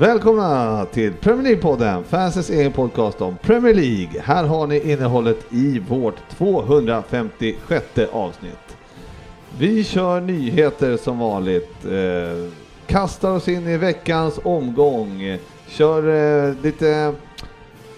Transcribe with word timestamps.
Välkomna 0.00 0.84
till 0.92 1.12
Premier 1.12 1.42
League-podden, 1.56 2.02
fansens 2.04 2.50
egen 2.50 2.72
podcast 2.72 3.20
om 3.20 3.36
Premier 3.36 3.74
League. 3.74 4.20
Här 4.24 4.44
har 4.44 4.66
ni 4.66 4.92
innehållet 4.92 5.38
i 5.52 5.78
vårt 5.78 6.14
256 6.38 7.84
avsnitt. 8.12 8.76
Vi 9.58 9.84
kör 9.84 10.20
nyheter 10.20 10.96
som 10.96 11.18
vanligt, 11.18 11.84
eh, 11.84 12.48
kastar 12.86 13.30
oss 13.30 13.48
in 13.48 13.68
i 13.68 13.76
veckans 13.76 14.40
omgång, 14.44 15.36
kör 15.68 16.08
eh, 16.48 16.54
lite 16.62 17.14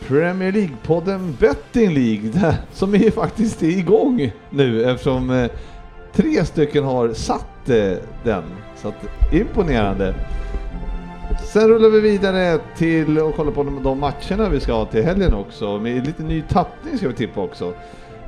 Premier 0.08 0.52
League-podden 0.52 1.34
Betting 1.38 1.94
League, 1.94 2.30
där- 2.34 2.56
som 2.72 2.94
är 2.94 3.10
faktiskt 3.10 3.62
är 3.62 3.66
igång 3.78 4.32
nu 4.50 4.84
eftersom 4.84 5.30
eh, 5.30 5.50
tre 6.12 6.44
stycken 6.44 6.84
har 6.84 7.12
satt 7.12 7.68
eh, 7.68 7.92
den. 8.24 8.42
Så 8.76 8.88
att, 8.88 8.94
imponerande. 9.34 10.14
Sen 11.44 11.68
rullar 11.68 11.88
vi 11.88 12.00
vidare 12.00 12.58
till 12.76 13.18
och 13.18 13.36
kollar 13.36 13.52
på 13.52 13.62
de, 13.62 13.82
de 13.82 14.00
matcherna 14.00 14.48
vi 14.48 14.60
ska 14.60 14.72
ha 14.72 14.86
till 14.86 15.04
helgen 15.04 15.34
också. 15.34 15.78
Med 15.78 16.06
lite 16.06 16.22
ny 16.22 16.42
tappning 16.42 16.98
ska 16.98 17.08
vi 17.08 17.14
tippa 17.14 17.40
också. 17.40 17.74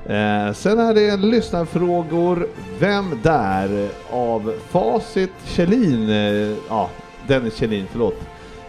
Eh, 0.07 0.53
sen 0.53 0.79
är 0.79 0.95
det 0.95 1.17
lyssnarfrågor. 1.17 2.49
Vem 2.79 3.21
där? 3.23 3.89
Av 4.11 4.55
Facit 4.69 5.33
Kjellin. 5.45 6.11
Eh, 6.11 6.57
ja, 6.69 6.91
Dennis 7.27 7.57
Kjellin, 7.57 7.87
förlåt. 7.91 8.21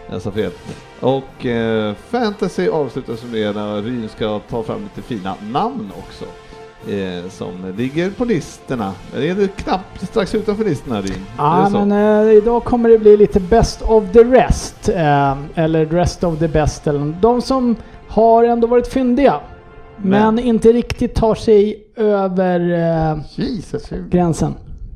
Jag 0.09 0.21
sa 0.21 0.31
fel. 0.31 0.51
Och 0.99 1.45
eh, 1.45 1.93
Fantasy 1.93 2.67
avslutas 2.67 3.23
med 3.23 3.55
när 3.55 3.81
Ryn 3.81 4.09
ska 4.09 4.39
ta 4.39 4.63
fram 4.63 4.83
lite 4.83 5.01
fina 5.01 5.35
namn 5.41 5.91
också. 5.97 6.25
Eh, 6.89 7.29
som 7.29 7.73
ligger 7.77 8.09
på 8.09 8.25
listorna. 8.25 8.93
Det 9.13 9.29
är 9.29 9.47
knappt 9.47 10.07
strax 10.07 10.35
utanför 10.35 10.63
listorna. 10.63 10.97
Är 10.97 11.05
Ja, 11.37 11.69
men 11.69 11.91
eh, 11.91 12.33
idag 12.33 12.63
kommer 12.63 12.89
det 12.89 12.97
bli 12.97 13.17
lite 13.17 13.39
best 13.39 13.81
of 13.81 14.03
the 14.13 14.23
rest. 14.23 14.89
Eh, 14.89 15.37
eller 15.55 15.85
rest 15.85 16.23
of 16.23 16.39
the 16.39 16.47
best. 16.47 16.87
Eller, 16.87 17.15
de 17.21 17.41
som 17.41 17.75
har 18.07 18.43
ändå 18.43 18.67
varit 18.67 18.87
fyndiga. 18.87 19.39
Men, 19.97 20.35
Men- 20.35 20.45
inte 20.45 20.71
riktigt 20.73 21.15
tar 21.15 21.35
sig 21.35 21.87
över 21.95 22.59
eh, 23.13 23.17
Jesus, 23.35 23.89
gränsen. 24.09 24.53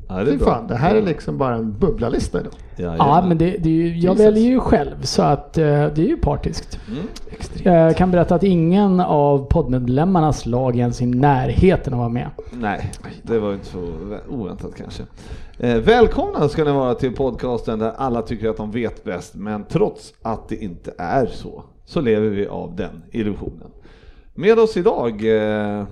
Ja, 0.10 0.16
det 0.16 0.22
är 0.22 0.38
Fy 0.38 0.40
fan, 0.40 0.67
det 0.67 0.76
här 0.76 0.95
är 0.95 1.02
liksom 1.02 1.38
bara 1.38 1.56
en 1.56 1.80
bubblalista 1.80 2.40
idag. 2.40 2.54
Ja, 2.80 2.86
Jajamän. 2.86 3.28
men 3.28 3.38
det, 3.38 3.46
det 3.46 3.70
är 3.70 3.74
ju, 3.74 3.88
jag 3.88 3.96
Jesus. 3.98 4.20
väljer 4.20 4.44
ju 4.50 4.60
själv 4.60 5.02
så 5.02 5.22
att 5.22 5.58
eh, 5.58 5.64
det 5.66 5.98
är 6.02 6.08
ju 6.08 6.18
partiskt. 6.18 6.80
Mm. 6.88 7.04
Jag 7.64 7.98
kan 7.98 8.12
berätta 8.12 8.36
att 8.36 8.44
ingen 8.44 9.00
av 9.00 9.46
poddmedlemmarnas 9.50 10.46
lag 10.46 10.76
ens 10.78 11.02
i 11.02 11.06
närheten 11.06 11.94
att 11.94 12.00
vara 12.00 12.10
med. 12.10 12.30
Nej, 12.52 12.92
det 13.24 13.40
var 13.40 13.54
inte 13.54 13.66
så 13.66 13.92
oväntat 14.30 14.72
kanske. 14.78 15.04
Eh, 15.58 15.76
välkomna 15.78 16.50
ska 16.50 16.64
ni 16.64 16.72
vara 16.72 16.94
till 16.95 17.16
podcasten 17.16 17.80
där 17.80 17.92
alla 17.98 18.22
tycker 18.22 18.50
att 18.50 18.58
de 18.58 18.72
vet 18.72 19.04
bäst, 19.04 19.36
men 19.36 19.66
trots 19.66 20.14
att 20.22 20.50
det 20.50 20.56
inte 20.56 20.94
är 20.98 21.26
så, 21.26 21.64
så 21.86 22.02
lever 22.02 22.30
vi 22.30 22.48
av 22.48 22.76
den 22.76 23.04
illusionen. 23.12 23.72
Med 24.34 24.60
oss 24.60 24.78
idag, 24.78 25.10
eh, 25.10 25.86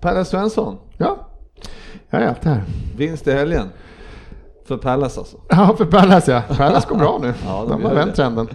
Pelle 0.00 0.24
Svensson, 0.24 0.76
Ja, 0.98 1.16
jag 2.10 2.22
är 2.22 2.26
alltid 2.28 2.52
här. 2.52 2.62
vinst 2.96 3.28
i 3.28 3.32
helgen. 3.32 3.66
För 4.72 4.82
Pallas 4.82 5.18
alltså. 5.18 5.36
Ja, 5.48 5.74
för 5.78 5.84
Pallas 5.84 6.28
ja. 6.28 6.42
Pallas 6.56 6.86
går 6.86 6.96
bra 6.96 7.18
nu. 7.22 7.34
Ja, 7.46 7.64
de 7.68 7.80
de 7.80 7.84
har 7.88 7.94
vänt 7.94 8.14
trenden. 8.14 8.48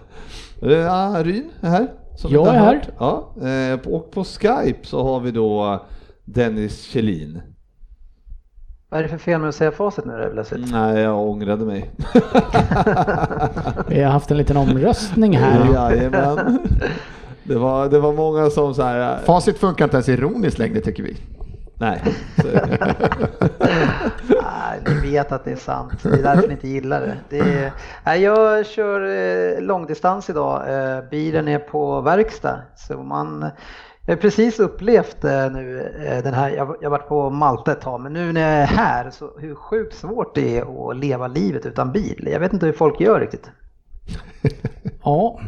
Eh, 0.61 0.71
Ja, 0.71 1.15
Ryn 1.23 1.49
är 1.61 1.69
här. 1.69 1.87
Som 2.15 2.31
Jag 2.33 2.47
är 2.47 2.51
här. 2.51 2.65
hört. 2.75 2.87
Ja, 2.99 3.33
eh, 3.47 3.77
på- 3.79 3.95
och 3.95 4.11
på 4.11 4.23
Skype 4.23 4.79
så 4.87 5.03
har 5.03 5.19
vi 5.19 5.31
då 5.31 5.85
Dennis 6.25 6.81
Kjellin. 6.83 7.41
Vad 8.89 8.99
är 8.99 9.03
det 9.03 9.09
för 9.09 9.17
fel 9.17 9.39
med 9.39 9.49
att 9.49 9.55
säga 9.55 9.71
facit 9.71 10.05
nu 10.05 10.17
då 10.23 10.29
plötsligt? 10.33 10.71
Nej, 10.71 10.99
jag 10.99 11.19
ångrade 11.29 11.65
mig. 11.65 11.91
Vi 13.87 14.03
har 14.03 14.11
haft 14.11 14.31
en 14.31 14.37
liten 14.37 14.57
omröstning 14.57 15.37
här. 15.37 15.73
Jajamän. 15.73 16.59
Det 17.43 17.55
var, 17.55 17.89
det 17.89 17.99
var 17.99 18.13
många 18.13 18.49
som 18.49 18.73
så 18.73 18.81
här, 18.83 19.17
Facit 19.25 19.57
funkar 19.57 19.85
inte 19.85 19.95
ens 19.97 20.09
ironiskt 20.09 20.59
längre 20.59 20.79
tycker 20.81 21.03
vi. 21.03 21.17
Nej. 21.79 22.03
Nej, 24.43 24.81
ni 24.85 25.11
vet 25.11 25.31
att 25.31 25.45
det 25.45 25.51
är 25.51 25.55
sant. 25.55 26.03
Det 26.03 26.09
är 26.09 26.23
därför 26.23 26.47
ni 26.47 26.53
inte 26.53 26.67
gillar 26.67 27.01
det. 27.01 27.17
det 27.29 27.39
är... 27.39 27.71
Nej, 28.05 28.21
jag 28.21 28.65
kör 28.65 29.01
eh, 29.01 29.61
långdistans 29.61 30.29
idag. 30.29 30.73
Eh, 30.73 31.09
bilen 31.09 31.47
är 31.47 31.59
på 31.59 32.01
verkstad. 32.01 32.59
Så 32.75 33.03
man... 33.03 33.49
Jag 34.05 34.15
har 34.15 34.21
precis 34.21 34.59
upplevt 34.59 35.23
eh, 35.23 35.51
nu 35.51 35.91
eh, 36.05 36.23
den 36.23 36.33
här, 36.33 36.49
jag 36.49 36.75
jag 36.81 36.89
har 36.89 36.97
varit 36.97 37.07
på 37.07 37.29
Malta 37.29 37.71
ett 37.71 37.81
tag, 37.81 38.01
men 38.01 38.13
nu 38.13 38.33
när 38.33 38.41
jag 38.41 38.61
är 38.61 38.65
här 38.65 39.09
så 39.09 39.39
hur 39.39 39.55
sjukt 39.55 39.95
svårt 39.95 40.35
det 40.35 40.57
är 40.57 40.89
att 40.89 40.97
leva 40.97 41.27
livet 41.27 41.65
utan 41.65 41.91
bil. 41.91 42.29
Jag 42.31 42.39
vet 42.39 42.53
inte 42.53 42.65
hur 42.65 42.73
folk 42.73 42.99
gör 42.99 43.19
riktigt. 43.19 43.51
Ja, 45.03 45.39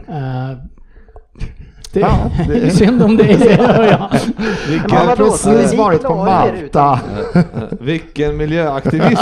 det, 1.94 2.00
Ja, 2.00 2.30
det 2.48 2.72
synd 2.72 3.02
om 3.04 3.18
dig, 3.18 3.32
jag. 3.32 4.10
vilken, 4.70 4.98
har 4.98 5.06
vadå? 5.06 5.24
precis 5.32 5.74
varit 5.74 6.04
på 6.04 6.16
Malta. 6.16 7.00
vilken 7.80 8.38
miljöaktivist. 8.38 9.22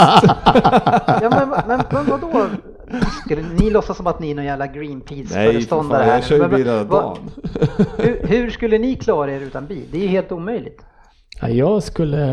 Ja, 1.22 1.30
men, 1.30 1.48
men, 1.68 1.82
men 1.90 2.06
vadå? 2.06 2.46
Skulle 3.24 3.42
ni 3.58 3.70
låtsas 3.70 3.96
som 3.96 4.06
att 4.06 4.20
ni 4.20 4.30
är 4.30 4.34
någon 4.34 4.44
jävla 4.44 4.64
Nej, 4.64 4.74
för 4.74 4.80
Greenpeace-föreståndare 4.80 5.98
fan, 5.98 6.08
här? 6.08 6.14
jag 6.14 6.24
kör 6.24 6.36
ju 6.36 6.48
bil 6.56 6.66
hela 6.66 6.84
dagen. 6.84 7.18
Hur, 7.96 8.20
hur 8.28 8.50
skulle 8.50 8.78
ni 8.78 8.94
klara 8.94 9.32
er 9.32 9.40
utan 9.40 9.66
bil? 9.66 9.84
Det 9.92 9.98
är 9.98 10.02
ju 10.02 10.08
helt 10.08 10.32
omöjligt. 10.32 10.80
Ja, 11.40 11.48
jag 11.48 11.82
skulle... 11.82 12.26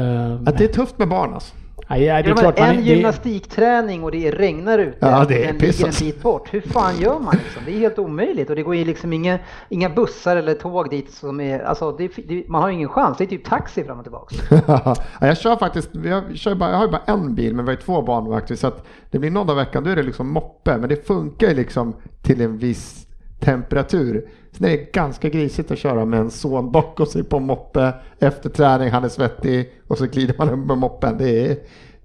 Att 0.45 0.57
det 0.57 0.63
är 0.63 0.67
tufft 0.73 0.97
med 0.97 1.07
barn 1.09 1.33
alltså. 1.33 1.55
Ja, 1.87 1.95
det 1.95 2.07
är 2.07 2.35
klart 2.35 2.59
en 2.59 2.75
det, 2.75 2.81
gymnastikträning 2.81 4.03
och 4.03 4.11
det 4.11 4.31
regnar 4.31 4.79
ute 4.79 4.97
Ja, 4.99 5.25
det 5.27 5.43
är 5.43 5.47
den 5.47 5.57
ligger 5.57 5.85
en 5.85 5.93
bit 5.99 6.21
bort. 6.21 6.53
Hur 6.53 6.61
fan 6.61 6.97
gör 6.99 7.19
man 7.19 7.35
liksom? 7.43 7.61
Det 7.65 7.71
är 7.71 7.79
helt 7.79 7.99
omöjligt 7.99 8.49
och 8.49 8.55
det 8.55 8.63
går 8.63 8.75
ju 8.75 8.85
liksom 8.85 9.13
inga, 9.13 9.39
inga 9.69 9.89
bussar 9.89 10.37
eller 10.37 10.53
tåg 10.53 10.89
dit 10.89 11.11
som 11.11 11.39
är, 11.39 11.59
alltså 11.59 11.91
det, 11.91 12.11
det, 12.27 12.49
man 12.49 12.61
har 12.61 12.69
ju 12.69 12.75
ingen 12.75 12.89
chans. 12.89 13.17
Det 13.17 13.23
är 13.23 13.27
typ 13.27 13.45
taxi 13.45 13.83
fram 13.83 13.97
och 13.97 14.05
tillbaka. 14.05 14.35
ja, 14.67 14.95
jag 15.21 15.37
kör 15.37 15.55
faktiskt, 15.55 15.89
jag, 16.03 16.37
kör 16.37 16.55
bara, 16.55 16.69
jag 16.69 16.77
har 16.77 16.85
ju 16.85 16.91
bara 16.91 17.03
en 17.05 17.35
bil 17.35 17.55
men 17.55 17.65
vi 17.65 17.71
har 17.71 17.77
ju 17.77 17.81
två 17.81 18.01
barnvakter 18.01 18.55
så 18.55 18.67
att 18.67 18.85
det 19.11 19.19
blir 19.19 19.31
någon 19.31 19.47
dag 19.47 19.55
i 19.55 19.59
veckan 19.59 19.83
då 19.83 19.89
är 19.89 19.95
det 19.95 20.03
liksom 20.03 20.29
moppe 20.29 20.77
men 20.77 20.89
det 20.89 21.07
funkar 21.07 21.47
ju 21.47 21.53
liksom 21.53 21.95
till 22.21 22.41
en 22.41 22.57
viss 22.57 23.04
temperatur. 23.45 24.27
Sen 24.51 24.67
är 24.67 24.71
det 24.71 24.91
ganska 24.91 25.29
grisigt 25.29 25.71
att 25.71 25.77
köra 25.77 26.05
med 26.05 26.19
en 26.19 26.31
son 26.31 26.71
bakom 26.71 27.05
sig 27.05 27.23
på 27.23 27.39
moppe 27.39 27.93
efter 28.19 28.49
träning, 28.49 28.89
han 28.89 29.03
är 29.03 29.09
svettig 29.09 29.71
och 29.87 29.97
så 29.97 30.05
glider 30.05 30.35
man 30.37 30.49
upp 30.49 30.67
med 30.67 30.77
moppen. 30.77 31.17
Det 31.17 31.51
är, 31.51 31.57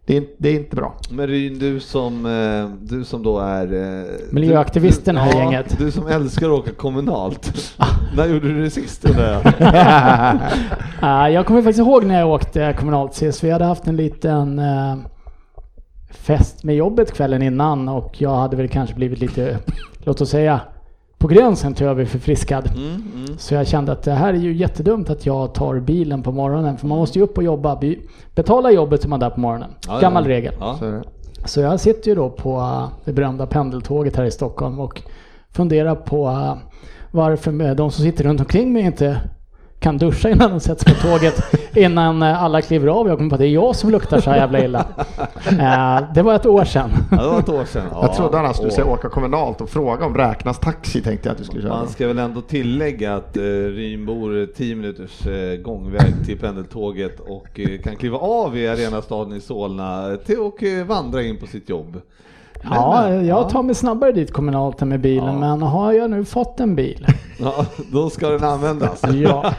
det 0.07 0.17
är, 0.17 0.25
det 0.39 0.49
är 0.49 0.55
inte 0.55 0.77
bra. 0.77 0.95
Men 1.11 1.27
Ryn, 1.27 1.59
du 1.59 1.81
som, 1.81 2.27
eh, 2.27 2.77
du 2.89 3.05
som 3.05 3.23
då 3.23 3.39
är... 3.39 3.73
eh, 3.73 4.07
Miljöaktivisten 4.31 5.15
du, 5.15 5.21
här 5.21 5.33
ja, 5.33 5.39
gänget. 5.39 5.79
Du 5.79 5.91
som 5.91 6.07
älskar 6.07 6.47
att 6.47 6.59
åka 6.59 6.73
kommunalt. 6.73 7.75
När 8.17 8.27
gjorde 8.27 8.49
du 8.49 8.63
det 8.63 8.71
sist 8.71 9.05
jag? 9.05 9.55
Ja, 11.01 11.29
jag 11.31 11.47
kommer 11.47 11.63
faktiskt 11.63 11.79
ihåg 11.79 12.05
när 12.05 12.19
jag 12.19 12.29
åkte 12.29 12.75
kommunalt 12.79 13.15
sist. 13.15 13.45
Vi 13.45 13.51
hade 13.51 13.65
haft 13.65 13.87
en 13.87 13.97
liten 13.97 14.59
eh, 14.59 14.97
fest 16.11 16.65
med 16.65 16.77
jobbet 16.77 17.13
kvällen 17.13 17.43
innan 17.43 17.89
och 17.89 18.15
jag 18.19 18.37
hade 18.37 18.57
väl 18.57 18.69
kanske 18.69 18.95
blivit 18.95 19.21
lite, 19.21 19.59
låt 19.99 20.21
oss 20.21 20.31
säga, 20.31 20.61
på 21.21 21.29
gränsen 21.29 21.75
till 21.75 21.87
överförfriskad. 21.87 22.71
Mm, 22.77 23.03
mm. 23.15 23.39
Så 23.39 23.55
jag 23.55 23.67
kände 23.67 23.93
att 23.93 24.03
det 24.03 24.13
här 24.13 24.35
är 24.35 24.39
ju 24.39 24.53
jättedumt 24.57 25.11
att 25.11 25.27
jag 25.27 25.55
tar 25.55 25.81
bilen 25.81 26.23
på 26.23 26.33
morgonen 26.33 26.79
för 26.79 26.87
man 26.87 26.99
måste 26.99 27.19
ju 27.19 27.25
upp 27.25 27.37
och 27.39 27.45
jobba. 27.45 27.77
Be- 27.77 27.97
Betala 28.35 28.71
jobbet 28.71 29.03
som 29.03 29.11
man 29.11 29.23
är 29.23 29.27
där 29.29 29.35
på 29.35 29.41
morgonen. 29.41 29.71
Ja, 29.87 29.95
ja. 29.95 30.01
Gammal 30.01 30.25
regel. 30.25 30.55
Ja. 30.61 30.79
Så 31.45 31.61
jag 31.61 31.81
sitter 31.81 32.09
ju 32.09 32.15
då 32.15 32.31
på 32.31 32.59
eh, 32.59 32.89
det 33.05 33.13
berömda 33.13 33.47
pendeltåget 33.47 34.17
här 34.17 34.25
i 34.25 34.31
Stockholm 34.31 34.81
och 34.81 35.03
funderar 35.53 35.95
på 35.95 36.29
eh, 36.29 36.55
varför 37.11 37.75
de 37.75 37.91
som 37.91 38.05
sitter 38.05 38.25
runt 38.25 38.41
omkring 38.41 38.73
mig 38.73 38.83
inte 38.83 39.21
kan 39.81 39.99
duscha 39.99 40.29
innan 40.31 40.51
de 40.51 40.61
sätts 40.61 40.85
på 40.85 40.91
tåget 40.95 41.43
innan 41.77 42.23
eh, 42.23 42.43
alla 42.43 42.63
kliver 42.63 42.89
av. 42.89 43.09
Jag 43.09 43.17
kommer 43.17 43.31
på 43.31 43.35
att 43.35 43.41
det 43.41 43.47
är 43.47 43.51
jag 43.51 43.77
som 43.77 43.91
luktar 43.91 44.21
så 44.21 44.31
här 44.31 44.37
jävla 44.37 44.65
illa. 44.65 44.87
Eh, 45.51 46.01
Det 46.15 46.23
var 46.23 46.35
ett 46.35 46.47
år 46.47 46.65
sedan. 46.65 46.91
Ja, 47.11 47.17
det 47.23 47.29
var 47.29 47.39
ett 47.41 47.49
år 47.49 47.65
sedan. 47.65 47.83
Jag 47.93 48.15
trodde 48.17 48.37
han 48.39 48.55
skulle 48.55 48.69
Åh. 48.71 48.75
säga 48.75 48.87
åka 48.87 49.09
kommunalt 49.09 49.61
och 49.61 49.71
fråga 49.71 50.05
om 50.07 50.15
räknas 50.15 50.59
taxi 50.59 51.03
tänkte 51.03 51.29
jag 51.29 51.33
att 51.33 51.39
du 51.39 51.45
skulle 51.45 51.63
köra. 51.63 51.73
Man 51.77 51.89
ska 51.89 52.07
väl 52.07 52.19
ändå 52.19 52.41
tillägga 52.41 53.15
att 53.17 53.37
eh, 53.37 53.43
Ryn 53.43 54.07
bor 54.07 54.47
10 54.57 54.75
minuters 54.75 55.27
eh, 55.27 55.57
gångväg 55.61 56.15
till 56.27 56.39
pendeltåget 56.39 57.21
och 57.21 57.61
eh, 57.61 57.81
kan 57.81 57.97
kliva 57.97 58.19
av 58.19 58.57
i 58.59 58.69
arenastaden 58.69 59.37
i 59.37 59.41
Solna 59.41 60.17
till 60.27 60.39
och 60.39 60.63
eh, 60.63 60.85
vandra 60.87 61.23
in 61.23 61.37
på 61.37 61.47
sitt 61.47 61.69
jobb. 61.69 62.01
Ja, 62.63 63.07
men, 63.09 63.27
jag 63.27 63.49
tar 63.49 63.63
mig 63.63 63.75
snabbare 63.75 64.13
dit 64.13 64.33
kommunalt 64.33 64.83
än 64.83 64.89
med 64.89 65.01
bilen, 65.01 65.27
Ja. 65.35 65.39
men 65.57 65.63
har 65.63 65.93
jag 65.93 66.11
nu 66.11 66.25
fått 66.25 66.61
en 66.61 66.77
bil? 66.77 67.07
Ja, 67.43 67.67
då 67.93 68.11
ska 68.11 68.29
den 68.29 68.45
användas. 68.45 69.03
Ja. 69.15 69.53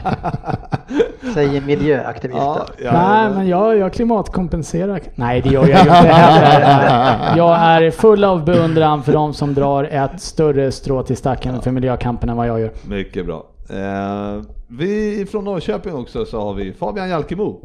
Säger 1.33 1.61
miljöaktivisten. 1.61 2.43
Ja, 2.83 2.91
Nej, 2.93 3.29
men 3.35 3.47
jag, 3.47 3.77
jag 3.77 3.93
klimatkompenserar. 3.93 5.01
Nej, 5.15 5.41
det 5.41 5.49
gör 5.49 5.61
jag 5.61 5.69
ju 5.69 5.79
inte 5.79 5.91
heller. 5.93 7.37
Jag 7.37 7.55
är 7.59 7.91
full 7.91 8.23
av 8.23 8.45
beundran 8.45 9.03
för 9.03 9.13
de 9.13 9.33
som 9.33 9.53
drar 9.53 9.83
ett 9.83 10.21
större 10.21 10.71
strå 10.71 11.03
till 11.03 11.17
stacken 11.17 11.61
för 11.61 11.71
miljökampen 11.71 12.29
än 12.29 12.37
vad 12.37 12.47
jag 12.47 12.59
gör. 12.59 12.71
Mycket 12.87 13.25
bra. 13.25 13.45
Eh, 13.69 14.41
vi 14.67 15.25
från 15.31 15.43
Norrköping 15.45 15.93
också 15.95 16.25
så 16.25 16.41
har 16.41 16.53
vi 16.53 16.73
Fabian 16.73 17.09
Jalkemo. 17.09 17.59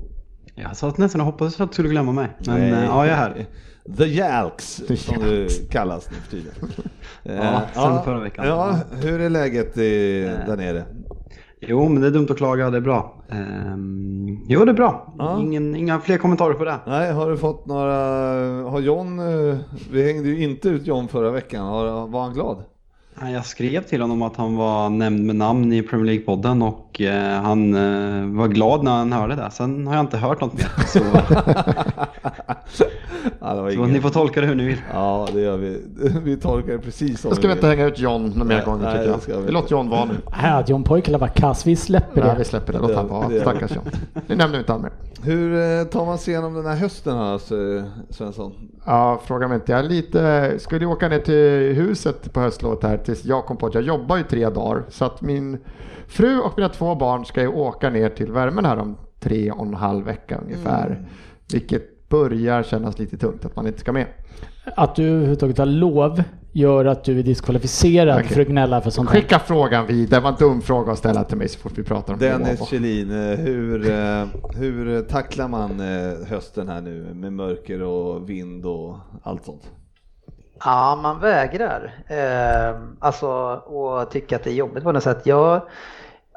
Jag 0.54 0.76
satt 0.76 0.98
nästan 0.98 1.20
och 1.20 1.26
hoppades 1.26 1.60
att 1.60 1.68
du 1.68 1.72
skulle 1.74 1.88
glömma 1.88 2.12
mig. 2.12 2.28
Men 2.38 2.60
Nej. 2.60 2.72
eh, 2.72 2.84
ja, 2.84 3.06
jag 3.06 3.12
är 3.12 3.16
här. 3.16 3.46
The 3.98 4.06
Jalks, 4.06 4.76
The 4.88 4.96
som 4.96 5.18
du 5.18 5.48
kallas 5.70 6.10
nu 6.10 6.16
för 6.16 6.30
tiden. 6.30 6.52
Ja, 7.22 7.62
sen 7.74 8.02
förra 8.04 8.20
veckan. 8.20 8.46
Ja, 8.46 8.78
hur 9.02 9.20
är 9.20 9.30
läget 9.30 9.78
i, 9.78 10.22
där 10.46 10.56
nere? 10.56 10.84
Jo, 11.60 11.88
men 11.88 12.02
det 12.02 12.06
är 12.06 12.10
dumt 12.10 12.26
att 12.30 12.36
klaga, 12.36 12.70
det 12.70 12.76
är 12.76 12.80
bra. 12.80 13.24
Ehm, 13.28 14.38
jo, 14.48 14.64
det 14.64 14.70
är 14.70 14.74
bra. 14.74 15.14
Ja. 15.18 15.40
Ingen, 15.40 15.76
inga 15.76 16.00
fler 16.00 16.18
kommentarer 16.18 16.54
på 16.54 16.64
det. 16.64 16.78
Nej, 16.86 17.12
har 17.12 17.30
du 17.30 17.36
fått 17.36 17.66
några, 17.66 17.92
har 18.70 18.80
John, 18.80 19.18
eh, 19.18 19.56
vi 19.90 20.12
hängde 20.12 20.28
ju 20.28 20.42
inte 20.42 20.68
ut 20.68 20.86
John 20.86 21.08
förra 21.08 21.30
veckan, 21.30 21.66
har, 21.66 22.06
var 22.06 22.22
han 22.22 22.34
glad? 22.34 22.64
Jag 23.20 23.46
skrev 23.46 23.82
till 23.82 24.00
honom 24.00 24.22
att 24.22 24.36
han 24.36 24.56
var 24.56 24.90
nämnd 24.90 25.26
med 25.26 25.36
namn 25.36 25.72
i 25.72 25.82
Premier 25.82 26.14
League-podden 26.14 26.62
och 26.68 27.00
eh, 27.00 27.42
han 27.42 27.74
eh, 27.74 28.38
var 28.38 28.48
glad 28.48 28.84
när 28.84 28.90
han 28.90 29.12
hörde 29.12 29.36
det. 29.36 29.50
Sen 29.50 29.86
har 29.86 29.94
jag 29.94 30.02
inte 30.02 30.18
hört 30.18 30.40
något 30.40 30.54
mer. 30.54 30.70
Så, 30.86 32.84
Ja, 33.46 33.54
det 33.54 33.62
var 33.62 33.70
så 33.70 33.86
ni 33.86 34.00
får 34.00 34.10
tolka 34.10 34.40
det 34.40 34.46
hur 34.46 34.54
ni 34.54 34.64
vill. 34.64 34.80
Ja, 34.92 35.28
det 35.32 35.40
gör 35.40 35.56
vi. 35.56 35.82
Vi 36.22 36.36
tolkar 36.36 36.72
det 36.72 36.78
precis 36.78 37.20
som 37.20 37.30
Då 37.30 37.36
ska 37.36 37.48
vi 37.48 37.54
inte 37.54 37.66
hänga 37.66 37.86
ut 37.86 37.98
John 37.98 38.28
några 38.28 38.44
mer 38.44 38.64
gånger 38.64 38.84
nej, 38.84 38.98
tycker 38.98 39.26
vi 39.26 39.32
jag. 39.32 39.40
Vi 39.40 39.52
låter 39.52 39.70
John 39.72 39.90
vara 39.90 40.04
nu. 40.04 40.14
Nej, 40.42 40.50
att 40.50 40.68
John 40.68 40.84
Poikila 40.84 41.18
var 41.18 41.28
kass. 41.28 41.66
Vi 41.66 41.76
släpper 41.76 42.20
Nej, 42.20 42.32
vi 42.32 42.38
det. 42.38 42.44
släpper 42.44 42.72
det. 42.72 42.78
Låt 42.78 42.94
han 42.94 43.08
vara. 43.08 43.40
Stackars 43.40 43.70
John. 43.76 43.84
Nu 44.26 44.36
nämner 44.36 44.52
vi 44.52 44.58
inte 44.58 44.72
han 44.72 44.82
mer. 44.82 44.92
Hur 45.22 45.80
eh, 45.80 45.84
tar 45.84 46.06
man 46.06 46.18
sig 46.18 46.32
igenom 46.32 46.54
den 46.54 46.66
här 46.66 46.76
hösten 46.76 47.16
här, 47.16 47.32
alltså, 47.32 47.54
Svensson? 48.10 48.52
Ja, 48.86 49.20
fråga 49.24 49.48
mig 49.48 49.54
inte. 49.54 49.72
Jag 49.72 49.78
är 49.78 49.88
lite, 49.88 50.54
skulle 50.58 50.86
åka 50.86 51.08
ner 51.08 51.18
till 51.18 51.74
huset 51.82 52.32
på 52.32 52.40
höstlovet 52.40 52.82
här 52.82 52.96
tills 52.96 53.24
jag 53.24 53.46
kom 53.46 53.56
på 53.56 53.66
att 53.66 53.74
jag 53.74 53.82
jobbar 53.82 54.16
ju 54.16 54.22
tre 54.22 54.48
dagar. 54.48 54.82
Så 54.88 55.04
att 55.04 55.20
min 55.20 55.58
fru 56.06 56.40
och 56.40 56.52
mina 56.56 56.68
två 56.68 56.94
barn 56.94 57.24
ska 57.24 57.40
ju 57.40 57.48
åka 57.48 57.90
ner 57.90 58.08
till 58.08 58.32
värmen 58.32 58.64
här 58.64 58.76
om 58.76 58.96
tre 59.20 59.50
och 59.50 59.66
en 59.66 59.74
halv 59.74 60.04
vecka 60.04 60.38
ungefär. 60.44 61.08
Vilket 61.52 61.95
börjar 62.08 62.62
kännas 62.62 62.98
lite 62.98 63.16
tungt 63.16 63.44
att 63.44 63.56
man 63.56 63.66
inte 63.66 63.80
ska 63.80 63.92
med. 63.92 64.06
Att 64.76 64.94
du 64.94 65.08
överhuvudtaget 65.08 65.58
har 65.58 65.66
lov 65.66 66.22
gör 66.52 66.84
att 66.84 67.04
du 67.04 67.18
är 67.18 67.22
diskvalificerad 67.22 68.18
Okej. 68.18 68.28
för 68.28 68.40
att 68.40 68.46
gnälla 68.46 68.80
för 68.80 68.90
sånt. 68.90 69.08
Skicka 69.08 69.38
frågan 69.38 69.86
vidare. 69.86 70.20
Det 70.20 70.24
var 70.24 70.30
en 70.30 70.36
dum 70.38 70.62
fråga 70.62 70.92
att 70.92 70.98
ställa 70.98 71.24
till 71.24 71.36
mig 71.36 71.48
så 71.48 71.58
fort 71.58 71.72
vi 71.78 71.82
pratar 71.82 72.12
om 72.12 72.18
Dennis. 72.18 72.68
Kjellin, 72.68 73.10
eh, 73.10 73.38
hur, 73.38 73.90
eh, 73.90 74.26
hur 74.56 75.02
tacklar 75.02 75.48
man 75.48 75.80
eh, 75.80 76.28
hösten 76.28 76.68
här 76.68 76.80
nu 76.80 77.14
med 77.14 77.32
mörker 77.32 77.82
och 77.82 78.30
vind 78.30 78.66
och 78.66 78.96
allt 79.22 79.44
sånt? 79.44 79.62
Ja, 80.64 80.98
man 81.02 81.20
vägrar. 81.20 81.94
Eh, 82.06 82.80
alltså, 82.98 83.28
och 83.54 84.10
tycka 84.10 84.36
att 84.36 84.44
det 84.44 84.50
är 84.50 84.54
jobbigt 84.54 84.84
på 84.84 84.92
något 84.92 85.02
sätt. 85.02 85.22
Jag, 85.24 85.62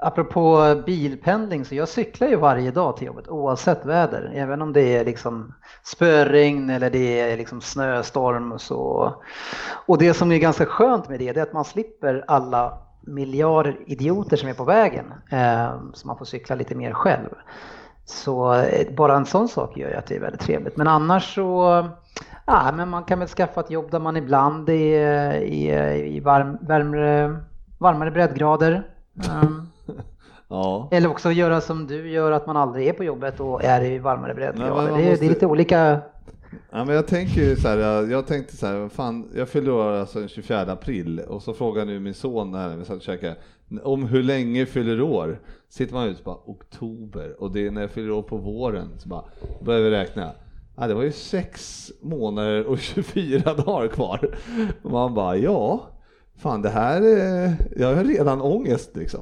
apropå 0.02 0.76
bilpendling, 0.86 1.66
så 1.66 1.76
jag 1.76 1.90
cyklar 1.90 2.28
ju 2.28 2.36
varje 2.36 2.72
dag 2.72 2.98
till 2.98 3.08
jobbet 3.08 3.28
oavsett 3.28 3.86
väder. 3.86 4.32
Även 4.36 4.62
om 4.62 4.74
det 4.74 4.98
är 4.98 5.06
liksom 5.06 5.54
spöregn 5.84 6.70
eller 6.70 6.90
det 6.90 7.20
är 7.20 7.38
liksom 7.38 7.62
snöstorm. 7.62 8.52
och 8.52 8.62
Så. 8.62 9.14
Och 9.86 9.98
det 9.98 10.14
som 10.14 10.32
är 10.32 10.38
ganska 10.38 10.66
skönt 10.66 11.10
med 11.10 11.20
det, 11.20 11.34
det 11.34 11.40
är 11.40 11.44
att 11.44 11.54
man 11.54 11.66
slipper 11.66 12.24
alla 12.28 12.78
miljarder 13.02 13.78
idioter 13.86 14.38
som 14.38 14.50
är 14.50 14.54
på 14.54 14.64
vägen. 14.64 15.14
Ehm, 15.30 15.94
så 15.94 16.08
man 16.08 16.18
får 16.18 16.26
cykla 16.26 16.56
lite 16.56 16.76
mer 16.76 16.94
själv. 16.94 17.30
Så 18.06 18.54
eh, 18.54 18.94
bara 18.96 19.16
en 19.16 19.26
sån 19.26 19.48
sak 19.48 19.78
gör 19.78 19.90
ju 19.90 19.96
att 19.96 20.08
det 20.08 20.16
är 20.16 20.20
väldigt 20.20 20.42
trevligt. 20.42 20.78
Men 20.78 20.88
annars 20.88 21.36
så, 21.36 21.86
ja 22.46 22.72
men 22.76 22.90
man 22.90 23.04
kan 23.04 23.20
väl 23.20 23.28
skaffa 23.28 23.60
ett 23.60 23.72
jobb 23.72 23.92
där 23.92 24.00
man 24.00 24.18
ibland 24.18 24.70
är 24.70 25.34
i, 25.34 25.70
i 26.16 26.20
varm, 26.20 26.58
värmare, 26.62 27.38
varmare 27.78 28.12
breddgrader. 28.12 28.88
Um, 29.44 29.70
Ja, 30.50 30.88
eller 30.92 31.10
också 31.10 31.32
göra 31.32 31.62
som 31.62 31.88
du 31.88 32.10
gör, 32.12 32.32
att 32.32 32.48
man 32.48 32.58
aldrig 32.58 32.88
är 32.88 32.94
på 32.94 33.04
jobbet 33.04 33.40
och 33.40 33.64
är 33.64 33.84
i 33.84 34.00
varmare 34.00 34.34
breddgrader. 34.34 34.74
Det, 34.98 35.04
är- 35.04 35.10
måste- 35.10 35.20
det 35.20 35.26
är 35.26 35.30
lite 35.30 35.46
olika. 35.46 36.02
ja 36.72 36.86
men 36.86 36.96
jag 36.96 37.08
tänker 37.08 37.42
ju 37.42 37.56
så 37.56 37.68
här, 37.68 37.78
jag, 37.78 38.12
jag 38.12 38.28
tänkte 38.28 38.58
så 38.58 38.66
här, 38.68 38.90
fan, 38.90 39.30
jag 39.36 39.50
fyller 39.50 39.72
år 39.72 39.92
alltså 39.94 40.20
den 40.20 40.28
24 40.28 40.62
april 40.62 41.20
och 41.20 41.42
så 41.42 41.54
frågar 41.54 41.86
nu 41.86 42.00
min 42.00 42.14
son 42.14 42.52
när 42.52 42.76
vi 42.78 42.86
satt 42.86 42.96
och 42.96 43.02
käkade, 43.02 43.36
om 43.84 44.04
hur 44.08 44.24
länge 44.24 44.66
fyller 44.66 45.02
år? 45.02 45.40
Sitter 45.70 45.94
man 45.94 46.08
ut 46.08 46.18
så 46.18 46.24
bara 46.24 46.38
oktober 46.46 47.36
och 47.44 47.52
det 47.52 47.68
är 47.68 47.72
när 47.72 47.82
jag 47.82 47.90
fyller 47.92 48.12
år 48.12 48.22
på 48.22 48.38
våren 48.38 48.88
så 48.98 49.10
bara 49.10 49.24
börjar 49.62 49.82
vi 49.82 49.90
räkna. 49.92 50.32
Ja, 50.78 50.88
det 50.88 50.94
var 50.94 51.04
ju 51.04 51.12
sex 51.12 51.86
månader 52.02 52.66
och 52.68 52.80
24 52.80 53.54
dagar 53.54 53.88
kvar. 53.88 54.36
Och 54.84 54.92
man 54.92 55.14
bara, 55.14 55.38
ja, 55.38 55.82
fan 56.38 56.62
det 56.62 56.70
här, 56.70 57.02
är, 57.02 57.54
jag 57.78 57.96
har 57.96 58.04
redan 58.04 58.42
ångest 58.42 58.96
liksom. 58.96 59.22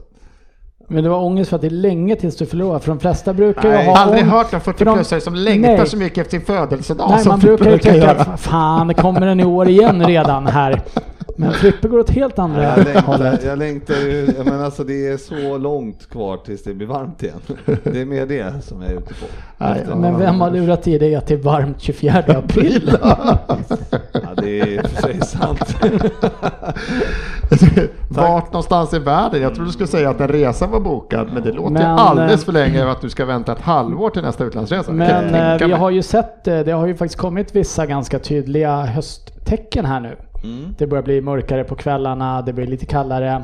Men 0.87 1.03
det 1.03 1.09
var 1.09 1.17
ångest 1.23 1.49
för 1.49 1.55
att 1.55 1.61
det 1.61 1.67
är 1.67 1.71
länge 1.71 2.15
tills 2.15 2.35
du 2.37 2.45
förlorar. 2.45 2.79
För 2.79 2.87
de 2.89 2.99
flesta 2.99 3.33
brukar 3.33 3.79
ju 3.79 3.85
ha 3.85 3.97
Aldrig 3.97 4.23
hört 4.23 4.53
en 4.53 4.61
för 4.61 4.73
de- 4.73 4.85
40-plussare 4.97 5.19
som 5.19 5.35
längtar 5.35 5.77
Nej. 5.77 5.87
så 5.87 5.97
mycket 5.97 6.17
efter 6.17 6.37
sin 6.37 6.45
födelsedag 6.45 7.07
Nej, 7.11 7.25
man 7.27 7.39
brukar 7.39 7.71
ju 7.71 7.77
tycka 7.77 8.11
att 8.11 8.39
fan, 8.39 8.87
det 8.87 8.93
kommer 8.93 9.21
den 9.25 9.39
i 9.39 9.45
år 9.45 9.69
igen 9.69 10.05
redan 10.05 10.47
här. 10.47 10.81
Men 11.39 11.53
Frippe 11.53 11.87
går 11.87 11.99
åt 11.99 12.09
helt 12.09 12.39
andra 12.39 12.63
Jag 12.63 12.77
längtar, 12.85 13.01
hållet. 13.01 13.43
jag 13.43 13.59
längtar 13.59 13.93
ju, 13.93 14.27
menar 14.45 14.65
alltså 14.65 14.83
det 14.83 15.07
är 15.07 15.17
så 15.17 15.57
långt 15.57 16.09
kvar 16.09 16.37
tills 16.37 16.63
det 16.63 16.73
blir 16.73 16.87
varmt 16.87 17.23
igen. 17.23 17.39
Det 17.83 18.01
är 18.01 18.05
mer 18.05 18.25
det 18.25 18.63
som 18.63 18.81
jag 18.81 18.91
är 18.91 18.95
ute 18.95 19.13
på. 19.13 19.25
Nej, 19.57 19.85
Men 19.95 20.19
vem 20.19 20.41
har 20.41 20.51
lurat 20.51 20.87
i 20.87 20.97
dig 20.97 21.15
att 21.15 21.27
det 21.27 21.33
är 21.33 21.37
varmt 21.37 21.81
24 21.81 22.23
april? 22.27 22.97
Ja, 24.11 24.41
det 24.41 24.59
är 24.61 24.67
i 24.67 24.79
och 24.79 24.85
för 24.89 25.01
sig 25.01 25.21
sant. 25.21 25.75
Vart 28.09 28.53
någonstans 28.53 28.93
i 28.93 28.99
världen? 28.99 29.41
Jag 29.41 29.55
trodde 29.55 29.69
du 29.69 29.73
skulle 29.73 29.87
säga 29.87 30.09
att 30.09 30.21
en 30.21 30.27
resa 30.27 30.67
var 30.67 30.79
bokad, 30.79 31.29
men 31.33 31.43
det 31.43 31.51
låter 31.51 31.73
Men, 31.73 31.81
alldeles 31.85 32.41
eh, 32.41 32.45
för 32.45 32.51
länge 32.51 32.91
att 32.91 33.01
du 33.01 33.09
ska 33.09 33.25
vänta 33.25 33.51
ett 33.51 33.61
halvår 33.61 34.09
till 34.09 34.21
nästa 34.21 34.43
utlandsresa. 34.43 34.91
Men 34.91 35.35
eh, 35.35 35.57
vi 35.59 35.67
mig. 35.67 35.77
har 35.77 35.89
ju 35.89 36.01
sett, 36.01 36.47
eh, 36.47 36.59
det 36.59 36.71
har 36.71 36.87
ju 36.87 36.95
faktiskt 36.95 37.19
kommit 37.19 37.55
vissa 37.55 37.85
ganska 37.85 38.19
tydliga 38.19 38.81
hösttecken 38.85 39.85
här 39.85 39.99
nu. 39.99 40.15
Mm. 40.43 40.75
Det 40.77 40.87
börjar 40.87 41.03
bli 41.03 41.21
mörkare 41.21 41.63
på 41.63 41.75
kvällarna, 41.75 42.41
det 42.41 42.53
blir 42.53 42.67
lite 42.67 42.85
kallare. 42.85 43.43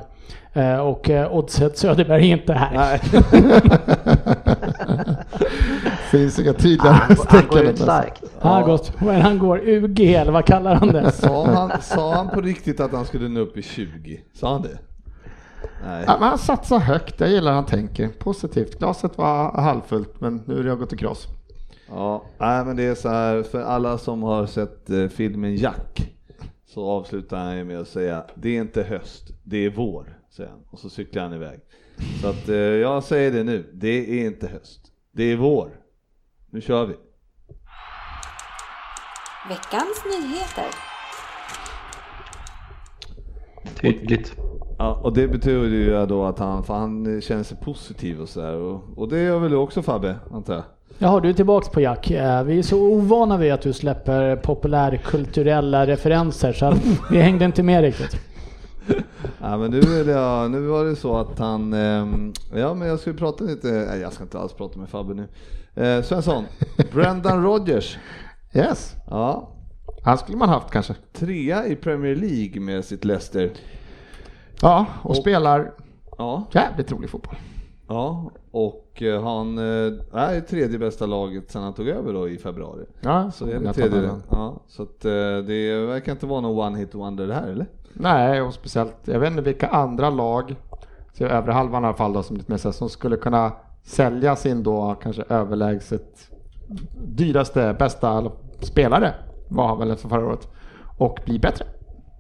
eh, 0.53 0.77
Och 0.77 1.09
eh, 1.09 1.33
Oddset 1.35 1.77
Söderberg 1.77 2.31
är 2.31 2.37
inte 2.37 2.53
här. 2.53 2.73
Nej. 2.75 2.99
finns 6.11 6.39
inga 6.39 6.53
tydliga 6.53 6.91
Han, 6.91 7.17
han 7.27 7.43
går 7.49 7.63
ut 7.63 7.79
starkt. 7.79 8.23
Han 8.39 8.51
har 8.53 8.59
Ja. 8.61 8.65
gått, 8.67 8.91
det 8.99 9.11
han 9.21 9.39
går? 9.39 9.59
UG 9.69 9.99
eller 9.99 10.31
vad 10.31 10.45
kallar 10.45 10.75
han 10.75 10.87
det? 10.87 11.11
Sa 11.11 11.45
han, 11.45 11.81
sa 11.81 12.13
han 12.15 12.29
på 12.29 12.41
riktigt 12.41 12.79
att 12.79 12.91
han 12.91 13.05
skulle 13.05 13.27
nå 13.29 13.39
upp 13.39 13.57
i 13.57 13.61
20? 13.61 14.21
Sa 14.33 14.51
han 14.53 14.61
det? 14.61 14.77
Nej. 15.85 16.03
Ja, 16.07 16.17
men 16.19 16.29
han 16.29 16.37
satsar 16.37 16.79
högt, 16.79 17.19
jag 17.19 17.29
gillar 17.29 17.51
han 17.53 17.65
tänker. 17.65 18.07
Positivt. 18.19 18.79
Glaset 18.79 19.17
var 19.17 19.61
halvfullt, 19.61 20.21
men 20.21 20.43
nu 20.45 20.59
är 20.59 20.63
det 20.63 20.75
gått 20.75 20.93
i 20.93 20.97
kross. 20.97 21.27
Ja, 21.89 22.23
nej 22.39 22.65
men 22.65 22.75
det 22.75 22.83
är 22.83 22.95
så 22.95 23.09
här, 23.09 23.43
för 23.43 23.61
alla 23.61 23.97
som 23.97 24.23
har 24.23 24.45
sett 24.45 24.89
eh, 24.89 25.07
filmen 25.07 25.55
Jack 25.55 26.11
så 26.73 26.89
avslutar 26.89 27.37
han 27.37 27.67
med 27.67 27.79
att 27.79 27.87
säga 27.87 28.25
det 28.35 28.49
är 28.49 28.61
inte 28.61 28.83
höst, 28.83 29.27
det 29.43 29.57
är 29.57 29.69
vår, 29.69 30.19
säger 30.29 30.49
han. 30.49 30.59
Och 30.69 30.79
så 30.79 30.89
cyklar 30.89 31.23
han 31.23 31.33
iväg. 31.33 31.59
Så 32.21 32.27
att 32.27 32.49
eh, 32.49 32.55
jag 32.55 33.03
säger 33.03 33.31
det 33.31 33.43
nu, 33.43 33.71
det 33.73 34.21
är 34.21 34.25
inte 34.25 34.47
höst, 34.47 34.91
det 35.11 35.23
är 35.23 35.37
vår. 35.37 35.79
Nu 36.49 36.61
kör 36.61 36.85
vi. 36.85 36.93
Veckans 39.49 40.03
nyheter. 40.05 40.69
Tydligt. 43.81 44.35
Ja, 44.77 45.01
och 45.03 45.13
det 45.13 45.27
betyder 45.27 45.67
ju 45.67 46.05
då 46.05 46.25
att 46.25 46.39
han, 46.39 46.63
för 46.63 46.73
han 46.73 47.21
känner 47.21 47.43
sig 47.43 47.57
positiv 47.57 48.21
och 48.21 48.29
sådär. 48.29 48.55
Och, 48.55 48.97
och 48.97 49.09
det 49.09 49.23
gör 49.23 49.39
väl 49.39 49.51
du 49.51 49.57
också 49.57 49.81
Fabbe, 49.81 50.19
antar 50.31 50.53
jag? 50.53 50.63
Jaha, 50.97 51.19
du 51.19 51.29
är 51.29 51.33
tillbaks 51.33 51.69
på 51.69 51.81
Jack. 51.81 52.11
Eh, 52.11 52.43
Vi 52.43 52.59
är 52.59 52.63
så 52.63 52.79
ovana 52.81 53.37
vid 53.37 53.53
att 53.53 53.61
du 53.61 53.73
släpper 53.73 54.35
populärkulturella 54.35 55.87
referenser 55.87 56.53
så 56.53 56.73
vi 57.11 57.21
hängde 57.21 57.45
inte 57.45 57.63
med 57.63 57.81
riktigt. 57.81 58.15
Ja 59.41 59.57
men 59.57 59.71
nu, 59.71 59.79
är 59.79 60.05
det, 60.05 60.49
nu 60.49 60.67
var 60.67 60.85
det 60.85 60.95
så 60.95 61.17
att 61.17 61.39
han, 61.39 61.73
ehm, 61.73 62.33
ja 62.55 62.73
men 62.73 62.87
jag 62.87 62.99
skulle 62.99 63.17
prata 63.17 63.43
lite, 63.43 63.67
nej 63.67 63.99
jag 63.99 64.13
ska 64.13 64.23
inte 64.23 64.39
alls 64.39 64.53
prata 64.53 64.79
med 64.79 64.89
Fabbe 64.89 65.13
nu. 65.13 65.27
Eh, 65.83 66.03
Svensson, 66.03 66.43
Brendan 66.93 67.43
Rodgers, 67.43 67.97
Yes, 68.55 68.95
ja, 69.09 69.49
han 70.03 70.17
skulle 70.17 70.37
man 70.37 70.49
haft 70.49 70.71
kanske. 70.71 70.93
trea 71.13 71.67
i 71.67 71.75
Premier 71.75 72.15
League 72.15 72.61
med 72.61 72.85
sitt 72.85 73.05
Leicester. 73.05 73.49
Ja, 74.61 74.85
och, 75.01 75.15
spelar 75.17 75.71
Ja, 76.17 76.43
jävligt 76.51 76.91
rolig 76.91 77.09
fotboll. 77.09 77.35
Ja, 77.87 78.31
och 78.51 78.82
eh, 79.01 79.23
han 79.23 79.57
eh, 79.57 79.93
är 80.13 80.41
tredje 80.41 80.79
bästa 80.79 81.05
laget 81.05 81.51
sen 81.51 81.63
han 81.63 81.73
tog 81.73 81.87
över 81.87 82.13
då 82.13 82.29
i 82.29 82.37
februari. 82.37 82.85
Ja, 83.01 83.31
Så 83.31 83.45
det 83.45 83.51
är 83.51 83.59
det 83.59 83.73
tredje. 83.73 84.09
Ja, 84.29 84.61
så 84.67 84.83
att 84.83 85.05
eh, 85.05 85.11
det 85.47 85.85
verkar 85.85 86.11
inte 86.11 86.25
vara 86.25 86.41
någon 86.41 86.67
one 86.67 86.77
hit 86.79 86.95
wonder 86.95 87.27
det 87.27 87.33
här 87.33 87.47
eller? 87.47 87.65
Nej, 87.93 88.41
och 88.41 88.53
speciellt, 88.53 88.95
jag 89.05 89.19
vet 89.19 89.31
inte 89.31 89.41
vilka 89.41 89.67
andra 89.67 90.09
lag, 90.09 90.55
övre 91.19 91.51
halvan 91.51 91.83
i 91.83 91.87
alla 91.87 91.95
fall 91.95 92.13
då, 92.13 92.23
som, 92.23 92.37
lite 92.37 92.51
mer 92.51 92.71
som 92.71 92.89
skulle 92.89 93.17
kunna 93.17 93.51
sälja 93.83 94.35
sin 94.35 94.63
då 94.63 94.95
kanske 95.01 95.23
överlägset 95.29 96.31
dyraste, 97.07 97.75
bästa 97.79 98.31
spelare, 98.59 99.13
var 99.47 99.67
han 99.67 99.79
väl 99.79 99.91
efter 99.91 100.09
förra 100.09 100.27
året, 100.27 100.47
och 100.97 101.19
bli 101.25 101.39
bättre. 101.39 101.65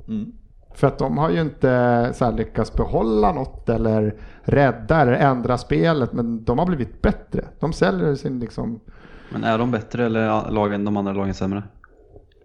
Mm. 0.07 0.31
För 0.73 0.87
att 0.87 0.97
de 0.97 1.17
har 1.17 1.29
ju 1.29 1.41
inte 1.41 2.09
så 2.13 2.31
lyckats 2.31 2.73
behålla 2.73 3.31
något 3.31 3.69
eller 3.69 4.15
rädda 4.41 5.01
eller 5.01 5.13
ändra 5.13 5.57
spelet, 5.57 6.13
men 6.13 6.43
de 6.43 6.59
har 6.59 6.65
blivit 6.65 7.01
bättre. 7.01 7.45
De 7.59 7.73
säljer 7.73 8.15
sin 8.15 8.39
liksom 8.39 8.79
Men 9.33 9.43
är 9.43 9.57
de 9.57 9.71
bättre 9.71 10.05
eller 10.05 10.19
är 10.19 10.51
lagen, 10.51 10.85
de 10.85 10.97
andra 10.97 11.13
lagen 11.13 11.33
sämre? 11.33 11.63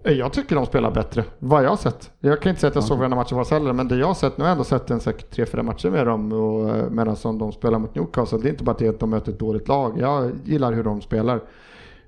Jag 0.03 0.33
tycker 0.33 0.57
de 0.57 0.67
spelar 0.67 0.91
bättre, 0.91 1.25
vad 1.39 1.65
jag 1.65 1.69
har 1.69 1.77
sett. 1.77 2.11
Jag 2.21 2.43
kan 2.43 2.51
inte 2.51 2.61
säga 2.61 2.69
att 2.69 2.75
jag 2.75 2.85
såg 2.85 2.99
varenda 2.99 3.17
match 3.17 3.33
av 3.33 3.51
heller, 3.51 3.73
men 3.73 3.89
det 3.89 3.97
jag 3.97 4.07
har 4.07 4.15
sett, 4.15 4.39
nu 4.39 4.45
har 4.45 4.49
jag 4.49 4.53
ändå 4.53 4.65
sett 4.65 4.91
en 4.91 5.01
säkert 5.01 5.31
tre, 5.31 5.47
fyra 5.47 5.63
matcher 5.63 5.91
med 5.91 6.07
dem 6.07 6.33
och, 6.33 6.77
eh, 6.77 6.91
medan 6.91 7.17
som 7.17 7.39
de 7.39 7.53
spelar 7.53 7.79
mot 7.79 7.95
Newcastle. 7.95 8.39
Det 8.39 8.49
är 8.49 8.51
inte 8.51 8.65
bara 8.65 8.77
det 8.79 8.89
att 8.89 9.01
de 9.01 9.11
möter 9.11 9.33
ett 9.33 9.39
dåligt 9.39 9.69
lag. 9.69 9.99
Jag 9.99 10.31
gillar 10.45 10.73
hur 10.73 10.85
de 10.85 11.01
spelar. 11.01 11.41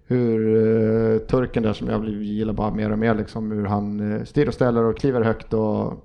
Hur 0.06 0.40
uh, 0.40 1.18
turken 1.18 1.62
där 1.62 1.72
som 1.72 1.88
jag 1.88 2.08
gillar 2.08 2.52
bara 2.52 2.70
mer 2.70 2.92
och 2.92 2.98
mer, 2.98 3.14
liksom, 3.14 3.50
hur 3.50 3.66
han 3.66 4.00
uh, 4.00 4.24
styr 4.24 4.48
och 4.48 4.54
ställer 4.54 4.84
och 4.84 4.98
kliver 4.98 5.20
högt. 5.20 5.52
Och, 5.52 6.04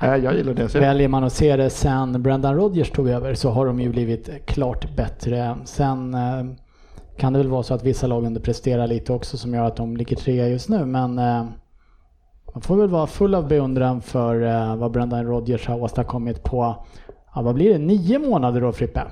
jag 0.00 0.36
gillar 0.36 0.54
det. 0.54 0.68
Så 0.68 0.78
Väljer 0.80 1.08
man 1.08 1.24
att 1.24 1.32
se 1.32 1.56
det 1.56 1.70
sen 1.70 2.22
Brendan 2.22 2.54
Rodgers 2.56 2.90
tog 2.90 3.08
över 3.08 3.34
så 3.34 3.50
har 3.50 3.66
de 3.66 3.80
ju 3.80 3.88
blivit 3.88 4.30
klart 4.46 4.96
bättre. 4.96 5.56
Sen 5.64 6.14
eh, 6.14 6.44
kan 7.16 7.32
det 7.32 7.38
väl 7.38 7.48
vara 7.48 7.62
så 7.62 7.74
att 7.74 7.84
vissa 7.84 8.06
lag 8.06 8.24
underpresterar 8.24 8.86
lite 8.86 9.12
också 9.12 9.36
som 9.36 9.54
gör 9.54 9.64
att 9.64 9.76
de 9.76 9.96
ligger 9.96 10.16
trea 10.16 10.48
just 10.48 10.68
nu. 10.68 10.84
Men 10.86 11.18
eh, 11.18 11.44
man 12.54 12.62
får 12.62 12.76
väl 12.76 12.88
vara 12.88 13.06
full 13.06 13.34
av 13.34 13.48
beundran 13.48 14.00
för 14.00 14.42
eh, 14.42 14.76
vad 14.76 14.90
Brendan 14.90 15.26
Rodgers 15.26 15.66
har 15.66 15.82
åstadkommit 15.82 16.42
på, 16.42 16.76
ja, 17.34 17.42
vad 17.42 17.54
blir 17.54 17.72
det, 17.72 17.78
nio 17.78 18.18
månader 18.18 18.60
då 18.60 18.72
Frippe? 18.72 19.02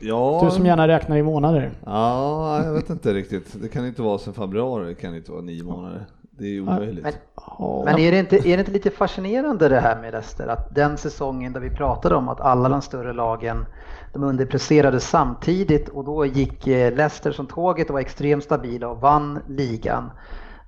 Ja, 0.00 0.40
Du 0.44 0.50
som 0.50 0.66
gärna 0.66 0.88
räknar 0.88 1.16
i 1.16 1.22
månader. 1.22 1.70
ja, 1.86 2.64
jag 2.64 2.72
vet 2.72 2.90
inte 2.90 3.14
riktigt. 3.14 3.62
Det 3.62 3.68
kan 3.68 3.86
inte 3.86 4.02
vara 4.02 4.18
sedan 4.18 4.34
februari, 4.34 4.86
det 4.86 4.94
kan 4.94 5.16
inte 5.16 5.32
vara 5.32 5.42
nio 5.42 5.62
månader. 5.64 6.06
Det 6.30 6.44
är 6.44 6.48
ju 6.48 6.62
omöjligt. 6.62 7.04
Men, 7.04 7.12
Ja 7.35 7.35
men 7.84 7.98
är, 7.98 8.12
det 8.12 8.18
inte, 8.18 8.36
är 8.36 8.56
det 8.56 8.60
inte 8.60 8.70
lite 8.70 8.90
fascinerande 8.90 9.68
det 9.68 9.80
här 9.80 10.00
med 10.00 10.12
Leicester? 10.12 10.46
Att 10.46 10.74
den 10.74 10.96
säsongen 10.96 11.52
där 11.52 11.60
vi 11.60 11.70
pratade 11.70 12.14
om 12.14 12.28
att 12.28 12.40
alla 12.40 12.68
de 12.68 12.82
större 12.82 13.12
lagen 13.12 13.66
de 14.12 14.24
underpresterade 14.24 15.00
samtidigt 15.00 15.88
och 15.88 16.04
då 16.04 16.26
gick 16.26 16.66
eh, 16.66 16.94
Leicester 16.94 17.32
som 17.32 17.46
tåget 17.46 17.88
och 17.88 17.94
var 17.94 18.00
extremt 18.00 18.44
stabila 18.44 18.88
och 18.88 19.00
vann 19.00 19.38
ligan. 19.48 20.10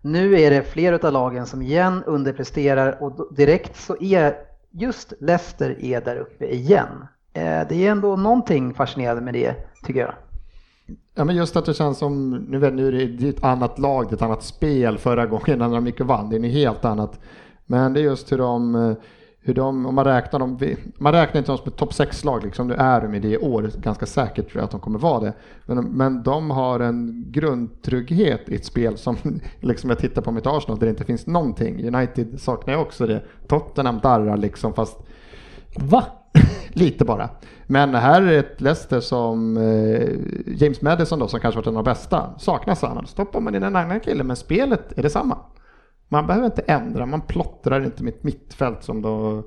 Nu 0.03 0.41
är 0.41 0.51
det 0.51 0.63
fler 0.63 1.07
av 1.07 1.13
lagen 1.13 1.47
som 1.47 1.63
igen 1.63 2.03
underpresterar 2.07 3.03
och 3.03 3.35
direkt 3.35 3.77
så 3.77 3.97
är 4.01 4.35
just 4.71 5.13
Leicester 5.21 5.85
är 5.85 6.01
där 6.01 6.17
uppe 6.17 6.47
igen. 6.47 7.07
Eh, 7.33 7.61
det 7.69 7.87
är 7.87 7.91
ändå 7.91 8.17
någonting 8.17 8.75
fascinerande 8.75 9.23
med 9.23 9.35
det 9.35 9.55
tycker 9.85 10.01
jag 10.01 10.15
ja, 11.15 11.25
men 11.25 11.37
just 11.37 11.57
att 11.57 11.65
det 11.65 11.75
känns 11.75 11.99
som, 11.99 12.31
nu, 12.31 12.59
vet, 12.59 12.75
nu 12.75 12.89
är 12.89 13.07
det, 13.07 13.29
ett 13.29 13.45
annat 13.45 13.79
lag, 13.79 14.07
det 14.09 14.13
är 14.13 14.17
ett 14.17 14.23
annat 14.23 14.43
spel 14.43 14.99
förra 14.99 15.27
gången 15.27 15.59
när 15.59 15.69
de 15.69 15.87
gick 15.87 16.01
och 16.01 16.07
vann. 16.07 16.31
Det 16.31 16.37
är 16.37 16.41
något 16.41 16.51
helt 16.51 16.85
annat. 16.85 17.21
Men 17.67 17.93
det 17.93 18.01
är 18.01 18.05
just 18.05 18.33
hur 18.33 18.39
de, 18.39 18.97
hur 19.41 19.55
de 19.55 19.87
om 19.87 19.95
man 19.95 20.05
räknar 20.05 20.39
dem, 20.39 20.59
man 20.99 21.13
räknar 21.13 21.39
inte 21.39 21.51
dem 21.51 21.59
som 21.59 21.69
ett 21.69 21.77
topp 21.77 21.93
6-lag, 21.93 22.45
liksom, 22.45 22.69
nu 22.69 22.75
är 22.75 23.01
de 23.01 23.15
i 23.15 23.21
det 23.21 23.39
år, 23.39 23.71
ganska 23.83 24.07
säkert 24.07 24.51
tror 24.51 24.61
jag 24.61 24.65
att 24.65 24.71
de 24.71 24.81
kommer 24.81 24.99
vara 24.99 25.21
det. 25.21 25.33
Men, 25.67 25.85
men 25.85 26.23
de 26.23 26.51
har 26.51 26.81
en 26.81 27.25
grundtrygghet 27.29 28.49
i 28.49 28.55
ett 28.55 28.65
spel 28.65 28.99
som, 28.99 29.17
liksom 29.61 29.91
jag 29.91 29.99
tittar 29.99 30.23
på 30.23 30.33
mitt 30.33 30.47
Arsenal, 30.47 30.79
där 30.79 30.87
det 30.87 30.91
inte 30.91 31.05
finns 31.05 31.27
någonting. 31.27 31.95
United 31.95 32.41
saknar 32.41 32.75
jag 32.75 32.83
också 32.83 33.07
det. 33.07 33.23
Tottenham 33.47 33.99
darrar 34.03 34.37
liksom, 34.37 34.75
fast 34.75 34.99
Va? 35.77 36.05
Lite 36.79 37.05
bara. 37.05 37.31
Men 37.67 37.95
här 37.95 38.23
är 38.23 38.39
ett 38.39 38.61
Leicester 38.61 39.01
som 39.01 39.57
eh, 39.57 40.09
James 40.47 40.83
Madison 40.83 41.19
då, 41.19 41.29
som 41.29 41.41
kanske 41.41 41.59
varit 41.59 41.67
en 41.67 41.77
av 41.77 41.85
de 41.85 41.91
bästa, 41.91 42.39
saknas 42.39 42.83
han. 42.83 42.97
Då 42.97 43.07
stoppar 43.07 43.41
man 43.41 43.55
in 43.55 43.63
en 43.63 43.77
annan 43.77 44.01
kille, 44.01 44.25
men 44.25 44.37
spelet 44.37 44.99
är 44.99 45.03
detsamma. 45.03 45.39
Man 46.09 46.27
behöver 46.27 46.47
inte 46.47 46.63
ändra, 46.63 47.07
man 47.07 47.21
plottrar 47.21 47.85
inte 47.85 48.03
mitt 48.03 48.23
mittfält 48.23 48.83
som 48.83 49.03
då 49.03 49.43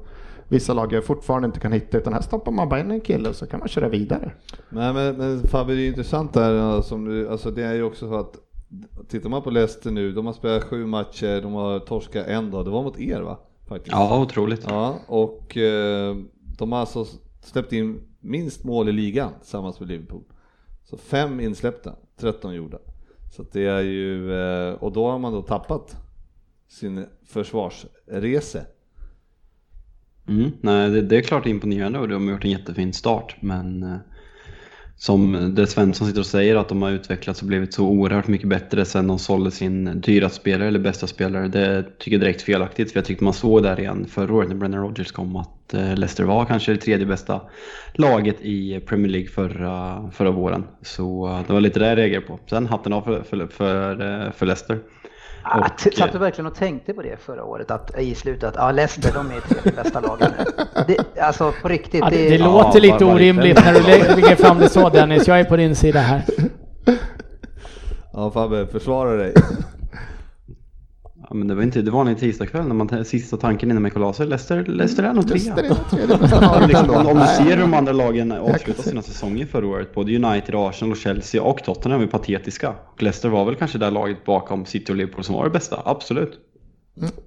vissa 0.48 0.74
lag 0.74 1.04
fortfarande 1.06 1.46
inte 1.46 1.60
kan 1.60 1.72
hitta, 1.72 1.98
utan 1.98 2.14
här 2.14 2.22
stoppar 2.22 2.52
man 2.52 2.70
bara 2.70 2.80
in 2.80 2.92
en 2.92 3.02
kille 3.02 3.30
och 3.30 3.36
så 3.36 3.48
kan 3.48 3.60
man 3.60 3.68
köra 3.68 3.90
vidare. 3.90 4.32
Men, 4.70 4.96
men, 4.96 5.16
men 5.16 5.48
Fabbe, 5.48 5.74
det 5.74 5.82
är 5.82 5.88
intressant 5.88 6.34
där, 6.34 6.76
eh, 6.76 6.82
som 6.82 7.06
du, 7.06 7.30
alltså 7.30 7.52
det 7.52 7.64
är 7.64 7.74
ju 7.74 7.84
också 7.84 8.10
så 8.10 8.16
att 8.16 8.36
tittar 9.10 9.30
man 9.30 9.42
på 9.42 9.50
Leicester 9.50 9.92
nu, 9.92 10.12
de 10.12 10.26
har 10.26 10.34
spelat 10.34 10.64
sju 10.64 10.86
matcher, 10.86 11.42
de 11.42 11.54
har 11.54 11.80
torskat 11.80 12.28
en 12.28 12.52
dag, 12.52 12.66
det 12.66 12.72
var 12.72 12.84
mot 12.84 13.00
er 13.00 13.22
va? 13.22 13.38
Faktiskt. 13.68 13.92
Ja, 13.92 14.22
otroligt. 14.22 14.66
Ja, 14.70 14.96
och 15.08 15.58
eh, 15.58 16.16
de 16.62 16.72
har 16.72 16.80
alltså 16.80 17.06
släppt 17.42 17.74
in 17.74 18.02
minst 18.20 18.64
mål 18.64 18.90
i 18.90 18.92
ligan 18.92 19.34
tillsammans 19.40 19.80
med 19.80 19.90
Liverpool. 19.90 20.24
Så 20.84 20.98
fem 20.98 21.40
insläppta, 21.40 21.96
13 22.18 22.56
gjorda. 22.56 22.78
Så 23.32 23.42
att 23.42 23.52
det 23.52 23.66
är 23.66 23.82
ju, 23.82 24.34
eh, 24.34 24.74
och 24.74 24.92
då 24.92 25.12
har 25.12 25.20
man 25.20 25.34
då 25.34 25.42
tappat 25.42 25.98
sin 26.68 27.06
försvarsrese. 27.26 28.66
Mm, 30.28 30.52
nej, 30.62 30.90
det, 30.90 31.02
det 31.02 31.18
är 31.18 31.22
klart 31.22 31.46
imponerande 31.46 32.00
och 32.00 32.08
de 32.08 32.28
har 32.28 32.34
gjort 32.34 32.46
en 32.46 32.52
jättefin 32.52 32.94
start. 32.94 33.36
Men 33.40 33.84
eh, 33.84 33.98
som 35.02 35.56
det 35.56 35.68
Svensson 35.68 36.08
sitter 36.08 36.20
och 36.20 36.26
säger 36.26 36.56
att 36.56 36.70
de 36.70 36.82
har 36.82 36.92
utvecklats 36.92 37.42
och 37.42 37.48
blivit 37.48 37.74
så 37.74 37.86
oerhört 37.86 38.28
mycket 38.28 38.48
bättre 38.48 38.86
sen 38.86 39.08
de 39.08 39.20
sålde 39.20 39.52
sin 39.52 40.02
dyraste 40.02 40.40
spelare 40.40 40.68
eller 40.68 40.80
bästa 40.80 41.08
spelare. 41.08 41.48
Det 41.48 41.84
tycker 42.00 42.12
jag 42.12 42.22
är 42.22 42.26
direkt 42.26 42.42
felaktigt. 42.42 42.92
För 42.92 42.98
jag 43.00 43.06
tyckte 43.06 43.24
man 43.24 43.34
såg 43.34 43.64
där 43.64 43.80
igen 43.80 44.06
förra 44.10 44.34
året 44.34 44.50
när 44.50 44.56
Brennan 44.56 44.82
Rodgers 44.82 45.12
kom 45.12 45.36
att 45.36 45.74
eh, 45.74 45.96
Leicester 45.96 46.24
var 46.24 46.46
kanske 46.46 46.72
det 46.72 46.78
tredje 46.78 47.06
bästa 47.06 47.42
laget 47.94 48.42
i 48.42 48.80
Premier 48.80 49.12
League 49.12 49.30
förra, 49.30 50.10
förra 50.12 50.32
våren. 50.32 50.64
Så 50.82 51.28
eh, 51.28 51.48
det 51.48 51.54
var 51.54 51.62
lite 51.62 51.80
det 51.80 51.88
jag 51.88 51.98
reagerade 51.98 52.28
på. 52.28 52.40
Sen 52.50 52.68
hatten 52.68 52.94
av 52.94 53.02
för, 53.02 53.24
för, 53.24 53.48
för, 53.48 53.92
eh, 54.26 54.32
för 54.32 54.46
Leicester. 54.46 54.80
Ah, 55.44 55.60
Och, 55.60 55.78
t- 55.78 55.90
Satt 55.98 56.12
du 56.12 56.18
eh, 56.18 56.22
verkligen 56.22 56.46
och 56.48 56.56
tänkte 56.56 56.94
på 56.94 57.02
det 57.02 57.22
förra 57.22 57.44
året? 57.44 57.72
Att, 57.72 58.00
I 58.00 58.16
slutet 58.16 58.44
att 58.50 58.56
ja, 58.56 58.72
Leicester 58.72 59.12
de 59.14 59.32
är 59.32 59.40
tredje 59.40 59.84
bästa 59.84 60.00
laget 60.00 60.30
nu. 60.38 60.46
Det, 60.88 61.22
alltså 61.22 61.54
på 61.62 61.68
riktigt. 61.68 62.00
Ja, 62.04 62.10
det, 62.10 62.16
det 62.18 62.30
det, 62.30 62.36
Ja, 62.36 62.46
låter 62.64 62.80
lite 62.80 62.92
bara- 62.94 63.06
bara 63.06 63.16
orimligt 63.16 63.46
lite. 63.58 63.72
när 63.72 63.74
du 63.74 63.80
lä- 63.88 64.16
lägger 64.16 64.36
fram 64.36 64.60
det 64.60 64.70
så 64.70 64.90
Dennis. 64.90 65.28
Jag 65.28 65.40
är 65.40 65.44
på 65.44 65.56
din 65.58 65.76
sida 65.76 66.00
här. 66.00 66.22
Ja 68.14 68.32
Fabbe, 68.32 68.68
försvara 68.68 69.12
dig. 69.16 69.34
Ja, 71.32 71.36
men 71.36 71.48
det 71.48 71.56
var 71.56 71.64
inte 71.64 71.82
det 71.82 71.92
var 71.92 72.06
en 72.06 72.16
tisdagkväll 72.16 72.68
när 72.68 72.76
man 72.76 73.06
sista 73.06 73.38
tanken 73.38 73.72
innan 73.72 73.82
man 73.82 73.92
kollade 73.92 74.14
sig. 74.14 74.28
Leicester, 74.28 74.66
Leicester 74.66 75.04
är 75.04 75.14
nog 75.14 75.28
trea. 75.28 75.56
Ja, 76.42 76.66
liksom, 76.68 76.90
om, 76.90 77.08
om 77.08 77.20
du 77.20 77.26
ser 77.26 77.56
hur 77.56 77.62
de 77.62 77.74
andra 77.74 77.92
lagen 77.94 78.32
avslutar 78.32 78.84
se. 78.84 78.90
sina 78.90 79.02
säsonger 79.02 79.46
förra 79.46 79.68
året, 79.68 79.94
både 79.94 80.16
United, 80.16 80.56
Arsenal, 80.56 80.92
och 80.92 80.98
Chelsea 80.98 81.44
och 81.44 81.64
Tottenham 81.64 82.02
är 82.02 82.08
patetiska. 82.08 82.70
Och 82.70 83.04
Leicester 83.04 83.30
var 83.30 83.46
väl 83.46 83.56
kanske 83.56 83.78
det 83.78 83.90
laget 83.90 84.26
bakom 84.26 84.66
City 84.66 84.92
och 84.92 84.96
Liverpool 84.96 85.24
som 85.24 85.36
var 85.36 85.44
det 85.44 85.50
bästa, 85.50 85.82
absolut. 85.86 86.40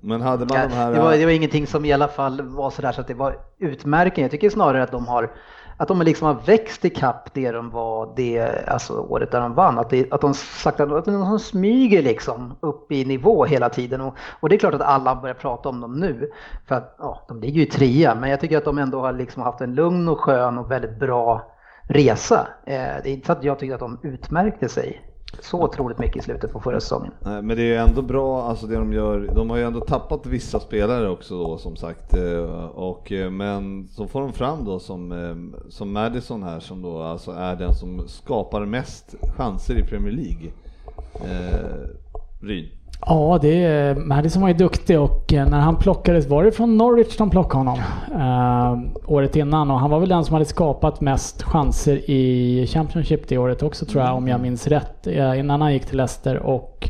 Men 0.00 0.20
hade 0.20 0.46
man 0.46 0.68
de 0.68 0.74
här... 0.74 0.92
det, 0.92 1.00
var, 1.00 1.16
det 1.16 1.24
var 1.24 1.32
ingenting 1.32 1.66
som 1.66 1.84
i 1.84 1.92
alla 1.92 2.08
fall 2.08 2.42
var 2.42 2.70
sådär 2.70 2.92
så 2.92 3.00
att 3.00 3.08
det 3.08 3.14
var 3.14 3.36
utmärkande. 3.58 4.22
Jag 4.22 4.30
tycker 4.30 4.50
snarare 4.50 4.82
att 4.82 4.92
de 4.92 5.06
har 5.06 5.30
att 5.76 5.88
de 5.88 6.02
liksom 6.02 6.26
har 6.26 6.34
växt 6.34 6.84
ikapp 6.84 7.34
det 7.34 7.50
de 7.50 7.70
var 7.70 8.12
det 8.16 8.64
alltså 8.68 8.92
året 8.92 9.30
där 9.30 9.40
de 9.40 9.54
vann. 9.54 9.78
Att, 9.78 9.90
det, 9.90 10.12
att 10.12 10.20
de 10.20 10.34
sakta 10.34 10.84
att 10.84 11.04
de 11.04 11.38
smyger 11.38 12.02
liksom 12.02 12.56
upp 12.60 12.92
i 12.92 13.04
nivå 13.04 13.44
hela 13.44 13.68
tiden. 13.68 14.00
Och, 14.00 14.14
och 14.40 14.48
det 14.48 14.54
är 14.54 14.58
klart 14.58 14.74
att 14.74 14.80
alla 14.80 15.14
börjar 15.14 15.34
prata 15.34 15.68
om 15.68 15.80
dem 15.80 16.00
nu. 16.00 16.30
För 16.68 16.74
att 16.74 16.96
ja, 16.98 17.24
de 17.28 17.40
ligger 17.40 17.56
ju 17.56 17.66
i 17.66 17.70
trea, 17.70 18.14
men 18.14 18.30
jag 18.30 18.40
tycker 18.40 18.58
att 18.58 18.64
de 18.64 18.78
ändå 18.78 19.00
har 19.00 19.12
liksom 19.12 19.42
haft 19.42 19.60
en 19.60 19.74
lugn 19.74 20.08
och 20.08 20.20
skön 20.20 20.58
och 20.58 20.70
väldigt 20.70 20.98
bra 20.98 21.42
resa. 21.88 22.48
Eh, 22.66 22.74
det 23.02 23.08
är 23.08 23.12
inte 23.12 23.26
så 23.26 23.32
att 23.32 23.44
jag 23.44 23.58
tycker 23.58 23.74
att 23.74 23.80
de 23.80 23.98
utmärkte 24.02 24.68
sig 24.68 25.13
så 25.42 25.62
otroligt 25.62 25.98
mycket 25.98 26.16
i 26.16 26.20
slutet 26.20 26.52
på 26.52 26.60
förra 26.60 26.80
säsongen. 26.80 27.12
Nej, 27.20 27.42
men 27.42 27.56
det 27.56 27.62
är 27.62 27.66
ju 27.66 27.76
ändå 27.76 28.02
bra, 28.02 28.42
alltså 28.42 28.66
det 28.66 28.74
de 28.74 28.92
gör, 28.92 29.30
de 29.34 29.50
har 29.50 29.56
ju 29.56 29.62
ändå 29.64 29.80
tappat 29.80 30.26
vissa 30.26 30.60
spelare 30.60 31.10
också 31.10 31.38
då 31.38 31.58
som 31.58 31.76
sagt. 31.76 32.14
Eh, 32.14 32.64
och, 32.64 33.12
eh, 33.12 33.30
men 33.30 33.88
så 33.88 34.06
får 34.06 34.20
de 34.20 34.32
fram 34.32 34.64
då 34.64 34.78
som, 34.78 35.12
eh, 35.12 35.60
som 35.68 35.92
Madison 35.92 36.42
här 36.42 36.60
som 36.60 36.82
då 36.82 37.02
alltså 37.02 37.30
är 37.30 37.56
den 37.56 37.74
som 37.74 38.08
skapar 38.08 38.66
mest 38.66 39.14
chanser 39.36 39.78
i 39.78 39.82
Premier 39.82 40.12
League. 40.12 40.50
Eh, 41.14 41.88
Ryn. 42.40 42.68
Ja, 43.06 43.38
det 43.42 43.64
är, 43.64 43.94
Madison 43.94 44.42
var 44.42 44.48
ju 44.48 44.54
duktig 44.54 45.00
och 45.00 45.32
eh, 45.32 45.48
när 45.48 45.60
han 45.60 45.76
plockades, 45.76 46.26
var 46.26 46.44
det 46.44 46.52
från 46.52 46.76
Norwich 46.76 47.16
de 47.16 47.30
plockade 47.30 47.58
honom? 47.58 47.78
Eh, 48.14 49.12
året 49.12 49.36
innan 49.36 49.70
och 49.70 49.80
han 49.80 49.90
var 49.90 50.00
väl 50.00 50.08
den 50.08 50.24
som 50.24 50.32
hade 50.32 50.44
skapat 50.44 51.00
mest 51.00 51.42
chanser 51.42 52.10
i 52.10 52.66
Championship 52.66 53.28
det 53.28 53.38
året 53.38 53.62
också 53.62 53.86
tror 53.86 54.04
jag 54.04 54.16
om 54.16 54.28
jag 54.28 54.40
minns 54.40 54.66
rätt. 54.66 55.06
eh, 55.06 55.38
innan 55.38 55.60
han 55.60 55.72
gick 55.72 55.86
till 55.86 55.96
Leicester 55.96 56.36
och 56.36 56.88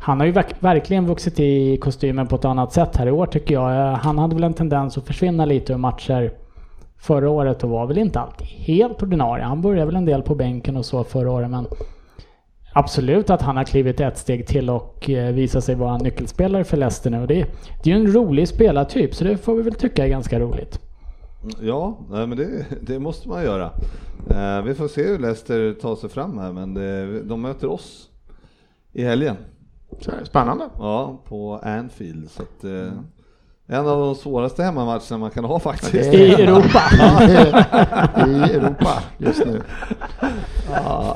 han 0.00 0.18
har 0.20 0.26
ju 0.26 0.32
verk, 0.32 0.54
verkligen 0.60 1.06
vuxit 1.06 1.40
i 1.40 1.76
kostymen 1.76 2.26
på 2.26 2.36
ett 2.36 2.44
annat 2.44 2.72
sätt 2.72 2.96
här 2.96 3.06
i 3.06 3.10
år 3.10 3.26
tycker 3.26 3.54
jag. 3.54 3.70
Eh, 3.70 3.98
han 3.98 4.18
hade 4.18 4.34
väl 4.34 4.44
en 4.44 4.54
tendens 4.54 4.98
att 4.98 5.06
försvinna 5.06 5.44
lite 5.44 5.72
ur 5.72 5.76
matcher 5.76 6.32
förra 6.98 7.30
året 7.30 7.64
och 7.64 7.70
var 7.70 7.86
väl 7.86 7.98
inte 7.98 8.20
alltid 8.20 8.46
helt 8.46 9.02
ordinarie. 9.02 9.44
Han 9.44 9.62
började 9.62 9.86
väl 9.86 9.96
en 9.96 10.04
del 10.04 10.22
på 10.22 10.34
bänken 10.34 10.76
och 10.76 10.84
så 10.84 11.04
förra 11.04 11.32
året 11.32 11.50
men 11.50 11.66
absolut 12.78 13.30
att 13.30 13.42
han 13.42 13.56
har 13.56 13.64
klivit 13.64 14.00
ett 14.00 14.18
steg 14.18 14.46
till 14.46 14.70
och 14.70 15.10
eh, 15.10 15.34
visat 15.34 15.64
sig 15.64 15.74
vara 15.74 15.94
en 15.94 16.02
nyckelspelare 16.02 16.64
för 16.64 16.76
Leicester 16.76 17.10
nu. 17.10 17.26
Det, 17.26 17.46
det 17.82 17.90
är 17.90 17.94
ju 17.96 18.00
en 18.00 18.12
rolig 18.12 18.48
spelartyp 18.48 19.14
så 19.14 19.24
det 19.24 19.36
får 19.36 19.54
vi 19.54 19.62
väl 19.62 19.74
tycka 19.74 20.04
är 20.04 20.08
ganska 20.08 20.40
roligt. 20.40 20.80
Ja, 21.60 21.98
men 22.08 22.36
det, 22.36 22.64
det 22.80 22.98
måste 22.98 23.28
man 23.28 23.42
göra. 23.42 23.70
Eh, 24.30 24.62
vi 24.62 24.74
får 24.74 24.88
se 24.88 25.02
hur 25.02 25.18
Leicester 25.18 25.72
tar 25.72 25.96
sig 25.96 26.10
fram 26.10 26.38
här, 26.38 26.52
men 26.52 26.74
det, 26.74 27.22
de 27.22 27.40
möter 27.42 27.70
oss 27.70 28.08
i 28.92 29.04
helgen. 29.04 29.36
Så 30.00 30.10
är 30.10 30.16
det 30.20 30.26
Spännande. 30.26 30.64
Ja, 30.78 31.22
på 31.24 31.60
Anfield. 31.62 32.30
Så 32.30 32.42
att, 32.42 32.64
eh, 32.64 32.92
en 33.70 33.86
av 33.88 33.98
de 34.00 34.14
svåraste 34.14 34.62
hemmamatcherna 34.62 35.18
man 35.18 35.30
kan 35.30 35.44
ha 35.44 35.58
faktiskt. 35.60 35.94
I 36.14 36.32
Europa. 36.42 36.82
I 38.26 38.54
Europa 38.54 38.92
just 39.18 39.46
nu. 39.46 39.62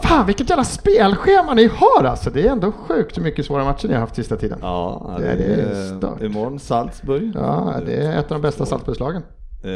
Fan 0.02 0.26
vilket 0.26 0.50
jävla 0.50 0.64
spelschema 0.64 1.54
ni 1.54 1.66
har 1.74 2.04
alltså. 2.04 2.30
Det 2.30 2.46
är 2.46 2.52
ändå 2.52 2.72
sjukt 2.72 3.18
hur 3.18 3.22
mycket 3.22 3.46
svåra 3.46 3.64
matcher 3.64 3.88
ni 3.88 3.94
har 3.94 4.00
haft 4.00 4.14
sista 4.14 4.36
tiden. 4.36 4.58
Ja, 4.62 5.14
Det 5.18 5.24
det, 5.34 5.44
är 5.62 5.96
stört. 5.98 6.22
imorgon 6.22 6.58
Salzburg. 6.58 7.32
Ja, 7.34 7.74
det 7.86 7.94
är 7.96 8.18
ett 8.18 8.32
av 8.32 8.38
de 8.38 8.42
bästa 8.42 8.66
Salzburgslagen. 8.66 9.22
Eh, 9.64 9.70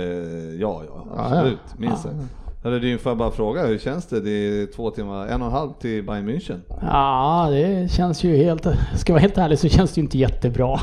ja, 0.60 0.82
ja, 0.88 1.06
Ja, 1.16 1.22
absolut. 1.24 1.58
ja. 1.68 1.74
Minst 1.78 2.04
Ja. 2.04 2.10
Eller 2.64 2.80
det 2.80 2.98
får 2.98 3.10
jag 3.10 3.18
bara 3.18 3.30
fråga, 3.30 3.66
hur 3.66 3.78
känns 3.78 4.06
det? 4.06 4.20
Det 4.20 4.30
är 4.30 4.66
två 4.76 4.90
timmar, 4.90 5.26
en 5.26 5.40
och 5.42 5.46
en 5.46 5.52
halv 5.52 5.72
till 5.80 6.06
Bayern 6.06 6.28
München. 6.28 6.60
Ja, 6.82 7.48
det 7.50 7.90
känns 7.92 8.24
ju 8.24 8.36
helt... 8.36 8.62
Ska 8.94 9.12
jag 9.12 9.14
vara 9.14 9.20
helt 9.20 9.38
ärlig 9.38 9.58
så 9.58 9.68
känns 9.68 9.92
det 9.94 9.98
ju 10.00 10.02
inte 10.04 10.18
jättebra. 10.18 10.80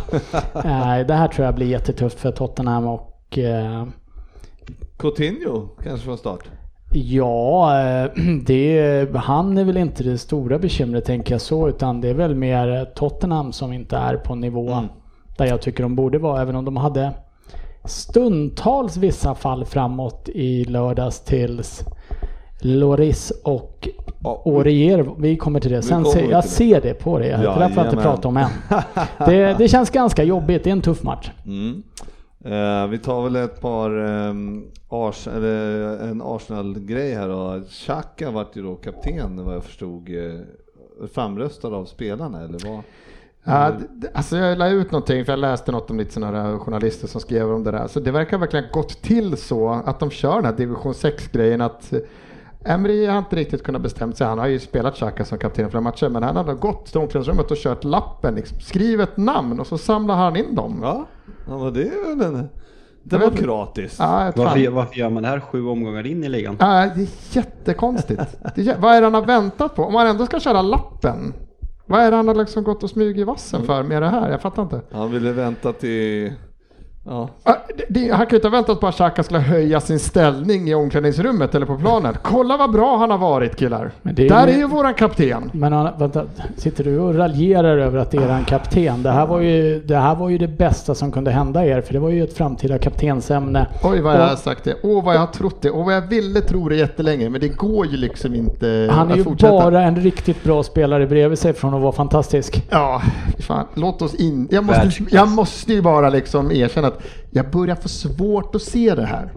Det 1.08 1.14
här 1.14 1.28
tror 1.28 1.46
jag 1.46 1.56
blir 1.56 1.68
jättetufft 1.68 2.20
för 2.20 2.32
Tottenham 2.32 2.88
och... 2.88 3.38
eh, 3.38 3.88
Coutinho 4.98 5.68
kanske 5.84 6.06
från 6.06 6.18
start? 6.18 6.44
Ja, 6.94 7.80
eh, 7.82 8.12
det, 8.46 9.08
han 9.16 9.58
är 9.58 9.64
väl 9.64 9.78
inte 9.78 10.04
det 10.04 10.18
stora 10.18 10.60
bekymret 10.60 11.06
tänker 11.06 11.34
jag 11.34 11.42
så, 11.42 11.70
utan 11.70 12.02
det 12.02 12.10
är 12.10 12.14
väl 12.14 12.36
mer 12.36 12.86
Tottenham 12.96 13.52
som 13.52 13.74
inte 13.74 13.98
är 13.98 14.16
på 14.18 14.36
nivå 14.36 14.72
Mm. 14.74 14.86
där 15.38 15.46
jag 15.46 15.62
tycker 15.62 15.84
de 15.84 15.96
borde 15.96 16.18
vara, 16.18 16.42
även 16.42 16.56
om 16.56 16.66
de 16.66 16.78
hade 16.78 17.12
stundtals 17.86 18.98
vissa 18.98 19.36
fall 19.36 19.66
framåt 19.66 20.30
i 20.30 20.66
lördags 20.66 21.20
tills 21.20 21.84
Loris 22.62 23.32
och 23.44 23.90
Ja, 24.24 24.42
Orier, 24.46 25.16
vi 25.18 25.38
kommer 25.38 25.60
till 25.60 25.72
det. 25.72 25.82
Sen 25.82 26.04
vi 26.04 26.32
jag 26.32 26.44
det. 26.44 26.48
ser 26.48 26.82
det 26.82 26.94
på 26.94 27.20
dig. 27.20 27.28
Det 27.30 27.34
är 27.34 27.60
därför 27.60 27.76
jag 27.76 27.86
inte 27.86 28.04
pratar 28.04 28.30
om 28.30 28.38
än. 28.38 28.50
Det, 29.26 29.56
det 29.58 29.68
känns 29.68 29.90
ganska 29.90 30.24
jobbigt, 30.24 30.64
det 30.64 30.70
är 30.70 30.72
en 30.72 30.82
tuff 30.82 31.04
match. 31.04 31.32
Mm. 31.46 31.84
Eh, 32.46 32.88
vi 32.88 32.98
tar 32.98 33.24
väl 33.24 33.36
ett 33.36 33.62
par 33.62 33.98
um, 33.98 34.66
Ars 34.90 35.28
eller 35.28 35.98
en 36.04 36.22
Arsenal-grej 36.22 37.14
här 37.14 37.30
då. 37.30 37.62
Xhaka 37.70 38.32
vart 38.32 38.56
ju 38.58 38.64
då 38.64 38.76
kapten 38.76 39.46
vad 39.46 39.56
jag 39.56 39.64
förstod. 39.64 40.10
Eh, 40.10 40.40
framröstad 41.14 41.68
av 41.68 41.86
spelarna 41.86 42.42
eller 42.42 42.70
vad? 42.70 42.82
Ja, 43.44 43.72
d- 43.90 44.08
alltså 44.14 44.38
jag 44.38 44.58
la 44.58 44.68
ut 44.70 44.92
någonting, 44.92 45.26
för 45.26 45.32
jag 45.32 45.40
läste 45.40 45.72
något 45.72 45.90
om 45.90 45.98
lite 45.98 46.14
sådana 46.14 46.42
här 46.44 46.58
journalister 46.58 47.08
som 47.08 47.22
skrev 47.22 47.52
om 47.52 47.64
det 47.64 47.72
där. 47.72 47.88
Så 47.88 48.00
det 48.00 48.12
verkar 48.12 48.38
verkligen 48.38 48.66
gått 48.72 49.02
till 49.02 49.38
så 49.38 49.70
att 49.86 50.00
de 50.00 50.10
kör 50.10 50.36
den 50.36 50.46
här 50.46 50.54
division 50.54 50.94
6-grejen 50.94 51.62
att 51.62 51.94
eh, 51.94 52.00
Emery 52.74 53.06
har 53.06 53.18
inte 53.18 53.36
riktigt 53.36 53.64
kunnat 53.64 53.82
bestämma 53.82 54.14
sig. 54.14 54.28
Han 54.28 54.40
har 54.40 54.48
ju 54.48 54.60
spelat 54.60 54.96
Xhaka 54.96 55.26
som 55.26 55.38
kapten 55.38 55.72
för 55.72 55.80
matcher, 55.80 56.10
men 56.10 56.24
han 56.24 56.36
har 56.38 56.54
gått 56.54 56.86
till 56.86 56.98
omklädningsrummet 56.98 57.52
och 57.52 57.58
kört 57.58 57.84
lappen. 57.84 58.36
Liksom. 58.36 58.60
Skriv 58.60 59.02
ett 59.02 59.18
namn 59.18 59.60
och 59.60 59.68
så 59.68 59.78
samlar 59.78 60.16
han 60.16 60.36
in 60.36 60.56
dem. 60.56 60.80
Ja, 60.84 61.06
ja 61.48 61.58
men 61.58 61.74
det 61.74 61.82
är 61.88 62.16
väl 62.16 62.26
en 62.36 62.50
demokratiskt. 63.04 64.00
Ja, 64.00 64.32
Varför, 64.36 64.70
varför 64.70 64.96
gör 64.96 65.10
man 65.10 65.24
det 65.24 65.30
här 65.30 65.40
sju 65.40 65.68
omgångar 65.68 66.08
in 66.08 66.24
i 66.24 66.30
ligan? 66.30 66.56
Ja, 66.60 66.68
det 66.96 67.02
är 67.02 67.08
jättekonstigt. 67.38 68.22
Det 68.56 68.68
är, 68.68 68.78
vad 68.80 68.94
är 68.96 69.02
det 69.02 69.06
han 69.06 69.14
har 69.14 69.22
väntat 69.26 69.76
på? 69.76 69.84
Om 69.84 69.96
han 69.96 70.08
ändå 70.08 70.26
ska 70.26 70.40
köra 70.40 70.62
lappen, 70.62 71.34
vad 71.86 72.00
är 72.00 72.12
det 72.12 72.18
han 72.18 72.28
har 72.28 72.36
liksom 72.36 72.64
gått 72.64 72.84
och 72.84 72.90
smugit 72.90 73.18
i 73.18 73.24
vassen 73.24 73.64
för 73.64 73.84
med 73.84 74.02
det 74.02 74.10
här? 74.10 74.32
Jag 74.32 74.42
fattar 74.42 74.64
inte. 74.64 74.82
Han 74.92 75.12
ville 75.12 75.32
vänta 75.32 75.74
till... 75.74 76.34
Ja, 77.06 77.30
Ah, 77.44 77.54
det- 77.78 77.86
det, 77.90 78.10
han 78.12 78.20
kan 78.26 78.30
ju 78.30 78.36
inte 78.36 78.48
ha 78.48 78.52
väntat 78.52 78.80
på 78.80 78.88
att 78.88 78.96
Xhaka 78.96 79.24
skulle 79.24 79.40
höja 79.40 79.80
sin 79.80 80.00
ställning 80.00 80.70
i 80.70 80.76
omklädningsrummet 80.76 81.56
eller 81.56 81.66
på 81.66 81.78
planen. 81.78 82.18
Kolla 82.22 82.58
vad 82.58 82.72
bra 82.72 82.98
han 82.98 83.12
har 83.12 83.18
varit 83.18 83.56
killar. 83.56 83.92
Men 84.02 84.16
det 84.16 84.26
är 84.26 84.30
Där 84.30 84.48
ju- 84.48 84.54
är 84.54 84.58
ju 84.58 84.68
våran 84.68 84.94
kapten. 84.94 85.50
Men 85.54 85.74
han, 85.74 85.90
vänta, 86.00 86.24
sitter 86.58 86.84
du 86.84 87.00
och 87.00 87.16
raljerar 87.16 87.78
över 87.78 87.98
att 88.00 88.12
det 88.12 88.18
är 88.18 88.30
en 88.30 88.46
kapten? 88.46 89.04
Det 89.04 89.12
här, 89.12 89.26
var 89.26 89.40
ju, 89.40 89.80
det 89.86 89.96
här 89.98 90.16
var 90.16 90.30
ju 90.30 90.38
det 90.38 90.48
bästa 90.48 90.96
som 90.96 91.12
kunde 91.12 91.32
hända 91.32 91.66
er, 91.66 91.82
för 91.82 91.94
det 91.94 92.00
var 92.00 92.10
ju 92.10 92.24
ett 92.24 92.38
framtida 92.38 92.78
kaptensämne. 92.78 93.68
Oj 93.84 94.02
vad 94.02 94.14
jag 94.14 94.22
Och- 94.22 94.28
har 94.28 94.36
sagt 94.36 94.64
det. 94.64 94.76
Åh 94.84 95.04
vad 95.06 95.16
jag 95.16 95.20
har 95.20 95.28
trott 95.28 95.62
det. 95.62 95.70
Och 95.72 95.86
vad 95.86 95.96
jag 95.96 96.02
ville 96.02 96.42
tro 96.42 96.70
det 96.70 96.76
jättelänge. 96.76 97.30
Men 97.30 97.42
det 97.42 97.48
går 97.48 97.86
ju 97.88 97.98
liksom 97.98 98.36
inte 98.36 98.90
Han 98.92 99.12
är 99.12 99.16
ju 99.16 99.24
fortsätta. 99.24 99.52
bara 99.54 99.82
en 99.82 99.96
riktigt 99.96 100.44
bra 100.44 100.64
spelare 100.64 101.08
bredvid 101.08 101.40
sig 101.40 101.54
från 101.54 101.74
att 101.74 101.82
vara 101.82 101.92
fantastisk. 101.92 102.64
Ja, 102.70 103.02
fan. 103.40 103.66
Låt 103.74 104.02
oss 104.02 104.16
in. 104.16 104.48
Jag 104.52 104.64
måste, 104.64 104.90
jag 105.12 105.28
måste 105.30 105.74
ju 105.74 105.82
bara 105.82 106.10
liksom 106.10 106.52
erkänna 106.52 106.93
att 106.94 107.04
jag 107.32 107.52
börjar 107.52 107.76
få 107.76 107.90
svårt 107.90 108.56
att 108.56 108.62
se 108.62 108.96
det 108.96 109.06
här. 109.06 109.34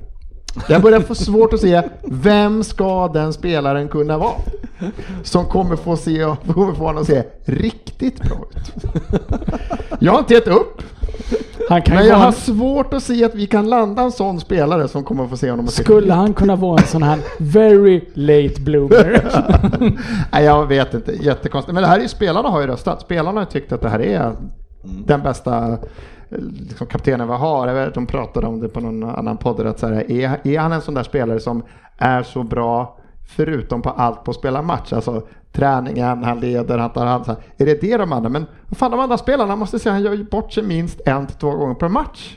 Jag 0.68 0.82
börjar 0.82 1.00
få 1.00 1.14
svårt 1.14 1.52
att 1.52 1.60
se 1.60 1.82
vem 2.04 2.64
ska 2.64 3.08
den 3.08 3.32
spelaren 3.32 3.88
kunna 3.88 4.18
vara? 4.18 4.34
Som 5.22 5.46
kommer 5.46 5.76
få, 5.76 5.96
se, 5.96 6.36
kommer 6.54 6.74
få 6.74 6.84
honom 6.84 7.02
att 7.02 7.06
se 7.08 7.24
riktigt 7.44 8.20
bra 8.20 8.48
ut. 8.50 8.72
Jag 9.98 10.12
har 10.12 10.18
inte 10.18 10.34
gett 10.34 10.48
upp, 10.48 10.82
Han 11.68 11.82
kan 11.82 11.96
men 11.96 12.06
jag 12.06 12.16
har 12.16 12.26
en, 12.26 12.32
svårt 12.32 12.94
att 12.94 13.02
se 13.02 13.24
att 13.24 13.34
vi 13.34 13.46
kan 13.46 13.68
landa 13.68 14.02
en 14.02 14.12
sån 14.12 14.40
spelare 14.40 14.88
som 14.88 15.04
kommer 15.04 15.26
få 15.26 15.36
se 15.36 15.50
honom 15.50 15.66
att 15.66 15.72
se 15.72 15.82
skulle 15.82 16.12
han 16.12 16.34
kunna 16.34 16.56
vara 16.56 16.78
en 16.78 16.86
sån 16.86 17.02
här 17.02 17.18
very 17.38 18.00
late 18.14 18.60
bloomer? 18.60 19.24
Nej, 20.32 20.44
jag 20.44 20.66
vet 20.66 20.94
inte. 20.94 21.12
Jättekonstigt. 21.12 21.74
Men 21.74 21.82
det 21.82 21.88
här 21.88 21.98
är 21.98 22.02
ju, 22.02 22.08
spelarna 22.08 22.48
har 22.48 22.60
ju 22.60 22.66
röstat. 22.66 23.00
Spelarna 23.00 23.40
har 23.40 23.46
ju 23.46 23.60
tyckt 23.60 23.72
att 23.72 23.80
det 23.80 23.88
här 23.88 24.00
är 24.00 24.36
den 24.82 25.22
bästa 25.22 25.78
liksom, 26.28 26.86
kaptenen 26.86 27.28
vi 27.28 27.34
har. 27.34 27.68
Jag 27.68 27.74
vet, 27.74 27.94
de 27.94 28.06
pratade 28.06 28.46
om 28.46 28.60
det 28.60 28.68
på 28.68 28.80
någon 28.80 29.04
annan 29.04 29.36
podd. 29.36 29.66
Att 29.66 29.78
så 29.78 29.86
här, 29.86 30.10
är, 30.10 30.46
är 30.46 30.58
han 30.58 30.72
en 30.72 30.80
sån 30.80 30.94
där 30.94 31.02
spelare 31.02 31.40
som 31.40 31.62
är 31.98 32.22
så 32.22 32.42
bra 32.42 32.98
förutom 33.36 33.82
på 33.82 33.90
allt 33.90 34.24
på 34.24 34.30
att 34.30 34.36
spela 34.36 34.62
match? 34.62 34.92
Alltså 34.92 35.26
träningen, 35.52 36.24
han 36.24 36.40
leder, 36.40 36.78
han 36.78 36.90
tar 36.90 37.06
hand. 37.06 37.24
Så 37.24 37.32
här. 37.32 37.40
Är 37.56 37.66
det 37.66 37.80
det 37.80 37.96
de 37.96 38.12
andra? 38.12 38.28
Men 38.28 38.46
vad 38.68 38.78
fan 38.78 38.90
de 38.90 39.00
andra 39.00 39.18
spelarna 39.18 39.56
måste 39.56 39.78
säga 39.78 39.92
han 39.92 40.02
gör 40.02 40.14
ju 40.14 40.24
bort 40.24 40.52
sig 40.52 40.62
minst 40.62 41.00
en 41.06 41.26
till 41.26 41.36
två 41.36 41.50
gånger 41.50 41.74
per 41.74 41.88
match. 41.88 42.36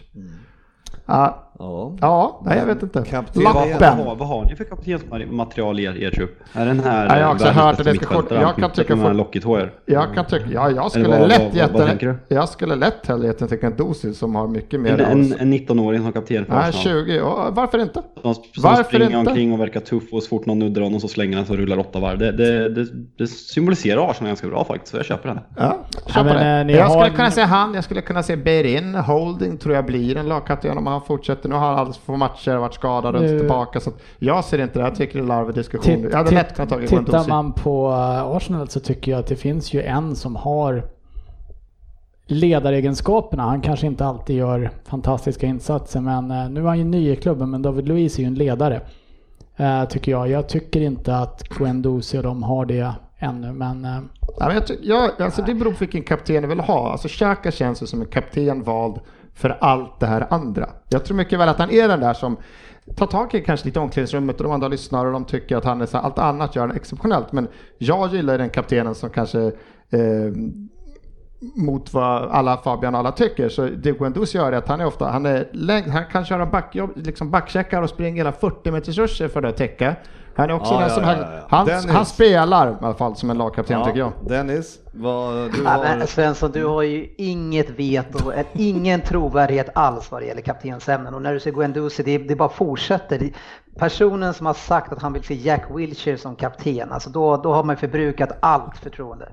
Ja, 1.06 1.49
ja. 1.60 1.96
ja, 2.02 2.42
nej 2.46 2.58
jag 2.58 2.66
vet 2.66 2.84
inte. 2.84 3.00
Kapten- 3.04 3.44
Vad, 3.44 3.54
vad, 3.56 3.70
Lappen. 3.70 3.98
har, 4.08 4.16
vad 4.16 4.28
har 4.28 4.46
ni 4.46 4.56
för 4.56 4.64
kaptensmaterial 4.64 5.80
i 5.80 5.84
er, 5.84 6.04
er 6.04 6.12
trupp? 6.12 6.40
Är 6.54 6.66
den 6.66 6.80
här 6.80 7.06
Ja, 7.08 7.18
jag 7.20 7.26
har 7.26 7.34
också 7.34 7.46
världens 7.46 7.62
hört 7.64 7.78
kort- 7.78 7.86
mittfältare, 7.94 8.42
jag 8.42 8.56
kan 8.56 8.72
tycka 8.72 8.98
för- 8.98 9.14
lockigt 9.14 9.46
hår? 9.46 9.74
Jag 9.86 10.14
kan 10.16 10.26
tycka, 10.26 10.46
ja 10.54 10.72
jag 10.72 10.92
skulle 10.92 11.08
vad- 11.08 11.28
lätt 11.28 11.42
vad- 11.42 11.72
vad 11.72 11.88
jätte, 11.90 12.16
jag 12.28 12.50
skulle 12.50 12.76
lätt 12.76 13.08
hellre 13.08 13.28
gett 13.28 13.42
en 13.42 13.48
Tekken 13.48 13.74
Dosil 13.78 14.16
som 14.16 14.36
har 14.36 14.48
mycket 14.48 14.80
mer 14.80 15.02
En, 15.02 15.22
en, 15.22 15.34
en 15.40 15.54
19-åring 15.54 16.02
som 16.04 16.12
kapten 16.12 16.46
för 16.46 16.54
Nej, 16.54 16.70
Arsenal. 16.70 17.06
20, 17.06 17.16
ja, 17.16 17.50
varför 17.52 17.80
inte? 17.82 18.02
Som, 18.22 18.34
som 18.34 18.44
Varför 18.64 18.84
springer 18.84 19.06
inte? 19.06 19.18
omkring 19.18 19.54
och 19.54 19.60
verkar 19.60 19.80
tuff 19.80 20.04
och 20.14 20.24
så 20.24 20.30
fort 20.30 20.46
någon 20.46 20.60
nuddar 20.60 20.82
honom 20.82 21.00
så 21.00 21.08
slänger 21.08 21.38
han 21.38 21.46
så 21.46 21.56
rullar 21.56 21.78
åtta 21.80 22.00
varv. 22.00 22.18
Det, 22.20 22.32
det, 22.32 22.70
det, 22.70 22.86
det 23.18 23.28
symboliserar 23.28 24.10
Arsenal 24.12 24.28
ganska 24.30 24.48
bra 24.48 24.64
faktiskt, 24.66 24.92
så 24.92 24.98
jag 24.98 25.06
köper 25.06 25.30
den. 25.30 25.40
Ja, 25.58 25.78
Ja, 26.06 26.14
köpa 26.14 26.24
men, 26.24 26.36
det. 26.36 26.60
eh, 26.60 26.66
ni 26.66 26.74
Jag 26.74 26.84
har 26.84 26.90
skulle 26.90 27.06
en- 27.10 27.16
kunna 27.16 27.32
se 27.32 27.42
han, 27.42 27.74
jag 27.74 27.84
skulle 27.84 28.02
kunna 28.02 28.24
se 28.24 28.36
Berin, 28.36 28.96
Holding 28.96 29.58
tror 29.58 29.76
jag 29.76 29.86
blir 29.86 30.18
en 30.18 30.28
lagkapten 30.28 30.78
om 30.78 30.88
han 30.88 31.02
fortsätter. 31.02 31.49
Nu 31.50 31.56
har 31.56 31.68
han 31.68 31.78
alldeles 31.78 31.98
för 31.98 32.06
få 32.06 32.18
matcher, 32.18 32.56
varit 32.56 32.74
skadad 32.74 33.16
och 33.16 33.22
inte 33.24 33.38
tillbaka. 33.40 33.80
Så 33.80 33.92
jag 34.20 34.46
ser 34.46 34.62
inte 34.62 34.80
det, 34.80 34.86
jag 34.86 34.96
tycker 34.96 35.20
det 35.20 35.26
är 35.26 35.28
larvig 35.28 35.56
diskussion. 35.56 35.84
Titt- 35.96 36.10
Jag 36.12 36.18
hade 36.18 36.32
lätt 36.32 36.56
kunnat 36.56 36.70
Gwen 36.80 36.88
Tittar 37.06 37.28
man 37.30 37.54
på 37.54 37.90
eh, 37.90 38.26
Arsenal 38.36 38.70
så 38.70 38.80
tycker 38.80 39.12
jag 39.12 39.20
att 39.20 39.28
det 39.28 39.36
finns 39.36 39.74
ju 39.74 39.82
en 39.82 40.16
som 40.16 40.36
har 40.36 40.84
ledaregenskaperna. 42.26 43.44
Han 43.44 43.62
kanske 43.62 43.88
inte 43.88 44.06
alltid 44.06 44.36
gör 44.36 44.72
fantastiska 44.86 45.48
insatser 45.48 46.02
men 46.02 46.32
eh, 46.32 46.50
nu 46.50 46.60
är 46.62 46.66
han 46.68 46.78
ju 46.78 46.84
ny 46.84 47.12
i 47.12 47.16
klubben 47.16 47.50
men 47.50 47.62
David 47.62 47.88
Luiz 47.88 48.18
är 48.18 48.22
ju 48.22 48.28
en 48.28 48.36
ledare. 48.36 48.82
eh, 49.58 49.86
Tycker 49.86 50.12
jag. 50.12 50.30
Jag 50.30 50.50
tycker 50.50 50.82
inte 50.82 51.16
att 51.16 51.44
Guendouzi 51.50 52.18
och 52.18 52.24
de 52.24 52.44
har 52.44 52.66
det 52.66 52.94
ännu 53.20 53.54
men 53.54 53.88
Ja, 54.40 54.48
men 54.48 54.56
jag, 54.56 54.64
jag, 54.82 55.22
alltså 55.22 55.42
det 55.42 55.54
beror 55.54 55.72
på 55.72 55.78
vilken 55.80 56.04
kapten 56.04 56.42
du 56.42 56.48
vill 56.48 56.60
ha. 56.60 56.92
Alltså 56.92 57.08
Xhaka 57.08 57.52
känns 57.52 57.82
ju 57.82 57.86
som 57.86 58.02
en 58.02 58.08
kapten 58.08 58.64
vald 58.64 59.00
för 59.40 59.58
allt 59.62 60.00
det 60.00 60.06
här 60.06 60.28
andra. 60.30 60.70
Jag 60.90 61.06
tror 61.06 61.18
mycket 61.18 61.40
väl 61.40 61.50
att 61.50 61.60
han 61.60 61.72
är 61.72 61.88
den 61.88 62.00
där 62.00 62.14
som 62.14 62.38
tar 62.96 63.06
tag 63.06 63.34
i 63.36 63.42
kanske 63.42 63.66
lite 63.66 63.80
omklädningsrummet 63.80 64.38
och 64.38 64.44
de 64.44 64.54
andra 64.54 64.68
lyssnar 64.68 65.06
och 65.06 65.12
de 65.12 65.26
tycker 65.26 65.58
att 65.58 65.66
han 65.66 65.82
är 65.82 65.86
så 65.86 65.98
här, 65.98 66.04
allt 66.04 66.20
annat 66.20 66.56
gör 66.56 66.68
han 66.68 66.76
exceptionellt. 66.76 67.32
Men 67.32 67.48
jag 67.78 68.14
gillar 68.14 68.38
den 68.38 68.50
kaptenen 68.50 68.96
som 68.96 69.10
kanske 69.10 69.42
eh, 69.90 70.32
mot 71.56 71.94
vad 71.94 72.30
alla 72.32 72.58
Fabian 72.58 72.94
och 72.94 73.00
alla 73.00 73.12
tycker. 73.12 73.50
Så 73.50 73.66
det 73.66 73.92
Guendouzi 73.92 74.38
gör 74.38 74.52
är 74.52 74.58
att 74.58 74.68
han 74.68 74.82
är 74.82 74.86
ofta, 74.86 75.06
han 75.06 75.26
är 75.26 75.50
längd, 75.54 75.88
han 75.88 76.06
kan 76.06 76.26
köra 76.26 76.46
backjobb, 76.46 76.92
liksom 76.96 77.32
backcheckar 77.32 77.82
och 77.82 77.90
springa 77.90 78.16
hela 78.16 78.32
40 78.32 78.72
meters 78.72 78.98
ruscher 78.98 79.28
för 79.28 79.42
det 79.42 79.52
täcka. 79.52 79.96
Han 80.40 80.50
är 80.50 80.54
också 80.54 80.74
Ja, 80.74 80.80
den 80.80 80.90
ja, 80.90 80.96
som, 80.96 81.04
ja, 81.04 81.16
ja, 81.18 81.28
ja. 81.32 81.46
han, 81.50 81.90
han 81.96 82.06
spelar 82.06 82.72
i 82.72 82.76
alla 82.82 82.94
fall 82.94 83.16
som 83.16 83.30
en 83.30 83.38
lagkapten 83.38 83.86
tycker 83.86 84.00
jag. 84.00 84.12
Dennis, 84.28 84.80
vad 84.92 85.52
du 85.52 85.64
Ja, 85.64 85.80
men 85.84 86.00
har... 86.00 86.08
Svensson, 86.08 86.52
du 86.52 86.66
har 86.66 86.82
ju 86.82 87.10
inget 87.18 87.70
veto, 87.70 88.32
ingen 88.54 89.02
trovärdighet 89.02 89.70
alls 89.76 90.12
vad 90.12 90.22
det 90.22 90.26
gäller 90.26 90.42
kaptensämnen. 90.42 91.14
Och 91.14 91.22
när 91.22 91.34
du 91.34 91.40
ser 91.40 91.52
Guendouzi, 91.52 92.04
det, 92.04 92.18
det 92.18 92.36
bara 92.36 92.50
fortsätter. 92.50 93.30
Personen 93.78 94.34
som 94.34 94.46
har 94.46 94.54
sagt 94.54 94.94
att 94.94 95.02
han 95.02 95.14
vill 95.14 95.24
se 95.24 95.34
Jack 95.34 95.66
Wilshere 95.76 96.18
som 96.18 96.36
kapten, 96.36 96.92
alltså 96.92 97.10
då, 97.10 97.38
då 97.38 97.54
har 97.54 97.64
man 97.64 97.78
förbrukat 97.78 98.30
allt 98.40 98.78
förtroende. 98.78 99.30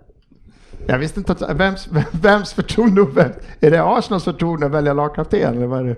Jag 0.86 0.98
visste 0.98 1.20
inte 1.20 1.32
att, 1.32 1.42
vems, 1.56 1.88
vems 2.10 2.52
förtroende, 2.52 3.32
är 3.60 3.70
det 3.70 3.82
Arsenals 3.82 4.24
förtroende 4.24 4.66
att 4.66 4.72
välja 4.72 4.92
lagkapten 4.92 5.54
eller 5.56 5.66
vad 5.66 5.80
är 5.80 5.84
det? 5.84 5.96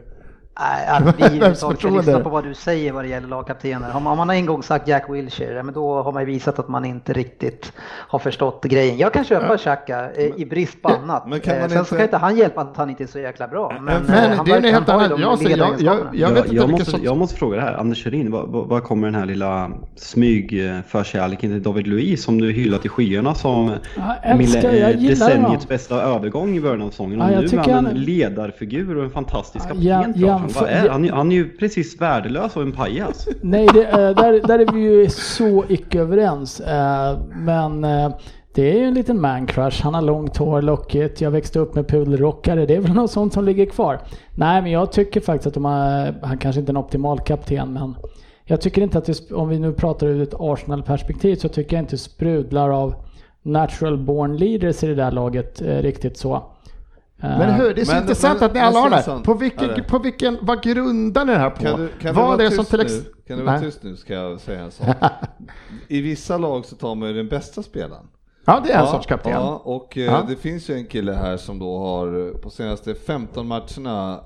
Nej, 0.61 0.87
att 0.89 1.21
vi 1.41 1.55
ska 1.55 1.89
lyssna 1.91 2.21
på 2.21 2.29
vad 2.31 2.45
du 2.45 2.55
säger 2.55 2.93
vad 2.93 3.05
det 3.05 3.09
gäller 3.09 3.29
lagkaptener. 3.29 3.97
Om 3.97 4.03
man 4.03 4.19
har 4.29 4.35
en 4.35 4.47
gång 4.47 4.63
sagt 4.63 4.89
Jack 4.89 5.05
Wilshere, 5.11 5.55
ja, 5.55 5.63
men 5.63 5.75
då 5.75 6.03
har 6.03 6.13
man 6.13 6.23
ju 6.23 6.27
visat 6.27 6.59
att 6.59 6.69
man 6.69 6.85
inte 6.85 7.13
riktigt 7.13 7.73
har 7.81 8.19
förstått 8.19 8.65
grejen. 8.65 8.99
Jag 8.99 9.13
kan 9.13 9.25
köpa 9.25 9.57
Xhaka 9.59 10.11
eh, 10.11 10.25
i 10.37 10.47
brist 10.47 10.83
på 10.83 10.89
annat. 10.89 11.29
men 11.29 11.41
kan 11.41 11.55
Eh, 11.55 11.61
man 11.61 11.69
Sen 11.71 11.79
inte- 11.79 11.89
så 11.91 11.95
kan 11.97 12.05
inte 12.05 12.17
han 12.17 12.37
hjälpa 12.37 12.61
att 12.61 12.77
han 12.77 12.91
inte 12.91 13.03
är 13.03 13.07
så 13.07 13.19
jäkla 13.19 13.49
bra. 13.49 13.73
Men, 13.81 13.85
Men 13.85 13.95
eh, 13.97 14.07
det 14.11 14.13
är 14.13 14.29
han 14.29 14.39
en 14.39 14.45
verkar- 14.47 14.73
helt 14.73 14.87
de 14.87 15.21
jag, 15.23 15.43
jag, 15.43 15.81
jag, 15.81 15.97
jag 16.13 16.29
vet 16.29 16.37
jag, 16.37 16.45
inte 16.45 16.55
jag, 16.57 16.63
vilken 16.63 16.71
måste, 16.71 16.91
sorts... 16.91 17.05
jag 17.05 17.17
måste 17.17 17.37
fråga 17.37 17.57
det 17.57 17.63
här, 17.63 17.75
Anders 17.75 18.07
vad, 18.29 18.49
vad, 18.49 18.67
vad 18.69 18.85
kommer 18.85 19.07
den 19.07 19.15
här 19.15 19.27
lilla 19.27 19.71
smygförkärleken 19.97 21.51
till 21.51 21.63
David 21.63 21.87
Luiz 21.87 22.25
som 22.25 22.41
du 22.41 22.53
hyllat 22.53 22.85
i 22.85 22.89
skyarna 22.89 23.35
som 23.35 23.73
älskar, 24.23 24.63
decenniets 24.93 25.35
honom. 25.35 25.59
bästa 25.69 26.03
övergång 26.03 26.57
i 26.57 26.61
början 26.61 26.83
av 26.83 26.91
säsongen. 26.91 27.19
Ja, 27.19 27.27
och 27.27 27.33
jag 27.33 27.53
nu 27.53 27.59
är 27.59 27.63
han 27.63 27.79
en 27.79 27.87
han- 27.87 27.95
ledarfigur 28.05 28.97
och 28.97 29.05
en 29.05 29.11
fantastisk 29.11 29.67
Ja, 29.75 30.03
kapten. 30.03 30.15
ja, 30.17 30.43
jämför- 30.49 30.61
Vad 30.61 30.71
är, 30.71 30.89
han, 30.89 31.05
är- 31.05 31.13
han 31.13 31.33
är 31.33 31.37
ju 31.37 31.49
precis 31.57 32.01
värdelös 32.01 32.57
och 32.57 32.63
en 32.63 32.73
pajas. 32.73 33.29
Nej, 33.41 33.69
det, 33.75 33.85
eh, 33.85 33.97
där, 33.97 34.47
där 34.47 34.59
är 34.59 34.73
vi 34.73 34.81
ju 34.81 35.09
så 35.11 35.65
icke 35.69 36.01
överens. 36.01 36.61
Eh, 36.61 37.19
Men 37.37 37.85
eh, 37.85 38.11
det 38.55 38.71
är 38.71 38.75
ju 38.79 38.85
en 38.85 38.95
liten 38.95 39.21
man 39.21 39.47
crush. 39.47 39.83
Han 39.83 39.95
har 39.95 40.03
långt 40.03 40.37
hår, 40.37 40.63
lockigt. 40.63 41.21
Jag 41.21 41.31
växte 41.31 41.59
upp 41.59 41.75
med 41.75 41.89
pudelrockare. 41.89 42.67
Det 42.67 42.75
är 42.77 42.81
väl 42.81 42.93
något 42.93 43.11
sånt 43.11 43.33
som 43.33 43.45
ligger 43.45 43.67
kvar. 43.67 44.01
Nej, 44.35 44.63
men 44.63 44.71
jag 44.71 44.93
tycker 44.93 45.21
faktiskt 45.21 45.47
att 45.47 45.55
de 45.55 45.65
har, 45.65 46.15
han 46.23 46.39
kanske 46.39 46.61
inte 46.61 46.71
är 46.71 46.73
en 46.73 46.77
optimal 46.77 47.21
kapten, 47.21 47.73
men 47.73 47.95
jag 48.45 48.61
tycker 48.61 48.83
inte 48.83 48.99
att 48.99 49.05
det, 49.05 49.31
om 49.33 49.49
vi 49.49 49.59
nu 49.59 49.73
pratar 49.73 50.07
ur 50.07 50.23
ett 50.23 50.35
Arsenal-perspektiv, 50.39 51.37
så 51.37 51.49
tycker 51.49 51.77
jag 51.77 51.83
inte 51.83 51.99
sprudlar 51.99 52.71
av 52.71 52.95
natural 53.43 53.99
born 53.99 54.37
leaders 54.37 54.83
i 54.83 54.87
det 54.87 54.95
där 54.95 55.11
laget 55.11 55.63
eh, 55.63 55.67
riktigt 55.77 56.19
så. 56.19 56.43
Eh, 57.23 57.39
Men 57.39 57.55
hur, 57.55 57.75
det 57.75 57.81
är 57.81 57.85
så 57.85 57.93
Men- 57.93 58.03
intressant 58.03 58.41
men- 58.41 58.49
att 58.49 58.55
ni 58.55 58.61
alla 58.61 58.79
har 58.79 58.91
det 58.91 58.97
här. 58.97 59.21
På 59.25 59.35
vilken, 59.35 59.85
på 59.85 59.99
vilken, 59.99 60.39
vad 60.43 60.63
grundar 60.63 61.25
ni 61.25 61.33
det 61.33 61.39
här 61.39 61.51
på? 61.51 61.63
Kan 61.63 61.81
du, 61.81 61.89
kan 61.89 62.15
du 62.15 62.21
vad 62.21 62.29
vara 62.39 62.47
är 62.47 62.51
som 62.51 62.65
till 62.65 62.79
nu? 62.79 62.85
ex- 62.85 63.03
Kan 63.27 63.39
du 63.39 63.45
vara 63.45 63.57
Nej. 63.61 63.65
tyst 63.65 63.83
nu 63.83 63.97
ska 63.97 64.15
jag 64.15 64.41
säga 64.41 64.61
en 64.61 64.71
sak. 64.71 64.97
I 65.89 66.01
vissa 66.01 66.39
lag 66.39 66.65
så 66.65 66.77
tar 66.77 66.95
man 66.95 67.09
ju 67.09 67.15
den 67.15 67.29
bästa 67.29 67.63
spelaren. 67.63 68.07
Ja, 68.45 68.63
det 68.67 68.73
är 68.73 68.81
en 68.81 68.87
sorts 68.87 69.07
kapten. 69.07 69.33
Ja, 69.33 69.63
och 69.65 69.99
eh, 69.99 70.05
Ja. 70.05 70.25
det 70.29 70.37
finns 70.37 70.71
ju 70.71 70.75
en 70.75 70.87
kille 70.87 71.13
här 71.13 71.37
som 71.37 71.59
då 71.59 71.79
har 71.79 72.27
eh, 72.27 72.33
på 72.41 72.51
senaste 72.51 72.95
15 72.95 73.47
matcherna 73.47 74.21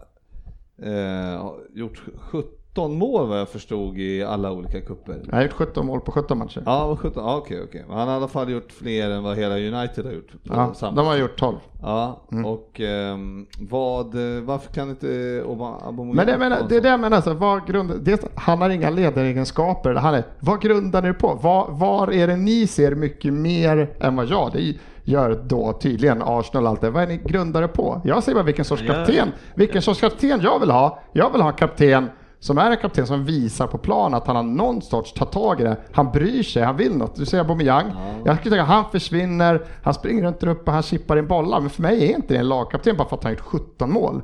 eh, 0.82 1.50
gjort 1.74 2.02
17 2.30 2.50
mål 2.78 3.28
vad 3.28 3.40
jag 3.40 3.48
förstod 3.48 3.98
i 3.98 4.22
alla 4.22 4.52
olika 4.52 4.80
kupper. 4.80 5.20
Jag 5.28 5.36
har 5.36 5.42
gjort 5.42 5.52
17 5.52 5.86
mål 5.86 6.00
på 6.00 6.12
17 6.12 6.38
matcher. 6.38 6.62
Ja, 6.66 6.86
vad 6.86 6.98
17, 6.98 7.24
ja, 7.24 7.36
okej, 7.36 7.62
okej. 7.64 7.84
Han 7.88 7.98
har 8.08 8.14
i 8.14 8.16
alla 8.16 8.28
fall 8.28 8.50
gjort 8.50 8.72
fler 8.72 9.10
än 9.10 9.22
vad 9.22 9.36
hela 9.36 9.54
United 9.54 10.04
har 10.04 10.12
gjort. 10.12 10.30
Ja, 10.42 10.74
samma 10.74 10.96
de 10.96 11.06
har 11.06 11.16
gjort 11.16 11.36
12. 11.38 11.56
Ja, 11.82 12.20
och 12.44 12.80
ehm, 12.80 13.46
vad, 13.60 14.14
varför 14.42 14.72
kan 14.72 14.90
inte 14.90 15.06
Obama- 15.46 15.86
Aubameyang 15.86 16.16
Men 16.16 16.26
det, 16.26 16.38
menar, 16.38 16.58
det 16.68 16.76
är 16.76 16.80
det 16.80 16.88
jag 16.88 17.00
menar, 17.00 17.16
alltså, 17.16 17.34
vad 17.34 17.66
grundar, 17.66 17.96
dels, 17.96 18.20
han 18.34 18.62
har 18.62 18.70
inga 18.70 18.90
ledaregenskaper. 18.90 19.94
Han 19.94 20.14
är, 20.14 20.24
vad 20.40 20.60
grundar 20.60 21.02
ni 21.02 21.12
på? 21.12 21.34
Var, 21.42 21.66
var 21.70 22.12
är 22.12 22.26
det 22.26 22.36
ni 22.36 22.66
ser 22.66 22.94
mycket 22.94 23.32
mer 23.32 23.90
än 24.00 24.16
vad 24.16 24.26
jag 24.26 24.50
det 24.52 24.74
gör 25.04 25.42
då 25.44 25.72
tydligen 25.72 26.22
Arsenal 26.22 26.64
och 26.64 26.70
allt 26.70 26.80
det. 26.80 26.90
Vad 26.90 27.02
är 27.02 27.06
ni 27.06 27.16
grundar 27.24 27.62
det 27.62 27.68
på? 27.68 28.00
Jag 28.04 28.22
säger 28.22 28.36
bara 28.36 28.44
vilken 28.44 28.64
sorts 28.64 28.82
kapten, 28.86 29.28
vilken 29.54 29.82
sorts 29.82 30.00
kapten 30.00 30.40
jag 30.42 30.60
vill 30.60 30.70
ha. 30.70 30.98
Jag 31.12 31.32
vill 31.32 31.40
ha 31.40 31.48
en 31.48 31.56
kapten 31.56 32.10
som 32.42 32.58
är 32.58 32.70
en 32.70 32.76
kapten 32.76 33.06
som 33.06 33.24
visar 33.24 33.66
på 33.66 33.78
plan 33.78 34.14
att 34.14 34.26
han 34.26 34.36
har 34.36 34.42
någon 34.42 34.82
sorts 34.82 35.12
ta 35.12 35.24
tag 35.24 35.60
i 35.60 35.64
det. 35.64 35.76
Han 35.92 36.12
bryr 36.12 36.42
sig, 36.42 36.62
han 36.62 36.76
vill 36.76 36.96
något. 36.96 37.16
Du 37.16 37.26
säger 37.26 37.44
Aubameyang. 37.44 37.92
Jag 38.24 38.38
skulle 38.38 38.56
tänka 38.56 38.72
han 38.72 38.90
försvinner, 38.90 39.66
han 39.82 39.94
springer 39.94 40.22
runt 40.22 40.40
där 40.40 40.48
uppe, 40.48 40.70
han 40.70 40.82
chippar 40.82 41.16
in 41.16 41.28
bollar. 41.28 41.60
Men 41.60 41.70
för 41.70 41.82
mig 41.82 42.10
är 42.10 42.16
inte 42.16 42.34
det 42.34 42.40
en 42.40 42.48
lagkapten 42.48 42.96
bara 42.96 43.08
för 43.08 43.16
att 43.16 43.24
han 43.24 43.30
har 43.30 43.36
gjort 43.36 43.46
17 43.46 43.92
mål. 43.92 44.22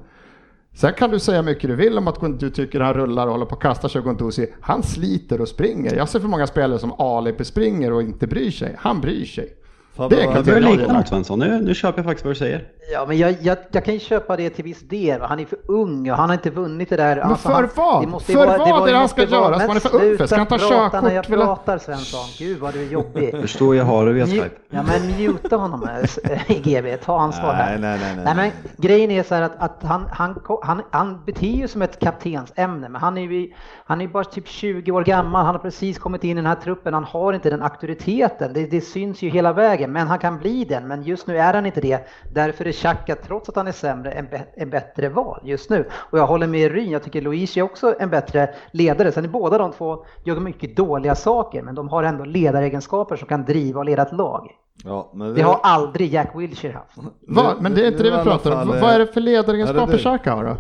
Sen 0.75 0.93
kan 0.93 1.11
du 1.11 1.19
säga 1.19 1.43
mycket 1.43 1.71
du 1.71 1.77
vill 1.77 1.99
om 1.99 2.09
att 2.09 2.41
du 2.41 2.51
tycker 2.51 2.81
han 2.81 2.95
rullar 2.95 3.27
och 3.27 3.33
håller 3.33 3.47
på 3.47 3.55
att 3.55 3.63
kasta 3.63 3.89
sig 3.89 4.03
Guendouzi. 4.03 4.55
Han 4.61 4.83
sliter 4.83 5.41
och 5.41 5.49
springer. 5.49 5.97
Jag 5.97 6.09
ser 6.09 6.21
för 6.21 6.29
många 6.29 6.47
spelare 6.47 6.79
som 6.79 6.93
Alep 6.99 7.47
springer 7.47 7.93
och 7.93 8.03
inte 8.03 8.27
bryr 8.27 8.51
sig. 8.51 8.77
Han 8.79 9.01
bryr 9.01 9.25
sig. 9.25 9.55
Fan, 9.99 10.09
det 10.09 10.51
jag 10.51 10.63
lika 10.63 10.71
gillar. 10.71 10.95
mot 10.95 11.09
Svensson, 11.09 11.39
nu, 11.39 11.61
nu 11.61 11.75
köper 11.75 11.99
jag 11.99 12.05
faktiskt 12.07 12.25
vad 12.25 12.35
du 12.35 12.39
säger. 12.39 12.65
Ja, 12.93 13.05
men 13.09 13.19
jag, 13.19 13.35
jag, 13.41 13.59
jag 13.71 13.85
kan 13.85 13.95
ju 13.95 14.01
köpa 14.01 14.37
det 14.37 14.51
till 14.51 14.65
viss 14.65 14.81
del. 14.89 15.21
Han 15.21 15.41
är 15.41 15.45
för 15.45 15.59
ung 15.69 16.11
och 16.11 16.17
han 16.17 16.29
har 16.29 16.35
inte 16.35 16.51
vunnit 16.51 16.89
det 16.89 16.97
där. 16.97 17.17
Men 17.17 17.37
för 17.37 17.51
han, 17.53 17.69
vad? 17.75 18.03
det 18.03 18.07
måste 18.07 18.33
För 18.33 18.39
vara- 18.47 18.59
vad 18.59 18.69
var- 18.71 18.89
är 18.89 18.93
det 18.93 18.99
han 18.99 19.09
ska 19.09 19.25
göra? 19.25 19.59
Men 19.59 19.67
Man 19.67 19.77
är 19.77 19.81
för 19.81 19.95
ung 19.95 20.01
för. 20.01 20.09
sluta 20.09 20.27
Ska 20.27 20.37
han 20.37 20.47
ta 20.47 20.59
prata 20.59 21.01
när 21.01 21.11
jag 21.15 21.25
körkort, 21.25 21.45
pratar 21.45 21.79
Svensson. 21.79 22.21
Gud 22.39 22.59
vad 22.59 22.75
du 22.75 22.83
är 22.83 22.89
jobbig. 22.89 23.31
Förstår 23.41 23.77
jag 23.77 23.85
har 23.85 24.07
det 24.07 24.13
via 24.13 24.27
Skype. 24.27 24.51
Ja 24.71 24.83
men 24.83 25.17
muta 25.27 25.57
honom 25.57 25.89
eh, 26.25 26.51
i 26.51 26.61
GB, 26.61 26.97
ta 26.97 27.21
ansvar 27.21 27.53
här. 27.53 27.79
Nej, 27.79 27.99
nej, 27.99 28.15
nej, 28.17 28.25
nej. 28.25 28.35
Men 28.37 28.51
grejen 28.77 29.11
är 29.11 29.23
så 29.23 29.35
här 29.35 29.43
att, 29.43 29.53
att 29.59 29.83
han, 29.83 30.09
han, 30.13 30.41
han, 30.63 30.83
han 30.91 31.23
beter 31.27 31.47
ju 31.47 31.69
som 31.69 31.83
ett 31.83 31.99
kaptensämne, 32.01 32.89
men 32.89 33.01
han 33.01 33.19
är 33.19 33.23
ju 33.23 33.53
han 33.85 34.01
är 34.01 34.09
bara 34.09 34.25
typ 34.25 34.49
20 34.49 34.93
år 34.93 35.05
gammal, 35.05 35.45
han 35.47 35.55
har 35.55 35.63
precis 35.63 35.99
kommit 35.99 36.25
in 36.25 36.31
i 36.31 36.35
den 36.35 36.47
här 36.47 36.55
truppen, 36.55 36.95
han 36.95 37.05
har 37.05 37.33
inte 37.33 37.51
den 37.51 37.63
auktoriteten, 37.63 38.53
det, 38.53 38.67
det 38.67 38.81
syns 38.81 39.23
ju 39.23 39.29
hela 39.31 39.53
vägen, 39.53 39.88
men 39.93 40.07
han 40.07 40.19
kan 40.19 40.39
bli 40.39 40.65
den, 40.65 40.89
men 40.89 41.03
just 41.03 41.27
nu 41.27 41.39
är 41.39 41.55
han 41.55 41.67
inte 41.67 41.81
det. 41.81 42.09
Därför 42.33 42.67
är 42.67 42.73
Xhaka, 42.73 43.15
trots 43.27 43.49
att 43.49 43.57
han 43.57 43.67
är 43.67 43.73
sämre, 43.73 44.11
en, 44.13 44.27
be, 44.31 44.45
en 44.57 44.71
bättre 44.71 45.09
val 45.09 45.41
just 45.45 45.71
nu. 45.71 45.89
Och 46.11 46.19
jag 46.19 46.27
håller 46.27 46.47
med 46.47 46.73
Ryn, 46.73 46.91
jag 46.91 47.03
tycker 47.03 47.23
Luigi 47.23 47.61
är 47.61 47.65
också 47.65 47.95
en 48.01 48.11
bättre 48.11 48.55
ledare. 48.73 49.13
Sen 49.13 49.25
är 49.25 49.29
båda 49.29 49.59
de 49.59 49.73
två 49.73 50.05
gör 50.25 50.41
mycket 50.41 50.77
dåliga 50.77 51.15
saker, 51.15 51.63
men 51.63 51.75
de 51.75 51.89
har 51.89 52.03
ändå 52.03 52.25
ledaregenskaper 52.25 53.17
som 53.17 53.29
kan 53.29 53.45
driva 53.45 53.79
och 53.79 53.85
leda 53.85 54.03
ett 54.03 54.13
lag. 54.13 54.51
Ja, 54.85 55.11
men 55.15 55.35
Det 55.35 55.43
har 55.43 55.61
aldrig 55.63 56.13
Jack 56.15 56.31
Wilshere 56.35 56.73
haft. 56.73 56.97
Va? 57.29 57.55
Men 57.61 57.75
det 57.75 57.83
är 57.83 57.87
inte 57.91 58.03
det 58.03 58.17
vi 58.19 58.23
pratar 58.23 58.63
om. 58.63 58.73
eh, 58.75 58.81
Vad 58.83 58.91
är 58.91 58.99
det 58.99 59.07
för 59.07 59.21
ledaregenskaper 59.21 59.93
det 59.93 59.99
Xhaka 59.99 60.35
har 60.35 60.45
då? 60.45 60.57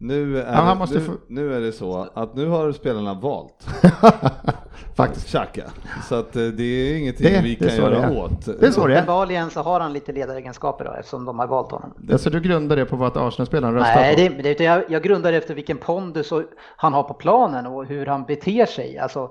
Nu 0.00 0.38
är, 0.38 0.46
Ja, 0.46 0.52
han 0.52 0.66
det, 0.68 0.78
måste 0.78 0.98
nu, 0.98 1.04
få- 1.04 1.12
nu 1.28 1.54
är 1.54 1.60
det 1.60 1.72
så 1.72 2.08
att 2.14 2.34
nu 2.34 2.48
har 2.48 2.72
spelarna 2.72 3.14
valt 3.14 3.66
Faktiskt. 4.96 5.26
Xhaka. 5.28 5.62
Så 6.08 6.14
att 6.14 6.36
eh, 6.36 6.42
det 6.42 6.62
är 6.62 6.98
ingenting 6.98 7.26
Det- 7.32 7.40
vi 7.42 7.54
det 7.54 7.68
kan 7.68 7.76
göra 7.76 8.08
det 8.08 8.20
åt. 8.20 8.46
Det 8.60 8.66
är 8.66 8.70
så 8.70 8.86
det 8.86 8.92
är. 8.92 8.96
Uppenbarligen 8.96 9.50
så 9.50 9.60
har 9.62 9.80
han 9.80 9.92
lite 9.92 10.12
ledaregenskaper 10.12 10.84
då, 10.84 10.92
eftersom 10.92 11.24
de 11.24 11.38
har 11.38 11.46
valt 11.46 11.70
honom. 11.70 11.94
Alltså 12.12 12.30
du 12.30 12.40
grundar 12.40 12.76
det 12.76 12.84
på 12.84 12.96
vad 12.96 13.16
Arsenal-spelaren 13.16 13.74
röstar 13.74 13.94
Nej, 13.94 14.14
på? 14.14 14.20
det, 14.36 14.42
det, 14.42 14.50
utan 14.50 14.66
jag, 14.66 14.82
jag 14.88 15.02
grundar 15.02 15.32
efter 15.32 15.54
vilken 15.54 15.76
pondus 15.76 16.32
han 16.76 16.92
har 16.92 17.02
på 17.02 17.14
planen 17.14 17.66
och 17.66 17.84
hur 17.86 18.06
han 18.06 18.24
beter 18.24 18.66
sig. 18.66 18.98
Alltså, 18.98 19.30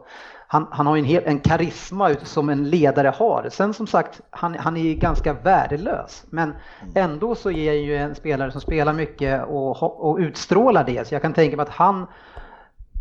han, 0.49 0.67
han 0.71 0.87
har 0.87 0.95
ju 0.95 0.99
en, 0.99 1.05
hel, 1.05 1.23
en 1.25 1.39
karisma 1.39 2.15
som 2.23 2.49
en 2.49 2.69
ledare 2.69 3.07
har. 3.07 3.47
Sen 3.51 3.73
som 3.73 3.87
sagt, 3.87 4.21
han, 4.29 4.55
han 4.55 4.77
är 4.77 4.81
ju 4.81 4.93
ganska 4.93 5.33
värdelös. 5.33 6.25
Men 6.29 6.53
ändå 6.95 7.35
så 7.35 7.51
är 7.51 7.65
jag 7.65 7.75
ju 7.75 7.97
en 7.97 8.15
spelare 8.15 8.51
som 8.51 8.61
spelar 8.61 8.93
mycket 8.93 9.45
och, 9.47 10.09
och 10.09 10.17
utstrålar 10.17 10.83
det. 10.83 11.07
Så 11.07 11.15
jag 11.15 11.21
kan 11.21 11.33
tänka 11.33 11.57
mig 11.57 11.63
att 11.63 11.69
han 11.69 12.07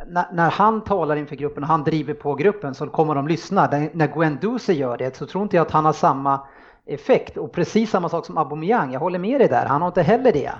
när, 0.06 0.26
när 0.32 0.50
han 0.50 0.84
talar 0.84 1.16
inför 1.16 1.36
gruppen 1.36 1.62
och 1.62 1.68
han 1.68 1.84
driver 1.84 2.14
på 2.14 2.34
gruppen 2.34 2.74
så 2.74 2.86
kommer 2.86 3.14
de 3.14 3.28
lyssna. 3.28 3.68
När- 3.72 3.90
När 3.92 4.06
Guendouzi 4.06 4.72
gör 4.72 4.96
det 4.96 5.16
så 5.16 5.26
tror 5.26 5.42
inte 5.42 5.56
jag 5.56 5.66
att 5.66 5.72
han 5.72 5.84
har 5.84 5.92
samma 5.92 6.40
effekt. 6.86 7.36
Och 7.36 7.52
precis 7.52 7.90
samma 7.90 8.08
sak 8.08 8.26
som 8.26 8.38
Aubameyang, 8.38 8.92
jag 8.92 9.00
håller 9.00 9.18
med 9.18 9.40
dig 9.40 9.48
där, 9.48 9.66
han 9.66 9.80
har 9.82 9.88
inte 9.88 10.02
heller 10.02 10.32
det. 10.32 10.52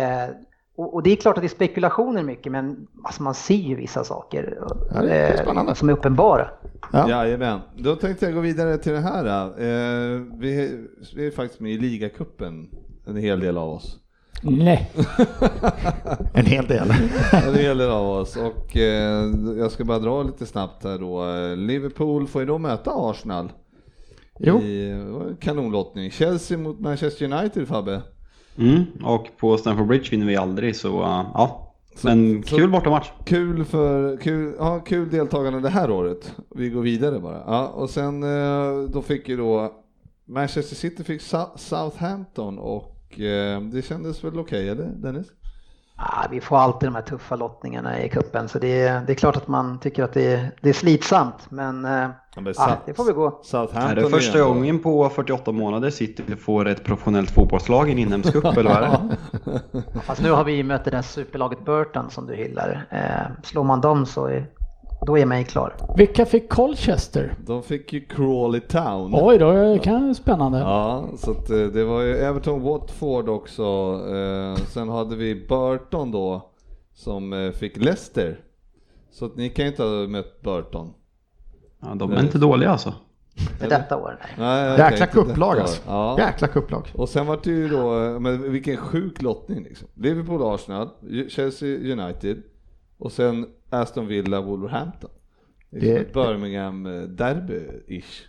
Eh, 0.00 0.28
och, 0.76 0.94
och 0.94 1.02
det 1.02 1.12
är 1.12 1.16
klart 1.16 1.36
att 1.36 1.42
det 1.42 1.46
är 1.46 1.48
spekulationer 1.48 2.22
mycket, 2.22 2.52
men 2.52 2.86
alltså 3.04 3.22
man 3.22 3.34
ser 3.34 3.54
ju 3.54 3.74
vissa 3.74 4.04
saker 4.04 4.58
Ja, 4.90 5.02
är 5.02 5.66
eh, 5.68 5.74
som 5.74 5.88
är 5.88 5.92
uppenbara. 5.92 6.48
Ja. 6.92 7.08
Jajamän. 7.10 7.60
Då 7.76 7.96
tänkte 7.96 8.24
jag 8.24 8.34
gå 8.34 8.40
vidare 8.40 8.78
till 8.78 8.92
det 8.92 9.00
här. 9.00 9.46
Eh, 9.46 10.20
vi, 10.38 10.84
vi 11.16 11.26
är 11.26 11.30
faktiskt 11.30 11.60
med 11.60 11.72
i 11.72 11.78
ligacupen, 11.78 12.68
en 13.06 13.16
hel 13.16 13.40
del 13.40 13.58
av 13.58 13.68
oss. 13.68 13.98
Nej. 14.42 14.90
En 16.34 16.46
hel 16.46 16.66
del. 16.66 16.90
En 17.32 17.54
hel 17.54 17.78
del 17.78 17.90
av 17.90 18.06
oss 18.08 18.36
och 18.36 18.76
eh, 18.76 19.30
jag 19.58 19.70
ska 19.70 19.84
bara 19.84 19.98
dra 19.98 20.22
lite 20.22 20.46
snabbt 20.46 20.84
här 20.84 20.98
då. 20.98 21.24
Liverpool 21.56 22.26
får 22.26 22.42
ju 22.42 22.46
då 22.46 22.58
möta 22.58 22.90
Arsenal 22.94 23.52
Jo. 24.38 24.60
i 24.60 24.94
kanonlottning. 25.40 26.10
Chelsea 26.10 26.58
mot 26.58 26.80
Manchester 26.80 27.32
United 27.32 27.68
Fabbe. 27.68 28.02
Mm, 28.58 28.84
och 29.04 29.26
på 29.36 29.58
Stamford 29.58 29.86
Bridge 29.86 30.10
vinner 30.10 30.26
vi 30.26 30.36
aldrig 30.36 30.76
så 30.76 30.88
uh, 31.02 31.30
ja. 31.34 31.62
Men 32.02 32.42
så- 32.42 32.56
kul 32.56 32.70
bortamatch. 32.70 33.10
Kul 33.24 33.64
för, 33.64 34.16
kul, 34.16 34.54
ja, 34.58 34.80
kul 34.80 35.10
deltagande 35.10 35.60
det 35.60 35.68
här 35.70 35.90
året. 35.90 36.34
Vi 36.56 36.68
går 36.70 36.82
vidare 36.82 37.18
bara. 37.18 37.42
Ja, 37.46 37.68
och 37.68 37.90
sen 37.90 38.22
eh, 38.22 38.82
då 38.88 39.02
fick 39.02 39.28
ju 39.28 39.36
då 39.36 39.72
Manchester 40.28 40.76
City 40.76 41.04
fick 41.04 41.20
Sou- 41.22 41.56
Southampton 41.56 42.58
och 42.58 43.20
eh, 43.20 43.60
det 43.60 43.82
kändes 43.82 44.24
väl 44.24 44.38
okej, 44.38 44.68
eller 44.68 44.84
Dennis? 44.84 45.26
Ah, 45.96 46.26
vi 46.30 46.40
får 46.40 46.56
alltid 46.56 46.86
de 46.88 46.94
här 46.94 47.02
tuffa 47.02 47.36
lottningarna 47.36 48.02
i 48.02 48.08
kuppen 48.08 48.48
så 48.48 48.58
det 48.58 48.82
är, 48.82 49.00
det 49.06 49.12
är 49.12 49.14
klart 49.14 49.36
att 49.36 49.48
man 49.48 49.80
tycker 49.80 50.02
att 50.04 50.12
det 50.12 50.32
är, 50.32 50.50
det 50.60 50.68
är 50.68 50.72
slitsamt 50.72 51.50
men, 51.50 51.84
eh, 51.84 52.08
Ja, 52.36 52.52
ah, 52.56 52.76
det 52.86 52.94
får 52.94 53.04
vi 53.04 53.12
gå. 53.12 53.40
Southampton 53.42 53.90
Är 53.90 53.94
det 53.94 54.10
första 54.10 54.38
ändå- 54.38 54.48
gången 54.54 54.78
på 54.78 55.08
48 55.08 55.52
månader 55.52 55.90
City 55.90 56.22
får 56.36 56.68
ett 56.68 56.84
professionellt 56.84 57.30
fotbollslag 57.30 57.88
i 57.88 57.92
en 57.92 57.98
inhemsk 57.98 58.32
cup 58.32 58.44
eller 58.44 58.70
vad 58.70 58.82
är 58.82 58.90
det? 58.90 59.82
Fast 60.00 60.22
nu 60.22 60.30
har 60.30 60.44
vi 60.44 60.62
mött 60.62 60.84
det 60.84 60.90
där 60.90 61.02
superlaget 61.02 61.64
Burton 61.64 62.10
som 62.10 62.26
du 62.26 62.34
hyllar. 62.34 62.86
Eh, 62.90 63.42
slår 63.44 63.64
man 63.64 63.80
dem 63.80 64.06
så 64.06 64.26
är, 64.26 64.46
då 65.06 65.18
är 65.18 65.26
mig 65.26 65.44
klar. 65.44 65.74
Vilka 65.96 66.26
fick 66.26 66.48
Colchester? 66.48 67.34
De 67.46 67.62
fick 67.62 67.92
ju 67.92 68.00
Crawley 68.00 68.60
Town. 68.60 69.14
Oj 69.14 69.38
då, 69.38 69.52
det 69.52 69.78
kan 69.78 70.02
vara 70.02 70.14
spännande. 70.14 70.58
Ja, 70.58 71.04
så 71.16 71.30
att 71.30 71.50
eh, 71.50 71.58
det 71.58 71.84
var 71.84 72.02
ju 72.02 72.16
Everton 72.16 72.62
Watford 72.62 73.28
också. 73.28 73.62
Eh, 74.10 74.56
sen 74.66 74.88
hade 74.88 75.16
vi 75.16 75.46
Burton 75.48 76.10
då 76.10 76.50
som 76.94 77.32
eh, 77.32 77.50
fick 77.50 77.76
Leicester. 77.76 78.40
Så 79.10 79.24
att 79.26 79.36
ni 79.36 79.48
kan 79.48 79.64
ju 79.64 79.70
inte 79.70 79.82
ha 79.82 79.90
mött 79.90 80.42
Burton. 80.42 80.92
Ja, 81.88 81.94
de 81.94 82.12
är 82.12 82.20
inte 82.22 82.38
dåliga 82.38 82.70
alltså. 82.70 82.94
För 83.60 83.68
detta 83.68 83.96
år, 83.96 84.18
nej. 84.20 84.30
Nej, 84.38 84.64
jag 84.64 84.78
Jäkla 84.78 85.06
kupplag 85.06 85.58
alltså. 85.58 85.82
Ja. 85.86 86.18
Jäkla 86.18 86.48
kupplag. 86.48 86.92
Och 86.94 87.08
sen 87.08 87.26
var 87.26 87.38
det 87.42 87.50
ju 87.50 87.68
då, 87.68 87.90
men 88.20 88.52
vilken 88.52 88.76
sjuk 88.76 89.22
lottning 89.22 89.62
liksom. 89.64 89.88
Liverpool 89.94 90.54
Arsenal, 90.54 90.88
Chelsea 91.28 91.68
United 91.92 92.42
och 92.98 93.12
sen 93.12 93.46
Aston 93.70 94.06
Villa 94.06 94.40
Wolverhampton. 94.40 95.10
Det 95.70 95.76
är 95.90 95.94
Det- 95.94 96.00
ett 96.00 96.12
Birmingham 96.12 96.86
eh, 96.86 96.90
derby-ish. 97.02 98.22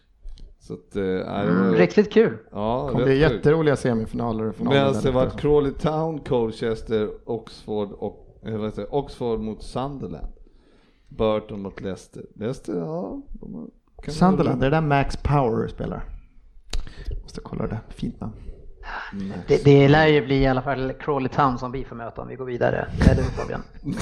Så 0.60 0.74
att, 0.74 0.92
det 0.92 1.24
Mm, 1.24 1.70
var- 1.70 1.78
riktigt 1.78 2.12
kul. 2.14 2.38
Ja, 2.52 2.84
Det 2.88 2.92
kommer 2.92 3.06
rätt 3.06 3.16
bli 3.18 3.22
sjukt. 3.24 3.32
jätteroliga 3.36 3.76
semifinaler 3.76 4.50
och 4.50 4.56
finaler. 4.56 4.78
Medan 4.80 4.94
där 4.94 5.02
det 5.02 5.12
var. 5.12 5.30
Crawley 5.30 5.72
Town, 5.72 6.20
Colchester, 6.20 7.10
Oxford 7.26 7.92
och 7.92 8.40
eh, 8.46 8.58
vad 8.58 8.66
heter 8.66 8.82
det? 8.82 8.88
Oxford 8.92 9.40
mot 9.40 9.64
Sunderland. 9.64 10.28
Burton 11.10 11.62
mot 11.62 11.82
Leicester. 11.82 12.24
Leicester, 12.36 12.74
ja. 12.74 13.22
De 13.32 13.72
kan 14.04 14.14
Sunderland, 14.14 14.62
det 14.62 14.66
är 14.66 14.72
där 14.72 14.82
Max 14.82 15.18
Power 15.18 15.68
spelar. 15.68 16.04
Måste 17.24 17.42
kolla 17.42 17.68
det 17.68 17.80
fint 17.90 18.22
namn. 18.22 18.34
Det, 19.48 19.66
det 19.66 19.88
lär 19.88 20.08
ju 20.08 20.26
bli 20.26 20.36
i 20.36 20.48
alla 20.48 20.62
fall 20.62 20.94
Crawley 21.00 21.30
Town 21.30 21.60
som 21.60 21.72
vi 21.72 21.84
får 21.84 21.96
möta 21.96 22.22
om 22.22 22.28
vi 22.28 22.36
går 22.36 22.46
vidare. 22.46 22.88
Eller 23.02 23.24
hur 23.24 23.30
Fabian? 23.30 23.62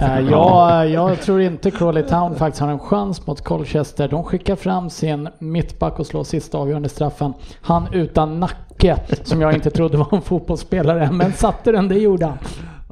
Eh, 0.00 0.20
jag, 0.20 0.88
jag 0.90 1.20
tror 1.20 1.40
inte 1.40 1.70
Crawley 1.70 2.02
Town 2.02 2.34
faktiskt 2.34 2.60
har 2.60 2.68
en 2.68 2.78
chans 2.78 3.26
mot 3.26 3.44
Colchester. 3.44 4.08
De 4.08 4.24
skickar 4.24 4.56
fram 4.56 4.90
sin 4.90 5.28
mittback 5.38 5.98
och 5.98 6.06
slår 6.06 6.24
sista 6.24 6.58
avgörande 6.58 6.88
straffen. 6.88 7.32
Han 7.60 7.92
utan 7.92 8.40
nacke, 8.40 8.96
som 9.22 9.40
jag 9.40 9.54
inte 9.54 9.70
trodde 9.70 9.96
var 9.96 10.08
en 10.16 10.22
fotbollsspelare, 10.22 11.12
men 11.12 11.32
satte 11.32 11.72
den, 11.72 11.88
det 11.88 11.98
gjorde 11.98 12.26
han. 12.26 12.38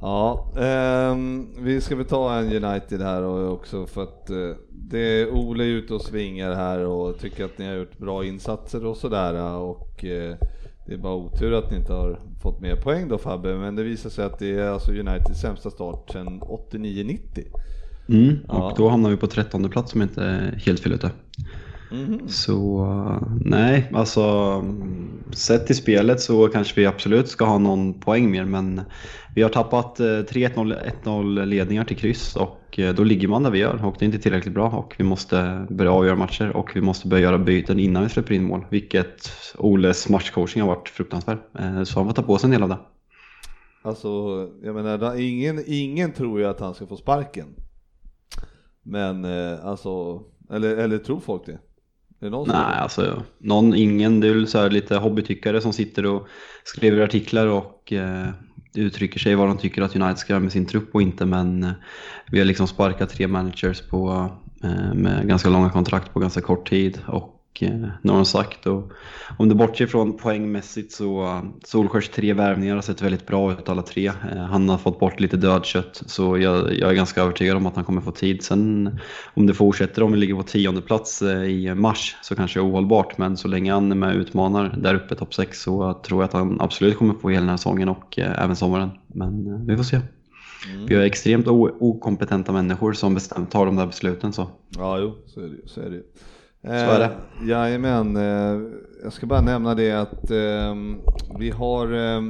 Ja, 0.01 0.53
ehm, 0.59 1.47
vi 1.59 1.81
ska 1.81 1.97
väl 1.97 2.07
ta 2.07 2.35
en 2.39 2.65
United 2.65 3.01
här 3.03 3.23
och 3.23 3.53
också 3.53 3.87
för 3.87 4.03
att 4.03 4.31
eh, 4.31 4.51
det 4.71 4.99
är 5.21 5.31
Ole 5.31 5.65
ute 5.65 5.95
och 5.95 6.01
svingar 6.03 6.55
här 6.55 6.79
och 6.79 7.19
tycker 7.19 7.45
att 7.45 7.59
ni 7.59 7.67
har 7.67 7.75
gjort 7.75 7.99
bra 7.99 8.25
insatser 8.25 8.87
och 8.87 8.97
sådär 8.97 9.53
och 9.59 10.05
eh, 10.05 10.37
det 10.87 10.95
är 10.95 10.99
bara 10.99 11.15
otur 11.15 11.53
att 11.53 11.71
ni 11.71 11.77
inte 11.77 11.93
har 11.93 12.19
fått 12.43 12.61
mer 12.61 12.77
poäng 12.77 13.09
då 13.09 13.19
Fabbe, 13.19 13.55
men 13.57 13.77
det 13.77 13.83
visar 13.83 14.11
sig 14.11 14.25
att 14.25 14.39
det 14.39 14.59
är 14.59 14.69
alltså 14.71 14.91
Uniteds 14.93 15.41
sämsta 15.41 15.71
start 15.71 16.11
sedan 16.13 16.41
89-90. 16.41 17.19
Mm, 18.09 18.37
och 18.49 18.55
Ja. 18.55 18.75
då 18.77 18.89
hamnar 18.89 19.11
vi 19.11 19.17
på 19.17 19.27
13 19.27 19.71
plats 19.71 19.93
som 19.93 20.03
inte 20.03 20.23
är 20.25 20.53
helt 20.67 20.81
fel 20.81 20.93
ute. 20.93 21.11
Mhm. 21.95 22.29
Så 22.29 22.85
eh, 22.85 23.29
nej, 23.45 23.91
alltså 23.95 24.23
mm, 24.23 25.11
sett 25.33 25.67
till 25.67 25.77
spelet 25.77 26.21
så 26.21 26.49
kanske 26.49 26.81
vi 26.81 26.87
absolut 26.87 27.29
ska 27.29 27.45
ha 27.45 27.59
någon 27.59 28.01
poäng 28.01 28.31
mer 28.31 28.45
men 28.45 28.81
vi 29.35 29.43
har 29.43 29.51
tappat 29.51 30.01
eh, 30.01 30.05
3-1-0 30.05 30.93
1-0 31.05 31.45
ledningar 31.47 31.85
till 31.85 31.97
kryss 31.97 32.37
och 32.37 32.79
eh, 32.79 32.95
då 32.95 33.05
ligger 33.05 33.29
man 33.29 33.43
där 33.43 33.51
vi 33.51 33.59
gör 33.59 33.85
och 33.85 33.97
det 33.99 34.05
är 34.05 34.07
inte 34.07 34.19
tillräckligt 34.19 34.55
bra 34.55 34.69
och 34.71 34.95
vi 34.99 35.05
måste 35.05 35.67
börja 35.71 35.93
avgöra 35.93 36.17
matcher 36.17 36.57
och 36.57 36.71
vi 36.75 36.81
måste 36.81 37.09
börja 37.09 37.23
göra 37.23 37.39
byten 37.39 37.79
innan 37.79 38.03
vi 38.03 38.09
släpper 38.09 38.35
in 38.35 38.45
mål 38.45 38.67
vilket 38.71 39.31
Oles 39.59 40.09
matchcoaching 40.09 40.63
har 40.63 40.69
varit 40.69 40.89
fruktansvärd. 40.89 41.39
Eh, 41.59 41.83
Så 41.83 41.99
han 41.99 42.09
får 42.09 42.15
ta 42.15 42.23
på 42.23 42.39
sig 42.39 42.47
en 42.47 42.51
del 42.51 42.63
av 42.63 42.69
det. 42.69 42.79
Alltså, 43.83 44.09
jag 44.63 44.75
menar, 44.75 45.21
ingen, 45.21 45.63
ingen 45.67 46.13
tror 46.13 46.41
ju 46.41 46.47
att 46.47 46.61
han 46.61 46.75
ska 46.75 46.87
få 46.87 46.97
sparken. 46.97 47.47
Men 48.83 49.25
eh, 49.25 49.65
alltså, 49.67 50.23
eller, 50.51 50.77
eller 50.77 50.99
tror 50.99 51.21
folk 51.21 51.47
det? 51.47 51.59
Det 52.25 52.31
någon 52.31 52.49
Nej, 52.49 52.77
alltså 52.79 53.23
någon, 53.39 53.75
ingen, 53.75 54.21
det 54.21 54.29
är 54.29 54.35
väl 54.35 54.47
så 54.47 54.59
här 54.59 54.71
lite 54.71 54.97
hobbytyckare 54.97 55.61
som 55.61 55.73
sitter 55.73 56.07
och 56.07 56.29
skriver 56.65 57.01
artiklar 57.01 57.47
och 57.47 57.93
eh, 57.93 58.29
uttrycker 58.75 59.19
sig 59.19 59.35
vad 59.35 59.49
de 59.49 59.59
tycker 59.59 59.83
att 59.83 59.97
United 59.97 60.19
ska 60.19 60.33
göra 60.33 60.43
med 60.43 60.53
sin 60.53 60.67
trupp 60.67 60.95
och 60.95 61.03
inte 61.03 61.27
men 61.27 61.63
eh, 61.63 61.71
vi 62.31 62.39
har 62.39 62.45
liksom 62.45 62.67
sparkat 62.67 63.11
tre 63.11 63.29
managers 63.29 63.81
på, 63.81 64.31
eh, 64.63 64.95
med 64.95 65.29
ganska 65.29 65.49
långa 65.49 65.71
kontrakt 65.71 66.13
på 66.13 66.21
ganska 66.21 66.41
kort 66.41 66.69
tid 66.69 67.01
och 67.07 67.34
eh, 67.63 67.89
nu 68.03 68.11
har 68.11 68.17
de 68.17 68.25
sagt 68.25 68.67
och 68.67 68.93
om 69.39 69.49
du 69.49 69.55
bortser 69.55 69.87
från 69.87 70.17
poängmässigt 70.17 70.93
så 70.93 71.41
Solskjers 71.65 72.09
tre 72.09 72.33
värvningar 72.33 72.75
har 72.75 72.83
sett 72.83 73.03
väldigt 73.03 73.27
bra 73.27 73.53
ut 73.53 73.69
alla 73.69 73.83
tre. 73.83 74.07
Eh, 74.07 74.37
han 74.37 74.69
har 74.69 74.79
fått 74.79 75.01
bort 75.01 75.21
lite 75.21 75.37
dödkött 75.37 76.03
så 76.07 76.39
jag, 76.39 76.75
jag 76.75 76.91
är 76.91 76.95
ganska 76.95 77.23
övertygad 77.23 77.57
om 77.57 77.67
att 77.67 77.77
han 77.77 77.85
kommer 77.85 78.01
få 78.01 78.11
tid. 78.11 78.43
Sen 78.43 78.99
om 79.35 79.47
det 79.47 79.55
fortsätter, 79.55 80.03
om 80.03 80.13
vi 80.13 80.19
ligger 80.19 80.35
på 80.35 80.43
tionde 80.43 80.81
plats 80.81 81.23
eh, 81.23 81.43
i 81.43 81.75
mars 81.75 82.17
så 82.23 82.37
kanske 82.37 82.61
det 82.61 82.65
är 82.65 82.71
ohållbart 82.71 83.19
men 83.19 83.37
så 83.37 83.49
länge 83.49 83.73
han 83.73 83.93
är 83.93 83.97
med 83.97 84.15
och 84.15 84.21
utmanar 84.21 84.77
där 84.79 84.95
uppe 84.95 85.15
topp 85.15 85.35
6 85.35 85.63
så 85.63 86.01
tror 86.07 86.23
jag 86.23 86.29
att 86.29 86.33
han 86.33 86.61
absolut 86.61 86.99
kommer 86.99 87.15
få 87.15 87.29
hela 87.29 87.41
den 87.41 87.51
här 87.51 87.57
säsongen 87.57 87.89
och 87.89 88.19
även 88.19 88.57
sommaren. 88.57 88.91
Men 89.07 89.67
vi 89.67 89.77
får 89.77 89.85
se. 89.85 90.01
Vi 90.87 90.95
har 90.95 91.03
extremt 91.03 91.47
okompetenta 91.49 92.53
människor 92.53 92.93
som 92.93 93.15
bestämt 93.15 93.51
tar 93.51 93.67
de 93.67 93.77
där 93.77 93.87
besluten 93.87 94.33
så. 94.33 94.49
Ja, 94.69 94.99
jo, 94.99 95.15
så 95.27 95.41
är 95.41 95.45
det 95.45 95.55
ju. 95.57 95.63
Så 95.67 95.81
är 95.81 95.91
det, 95.91 96.03
är 96.71 96.99
det. 96.99 97.05
Eh, 97.05 97.49
jajamän, 97.49 98.17
eh, 98.17 98.61
jag 99.03 99.13
ska 99.13 99.27
bara 99.27 99.41
nämna 99.41 99.75
det 99.75 99.93
att 99.93 100.31
eh, 100.31 100.75
vi 101.39 101.51
har 101.51 101.93
eh, 101.93 102.23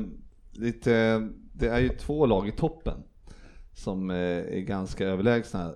lite, 0.52 1.22
det 1.52 1.68
är 1.68 1.80
ju 1.80 1.88
två 1.88 2.26
lag 2.26 2.48
i 2.48 2.52
toppen 2.52 3.02
som 3.72 4.10
eh, 4.10 4.16
är 4.16 4.60
ganska 4.60 5.06
överlägsna. 5.06 5.72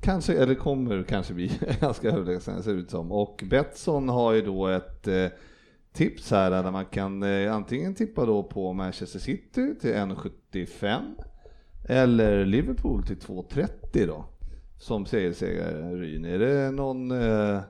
Kanske, 0.00 0.34
eller 0.34 0.54
kommer 0.54 1.02
kanske 1.02 1.34
bli 1.34 1.50
ganska 1.80 2.10
överlägsna 2.10 2.62
ser 2.62 2.72
det 2.72 2.80
ut 2.80 2.90
som. 2.90 3.12
Och 3.12 3.44
Betsson 3.50 4.08
har 4.08 4.32
ju 4.32 4.42
då 4.42 4.66
ett 4.66 5.08
eh, 5.08 5.26
tips 5.92 6.30
här 6.30 6.50
där 6.50 6.70
man 6.70 6.84
kan 6.84 7.22
eh, 7.22 7.54
antingen 7.54 7.94
tippa 7.94 8.26
då 8.26 8.42
på 8.42 8.72
Manchester 8.72 9.18
City 9.18 9.74
till 9.80 9.94
1,75 9.94 11.00
eller 11.88 12.44
Liverpool 12.44 13.02
till 13.02 13.16
2,30 13.16 14.06
då 14.06 14.24
som 14.78 15.06
segersegrare 15.06 15.96
Ryn. 15.96 16.24
Är 16.24 16.38
det 16.38 16.70
någon, 16.70 17.10
eh, 17.10 17.60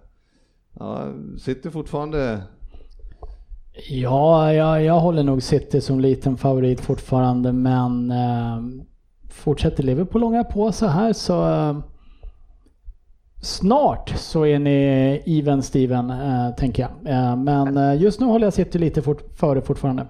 ja, 0.78 1.06
sitter 1.38 1.70
fortfarande, 1.70 2.42
Ja, 3.90 4.52
jag, 4.52 4.84
jag 4.84 5.00
håller 5.00 5.22
nog 5.22 5.42
City 5.42 5.80
som 5.80 6.00
liten 6.00 6.36
favorit 6.36 6.80
fortfarande 6.80 7.52
men 7.52 8.10
eh, 8.10 8.58
fortsätter 9.30 9.82
Liverpool 9.82 10.20
långa 10.20 10.44
på 10.44 10.72
så 10.72 10.86
här 10.86 11.12
så 11.12 11.48
eh, 11.48 11.78
snart 13.42 14.08
så 14.08 14.46
är 14.46 14.58
ni 14.58 15.22
even 15.26 15.62
Steven 15.62 16.10
eh, 16.10 16.54
tänker 16.56 16.82
jag. 16.82 17.14
Eh, 17.14 17.36
men 17.36 17.76
eh, 17.76 18.02
just 18.02 18.20
nu 18.20 18.26
håller 18.26 18.46
jag 18.46 18.54
City 18.54 18.78
lite 18.78 19.02
fort, 19.02 19.22
före 19.36 19.62
fortfarande. 19.62 20.06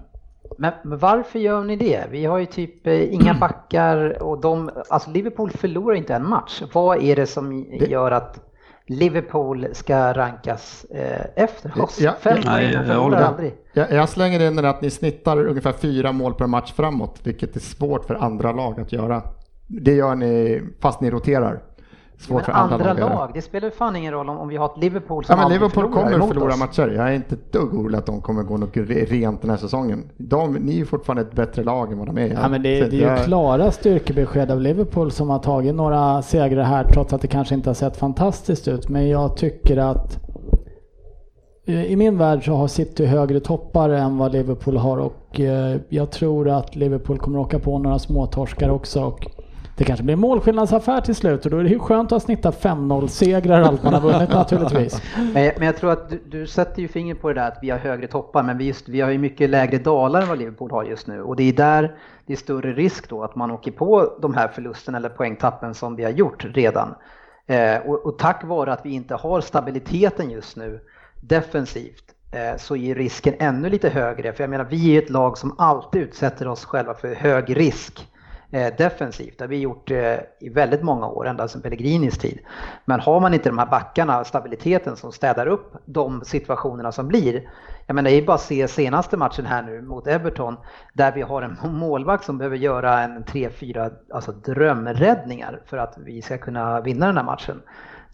Men, 0.58 0.72
men 0.84 0.98
varför 0.98 1.38
gör 1.38 1.64
ni 1.64 1.76
det? 1.76 2.04
Vi 2.10 2.24
har 2.24 2.38
ju 2.38 2.46
typ 2.46 2.86
eh, 2.86 3.14
inga 3.14 3.34
backar 3.34 4.22
och 4.22 4.40
de, 4.40 4.70
alltså 4.90 5.10
Liverpool 5.10 5.50
förlorar 5.50 5.94
inte 5.94 6.14
en 6.14 6.28
match. 6.28 6.62
Vad 6.72 7.02
är 7.02 7.16
det 7.16 7.26
som 7.26 7.66
gör 7.88 8.10
att 8.10 8.51
Liverpool 8.86 9.66
ska 9.72 10.12
rankas 10.12 10.86
eh, 10.90 11.26
efter 11.44 11.82
oss? 11.82 12.00
Ja, 12.00 12.14
Fem 12.20 12.38
ja. 12.44 12.50
poäng, 12.50 12.72
jag 12.72 13.10
med. 13.10 13.20
aldrig. 13.20 13.54
Jag, 13.72 13.92
jag 13.92 14.08
slänger 14.08 14.40
in 14.40 14.56
den 14.56 14.64
att 14.64 14.82
ni 14.82 14.90
snittar 14.90 15.46
ungefär 15.46 15.72
fyra 15.72 16.12
mål 16.12 16.34
per 16.34 16.46
match 16.46 16.72
framåt, 16.72 17.20
vilket 17.22 17.56
är 17.56 17.60
svårt 17.60 18.04
för 18.04 18.14
andra 18.14 18.52
lag 18.52 18.80
att 18.80 18.92
göra. 18.92 19.22
Det 19.66 19.94
gör 19.94 20.14
ni 20.14 20.62
fast 20.80 21.00
ni 21.00 21.10
roterar. 21.10 21.62
Svårt 22.22 22.42
för 22.44 22.52
andra, 22.52 22.74
andra 22.74 22.92
lag 22.92 23.10
lag, 23.14 23.30
det 23.34 23.42
spelar 23.42 23.70
fan 23.70 23.96
ingen 23.96 24.12
roll 24.12 24.28
om, 24.28 24.38
om 24.38 24.48
vi 24.48 24.56
har 24.56 24.66
ett 24.66 24.76
Liverpool 24.82 25.24
som 25.24 25.36
Ja, 25.38 25.42
men 25.42 25.52
Liverpool 25.52 25.70
förlorar 25.92 26.10
kommer 26.12 26.26
förlora 26.28 26.52
oss. 26.52 26.58
matcher. 26.58 26.88
Jag 26.96 27.08
är 27.08 27.12
inte 27.12 27.34
ett 27.34 27.52
dugg 27.52 27.74
orolig 27.74 27.98
att 27.98 28.06
de 28.06 28.20
kommer 28.20 28.42
gå 28.42 28.56
något 28.56 28.74
re- 28.74 29.06
rent 29.06 29.40
den 29.40 29.50
här 29.50 29.56
säsongen. 29.56 30.04
De, 30.16 30.52
ni 30.54 30.72
är 30.72 30.76
ju 30.76 30.84
fortfarande 30.86 31.22
ett 31.22 31.32
bättre 31.32 31.62
lag 31.64 31.92
än 31.92 31.98
vad 31.98 32.06
de 32.06 32.18
är. 32.18 32.28
Ja, 32.42 32.48
men 32.48 32.62
det, 32.62 32.68
det 32.80 32.86
är 32.86 32.90
ju 32.90 33.00
jag- 33.00 33.18
klara 33.24 33.70
styrkebesked 33.70 34.50
av 34.50 34.60
Liverpool 34.60 35.10
som 35.10 35.30
har 35.30 35.38
tagit 35.38 35.74
några 35.74 36.22
segrar 36.22 36.62
här 36.62 36.84
trots 36.84 37.12
att 37.12 37.20
det 37.20 37.28
kanske 37.28 37.54
inte 37.54 37.68
har 37.70 37.74
sett 37.74 37.96
fantastiskt 37.96 38.68
ut. 38.68 38.88
Men 38.88 39.08
jag 39.08 39.36
tycker 39.36 39.76
att 39.76 40.18
i 41.66 41.96
min 41.96 42.18
värld 42.18 42.44
så 42.44 42.52
har 42.54 42.66
City 42.68 43.06
högre 43.06 43.40
toppar 43.40 43.88
än 43.90 44.18
vad 44.18 44.32
Liverpool 44.32 44.76
har 44.76 44.98
och 44.98 45.40
eh, 45.40 45.76
jag 45.88 46.10
tror 46.10 46.48
att 46.48 46.76
Liverpool 46.76 47.18
kommer 47.18 47.38
åka 47.38 47.58
på 47.58 47.78
några 47.78 47.98
småtorskar 47.98 48.68
också. 48.68 49.04
Och 49.04 49.26
det 49.76 49.84
kanske 49.84 50.04
blir 50.04 50.16
målskillnadsaffär 50.16 51.00
till 51.00 51.14
slut 51.14 51.44
och 51.44 51.50
då 51.50 51.58
är 51.58 51.64
det 51.64 51.70
ju 51.70 51.78
skönt 51.78 52.12
att 52.12 52.22
snitta 52.22 52.50
5-0 52.50 53.06
segrar 53.06 53.62
allt 53.62 53.82
man 53.82 53.94
har 53.94 54.00
vunnit 54.00 54.30
naturligtvis. 54.32 55.02
Men, 55.16 55.32
men 55.56 55.66
jag 55.66 55.76
tror 55.76 55.92
att 55.92 56.10
du, 56.10 56.22
du 56.26 56.46
sätter 56.46 56.82
ju 56.82 56.88
fingret 56.88 57.20
på 57.20 57.28
det 57.28 57.34
där 57.34 57.48
att 57.48 57.58
vi 57.62 57.70
har 57.70 57.78
högre 57.78 58.06
toppar, 58.06 58.42
men 58.42 58.58
vi, 58.58 58.64
just, 58.64 58.88
vi 58.88 59.00
har 59.00 59.10
ju 59.10 59.18
mycket 59.18 59.50
lägre 59.50 59.78
dalar 59.78 60.22
än 60.22 60.28
vad 60.28 60.38
Liverpool 60.38 60.70
har 60.70 60.84
just 60.84 61.06
nu. 61.06 61.22
Och 61.22 61.36
det 61.36 61.42
är 61.42 61.52
där 61.52 61.96
det 62.26 62.32
är 62.32 62.36
större 62.36 62.72
risk 62.72 63.08
då 63.08 63.22
att 63.22 63.36
man 63.36 63.50
åker 63.50 63.70
på 63.70 64.18
de 64.22 64.34
här 64.34 64.48
förlusterna 64.48 64.98
eller 64.98 65.08
poängtappen 65.08 65.74
som 65.74 65.96
vi 65.96 66.04
har 66.04 66.10
gjort 66.10 66.44
redan. 66.44 66.94
Eh, 67.46 67.76
och, 67.76 68.06
och 68.06 68.18
tack 68.18 68.44
vare 68.44 68.72
att 68.72 68.86
vi 68.86 68.90
inte 68.90 69.14
har 69.14 69.40
stabiliteten 69.40 70.30
just 70.30 70.56
nu 70.56 70.80
defensivt 71.20 72.04
eh, 72.32 72.56
så 72.58 72.76
är 72.76 72.94
risken 72.94 73.34
ännu 73.38 73.68
lite 73.68 73.88
högre. 73.88 74.32
För 74.32 74.42
jag 74.42 74.50
menar, 74.50 74.64
vi 74.64 74.96
är 74.96 75.02
ett 75.02 75.10
lag 75.10 75.38
som 75.38 75.54
alltid 75.58 76.02
utsätter 76.02 76.48
oss 76.48 76.64
själva 76.64 76.94
för 76.94 77.14
hög 77.14 77.56
risk 77.56 78.08
Eh, 78.54 78.74
defensivt. 78.78 79.38
Det 79.38 79.44
har 79.44 79.48
vi 79.48 79.58
gjort 79.58 79.90
eh, 79.90 80.18
i 80.40 80.48
väldigt 80.48 80.82
många 80.82 81.06
år, 81.06 81.26
ända 81.26 81.48
sedan 81.48 81.62
Pellegrinis 81.62 82.18
tid. 82.18 82.38
Men 82.84 83.00
har 83.00 83.20
man 83.20 83.34
inte 83.34 83.48
de 83.48 83.58
här 83.58 83.66
backarna, 83.66 84.24
stabiliteten 84.24 84.96
som 84.96 85.12
städar 85.12 85.46
upp 85.46 85.72
de 85.84 86.24
situationerna 86.24 86.92
som 86.92 87.08
blir. 87.08 87.50
Jag 87.86 87.94
menar, 87.94 88.10
det 88.10 88.16
är 88.16 88.22
bara 88.22 88.34
att 88.34 88.40
se 88.40 88.68
senaste 88.68 89.16
matchen 89.16 89.46
här 89.46 89.62
nu 89.62 89.82
mot 89.82 90.06
Everton 90.06 90.56
där 90.92 91.12
vi 91.12 91.22
har 91.22 91.42
en 91.42 91.58
målvakt 91.78 92.24
som 92.24 92.38
behöver 92.38 92.56
göra 92.56 93.00
en 93.00 93.24
3-4 93.24 93.92
alltså 94.14 94.32
drömräddningar 94.32 95.60
för 95.66 95.76
att 95.76 95.98
vi 95.98 96.22
ska 96.22 96.38
kunna 96.38 96.80
vinna 96.80 97.06
den 97.06 97.16
här 97.16 97.24
matchen. 97.24 97.62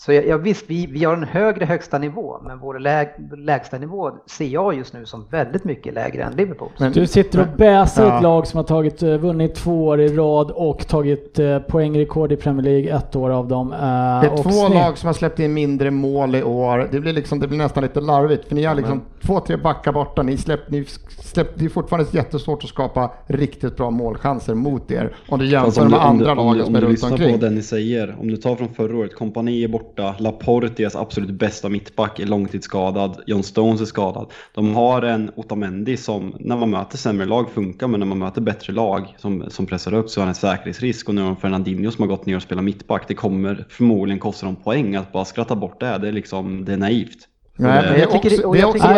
Så 0.01 0.13
jag, 0.13 0.27
jag 0.27 0.39
visst, 0.39 0.65
vi, 0.69 0.87
vi 0.87 1.05
har 1.05 1.15
en 1.15 1.25
högre 1.25 1.65
högsta 1.65 1.99
nivå, 1.99 2.37
men 2.43 2.59
vår 2.59 2.79
läg, 2.79 3.09
lägsta 3.37 3.79
nivå 3.79 4.11
ser 4.27 4.45
jag 4.47 4.75
just 4.75 4.93
nu 4.95 5.07
som 5.07 5.25
väldigt 5.31 5.65
mycket 5.65 5.95
lägre 5.95 6.23
än 6.23 6.33
Liverpools. 6.33 6.73
Men- 6.79 6.93
Du 6.93 7.07
sitter 7.07 7.41
och 7.41 7.47
bäsar 7.57 8.07
Ja. 8.07 8.17
ett 8.17 8.23
lag 8.23 8.47
som 8.47 8.57
har 8.59 8.65
tagit, 8.65 9.03
eh, 9.03 9.17
vunnit 9.17 9.55
två 9.55 9.87
år 9.87 10.01
i 10.01 10.09
rad 10.09 10.51
och 10.51 10.89
tagit 10.89 11.39
eh, 11.39 11.59
poängrekord 11.59 12.33
i 12.33 12.37
Premier 12.37 12.63
League 12.65 12.97
ett 12.97 13.17
år 13.17 13.31
av 13.31 13.49
dem. 13.49 13.73
eh, 13.73 13.79
Det 13.79 13.85
är 13.87 14.43
två 14.43 14.51
snitt- 14.51 14.75
lag 14.75 14.99
som 14.99 15.07
har 15.07 15.15
släppt 15.15 15.39
in 15.39 15.55
mindre 15.55 15.91
mål 15.91 16.35
i 16.35 16.43
år. 16.43 16.89
Det 16.93 17.01
blir, 17.01 17.13
liksom, 17.13 17.41
det 17.41 17.49
blir 17.49 17.59
nästan 17.59 17.83
lite 17.83 18.01
larvigt 18.01 18.49
för 18.49 18.55
ni 18.55 18.65
har 18.65 18.75
liksom 18.75 19.01
två, 19.27 19.41
tre 19.41 19.57
backar 19.57 19.93
borta. 19.93 20.23
Ni 20.23 20.37
släpp, 20.37 20.71
ni 20.71 20.85
släpp, 21.09 21.49
det 21.59 21.65
är 21.65 21.69
fortfarande 21.69 22.09
jättesvårt 22.13 22.65
att 22.65 22.71
skapa 22.71 23.11
riktigt 23.27 23.77
bra 23.77 23.91
målchanser 23.91 24.55
mot 24.55 24.91
er 24.91 25.17
om 25.29 25.39
du 25.39 25.47
jämför 25.47 25.83
om 25.83 25.91
med 25.91 26.01
du, 26.01 26.05
om, 26.07 26.19
du, 26.19 26.25
andra 26.29 26.31
om, 26.31 26.37
lagen 26.47 26.59
du, 26.59 26.65
som 26.65 26.69
om 26.73 26.77
är 26.77 26.81
du 26.81 26.87
runt 26.87 26.93
lyssnar 26.93 27.11
omkring. 27.11 27.39
på 27.39 27.45
det 27.45 27.51
ni 27.51 27.63
säger, 27.63 28.17
om 28.21 28.29
du 28.29 28.37
tar 28.37 28.57
från 28.57 28.69
förra 28.69 28.97
året, 28.97 29.15
Kompani 29.15 29.65
är 29.65 29.69
borta, 29.69 29.88
Laporte 30.18 30.66
är 30.66 30.70
deras 30.77 30.96
absolut 30.96 31.31
bästa 31.31 31.68
mittback, 31.68 32.18
är 32.20 32.27
långtidsskadad, 32.27 33.20
John 33.27 33.42
Stones 33.42 33.81
är 33.81 33.85
skadad. 33.85 34.27
De 34.55 34.74
har 34.74 35.03
en 35.03 35.31
Otamendi 35.37 35.96
som, 35.96 36.35
när 36.40 36.57
man 36.57 36.70
möter 36.70 36.98
sämre 36.98 37.27
lag 37.27 37.51
funkar, 37.51 37.87
men 37.88 38.01
när 38.01 38.07
man 38.07 38.18
möter 38.18 38.40
bättre 38.40 38.72
lag 38.72 39.14
som, 39.18 39.44
som 39.51 39.66
pressar 39.66 39.94
upp 39.94 40.11
så 40.11 40.20
är 40.20 40.22
han 40.22 40.29
en 40.29 40.35
säkerhetsrisk. 40.35 41.09
Och 41.09 41.14
nu 41.14 41.20
har 41.20 41.29
de 41.29 41.37
Fernandinho 41.37 41.90
som 41.90 42.03
har 42.03 42.09
gått 42.16 42.27
ner 42.27 42.37
och 42.37 42.42
spelat 42.42 42.64
mittback. 42.64 43.05
Det 43.09 43.14
kommer 43.14 43.66
förmodligen 43.70 44.18
kosta 44.18 44.46
dem 44.46 44.57
poäng 44.57 44.96
att 44.96 45.12
bara 45.12 45.24
skratta 45.24 45.57
bort 45.57 45.81
det, 45.81 45.98
det 45.98 46.09
är 46.09 46.12
liksom, 46.12 46.64
det 46.64 46.72
är 46.72 46.77
naivt. 46.77 47.18
Nej, 47.61 47.83
men 47.90 48.01
Jag 48.01 48.11
tycker, 48.11 48.46
också- 48.46 48.72
tycker 48.72 48.88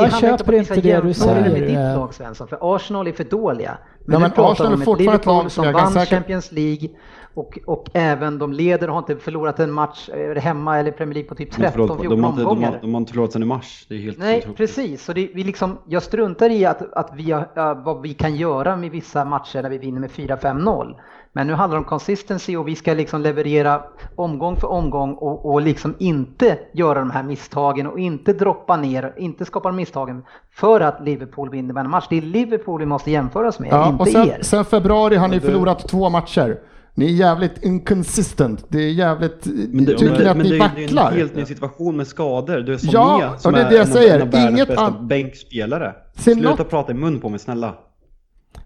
Nej, 0.00 0.10
köper 0.20 0.52
inte 0.52 0.74
det 0.74 0.80
du 0.80 0.88
jämföra 0.88 1.34
med 1.40 1.50
säger, 1.52 1.66
ditt 1.66 1.74
lag 1.96 2.14
Svensson, 2.14 2.48
för 2.48 2.74
Arsenal 2.76 3.06
är 3.06 3.12
för 3.12 3.24
dåliga. 3.24 3.78
Ja, 3.98 4.04
men 4.06 4.20
nu 4.22 4.28
pratar 4.30 4.52
Arsenal 4.52 4.72
är 4.72 4.84
fortfarande 4.84 5.14
ett 5.20 5.26
lag 5.26 5.52
som 5.52 5.72
vann 5.72 5.92
säkert- 5.92 6.08
Champions 6.08 6.52
League 6.52 6.88
och, 7.34 7.58
och 7.66 7.86
även 7.92 8.38
de 8.38 8.52
leder 8.52 8.88
och 8.88 8.94
har 8.94 9.02
inte 9.02 9.16
förlorat 9.16 9.60
en 9.60 9.72
match 9.72 10.08
eh, 10.08 10.42
hemma 10.42 10.78
eller 10.78 10.90
Premier 10.90 11.14
League 11.14 11.28
på 11.28 11.34
typ 11.34 11.56
De 11.56 11.62
har, 11.64 11.70
förlorat, 11.70 11.98
13-14 11.98 12.08
de, 12.10 12.24
har 12.24 12.30
inte, 12.30 12.42
de, 12.42 12.46
omgångar. 12.48 12.70
har, 12.70 12.78
de 12.80 12.94
har 12.94 13.00
inte 13.00 13.12
förlorat 13.12 13.32
sen 13.32 13.42
i 13.42 13.46
mars. 13.46 13.86
Det 13.88 13.94
är 13.94 13.98
helt 13.98 14.18
Nej, 14.18 14.38
otroligt. 14.38 14.56
precis. 14.56 15.04
Så 15.04 15.12
det, 15.12 15.30
vi 15.34 15.44
liksom, 15.44 15.78
jag 15.86 16.02
struntar 16.02 16.50
i 16.50 16.64
att, 16.64 16.92
att 16.92 17.10
vi 17.16 17.30
har, 17.30 17.84
vad 17.84 18.02
vi 18.02 18.14
kan 18.14 18.36
göra 18.36 18.76
med 18.76 18.90
vissa 18.90 19.24
matcher 19.24 19.62
när 19.62 19.70
vi 19.70 19.78
vinner 19.78 20.00
med 20.00 20.10
4-5-0. 20.10 20.94
Men 21.36 21.46
nu 21.46 21.52
handlar 21.52 21.76
det 21.76 21.84
om 21.84 21.88
consistency 21.88 22.56
och 22.56 22.68
vi 22.68 22.76
ska 22.76 22.94
liksom 22.94 23.20
leverera 23.20 23.82
omgång 24.16 24.56
för 24.56 24.66
omgång 24.70 25.14
och, 25.14 25.52
och 25.52 25.60
liksom 25.62 25.94
inte 25.98 26.58
göra 26.72 26.98
de 26.98 27.10
här 27.10 27.22
misstagen 27.22 27.86
och 27.86 27.98
inte 27.98 28.32
droppa 28.32 28.76
ner, 28.76 29.12
inte 29.16 29.44
skapa 29.44 29.72
misstagen 29.72 30.24
för 30.50 30.80
att 30.80 31.04
Liverpool 31.04 31.50
vinner 31.50 31.80
en 31.80 31.90
match. 31.90 32.06
Det 32.10 32.16
är 32.16 32.22
Liverpool 32.22 32.80
vi 32.80 32.86
måste 32.86 33.10
jämföras 33.10 33.60
med, 33.60 33.68
Ja, 33.72 33.88
inte 33.88 34.02
och 34.02 34.08
sen, 34.08 34.28
er. 34.28 34.38
sen 34.42 34.64
februari 34.64 35.16
har 35.16 35.28
ni 35.28 35.40
förlorat 35.40 35.88
två 35.88 36.10
matcher. 36.10 36.58
Ni 36.96 37.04
är 37.04 37.10
jävligt 37.10 37.64
inconsistent. 37.64 38.64
Det 38.68 38.78
är 38.78 38.90
jävligt... 38.92 39.46
Men 39.46 39.84
det, 39.84 39.92
tycker 39.98 40.18
men, 40.18 40.26
att 40.28 40.36
men 40.36 40.46
ni 40.46 40.50
det, 40.52 40.56
är- 40.64 40.70
det 40.76 40.82
är 40.82 40.86
vacklar? 40.86 41.10
en 41.10 41.16
helt 41.16 41.36
ny 41.36 41.44
situation 41.44 41.96
med 41.96 42.06
skador. 42.06 42.58
Du 42.60 42.72
är 42.74 42.78
som 42.78 42.88
Ja, 42.92 43.16
Mia 43.18 43.38
som 43.38 43.52
och 43.54 43.58
det 43.58 43.64
är 43.64 43.70
det 43.70 43.76
jag 43.76 43.88
säger. 43.88 44.14
en 44.16 44.22
av 44.22 44.28
världens 44.30 44.50
Inget 44.50 44.68
bästa 44.68 44.82
an- 44.82 45.08
bänkspelare. 45.08 45.92
Sluta 46.16 46.50
något- 46.50 46.70
prata 46.70 46.92
i 46.92 46.94
mun 46.94 47.20
på 47.20 47.28
mig 47.28 47.38
snälla. 47.38 47.74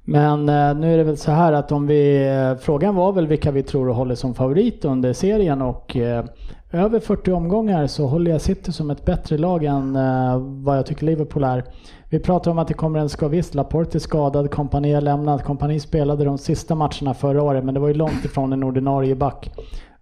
Men 0.04 0.48
eh, 0.48 0.74
nu 0.74 0.94
är 0.94 0.98
det 0.98 1.04
väl 1.04 1.16
så 1.16 1.30
här 1.30 1.52
att 1.52 1.72
om 1.72 1.86
vi, 1.86 2.26
eh, 2.28 2.64
frågan 2.64 2.94
var 2.94 3.12
väl 3.12 3.26
vilka 3.26 3.50
vi 3.50 3.62
tror 3.62 3.88
håller 3.92 4.14
som 4.14 4.34
favorit 4.34 4.84
under 4.84 5.12
serien 5.12 5.62
och 5.62 5.96
eh, 5.96 6.24
över 6.72 7.00
40 7.00 7.32
omgångar 7.32 7.86
så 7.86 8.06
håller 8.06 8.30
jag 8.30 8.40
City 8.40 8.72
som 8.72 8.90
ett 8.90 9.04
bättre 9.04 9.38
lag 9.38 9.64
än 9.64 9.96
eh, 9.96 10.38
vad 10.38 10.76
jag 10.78 10.86
tycker 10.86 11.06
Liverpool 11.06 11.44
är. 11.44 11.64
Vi 12.10 12.18
pratar 12.18 12.50
om 12.50 12.58
att 12.58 12.68
det 12.68 12.74
kommer 12.74 12.98
en 12.98 13.08
ska 13.08 13.28
visst, 13.28 13.54
Laporte 13.54 13.98
är 13.98 14.00
skadad, 14.00 14.50
Kompani 14.50 14.92
har 14.92 15.00
lämnat. 15.00 15.44
Kompani 15.44 15.80
spelade 15.80 16.24
de 16.24 16.38
sista 16.38 16.74
matcherna 16.74 17.14
förra 17.14 17.42
året 17.42 17.64
men 17.64 17.74
det 17.74 17.80
var 17.80 17.88
ju 17.88 17.94
långt 17.94 18.24
ifrån 18.24 18.52
en 18.52 18.62
ordinarie 18.64 19.14
back 19.14 19.50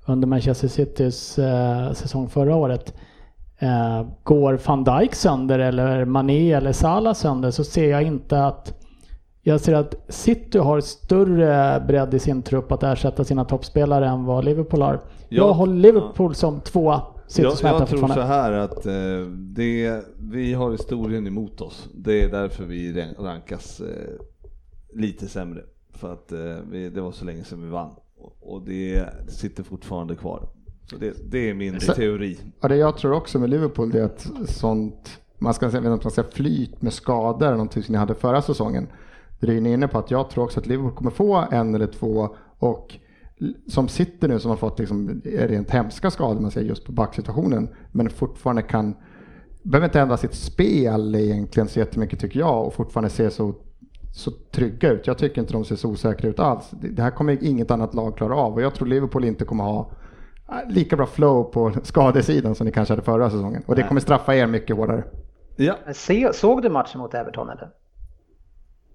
under 0.06 0.28
Manchester 0.28 0.68
Citys 0.68 1.38
eh, 1.38 1.92
säsong 1.92 2.28
förra 2.28 2.56
året. 2.56 2.94
Eh, 3.58 4.06
går 4.22 4.58
van 4.66 4.84
Dijk 4.84 5.14
sönder 5.14 5.58
eller 5.58 6.04
Mané 6.04 6.52
eller 6.52 6.72
Salah 6.72 7.14
sönder 7.14 7.50
så 7.50 7.64
ser 7.64 7.90
jag 7.90 8.02
inte 8.02 8.44
att 8.44 8.72
jag 9.42 9.60
ser 9.60 9.74
att 9.74 9.94
City 10.08 10.58
har 10.58 10.80
större 10.80 11.80
bredd 11.88 12.14
i 12.14 12.18
sin 12.18 12.42
trupp 12.42 12.72
att 12.72 12.82
ersätta 12.82 13.24
sina 13.24 13.44
toppspelare 13.44 14.06
än 14.08 14.24
vad 14.24 14.44
Liverpool 14.44 14.82
har. 14.82 15.00
Jag 15.28 15.48
Ja. 15.48 15.52
håller 15.52 15.74
Liverpool 15.76 16.34
som 16.34 16.60
tvåa. 16.60 17.02
Jag, 17.36 17.52
jag 17.62 17.88
tror 17.88 18.08
så 18.08 18.20
här 18.20 18.52
att 18.52 18.86
eh, 18.86 19.20
det, 19.36 20.02
vi 20.18 20.52
har 20.54 20.72
historien 20.72 21.26
emot 21.26 21.60
oss. 21.60 21.88
Det 21.94 22.22
är 22.22 22.28
därför 22.30 22.64
vi 22.64 22.92
ran- 22.92 23.14
rankas 23.24 23.80
eh, 23.80 23.86
lite 24.94 25.28
sämre. 25.28 25.62
För 25.92 26.12
att 26.12 26.32
eh, 26.32 26.38
vi, 26.70 26.88
det 26.90 27.00
var 27.00 27.12
så 27.12 27.24
länge 27.24 27.44
sedan 27.44 27.62
vi 27.62 27.68
vann. 27.68 27.90
Och, 28.16 28.36
och 28.54 28.62
det 28.62 29.04
sitter 29.28 29.62
fortfarande 29.62 30.14
kvar. 30.16 30.48
Så 30.90 30.96
det, 30.96 31.14
det 31.30 31.50
är 31.50 31.54
min 31.54 31.80
Så- 31.80 31.92
teori. 31.92 32.38
Ja, 32.60 32.68
det 32.68 32.76
jag 32.76 32.96
tror 32.96 33.12
också 33.12 33.38
med 33.38 33.50
Liverpool 33.50 33.90
det 33.90 34.00
är 34.00 34.04
att 34.04 34.30
sånt, 34.48 35.20
man 35.38 35.54
ska 35.54 35.70
säga, 35.70 35.82
man 35.82 36.00
ska 36.00 36.10
säga 36.10 36.26
flyt 36.32 36.82
med 36.82 36.92
skador, 36.92 37.50
någonting 37.50 37.82
som 37.82 37.92
ni 37.92 37.98
hade 37.98 38.14
förra 38.14 38.42
säsongen. 38.42 38.86
Det 39.40 39.56
är 39.56 39.60
ni 39.60 39.72
inne 39.72 39.88
på 39.88 39.98
att 39.98 40.10
jag 40.10 40.30
tror 40.30 40.44
också 40.44 40.60
att 40.60 40.66
Liverpool 40.66 40.92
kommer 40.92 41.10
få 41.10 41.44
en 41.50 41.74
eller 41.74 41.86
två 41.86 42.28
och 42.58 42.94
som 43.66 43.88
sitter 43.88 44.28
nu 44.28 44.38
som 44.38 44.50
har 44.50 44.56
fått 44.56 44.78
liksom 44.78 45.22
rent 45.24 45.70
hemska 45.70 46.10
skador 46.10 46.40
man 46.40 46.50
säger 46.50 46.68
just 46.68 46.84
på 46.84 46.92
backsituationen 46.92 47.68
men 47.92 48.10
fortfarande 48.10 48.62
kan 48.62 48.94
behöver 49.70 49.86
inte 49.86 50.00
ändra 50.00 50.16
sitt 50.16 50.34
spel 50.34 51.14
egentligen 51.14 51.68
så 51.68 51.78
jättemycket 51.78 52.20
tycker 52.20 52.40
jag 52.40 52.66
och 52.66 52.74
fortfarande 52.74 53.10
se 53.10 53.30
så, 53.30 53.54
så 54.12 54.30
trygga 54.30 54.90
ut. 54.90 55.06
Jag 55.06 55.18
tycker 55.18 55.40
inte 55.40 55.52
de 55.52 55.64
ser 55.64 55.76
så 55.76 55.88
osäkra 55.88 56.30
ut 56.30 56.38
alls. 56.38 56.70
Det, 56.70 57.02
här 57.02 57.10
kommer 57.10 57.44
inget 57.44 57.70
annat 57.70 57.94
lag 57.94 58.16
klara 58.16 58.36
av 58.36 58.54
och 58.54 58.62
jag 58.62 58.74
tror 58.74 58.88
Liverpool 58.88 59.24
inte 59.24 59.44
kommer 59.44 59.64
ha 59.64 59.90
äh, 60.48 60.72
lika 60.72 60.96
bra 60.96 61.06
flow 61.06 61.44
på 61.44 61.72
skadesidan 61.82 62.54
som 62.54 62.66
ni 62.66 62.72
kanske 62.72 62.92
hade 62.92 63.02
förra 63.02 63.30
säsongen. 63.30 63.62
Och 63.66 63.76
det 63.76 63.82
kommer 63.82 64.00
straffa 64.00 64.36
er 64.36 64.46
mycket 64.46 64.76
hårdare. 64.76 65.04
Ja, 65.56 65.76
såg 66.32 66.62
du 66.62 66.68
matchen 66.68 67.00
mot 67.00 67.14
Everton 67.14 67.48
eller? 67.48 67.70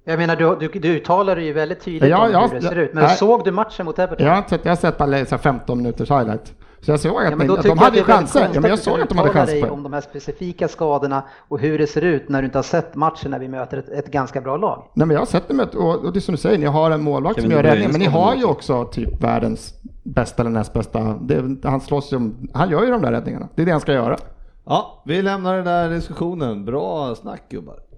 Jag 0.04 0.20
menar, 0.20 0.36
du, 0.36 0.56
du, 0.60 0.80
du 0.80 0.90
uttalade 0.90 1.44
ju 1.44 1.54
väldigt 1.54 1.82
tydligt 1.82 2.10
Ja, 2.10 2.26
om 2.26 2.32
ja, 2.32 2.48
hur 2.48 2.56
det 2.56 2.62
ser 2.62 2.76
ja, 2.76 2.82
ut. 2.82 2.94
Men 2.94 3.04
nej. 3.04 3.18
såg 3.18 3.44
du 3.44 3.52
matchen 3.52 3.86
mot 3.86 4.00
Everton? 4.00 4.26
Jag 4.26 4.34
har, 4.34 4.38
inte 4.38 4.50
sett, 4.50 4.66
jag 4.66 4.72
har 4.72 4.76
sett 4.76 4.98
bara 4.98 5.26
så 5.26 5.36
här 5.36 5.38
15 5.38 5.78
minuters 5.78 6.10
highlight. 6.12 6.54
Så 6.82 6.92
jag 6.92 7.00
såg 7.00 7.18
att, 7.24 7.30
Ja, 7.30 7.36
men 7.36 7.48
då 7.48 7.56
tycker 7.56 7.70
de 7.70 7.78
jag 7.78 7.84
hade 7.84 7.98
väldigt 7.98 8.16
chanser. 8.16 8.50
Ja, 8.54 8.62
men 8.62 8.70
jag 8.70 8.80
såg 8.80 9.02
att 9.02 9.10
de 9.10 9.18
hade 9.18 9.30
chanser. 9.30 9.70
om 9.70 9.84
de 9.84 9.94
här 9.94 10.02
specifika 10.02 10.68
skadorna 10.68 11.24
och 11.48 11.60
hur 11.60 11.78
det 11.78 11.88
ser 11.88 12.02
ut 12.02 12.30
när 12.30 12.42
du 12.42 12.46
inte 12.46 12.58
har 12.58 12.64
sett 12.64 12.96
matchen 12.96 13.32
när 13.32 13.40
vi 13.40 13.48
möter 13.48 13.78
ett, 13.78 13.90
ett 13.90 14.12
ganska 14.12 14.42
bra 14.42 14.58
lag. 14.58 14.84
Nej 14.94 15.08
men 15.08 15.14
jag 15.14 15.22
har 15.22 15.26
sett 15.26 15.48
dem 15.48 15.60
och, 15.60 16.06
och 16.06 16.14
det 16.14 16.20
är 16.20 16.22
som 16.22 16.36
du 16.36 16.42
säger, 16.42 16.58
ni 16.58 16.66
har 16.66 16.92
en 16.92 17.04
målvakt 17.04 17.36
Kevin 17.36 17.52
som 17.52 17.58
gör 17.58 17.64
räddningar. 17.64 17.92
Men 17.92 18.00
ni 18.00 18.08
har 18.08 18.36
ju 18.36 18.46
också. 18.46 18.86
typ 18.86 19.24
världens 19.24 19.74
bästa 20.04 20.42
eller 20.42 20.52
näst 20.52 20.74
bästa. 20.74 21.00
Det, 21.22 21.70
han 21.70 21.82
slåss 21.82 22.14
ju 22.14 22.18
om, 22.18 22.50
han 22.54 22.70
gör 22.70 22.84
ju 22.84 22.92
de 22.92 23.02
där 23.02 23.12
räddningarna. 23.12 23.48
Det 23.56 23.62
är 23.62 23.66
det 23.66 23.72
han 23.72 23.82
ska 23.82 23.94
göra. 23.94 24.18
ja, 24.66 25.04
vi 25.06 25.22
lämnar 25.22 25.56
den 25.56 25.66
där 25.66 25.90
diskussionen. 25.90 26.66
Bra 26.66 27.16
snack 27.16 27.42
gubbar. 27.50 27.91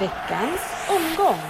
Veckans 0.00 0.60
omgång. 0.88 1.40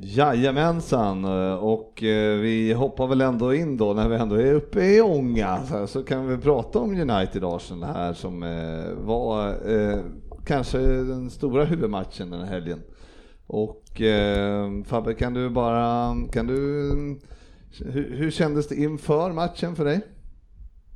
Jajamensan, 0.00 1.24
och 1.54 2.02
eh, 2.02 2.38
vi 2.38 2.72
hoppar 2.72 3.06
väl 3.06 3.20
ändå 3.20 3.54
in 3.54 3.76
då 3.76 3.92
när 3.92 4.08
vi 4.08 4.16
ändå 4.16 4.36
är 4.36 4.54
uppe 4.54 4.84
i 4.84 5.00
ånga 5.00 5.58
så, 5.86 6.02
kan 6.02 6.28
vi 6.28 6.36
prata 6.36 6.78
om 6.78 6.90
United 6.90 7.44
Arsenal 7.44 7.94
här 7.94 8.12
som 8.12 8.42
eh, 8.42 9.06
var 9.06 9.48
eh, 9.48 9.98
kanske 10.46 10.78
den 10.78 11.30
stora 11.30 11.64
huvudmatchen 11.64 12.30
den 12.30 12.40
här 12.40 12.46
helgen. 12.46 12.82
Och 13.46 13.84
Fabbe, 14.86 15.14
kan 15.14 15.34
du 15.34 15.50
bara, 15.50 16.14
kan 16.32 16.46
du, 16.46 16.54
hur, 17.84 18.16
hur 18.16 18.30
kändes 18.30 18.68
det 18.68 18.76
inför 18.76 19.32
matchen 19.32 19.76
för 19.76 19.84
dig? 19.84 20.00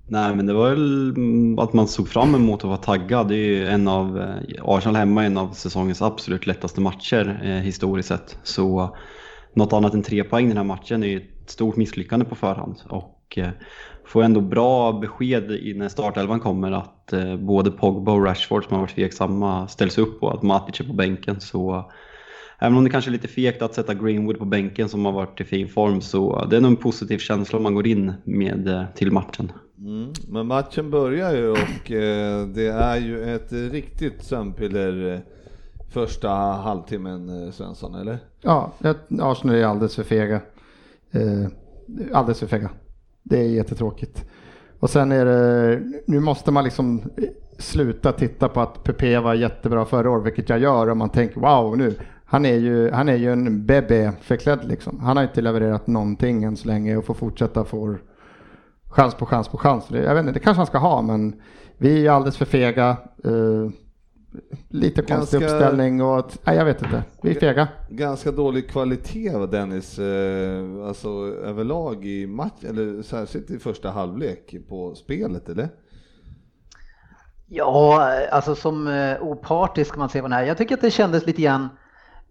Nej, 0.07 0.37
men 0.37 0.47
det 0.47 0.53
var 0.53 0.71
väl 0.71 1.15
att 1.59 1.73
man 1.73 1.89
såg 1.89 2.09
fram 2.09 2.35
emot 2.35 2.61
att 2.61 2.65
vara 2.65 2.77
taggad. 2.77 3.29
Det 3.29 3.35
är 3.35 3.47
ju 3.47 3.67
en 3.67 3.89
av, 3.89 4.21
eh, 4.21 4.63
Arsenal 4.63 4.97
hemma 4.97 5.23
är 5.23 5.27
en 5.27 5.39
av 5.39 5.53
säsongens 5.53 6.03
absolut 6.03 6.47
lättaste 6.47 6.81
matcher 6.81 7.41
eh, 7.45 7.51
historiskt 7.51 8.09
sett. 8.09 8.39
Så 8.43 8.97
något 9.55 9.73
annat 9.73 9.95
än 9.95 10.03
tre 10.03 10.25
poäng 10.25 10.49
den 10.49 10.57
här 10.57 10.65
matchen 10.65 11.03
är 11.03 11.07
ju 11.07 11.17
ett 11.17 11.51
stort 11.51 11.77
misslyckande 11.77 12.25
på 12.25 12.35
förhand. 12.35 12.77
Och 12.89 13.39
eh, 13.39 13.51
får 14.07 14.23
ändå 14.23 14.41
bra 14.41 14.93
besked 14.93 15.77
när 15.77 15.89
startelvan 15.89 16.41
kommer 16.41 16.73
att 16.73 17.13
eh, 17.13 17.37
både 17.37 17.71
Pogba 17.71 18.13
och 18.13 18.25
Rashford 18.25 18.65
som 18.65 18.75
har 18.75 18.81
varit 18.81 18.95
tveksamma 18.95 19.69
ställs 19.69 19.99
upp 19.99 20.23
och 20.23 20.35
att 20.35 20.43
Matic 20.43 20.81
är 20.81 20.85
på 20.85 20.93
bänken. 20.93 21.41
Så 21.41 21.91
Även 22.59 22.79
om 22.79 22.85
det 22.85 22.91
kanske 22.91 23.11
är 23.11 23.13
lite 23.13 23.29
fegt 23.29 23.63
att 23.63 23.75
sätta 23.75 23.95
Greenwood 23.95 24.39
på 24.39 24.45
bänken 24.45 24.89
som 24.89 25.05
har 25.05 25.13
varit 25.13 25.41
i 25.41 25.45
fin 25.45 25.69
form 25.69 26.01
så 26.01 26.45
det 26.45 26.57
är 26.57 26.61
nog 26.61 26.71
en 26.71 26.77
positiv 26.77 27.19
känsla 27.19 27.57
om 27.57 27.63
man 27.63 27.75
går 27.75 27.87
in 27.87 28.13
med 28.25 28.69
eh, 28.69 28.85
till 28.95 29.13
matchen. 29.13 29.53
Mm. 29.85 30.13
Men 30.29 30.47
matchen 30.47 30.91
börjar 30.91 31.35
ju 31.35 31.51
och 31.51 31.91
eh, 31.91 32.47
det 32.47 32.67
är 32.67 32.97
ju 32.97 33.35
ett 33.35 33.53
riktigt 33.53 34.25
sömnpiller 34.25 35.15
eh, 35.15 35.21
första 35.93 36.29
halvtimmen 36.39 37.45
eh, 37.45 37.53
Svensson, 37.53 37.95
eller? 37.95 38.19
Ja, 38.41 38.73
Arsenal 39.21 39.57
är 39.57 39.65
alldeles 39.65 39.97
för 39.97 40.03
fega. 40.03 40.41
Eh, 41.11 41.47
alldeles 42.13 42.41
för 42.41 42.47
fega. 42.47 42.71
Det 43.23 43.39
är 43.39 43.49
jättetråkigt. 43.49 44.25
Och 44.79 44.91
sen 44.91 45.13
är 45.13 45.25
det, 45.25 45.83
nu 46.07 46.21
måste 46.21 46.51
man 46.51 46.65
liksom 46.65 47.03
eh, 47.17 47.25
sluta 47.59 48.13
titta 48.13 48.49
på 48.49 48.61
att 48.61 48.85
Pepe 48.85 49.21
var 49.21 49.35
jättebra 49.35 49.85
förra 49.85 50.11
året, 50.11 50.27
vilket 50.27 50.49
jag 50.49 50.59
gör 50.59 50.91
om 50.91 50.99
man 50.99 51.11
tänker 51.11 51.41
wow 51.41 51.79
nu. 51.79 51.95
Han 52.25 52.45
är 52.45 52.57
ju, 52.57 52.91
han 52.91 53.09
är 53.09 53.17
ju 53.17 53.33
en 53.33 53.67
bebbe 53.67 54.13
förklädd 54.21 54.61
liksom. 54.65 55.01
Han 55.01 55.17
har 55.17 55.25
inte 55.25 55.41
levererat 55.41 55.87
någonting 55.87 56.45
än 56.45 56.57
så 56.57 56.69
länge 56.69 56.97
och 56.97 57.05
får 57.05 57.15
fortsätta 57.15 57.65
få 57.65 57.97
chans 58.93 59.15
på 59.15 59.27
chans 59.27 59.49
på 59.49 59.59
chans. 59.59 59.85
Jag 59.91 60.15
vet 60.15 60.21
inte, 60.21 60.33
det 60.33 60.41
kanske 60.41 60.59
han 60.59 60.67
ska 60.67 60.79
ha 60.79 61.03
men 61.03 61.41
vi 61.79 62.07
är 62.07 62.11
alldeles 62.11 62.37
för 62.37 62.45
fega. 62.45 62.97
Uh, 63.27 63.71
lite 64.69 65.03
konstig 65.03 65.41
ganska, 65.41 65.57
uppställning 65.57 66.03
och 66.03 66.33
nej, 66.45 66.57
jag 66.57 66.65
vet 66.65 66.83
inte. 66.83 67.05
Vi 67.23 67.31
är 67.31 67.41
fega. 67.41 67.69
Ganska 67.91 68.31
dålig 68.31 68.71
kvalitet 68.71 69.47
Dennis, 69.47 69.99
eh, 69.99 70.87
alltså 70.87 71.09
överlag 71.45 72.05
i 72.05 72.27
match, 72.27 72.65
eller 72.69 73.03
särskilt 73.03 73.51
i 73.51 73.59
första 73.59 73.91
halvlek 73.91 74.55
på 74.69 74.95
spelet 74.95 75.49
eller? 75.49 75.69
Ja, 77.47 78.11
alltså 78.31 78.55
som 78.55 78.89
eh, 78.89 79.23
opartisk 79.23 79.91
kan 79.91 79.99
man 79.99 80.09
se 80.09 80.21
på 80.21 80.29
den 80.29 80.33
här. 80.33 80.45
Jag 80.45 80.59
tycker 80.59 80.75
att 80.75 80.81
det 80.81 80.91
kändes 80.91 81.27
lite 81.27 81.43
grann 81.43 81.69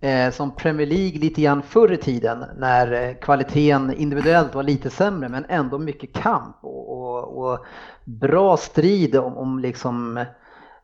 Eh, 0.04 0.32
som 0.32 0.56
Premier 0.56 0.88
League 0.88 1.20
lite 1.20 1.42
grann 1.42 1.62
förr 1.62 1.92
i 1.92 1.98
tiden 1.98 2.46
när 2.58 2.92
eh, 2.92 3.14
kvaliteten 3.16 3.94
individuellt 3.94 4.56
var 4.56 4.64
lite 4.64 4.90
sämre 4.90 5.30
men 5.30 5.46
ändå 5.50 5.78
mycket 5.78 6.14
kamp 6.14 6.56
och, 6.62 6.90
och, 6.90 7.38
och 7.38 7.66
bra 8.06 8.58
strid 8.58 9.16
om, 9.16 9.38
om 9.38 9.60
liksom 9.60 10.18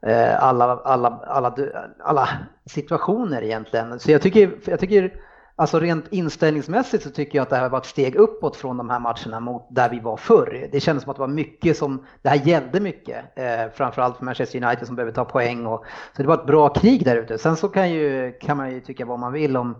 eh, 0.01 0.43
alla, 0.43 0.77
alla, 0.77 1.09
alla, 1.27 1.55
alla 1.99 2.29
situationer 2.65 3.41
egentligen. 3.41 3.99
Så 3.99 4.11
jag 4.11 4.21
tycker, 4.21 4.51
jag 4.65 4.79
tycker 4.79 5.13
Alltså 5.59 5.79
rent 5.79 6.13
inställningsmässigt 6.13 7.03
så 7.03 7.09
tycker 7.09 7.37
jag 7.37 7.43
att 7.43 7.49
det 7.49 7.55
här 7.55 7.69
var 7.69 7.77
ett 7.77 7.85
steg 7.85 8.15
uppåt 8.15 8.55
från 8.55 8.77
de 8.77 8.89
här 8.89 8.99
matcherna 8.99 9.39
mot 9.39 9.67
där 9.69 9.89
vi 9.89 9.99
var 9.99 10.17
förr. 10.17 10.69
Det 10.71 10.79
kändes 10.79 11.03
som 11.03 11.09
att 11.09 11.17
det 11.17 11.21
var 11.21 11.27
mycket 11.27 11.77
som, 11.77 12.05
det 12.21 12.29
här 12.29 12.47
gällde 12.47 12.79
mycket. 12.79 13.17
Eh, 13.35 13.71
framförallt 13.73 14.17
för 14.17 14.25
Manchester 14.25 14.63
United 14.63 14.87
som 14.87 14.95
behöver 14.95 15.11
ta 15.11 15.25
poäng. 15.25 15.65
Och, 15.65 15.85
så 16.15 16.21
det 16.21 16.27
var 16.27 16.35
ett 16.35 16.45
bra 16.45 16.69
krig 16.69 17.05
där 17.05 17.15
ute. 17.15 17.37
Sen 17.37 17.55
så 17.55 17.69
kan, 17.69 17.91
ju, 17.91 18.31
kan 18.41 18.57
man 18.57 18.71
ju 18.71 18.81
tycka 18.81 19.05
vad 19.05 19.19
man 19.19 19.33
vill 19.33 19.57
om, 19.57 19.75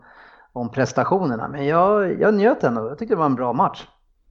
om 0.54 0.72
prestationerna. 0.72 1.48
Men 1.48 1.66
jag, 1.66 2.22
jag 2.22 2.34
njöt 2.34 2.64
ändå. 2.64 2.88
Jag 2.88 3.00
tyckte 3.00 3.16
det 3.16 3.20
var 3.20 3.26
en 3.26 3.36
bra 3.36 3.54
match. 3.54 3.88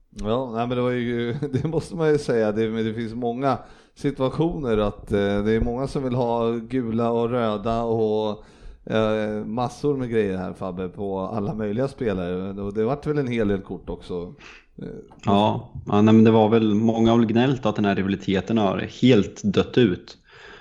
Ja, 0.09 0.51
nej, 0.53 0.67
men 0.67 0.77
det, 0.77 0.83
var 0.83 0.91
ju, 0.91 1.33
det 1.53 1.67
måste 1.67 1.95
man 1.95 2.09
ju 2.09 2.17
säga. 2.17 2.51
Det, 2.51 2.83
det 2.83 2.93
finns 2.93 3.13
många 3.13 3.57
situationer 3.95 4.77
att 4.77 5.11
eh, 5.11 5.17
det 5.17 5.51
är 5.51 5.61
många 5.61 5.87
som 5.87 6.03
vill 6.03 6.15
ha 6.15 6.51
gula 6.51 7.11
och 7.11 7.29
röda 7.29 7.83
och 7.83 8.43
Eh, 8.89 9.45
massor 9.45 9.97
med 9.97 10.09
grejer 10.09 10.37
här 10.37 10.53
Fabbe 10.53 10.89
på 10.89 11.19
alla 11.19 11.53
möjliga 11.53 11.87
spelare. 11.87 12.71
Det 12.71 12.83
vart 12.83 13.07
väl 13.07 13.17
en 13.17 13.27
hel 13.27 13.47
del 13.47 13.61
kort 13.61 13.89
också. 13.89 14.33
Eh, 14.81 14.87
ja, 15.25 15.71
ja 15.85 16.01
nej, 16.01 16.13
men 16.13 16.23
det 16.23 16.31
var 16.31 16.49
väl 16.49 16.73
många 16.73 17.11
har 17.11 17.19
gnällt 17.19 17.65
att 17.65 17.75
den 17.75 17.85
här 17.85 17.95
rivaliteten 17.95 18.57
har 18.57 18.77
helt 19.01 19.41
dött 19.43 19.77
ut. 19.77 20.17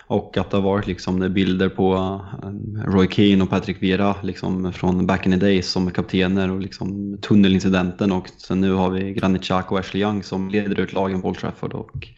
Och 0.09 0.37
att 0.37 0.51
det 0.51 0.57
har 0.57 0.63
varit 0.63 0.87
liksom 0.87 1.33
bilder 1.33 1.69
på 1.69 1.95
eh, 2.43 2.91
Roy 2.91 3.09
Keane 3.11 3.43
och 3.43 3.51
Patrick 3.51 3.83
Vera 3.83 4.15
liksom 4.23 4.73
från 4.73 5.07
back 5.07 5.27
in 5.27 5.33
the 5.33 5.39
days 5.39 5.71
som 5.71 5.91
kaptener 5.91 6.51
och 6.51 6.61
liksom 6.61 7.19
tunnelincidenten 7.23 8.13
och 8.13 8.29
sen 8.29 8.61
nu 8.61 8.73
har 8.73 8.91
vi 8.91 9.13
Granit 9.13 9.43
Xhaka 9.43 9.75
och 9.75 9.81
Ashley 9.81 10.03
Young 10.03 10.23
som 10.23 10.49
leder 10.49 10.81
ut 10.81 10.93
lagen 10.93 11.23
på 11.23 11.29
Old 11.29 11.39
Trafford 11.39 11.73
och 11.73 12.09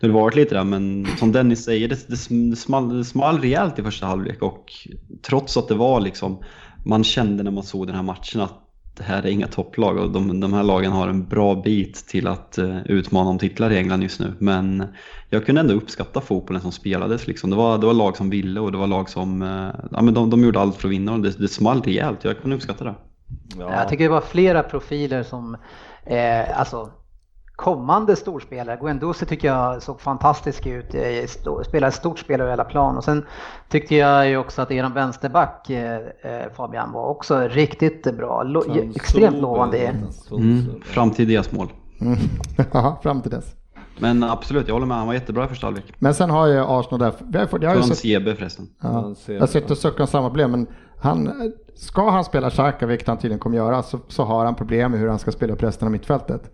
det 0.00 0.06
har 0.06 0.20
varit 0.20 0.36
lite 0.36 0.54
där, 0.54 0.64
men 0.64 1.06
som 1.18 1.32
Dennis 1.32 1.64
säger, 1.64 1.88
det, 1.88 2.08
det, 2.08 2.56
small, 2.56 2.98
det 2.98 3.04
small 3.04 3.40
rejält 3.40 3.78
i 3.78 3.82
första 3.82 4.06
halvlek 4.06 4.42
och 4.42 4.72
trots 5.22 5.56
att 5.56 5.68
det 5.68 5.74
var 5.74 6.00
liksom, 6.00 6.42
man 6.84 7.04
kände 7.04 7.42
när 7.42 7.50
man 7.50 7.64
såg 7.64 7.86
den 7.86 7.96
här 7.96 8.02
matchen 8.02 8.40
att 8.40 8.66
det 8.96 9.02
här 9.02 9.22
är 9.22 9.26
inga 9.26 9.46
topplag 9.46 9.96
och 9.96 10.10
de, 10.10 10.40
de 10.40 10.52
här 10.52 10.62
lagen 10.62 10.92
har 10.92 11.08
en 11.08 11.28
bra 11.28 11.54
bit 11.54 11.94
till 12.08 12.26
att 12.26 12.58
uh, 12.58 12.86
utmana 12.86 13.30
om 13.30 13.38
titlar 13.38 13.72
i 13.72 13.76
England 13.76 14.02
just 14.02 14.20
nu. 14.20 14.32
Men 14.38 14.84
jag 15.30 15.46
kunde 15.46 15.60
ändå 15.60 15.74
uppskatta 15.74 16.20
fotbollen 16.20 16.62
som 16.62 16.72
spelades. 16.72 17.26
Liksom. 17.26 17.50
Det, 17.50 17.56
var, 17.56 17.78
det 17.78 17.86
var 17.86 17.94
lag 17.94 18.16
som 18.16 18.30
ville 18.30 18.60
och 18.60 18.72
det 18.72 18.78
var 18.78 18.86
lag 18.86 19.08
som 19.08 19.42
uh, 19.42 19.70
ja, 19.90 20.02
men 20.02 20.14
de, 20.14 20.30
de 20.30 20.44
gjorde 20.44 20.60
allt 20.60 20.76
för 20.76 20.88
att 20.88 20.92
vinna 20.92 21.12
och 21.12 21.20
det, 21.20 21.38
det 21.38 21.48
small 21.48 21.82
rejält. 21.82 22.24
Jag 22.24 22.40
kunde 22.40 22.56
uppskatta 22.56 22.84
det. 22.84 22.94
Ja. 23.58 23.74
Jag 23.74 23.88
tycker 23.88 24.04
det 24.04 24.10
var 24.10 24.20
flera 24.20 24.62
profiler 24.62 25.22
som, 25.22 25.56
eh, 26.06 26.58
alltså 26.58 26.90
kommande 27.60 28.16
storspelare. 28.16 28.78
Guendouzi 28.80 29.26
tycker 29.26 29.48
jag 29.48 29.82
såg 29.82 30.00
fantastisk 30.00 30.66
ut, 30.66 30.94
eh, 30.94 31.26
spelade 31.66 31.88
ett 31.88 31.94
stort 31.94 32.18
spel 32.18 32.40
över 32.40 32.50
hela 32.50 32.64
plan. 32.64 32.96
Och 32.96 33.04
sen 33.04 33.24
tyckte 33.68 33.94
jag 33.94 34.28
ju 34.28 34.36
också 34.36 34.62
att 34.62 34.70
eran 34.70 34.94
vänsterback 34.94 35.70
eh, 35.70 35.96
eh, 36.22 36.52
Fabian 36.56 36.92
var 36.92 37.06
också 37.06 37.48
riktigt 37.48 38.16
bra, 38.16 38.44
extremt 38.94 39.36
lovande. 39.36 39.94
Mm, 40.30 40.82
fram 40.84 41.10
till 41.10 41.28
deras 41.28 41.52
mål. 41.52 41.72
Mm. 42.00 42.18
Ja, 42.72 43.00
fram 43.02 43.22
till 43.22 43.30
dess. 43.30 43.54
Men 43.98 44.24
absolut, 44.24 44.68
jag 44.68 44.74
håller 44.74 44.86
med. 44.86 44.96
Han 44.96 45.06
var 45.06 45.14
jättebra 45.14 45.44
i 45.44 45.48
första 45.48 45.66
halvlek. 45.66 45.94
Men 45.98 46.14
sen 46.14 46.30
har 46.30 46.46
ju 46.46 46.60
Arsenal 46.60 47.00
där... 47.00 47.12
Jag, 47.32 47.40
har, 47.40 47.58
jag 47.62 47.70
har 47.70 47.76
ju 47.76 47.82
sett, 47.82 48.38
förresten. 48.38 48.68
Ja, 48.82 49.14
jag 49.26 49.40
har 49.40 49.46
sett 49.46 49.70
och 49.70 49.78
suckar 49.78 50.00
om 50.00 50.06
samma 50.06 50.28
problem, 50.28 50.50
men 50.50 50.66
han, 51.00 51.32
ska 51.74 52.10
han 52.10 52.24
spela 52.24 52.50
Xhaka, 52.50 52.86
vilket 52.86 53.08
han 53.08 53.16
tydligen 53.16 53.38
kommer 53.38 53.56
göra, 53.56 53.82
så, 53.82 53.98
så 54.08 54.24
har 54.24 54.44
han 54.44 54.54
problem 54.54 54.90
med 54.90 55.00
hur 55.00 55.08
han 55.08 55.18
ska 55.18 55.32
spela 55.32 55.52
upp 55.52 55.62
resten 55.62 55.88
av 55.88 55.92
mittfältet. 55.92 56.50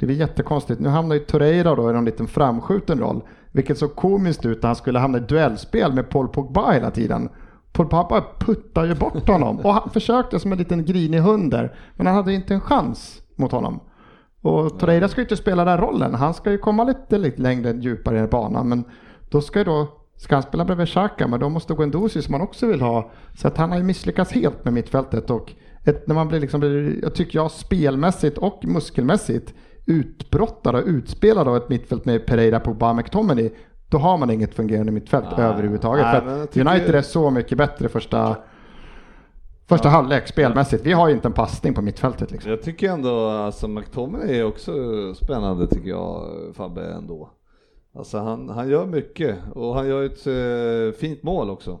Det 0.00 0.06
blir 0.06 0.16
jättekonstigt. 0.16 0.80
Nu 0.80 0.88
hamnar 0.88 1.14
ju 1.14 1.20
Torreira 1.20 1.74
då 1.74 1.90
i 1.90 1.92
någon 1.92 2.04
liten 2.04 2.26
framskjuten 2.26 3.00
roll. 3.00 3.22
Vilket 3.52 3.78
såg 3.78 3.96
komiskt 3.96 4.46
ut 4.46 4.62
när 4.62 4.68
han 4.68 4.76
skulle 4.76 4.98
hamna 4.98 5.18
i 5.18 5.20
duellspel 5.20 5.92
med 5.92 6.10
Paul 6.10 6.28
Pogba 6.28 6.72
hela 6.72 6.90
tiden. 6.90 7.28
Paul 7.72 7.86
Pogba 7.86 8.24
puttar 8.38 8.84
ju 8.84 8.94
bort 8.94 9.28
honom. 9.28 9.60
Och 9.60 9.74
han 9.74 9.90
försökte 9.90 10.40
som 10.40 10.52
en 10.52 10.58
liten 10.58 10.84
grinig 10.84 11.18
hund 11.18 11.50
där. 11.50 11.74
Men 11.96 12.06
han 12.06 12.16
hade 12.16 12.32
inte 12.32 12.54
en 12.54 12.60
chans 12.60 13.22
mot 13.36 13.52
honom. 13.52 13.80
Och 14.40 14.78
Torreira 14.78 15.08
ska 15.08 15.20
ju 15.20 15.24
inte 15.24 15.36
spela 15.36 15.64
den 15.64 15.78
rollen. 15.78 16.14
Han 16.14 16.34
ska 16.34 16.50
ju 16.50 16.58
komma 16.58 16.84
lite, 16.84 17.18
lite 17.18 17.42
längre 17.42 17.72
djupare 17.72 18.24
i 18.24 18.26
banan. 18.26 18.68
Men 18.68 18.84
då 19.30 19.40
ska 19.40 19.58
ju 19.58 19.64
då 19.64 19.88
Ska 20.16 20.36
han 20.36 20.42
spela 20.42 20.64
bredvid 20.64 20.88
Xhaka, 20.88 21.26
men 21.26 21.40
då 21.40 21.48
måste 21.48 21.74
Guendouzi 21.74 22.22
som 22.22 22.32
man 22.32 22.40
också 22.40 22.66
vill 22.66 22.80
ha. 22.80 23.10
Så 23.34 23.48
att 23.48 23.56
han 23.56 23.70
har 23.70 23.78
ju 23.78 23.84
misslyckats 23.84 24.32
helt 24.32 24.64
med 24.64 24.74
mittfältet. 24.74 25.30
Och 25.30 25.52
ett, 25.84 26.06
när 26.06 26.14
man 26.14 26.28
blir 26.28 26.40
liksom, 26.40 26.62
jag 27.02 27.14
tycker 27.14 27.38
jag 27.38 27.50
spelmässigt 27.50 28.38
och 28.38 28.64
muskelmässigt 28.64 29.54
utbrottad 29.86 30.74
och 30.74 30.82
utspelad 30.86 31.48
av 31.48 31.56
ett 31.56 31.68
mittfält 31.68 32.04
med 32.04 32.26
Pereira, 32.26 32.60
Pogba, 32.60 32.92
McTominay, 32.92 33.50
då 33.88 33.98
har 33.98 34.18
man 34.18 34.30
inget 34.30 34.54
fungerande 34.54 34.92
mittfält 34.92 35.26
ah, 35.30 35.42
överhuvudtaget. 35.42 36.06
Nej, 36.06 36.20
för 36.20 36.46
tycker... 36.46 36.70
United 36.70 36.94
är 36.94 37.02
så 37.02 37.30
mycket 37.30 37.58
bättre 37.58 37.88
första 37.88 38.36
Första 39.70 39.88
ja. 39.88 39.92
halvlek 39.92 40.28
spelmässigt. 40.28 40.86
Vi 40.86 40.92
har 40.92 41.08
ju 41.08 41.14
inte 41.14 41.28
en 41.28 41.32
passning 41.32 41.74
på 41.74 41.82
mittfältet. 41.82 42.30
Liksom. 42.30 42.50
Jag 42.50 42.62
tycker 42.62 42.90
ändå, 42.90 43.28
alltså 43.28 43.68
McTominay 43.68 44.38
är 44.38 44.44
också 44.44 44.72
spännande 45.14 45.66
tycker 45.66 45.88
jag, 45.88 46.26
Fabbe 46.54 46.84
ändå. 46.84 47.30
Alltså 47.94 48.18
han, 48.18 48.48
han 48.48 48.68
gör 48.68 48.86
mycket 48.86 49.36
och 49.54 49.74
han 49.74 49.88
gör 49.88 50.02
ett 50.02 50.26
äh, 50.26 51.00
fint 51.00 51.22
mål 51.22 51.50
också. 51.50 51.78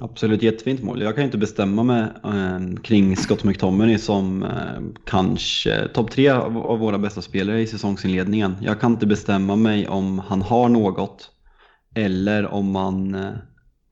Absolut 0.00 0.42
jättefint 0.42 0.82
mål. 0.82 1.02
Jag 1.02 1.14
kan 1.14 1.24
inte 1.24 1.38
bestämma 1.38 1.82
mig 1.82 2.02
eh, 2.24 2.80
kring 2.82 3.16
Scott 3.16 3.44
McTominay 3.44 3.98
som 3.98 4.42
eh, 4.42 5.00
kanske 5.04 5.88
topp 5.88 6.10
tre 6.10 6.28
av, 6.28 6.58
av, 6.58 6.78
våra 6.78 6.98
bästa 6.98 7.22
spelare 7.22 7.60
i 7.60 7.66
säsongsinledningen. 7.66 8.56
Jag 8.60 8.80
kan 8.80 8.92
inte 8.92 9.06
bestämma 9.06 9.56
mig 9.56 9.88
om 9.88 10.18
han 10.18 10.42
har 10.42 10.68
något 10.68 11.30
eller 11.94 12.46
om 12.46 12.70
man 12.70 13.14
eh, 13.14 13.30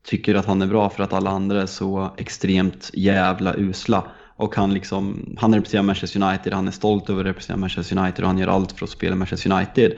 tycker 0.07 0.35
att 0.35 0.47
han 0.47 0.63
är 0.63 0.67
bra 0.67 0.91
för 0.91 1.03
att 1.03 1.13
alla 1.13 1.31
andra 1.31 1.63
är 1.63 1.67
så 1.67 2.15
extremt 2.17 2.91
jävla 2.95 3.55
usla. 3.57 4.05
Och 4.37 4.57
han, 4.57 4.75
liksom, 4.75 5.35
han 5.39 5.55
representerar 5.55 5.83
Manchester 5.83 6.23
United, 6.23 6.53
han 6.53 6.69
är 6.69 6.73
stolt 6.73 7.11
över 7.11 7.21
att 7.21 7.27
representera 7.27 7.57
Manchester 7.57 7.99
United 7.99 8.25
och 8.25 8.29
han 8.31 8.39
gör 8.39 8.49
allt 8.49 8.73
för 8.73 8.85
att 8.85 8.91
spela 8.91 9.17
Manchester 9.17 9.53
United 9.53 9.93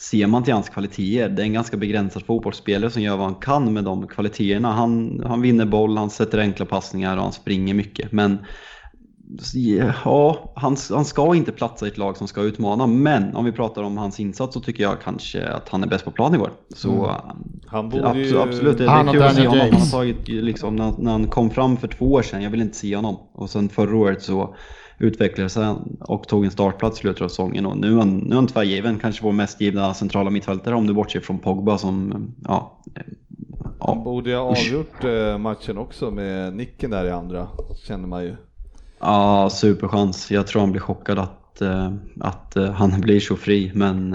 ser 0.00 0.26
man 0.26 0.44
till 0.44 0.54
hans 0.54 0.68
kvaliteter, 0.68 1.28
det 1.28 1.42
är 1.42 1.46
en 1.46 1.52
ganska 1.52 1.76
begränsad 1.76 2.26
fotbollsspelare 2.26 2.90
som 2.90 3.02
gör 3.02 3.16
vad 3.16 3.26
han 3.26 3.34
kan 3.34 3.72
med 3.72 3.84
de 3.84 4.06
kvaliteterna. 4.06 4.72
Han, 4.72 5.22
han 5.26 5.40
vinner 5.40 5.66
boll, 5.66 5.96
han 5.96 6.10
sätter 6.10 6.38
enkla 6.38 6.66
passningar 6.66 7.16
och 7.16 7.22
han 7.22 7.32
springer 7.32 7.74
mycket. 7.74 8.12
Men 8.12 8.38
Ja, 9.54 10.52
han, 10.56 10.76
han 10.90 11.04
ska 11.04 11.34
inte 11.34 11.52
platsa 11.52 11.86
i 11.86 11.88
ett 11.88 11.98
lag 11.98 12.16
som 12.16 12.28
ska 12.28 12.40
utmana, 12.40 12.86
men 12.86 13.36
om 13.36 13.44
vi 13.44 13.52
pratar 13.52 13.82
om 13.82 13.98
hans 13.98 14.20
insats 14.20 14.54
så 14.54 14.60
tycker 14.60 14.82
jag 14.82 15.00
kanske 15.00 15.48
att 15.48 15.68
han 15.68 15.82
är 15.82 15.86
bäst 15.86 16.04
på 16.04 16.10
plan 16.10 16.34
igår. 16.34 16.50
Så 16.74 16.88
Mm. 16.90 17.14
Han 17.66 17.88
borde 17.88 18.06
absolut, 18.06 18.32
ju... 18.32 18.40
absolut, 18.40 18.78
det, 18.78 18.84
är 18.84 19.12
kul 19.12 19.22
att 19.22 19.34
se 19.34 19.46
honom. 19.46 19.68
Han 19.70 19.80
har 19.80 19.90
tagit, 19.90 20.28
liksom, 20.28 20.76
när, 20.76 20.92
när 20.98 21.12
han 21.12 21.26
kom 21.28 21.50
fram 21.50 21.76
för 21.76 21.88
två 21.88 22.12
år 22.12 22.22
sedan, 22.22 22.42
jag 22.42 22.50
vill 22.50 22.60
inte 22.60 22.76
se 22.76 22.96
honom. 22.96 23.16
Och 23.32 23.50
sen 23.50 23.68
förra 23.68 23.96
året 23.96 24.22
så 24.22 24.54
utvecklade 24.98 25.50
sig 25.50 25.64
han 25.64 25.96
och 26.00 26.28
tog 26.28 26.44
en 26.44 26.50
startplats 26.50 26.98
i 26.98 27.00
slutet 27.00 27.22
av 27.22 27.28
säsongen. 27.28 27.66
Och 27.66 27.76
nu 27.78 27.92
är 27.92 27.98
han, 27.98 28.16
nu 28.18 28.30
är 28.30 28.34
han 28.34 28.46
tvärgiven, 28.46 28.98
kanske 28.98 29.24
vår 29.24 29.32
mest 29.32 29.60
givna 29.60 29.94
centrala 29.94 30.30
mittfältare 30.30 30.74
om 30.74 30.86
du 30.86 30.94
bortser 30.94 31.20
från 31.20 31.38
Pogba 31.38 31.78
som, 31.78 32.26
ja, 32.44 32.80
eh, 32.94 33.02
Han 33.80 33.98
ja, 33.98 34.02
borde 34.04 34.30
ju 34.30 34.36
ha 34.36 34.42
avgjort 34.42 35.04
eh, 35.04 35.38
matchen 35.38 35.78
också 35.78 36.10
med 36.10 36.56
nicken 36.56 36.90
där 36.90 37.04
i 37.04 37.10
andra, 37.10 37.48
känner 37.86 38.08
man 38.08 38.24
ju. 38.24 38.36
ja 39.00 39.50
superchans. 39.52 40.30
Jag 40.30 40.46
tror 40.46 40.60
han 40.60 40.70
blir 40.72 40.80
chockad 40.80 41.18
att, 41.18 41.60
eh, 41.60 41.92
att 42.20 42.56
eh, 42.56 42.70
han 42.70 43.00
blir 43.00 43.20
så 43.20 43.36
fri, 43.36 43.72
men 43.74 44.14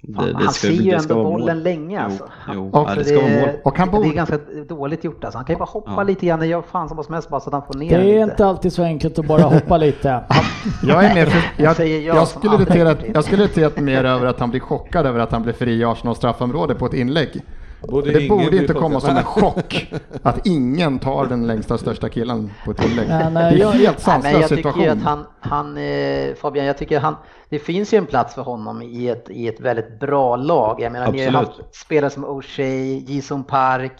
det, 0.00 0.26
det 0.26 0.32
han 0.34 0.42
ska, 0.42 0.52
ser 0.52 0.70
ju 0.72 0.90
det 0.90 0.96
ändå 0.96 1.14
bollen 1.24 1.62
länge 1.62 2.00
alltså. 2.00 2.24
Jo, 2.48 2.54
jo. 2.54 2.80
Och 2.80 2.88
ja, 2.90 2.94
det. 2.94 3.60
Och 3.64 3.78
han 3.78 3.88
det 3.88 3.96
är 3.96 4.00
borde- 4.02 4.14
ganska 4.14 4.38
dåligt 4.68 5.04
gjort 5.04 5.24
alltså. 5.24 5.38
Han 5.38 5.44
kan 5.44 5.54
ju 5.54 5.58
bara 5.58 5.64
hoppa 5.64 5.92
Ja. 5.96 6.02
lite 6.02 6.26
grann. 6.26 6.38
Jag 6.40 6.48
gör 6.48 6.62
fan 6.62 6.88
som 6.88 6.96
vad 6.96 7.06
som 7.06 7.14
helst 7.14 7.28
bara 7.28 7.40
så 7.40 7.48
att 7.48 7.52
han 7.52 7.62
får 7.62 7.74
ner 7.74 7.88
Det 7.88 7.94
är 7.96 8.04
lite. 8.04 8.18
inte 8.32 8.46
alltid 8.46 8.72
så 8.72 8.82
enkelt 8.82 9.18
att 9.18 9.26
bara 9.26 9.42
hoppa 9.42 9.76
lite. 9.76 10.24
Jag 10.82 11.04
är 11.04 11.14
mer 11.14 11.26
för, 11.26 11.62
jag, 11.62 11.88
jag 12.16 12.28
skulle 12.28 12.54
irriterat, 12.56 13.00
det. 13.00 13.10
jag 13.14 13.24
skulle 13.24 13.42
irriterat 13.44 13.76
mer 13.80 14.04
över 14.04 14.26
att 14.26 14.40
han 14.40 14.50
blir 14.50 14.60
chockad 14.60 15.06
över 15.06 15.20
att 15.20 15.32
han 15.32 15.42
blir 15.42 15.52
fri 15.52 15.72
i 15.80 15.84
Arsenals 15.84 16.18
straffområde 16.18 16.74
på 16.74 16.86
ett 16.86 16.94
inlägg. 16.94 17.42
Borde 17.82 18.12
det 18.12 18.28
borde 18.28 18.56
inte 18.56 18.72
komma 18.74 19.00
som 19.00 19.16
en 19.16 19.24
chock 19.24 19.92
att 20.22 20.46
ingen 20.46 20.98
tar 20.98 21.26
den 21.26 21.46
längsta 21.46 21.78
största 21.78 22.08
killen 22.08 22.50
på 22.64 22.70
ett 22.70 22.84
inlägg. 22.86 23.08
Men, 23.08 23.34
det 23.34 23.40
är 23.40 23.56
jag- 23.56 23.70
helt 23.70 23.82
Nej, 23.96 24.04
sanslös 24.04 24.32
jag 24.40 24.48
tycker 24.48 24.56
ju 24.56 24.62
situation. 24.62 24.88
att 24.90 25.02
han, 25.02 25.26
han 25.40 25.76
eh, 25.76 26.34
Fabian, 26.34 26.66
jag 26.66 26.78
tycker 26.78 27.00
han, 27.00 27.16
det 27.48 27.58
finns 27.58 27.94
ju 27.94 27.98
en 27.98 28.06
plats 28.06 28.34
för 28.34 28.42
honom 28.42 28.82
i 28.82 29.08
ett, 29.08 29.30
i 29.30 29.48
ett 29.48 29.60
väldigt 29.60 30.00
bra 30.00 30.36
lag. 30.36 30.80
Jag 30.80 30.92
menar, 30.92 31.12
ni 31.12 31.20
har 31.26 31.28
Absolut. 31.40 31.58
haft 31.66 31.74
spelare 31.76 32.10
som 32.10 32.26
O'Shea, 32.26 33.04
Jason 33.16 33.44
Park, 33.44 33.92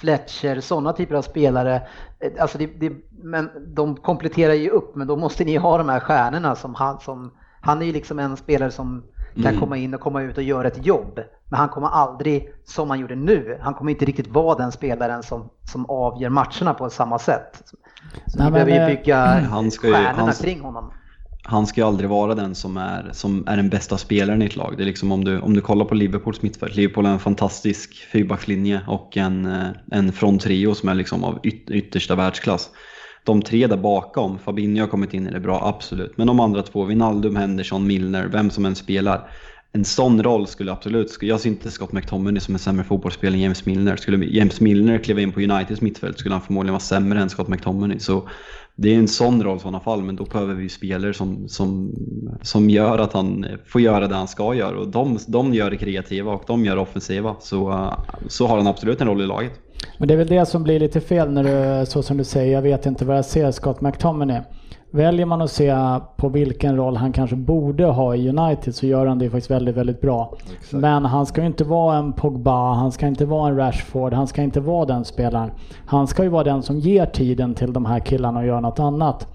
Fletcher, 0.00 0.60
sådana 0.60 0.92
typer 0.92 1.14
av 1.14 1.22
spelare. 1.22 1.74
Eh, 2.20 2.30
Alltså 2.40 2.58
det, 2.58 2.66
det, 2.66 2.92
men 3.22 3.50
de 3.74 3.96
kompletterar 3.96 4.52
ju 4.54 4.68
upp, 4.70 4.94
men 4.96 5.06
då 5.06 5.16
måste 5.16 5.44
ni 5.44 5.56
ha 5.56 5.78
de 5.78 5.88
här 5.88 6.00
stjärnorna 6.00 6.54
som 6.54 6.74
han, 6.74 7.00
som, 7.00 7.32
han 7.60 7.82
är 7.82 7.86
ju 7.86 7.92
liksom 7.92 8.18
en 8.18 8.36
spelare 8.36 8.70
som 8.70 9.02
kan 9.34 9.46
Mm. 9.46 9.60
komma 9.60 9.76
in 9.76 9.94
och 9.94 10.00
komma 10.00 10.22
ut 10.22 10.36
och 10.36 10.42
göra 10.42 10.68
ett 10.68 10.86
jobb. 10.86 11.20
Men 11.48 11.58
han 11.60 11.68
kommer 11.68 11.88
aldrig, 11.88 12.48
som 12.64 12.90
han 12.90 13.00
gjorde 13.00 13.14
nu, 13.14 13.58
han 13.62 13.74
kommer 13.74 13.90
inte 13.90 14.04
riktigt 14.04 14.28
vara 14.28 14.58
den 14.58 14.72
spelaren 14.72 15.22
som, 15.22 15.48
som 15.64 15.86
avgör 15.86 16.28
matcherna 16.30 16.74
på 16.74 16.90
samma 16.90 17.18
sätt. 17.18 17.62
Så 17.66 17.76
Nej, 18.38 18.46
vi 18.46 18.52
men, 18.52 18.52
behöver 18.52 18.72
ju 18.72 18.78
eh, 18.78 18.86
bygga 18.86 19.16
han 19.50 19.70
ska 19.70 19.86
ju- 19.86 19.92
stjärnorna 19.94 20.22
han- 20.24 20.32
kring 20.34 20.60
honom. 20.60 20.90
han 21.42 21.66
ska 21.66 21.80
ju 21.80 21.86
aldrig 21.86 22.10
vara 22.10 22.34
den 22.34 22.54
som 22.54 22.76
är, 22.76 23.08
som 23.12 23.44
är 23.48 23.56
den 23.56 23.68
bästa 23.68 23.98
spelaren 23.98 24.42
i 24.42 24.46
ett 24.46 24.56
lag. 24.56 24.74
Det 24.76 24.82
är 24.82 24.86
liksom 24.86 25.12
om 25.12 25.24
du, 25.24 25.40
om 25.40 25.54
du 25.54 25.60
kollar 25.60 25.84
på 25.84 25.94
Liverpools 25.94 26.42
mittfält. 26.42 26.76
Liverpool 26.76 27.04
har 27.06 27.12
en 27.12 27.18
fantastisk 27.18 27.94
fyrbackslinje 28.12 28.80
och 28.86 29.16
en, 29.16 29.46
eh, 29.46 29.66
en 29.90 30.12
fronttrio 30.12 30.74
som 30.74 30.88
är 30.88 30.94
liksom 30.94 31.24
av 31.24 31.38
yt, 31.42 31.70
yttersta 31.70 32.14
världsklass. 32.14 32.70
De 33.24 33.42
tre 33.42 33.66
där 33.66 33.76
bakom, 33.76 34.38
Fabinho 34.38 34.82
har 34.82 34.88
kommit 34.88 35.14
in 35.14 35.26
i 35.26 35.30
det 35.30 35.40
bra, 35.40 35.68
absolut. 35.68 36.16
Men 36.16 36.26
de 36.26 36.40
andra 36.40 36.62
två, 36.62 36.84
Wijnaldum, 36.84 37.36
Henderson, 37.36 37.86
Milner, 37.86 38.28
vem 38.32 38.50
som 38.50 38.64
än 38.64 38.74
spelar. 38.74 39.30
En 39.72 39.84
sån 39.84 40.22
roll 40.22 40.46
skulle 40.46 40.72
absolut, 40.72 41.18
jag 41.20 41.40
ser 41.40 41.48
inte 41.48 41.70
Scott 41.70 41.92
McTominay 41.92 42.40
som 42.40 42.54
en 42.54 42.58
sämre 42.58 42.84
fotbollsspelare 42.84 43.36
än 43.36 43.42
James 43.42 43.66
Milner. 43.66 43.96
Skulle 43.96 44.26
James 44.26 44.60
Milner 44.60 44.98
kliva 44.98 45.20
in 45.20 45.32
på 45.32 45.40
Uniteds 45.40 45.80
mittfält 45.80 46.18
skulle 46.18 46.34
han 46.34 46.42
förmodligen 46.42 46.72
vara 46.72 46.80
sämre 46.80 47.20
än 47.20 47.30
Scott 47.30 47.48
McTominay. 47.48 47.98
Så 47.98 48.28
det 48.76 48.94
är 48.94 48.98
en 48.98 49.08
sån 49.08 49.42
roll 49.42 49.56
i 49.56 49.60
sådana 49.60 49.80
fall, 49.80 50.02
men 50.02 50.16
då 50.16 50.24
behöver 50.24 50.54
vi 50.54 50.68
spelare 50.68 51.14
som, 51.14 51.48
som, 51.48 51.94
som 52.42 52.70
gör 52.70 52.98
att 52.98 53.12
han 53.12 53.46
får 53.66 53.80
göra 53.80 54.08
det 54.08 54.14
han 54.14 54.28
ska 54.28 54.54
göra. 54.54 54.78
Och 54.78 54.88
de, 54.88 55.18
de 55.26 55.54
gör 55.54 55.70
det 55.70 55.76
kreativa 55.76 56.32
och 56.32 56.44
de 56.46 56.64
gör 56.64 56.76
det 56.76 56.82
offensiva. 56.82 57.36
Så, 57.40 57.90
så 58.28 58.46
har 58.46 58.56
han 58.56 58.66
absolut 58.66 59.00
en 59.00 59.06
roll 59.06 59.22
i 59.22 59.26
laget. 59.26 59.52
Men 59.98 60.08
det 60.08 60.14
är 60.14 60.18
väl 60.18 60.26
det 60.26 60.46
som 60.46 60.62
blir 60.62 60.80
lite 60.80 61.00
fel 61.00 61.30
när 61.30 61.44
du, 61.44 61.86
så 61.86 62.02
som 62.02 62.16
du 62.16 62.24
säger, 62.24 62.52
jag 62.52 62.62
vet 62.62 62.86
inte 62.86 63.04
vad 63.04 63.16
jag 63.16 63.24
ser 63.24 63.50
Scott 63.50 63.80
McTominay. 63.80 64.40
Väljer 64.90 65.26
man 65.26 65.42
att 65.42 65.50
se 65.50 65.74
på 66.16 66.28
vilken 66.28 66.76
roll 66.76 66.96
han 66.96 67.12
kanske 67.12 67.36
borde 67.36 67.84
ha 67.84 68.14
i 68.14 68.28
United 68.28 68.74
så 68.74 68.86
gör 68.86 69.06
han 69.06 69.18
det 69.18 69.30
faktiskt 69.30 69.50
väldigt, 69.50 69.76
väldigt 69.76 70.00
bra. 70.00 70.36
Men 70.70 71.04
han 71.04 71.26
ska 71.26 71.40
ju 71.40 71.46
inte 71.46 71.64
vara 71.64 71.96
en 71.96 72.12
Pogba, 72.12 72.74
han 72.74 72.92
ska 72.92 73.06
inte 73.06 73.24
vara 73.24 73.48
en 73.48 73.56
Rashford, 73.56 74.12
han 74.12 74.26
ska 74.26 74.42
inte 74.42 74.60
vara 74.60 74.86
den 74.86 75.04
spelaren. 75.04 75.50
Han 75.86 76.06
ska 76.06 76.22
ju 76.22 76.28
vara 76.28 76.44
den 76.44 76.62
som 76.62 76.78
ger 76.78 77.06
tiden 77.06 77.54
till 77.54 77.72
de 77.72 77.84
här 77.84 78.00
killarna 78.00 78.40
och 78.40 78.46
gör 78.46 78.60
något 78.60 78.78
annat. 78.78 79.28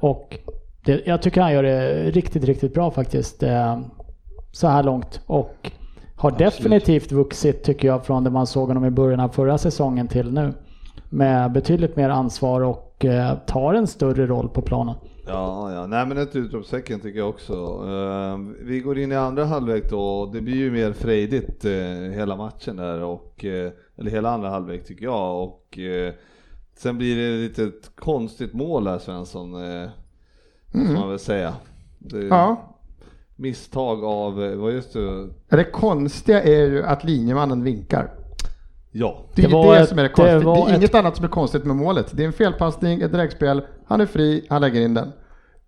Och 0.00 0.38
det, 0.84 1.06
jag 1.06 1.22
tycker 1.22 1.40
han 1.40 1.52
gör 1.52 1.62
det 1.62 2.10
riktigt, 2.10 2.44
riktigt 2.44 2.74
bra 2.74 2.90
faktiskt. 2.90 3.42
Eh, 3.42 3.78
så 4.52 4.68
här 4.68 4.82
långt. 4.82 5.20
Och 5.26 5.70
har 6.20 6.30
definitivt 6.30 7.12
vuxit 7.12 7.62
tycker 7.62 7.88
jag 7.88 8.06
från 8.06 8.24
det 8.24 8.30
man 8.30 8.46
såg 8.46 8.68
honom 8.68 8.84
i 8.84 8.90
början 8.90 9.20
av 9.20 9.28
förra 9.28 9.58
säsongen 9.58 10.08
till 10.08 10.32
nu. 10.32 10.52
Med 11.08 11.52
betydligt 11.52 11.96
mer 11.96 12.08
ansvar 12.08 12.60
och 12.60 13.04
eh, 13.04 13.38
tar 13.46 13.74
en 13.74 13.86
större 13.86 14.26
roll 14.26 14.48
på 14.48 14.62
planen. 14.62 14.94
Ja, 15.26 15.72
ja, 15.72 15.86
nej 15.86 16.06
men 16.06 16.18
ett 16.18 16.36
utropstecken 16.36 17.00
tycker 17.00 17.18
jag 17.18 17.28
också. 17.28 17.54
Eh, 17.86 18.38
vi 18.64 18.80
går 18.80 18.98
in 18.98 19.12
i 19.12 19.16
andra 19.16 19.44
halvlek 19.44 19.90
då 19.90 20.00
och 20.00 20.32
det 20.32 20.40
blir 20.40 20.56
ju 20.56 20.70
mer 20.70 20.92
frejdigt 20.92 21.64
eh, 21.64 21.72
hela 22.14 22.36
matchen 22.36 22.76
där 22.76 23.02
och, 23.02 23.44
eh, 23.44 23.72
eller 23.96 24.10
hela 24.10 24.30
andra 24.30 24.50
halvlek 24.50 24.86
tycker 24.86 25.04
jag 25.04 25.42
och 25.42 25.78
eh, 25.78 26.12
sen 26.76 26.98
blir 26.98 27.16
det 27.16 27.36
lite 27.36 27.62
ett 27.64 27.90
konstigt 27.94 28.52
mål 28.52 28.84
där 28.84 28.98
Svensson, 28.98 29.54
eh, 29.54 29.88
får 30.72 30.94
man 30.98 31.08
väl 31.08 31.18
säga. 31.18 31.54
Det, 31.98 32.22
Ja. 32.26 32.69
Misstag 33.40 34.04
av, 34.04 34.44
eh, 34.44 34.56
vad 34.56 34.72
just 34.72 34.92
det, 34.92 35.28
Det 35.48 35.64
konstiga 35.64 36.42
är 36.42 36.66
ju 36.66 36.82
att 36.82 37.04
linjemannen 37.04 37.64
vinkar. 37.64 38.10
ja. 38.92 39.26
Det 39.34 39.42
är 39.42 39.46
Det 39.46 39.48
ju 39.52 39.54
var 39.56 39.74
det 39.74 39.80
ett- 39.80 39.88
som 39.88 39.98
är 39.98 40.02
det 40.02 40.08
det 40.08 40.14
konstiga. 40.14 40.38
Det, 40.38 40.44
var 40.44 40.66
är 40.68 40.68
inget 40.76 40.84
ett- 40.90 40.94
annat 40.94 41.16
som 41.16 41.24
är 41.24 41.28
konstigt 41.28 41.64
med 41.64 41.76
målet. 41.76 42.16
Det 42.16 42.22
är 42.22 42.26
en 42.26 42.32
felpassning, 42.32 43.00
ett 43.00 43.12
direktspel, 43.12 43.62
han 43.86 44.00
är 44.00 44.06
fri, 44.06 44.46
han 44.48 44.60
lägger 44.60 44.80
in 44.80 44.94
den. 44.94 45.12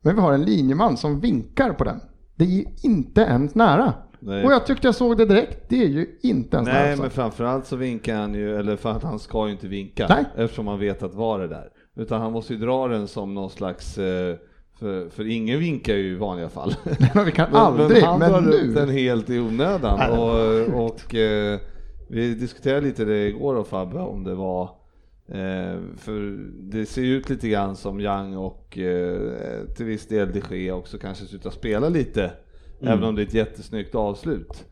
Men 0.01 0.15
vi 0.15 0.21
har 0.21 0.33
en 0.33 0.43
linjeman 0.45 0.97
som 0.97 1.21
vinkar 1.21 1.73
på 1.73 1.85
den. 1.85 2.01
Det 2.37 2.45
är 2.45 2.65
inte 2.87 3.21
ens 3.21 3.55
nära. 3.55 3.93
Nej. 4.21 4.45
Och 4.45 4.53
jag 4.53 4.67
tyckte 4.67 4.87
jag 4.89 4.95
såg 4.95 5.17
det 5.19 5.27
direkt. 5.27 5.69
Det 5.69 5.83
är 5.85 5.89
ju 5.89 6.07
inte 6.23 6.57
ens 6.57 6.69
nära. 6.69 6.83
Nej 6.87 6.97
men 6.97 7.11
framförallt 7.11 7.67
så 7.67 7.77
vinkar 7.77 8.17
han 8.17 8.35
ju, 8.35 8.57
eller 8.59 8.77
för 8.77 8.91
att 8.91 9.03
han 9.03 9.19
ska 9.19 9.47
ju 9.47 9.53
inte 9.53 9.69
vinka 9.69 10.07
Nej. 10.09 10.25
eftersom 10.37 10.67
han 10.67 10.79
vet 10.79 11.03
att 11.03 11.15
VAR 11.15 11.41
är 11.41 11.49
där. 11.49 11.69
Utan 11.97 12.21
han 12.21 12.33
måste 12.33 12.53
ju 12.55 12.59
dra 12.59 12.89
den 12.89 13.09
som 13.09 13.35
någon 13.35 13.51
slags, 13.51 13.99
eh, 13.99 14.37
för, 14.83 15.09
för 15.09 15.29
ingen 15.29 15.59
vinkar 15.59 15.95
ju 15.95 16.13
i 16.13 16.15
vanliga 16.15 16.49
fall. 16.49 16.75
Men 17.15 17.25
vi 17.25 17.33
kan 17.33 17.55
aldrig, 17.55 18.03
han 18.03 18.19
men 18.19 18.45
nu. 18.45 18.51
upp 18.51 18.75
den 18.75 18.89
helt 18.89 19.31
i 19.31 19.39
onödan. 19.39 20.11
Och, 20.11 20.85
och 20.85 21.15
eh, 21.15 21.61
vi 22.09 22.35
diskuterade 22.35 22.87
lite 22.87 23.05
det 23.05 23.27
igår 23.29 23.55
då 23.55 23.65
Fabbe, 23.65 23.99
om 23.99 24.25
det 24.25 24.35
var 24.35 24.63
eh, 25.29 25.81
för 25.97 26.39
det 26.61 26.87
ser 26.87 27.03
ju 27.03 27.17
ut 27.17 27.31
lite 27.31 27.49
grann 27.49 27.77
som 27.77 28.01
Young 28.01 28.37
och 28.37 28.79
eh, 28.79 29.65
till 29.77 29.87
viss 29.87 30.07
del 30.07 30.33
de 30.33 30.57
Gea 30.57 30.75
också 30.75 30.99
kanske 30.99 31.25
slutar 31.25 31.51
spela 31.51 31.89
lite. 31.89 32.23
Mm. 32.81 32.93
Även 32.93 33.05
om 33.05 33.15
det 33.15 33.23
är 33.23 33.27
ett 33.27 33.35
jättesnyggt 33.35 33.95
avslut. 33.95 34.65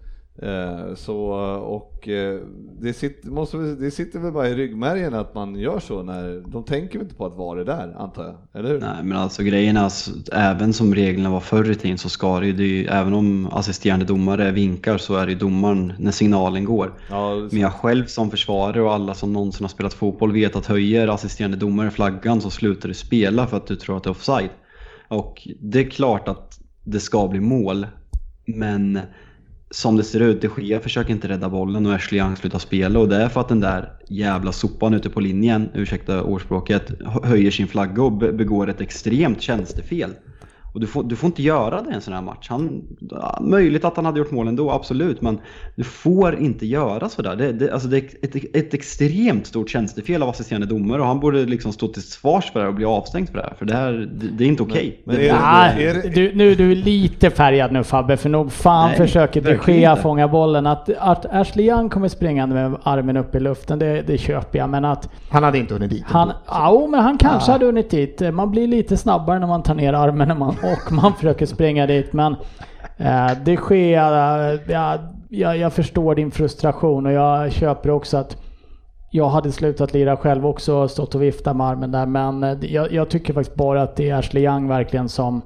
Eh, 0.42 0.94
så, 0.94 1.16
och 1.58 2.08
eh, 2.08 2.40
det 2.80 2.92
sitter, 2.92 3.30
måste, 3.30 3.56
det 3.56 3.90
sitter 3.90 4.18
väl 4.18 4.32
bara 4.32 4.48
i 4.48 4.54
ryggmärgen 4.54 5.14
att 5.14 5.34
man 5.34 5.54
gör 5.54 5.80
så 5.80 6.02
när, 6.02 6.50
de 6.52 6.64
tänker 6.64 7.00
inte 7.00 7.14
på 7.14 7.26
att 7.26 7.36
vara 7.36 7.64
där 7.64 7.94
antar 7.98 8.24
jag, 8.24 8.60
eller 8.60 8.68
hur? 8.68 8.80
Nej, 8.80 9.04
men 9.04 9.18
alltså 9.18 9.42
grejen 9.42 9.76
är 9.76 9.86
att 9.86 10.28
även 10.32 10.72
som 10.72 10.94
reglerna 10.94 11.30
var 11.30 11.40
förr 11.40 11.70
i 11.70 11.74
tiden 11.74 11.98
så 11.98 12.08
ska 12.08 12.40
det 12.40 12.46
ju, 12.46 12.52
det 12.52 12.62
är 12.62 12.66
ju 12.66 12.86
även 12.86 13.14
om 13.14 13.48
assisterande 13.52 14.04
domare 14.04 14.50
vinkar 14.50 14.98
så 14.98 15.14
är 15.14 15.26
det 15.26 15.32
ju 15.32 15.38
domaren 15.38 15.92
när 15.98 16.10
signalen 16.10 16.64
går. 16.64 16.94
Ja, 17.10 17.48
Men 17.50 17.60
jag 17.60 17.72
själv 17.72 18.06
som 18.06 18.30
försvarare 18.30 18.82
och 18.82 18.92
alla 18.92 19.14
som 19.14 19.32
någonsin 19.32 19.64
har 19.64 19.68
spelat 19.68 19.94
fotboll 19.94 20.32
vet 20.32 20.56
att 20.56 20.66
höjer 20.66 21.08
assisterande 21.08 21.56
domare 21.56 21.90
flaggan 21.90 22.40
så 22.40 22.50
slutar 22.50 22.88
du 22.88 22.94
spela 22.94 23.46
för 23.46 23.56
att 23.56 23.66
du 23.66 23.76
tror 23.76 23.96
att 23.96 24.04
det 24.04 24.08
är 24.08 24.10
offside. 24.10 24.50
Och 25.08 25.48
det 25.60 25.78
är 25.78 25.90
klart 25.90 26.28
att 26.28 26.60
det 26.84 27.00
ska 27.00 27.28
bli 27.28 27.40
mål, 27.40 27.86
men 28.46 28.98
som 29.70 29.96
det 29.96 30.04
ser 30.04 30.20
ut, 30.20 30.42
de 30.42 30.62
Gea 30.62 30.80
försöker 30.80 31.12
inte 31.12 31.28
rädda 31.28 31.48
bollen 31.48 31.86
och 31.86 31.94
Ashley 31.94 32.20
Young 32.20 32.36
slutar 32.36 32.58
spela 32.58 32.98
och 32.98 33.08
det 33.08 33.16
är 33.16 33.28
för 33.28 33.40
att 33.40 33.48
den 33.48 33.60
där 33.60 33.92
jävla 34.08 34.52
sopan 34.52 34.94
ute 34.94 35.10
på 35.10 35.20
linjen, 35.20 35.68
ursäkta 35.74 36.22
ordspråket, 36.22 36.92
höjer 37.22 37.50
sin 37.50 37.68
flagga 37.68 38.02
och 38.02 38.12
begår 38.12 38.70
ett 38.70 38.80
extremt 38.80 39.42
tjänstefel. 39.42 40.14
Och 40.72 40.80
du 40.80 40.86
får, 40.86 41.02
du 41.02 41.16
får 41.16 41.26
inte 41.26 41.42
göra 41.42 41.82
det 41.82 41.90
i 41.90 41.94
en 41.94 42.00
sån 42.00 42.14
här 42.14 42.22
match. 42.22 42.46
Han, 42.48 42.82
ja, 43.10 43.38
möjligt 43.40 43.84
att 43.84 43.96
han 43.96 44.04
hade 44.04 44.18
gjort 44.18 44.30
mål 44.30 44.48
ändå, 44.48 44.70
absolut. 44.70 45.20
Men 45.22 45.38
du 45.76 45.84
får 45.84 46.38
inte 46.38 46.66
göra 46.66 47.08
sådär. 47.08 47.36
Det, 47.36 47.52
det, 47.52 47.72
alltså 47.72 47.88
det 47.88 47.96
är 47.98 48.02
ett, 48.22 48.56
ett 48.56 48.74
extremt 48.74 49.46
stort 49.46 49.70
tjänstefel 49.70 50.22
av 50.22 50.28
assisterande 50.28 50.66
domare 50.66 51.00
och 51.00 51.06
han 51.06 51.20
borde 51.20 51.44
liksom 51.44 51.72
stå 51.72 51.88
till 51.88 52.02
svars 52.02 52.52
för 52.52 52.60
det 52.60 52.64
här 52.64 52.68
och 52.68 52.74
bli 52.74 52.84
avstängd 52.84 53.28
för 53.28 53.36
det 53.36 53.42
här. 53.42 53.54
För 53.58 53.66
det 53.66 53.74
här, 53.74 53.92
det, 53.92 54.26
det 54.38 54.44
är 54.44 54.48
inte 54.48 54.62
okej. 54.62 55.02
Det- 55.04 56.14
du, 56.14 56.34
nu 56.34 56.54
du 56.54 56.70
är 56.72 56.76
lite 56.76 57.30
färgad 57.30 57.72
nu 57.72 57.84
Fabbe, 57.84 58.16
för 58.16 58.28
nog 58.28 58.52
fan 58.52 58.88
Nej, 58.88 58.96
försöker 58.98 59.40
de 59.40 59.72
Gea 59.72 59.96
fånga 59.96 60.28
bollen. 60.28 60.66
Att, 60.66 60.90
att 60.98 61.26
Ashley 61.26 61.66
Young 61.66 61.88
kommer 61.88 62.08
springande 62.08 62.54
med 62.54 62.74
armen 62.82 63.16
upp 63.16 63.34
i 63.34 63.40
luften, 63.40 63.78
det, 63.78 64.02
det 64.06 64.18
köper 64.18 64.58
jag. 64.58 64.68
Men 64.68 64.84
att 64.84 65.08
Han 65.30 65.42
hade 65.44 65.58
inte 65.58 65.74
hunnit 65.74 65.90
dit. 65.90 66.04
han, 66.06 66.32
ja, 66.46 66.86
men 66.90 67.00
han 67.00 67.18
kanske 67.18 67.52
hade 67.52 67.66
hunnit 67.66 67.90
dit. 67.90 68.22
Man 68.34 68.50
blir 68.50 68.66
lite 68.66 68.96
snabbare 68.96 69.38
när 69.38 69.46
man 69.46 69.62
tar 69.62 69.74
ner 69.74 69.92
armen 69.92 70.28
när 70.28 70.34
man, 70.34 70.54
och 70.62 70.92
man 70.92 71.14
försöker 71.14 71.46
springa 71.46 71.86
dit. 71.86 72.12
Men 72.12 72.36
eh, 72.96 73.30
det 73.44 73.56
sker, 73.56 74.52
eh, 74.52 74.60
ja, 74.66 74.98
jag, 75.28 75.58
jag 75.58 75.72
förstår 75.72 76.14
din 76.14 76.30
frustration 76.30 77.06
och 77.06 77.12
jag 77.12 77.52
köper 77.52 77.90
också 77.90 78.16
att 78.16 78.36
jag 79.10 79.28
hade 79.28 79.52
slutat 79.52 79.92
lira 79.92 80.16
själv 80.16 80.46
också 80.46 80.74
och 80.74 80.90
stått 80.90 81.14
och 81.14 81.22
viftat 81.22 81.56
med 81.56 81.66
armen 81.66 81.90
där. 81.90 82.06
Men 82.06 82.42
eh, 82.42 82.56
jag, 82.60 82.92
jag 82.92 83.08
tycker 83.08 83.34
faktiskt 83.34 83.56
bara 83.56 83.82
att 83.82 83.96
det 83.96 84.10
är 84.10 84.14
Ashley 84.14 84.44
Young 84.44 84.68
verkligen 84.68 85.08
som 85.08 85.42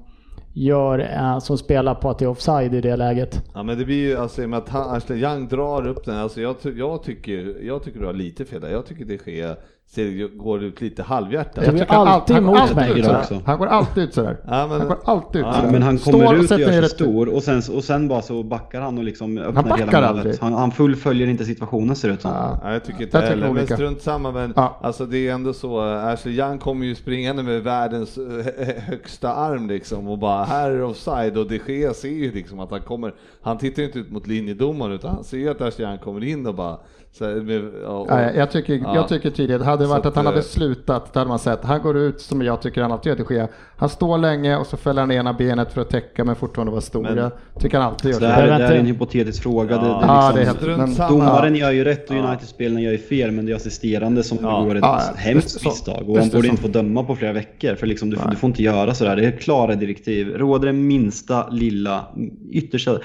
gör, 0.57 0.99
eh, 0.99 1.39
som 1.39 1.59
spelar 1.59 1.95
på 1.95 2.11
att 2.11 2.19
det 2.19 2.25
är 2.25 2.29
offside 2.29 2.75
i 2.75 2.81
det 2.81 2.97
läget. 2.97 3.43
Ja 3.55 3.63
men 3.63 3.79
det 3.79 3.85
blir 3.85 4.09
ju 4.09 4.17
alltså 4.17 4.43
i 4.43 4.45
och 4.45 4.49
med 4.51 4.59
att 4.59 4.69
han, 4.69 4.97
Ashley 4.97 5.19
Young 5.23 5.49
drar 5.49 5.87
upp 5.89 6.05
den, 6.05 6.17
alltså 6.17 6.41
jag, 6.41 6.57
jag, 6.77 7.03
tycker, 7.03 7.57
jag 7.67 7.83
tycker 7.83 8.01
du 8.01 8.07
har 8.07 8.13
lite 8.13 8.45
fel 8.45 8.61
där. 8.61 8.69
Jag 8.69 8.87
tycker 8.87 9.05
det 9.05 9.19
sker, 9.19 9.57
ser, 9.87 10.37
går 10.39 10.63
ut 10.65 10.81
lite 10.81 11.03
halvhjärtat. 11.03 11.65
Är 11.65 11.73
tycker 11.73 11.87
han 11.95 12.09
alltid 12.09 12.37
han 12.37 12.45
går 12.45 12.51
emot 12.57 12.61
alltid 12.63 12.77
mig. 12.77 12.99
ut 13.01 13.07
Jag. 13.07 13.41
Han 13.47 13.59
går 13.59 13.67
alltid 13.67 14.03
ut 14.05 14.15
sådär. 14.15 14.37
Ja, 14.47 14.67
men- 14.67 14.79
Han 14.81 14.89
går 14.89 14.99
alltid 15.05 15.41
ut 15.41 15.47
Ja, 15.47 15.53
sådär. 15.55 15.71
Men 15.73 15.83
han 15.83 15.99
Står 15.99 16.13
kommer 16.13 16.35
ut 16.35 16.41
och 16.43 16.49
sätter 16.49 16.63
gör 16.73 16.81
sig 16.81 16.89
stor 16.91 17.35
och 17.35 17.43
sen, 17.43 17.63
och 17.75 17.85
sen 17.85 18.09
bara 18.09 18.23
så 18.23 18.43
backar 18.43 18.81
han 18.81 18.99
och 18.99 19.05
liksom 19.05 19.39
öppnar 19.39 19.63
backar 19.63 19.87
hela 19.87 20.13
målet. 20.15 20.41
Han, 20.41 20.53
han 20.53 20.71
fullföljer 20.71 21.27
inte 21.29 21.45
situationen 21.45 21.97
ser 21.97 22.09
det 22.09 22.15
ut 22.15 22.23
som. 22.23 22.31
Ja. 22.63 22.73
Jag 22.73 22.85
tycker 22.85 23.03
inte 23.03 23.17
Jag 23.17 23.25
tycker 23.31 23.41
heller, 23.43 23.53
men 23.53 23.67
strunt 23.67 24.03
samma. 24.03 24.31
Men 24.33 24.53
Ja. 24.57 24.79
alltså 24.83 25.07
det 25.07 25.29
är 25.29 25.33
ändå 25.35 25.53
så, 25.53 25.81
Ashley 25.81 26.35
Young 26.39 26.59
kommer 26.59 26.87
ju 26.87 26.95
springande 26.95 27.43
med 27.43 27.63
världens 27.63 28.19
äh, 28.19 28.67
högsta 28.87 29.33
arm 29.35 29.69
liksom 29.69 30.09
och 30.09 30.19
bara 30.19 30.44
här 30.47 30.71
är 30.71 30.77
det 30.77 30.85
offside 30.85 31.37
och 31.37 31.47
de 31.49 31.61
Gea 31.67 31.95
ser 31.95 32.09
ju 32.09 32.33
liksom 32.33 32.61
att 32.61 32.71
han 32.71 32.81
kommer, 32.81 33.15
han 33.41 33.59
tittar 33.59 33.83
ju 33.83 33.87
inte 33.87 33.99
ut 33.99 34.11
mot 34.11 34.27
linjedomaren 34.27 34.93
utan 34.93 35.15
han 35.15 35.25
ser 35.25 35.39
ju 35.39 35.49
att 35.49 35.61
Ashley 35.61 35.99
kommer 35.99 36.25
in 36.25 36.47
och 36.47 36.55
bara 36.55 36.79
så 37.19 37.25
med, 37.25 37.65
och, 37.65 38.01
och, 38.01 38.07
Nej, 38.11 38.35
jag 38.37 38.51
tycker, 38.51 38.75
Ja. 38.75 38.95
jag 38.95 39.09
tycker 39.09 39.31
tidigare, 39.31 39.63
hade 39.63 39.83
det 39.83 39.87
Så 39.87 39.91
varit 39.93 40.01
att, 40.01 40.07
att 40.07 40.17
han 40.17 40.27
hade 40.27 40.39
eh, 40.39 40.43
slutat, 40.45 41.13
då 41.13 41.21
hade 41.21 41.29
man 41.29 41.39
sett, 41.39 41.65
han 41.65 41.83
går 41.83 41.97
ut 41.97 42.21
som 42.21 42.43
jag 42.43 42.63
tycker 42.63 42.83
han 42.83 42.93
alltid 42.93 43.11
gör, 43.11 43.17
det 43.17 43.25
sker. 43.25 43.49
Han 43.77 43.89
står 43.89 44.19
länge 44.19 44.57
och 44.57 44.67
så 44.67 44.77
fäller 44.77 45.01
han 45.03 45.11
ena 45.13 45.33
benet 45.33 45.73
för 45.73 45.81
att 45.81 45.91
täcka 45.91 46.25
men 46.25 46.37
fortfarande 46.37 46.71
vara 46.71 46.81
stor. 46.81 47.03
Men- 47.03 47.17
jag 47.17 47.31
tycker 47.59 47.79
han 47.79 47.87
alltid 47.89 48.07
gör 48.07 48.13
Så 48.13 48.19
så. 48.21 48.25
det 48.27 48.33
här, 48.33 48.47
det 48.47 48.53
här 48.53 48.73
är 48.73 48.79
en 48.79 48.87
hypotetisk 48.87 49.43
fråga. 49.43 49.75
Ja. 49.75 49.81
Det, 49.81 49.87
det 49.87 49.93
är 49.93 50.07
Ja, 50.07 50.33
liksom, 50.37 50.57
det 50.67 50.73
är 50.73 50.77
helt- 50.77 50.99
men-. 50.99 51.09
Domaren 51.09 51.57
gör 51.57 51.71
ju 51.71 51.85
rätt 51.85 52.11
och 52.11 52.17
Ja. 52.17 52.29
United-spelarna 52.29 52.81
gör 52.81 52.93
ju 52.93 52.99
fel, 52.99 53.31
men 53.31 53.47
det 53.47 53.53
är 53.53 53.57
assisterande 53.57 54.23
som 54.23 54.39
Ja. 54.43 54.61
begår 54.61 54.75
ett 54.77 54.83
Ja, 54.83 55.01
hemskt 55.17 55.51
så. 55.61 55.69
misstag. 55.69 56.09
Och 56.11 56.19
han 56.19 56.29
borde 56.29 56.43
så. 56.43 56.51
inte 56.51 56.63
få 56.63 56.69
döma 56.69 57.05
på 57.05 57.17
flera 57.17 57.33
veckor, 57.33 57.75
för 57.75 57.87
liksom, 57.87 58.11
du, 58.11 58.17
får- 58.17 58.31
du 58.31 58.37
får 58.37 58.49
inte 58.49 58.63
göra 58.63 58.95
sådär. 58.95 59.17
Det 59.17 59.27
är 59.27 59.31
klara 59.31 59.75
direktiv. 59.75 60.29
Råder 60.37 60.67
det 60.67 60.73
minsta 60.73 61.49
lilla, 61.49 62.05
yttersta 62.53 62.99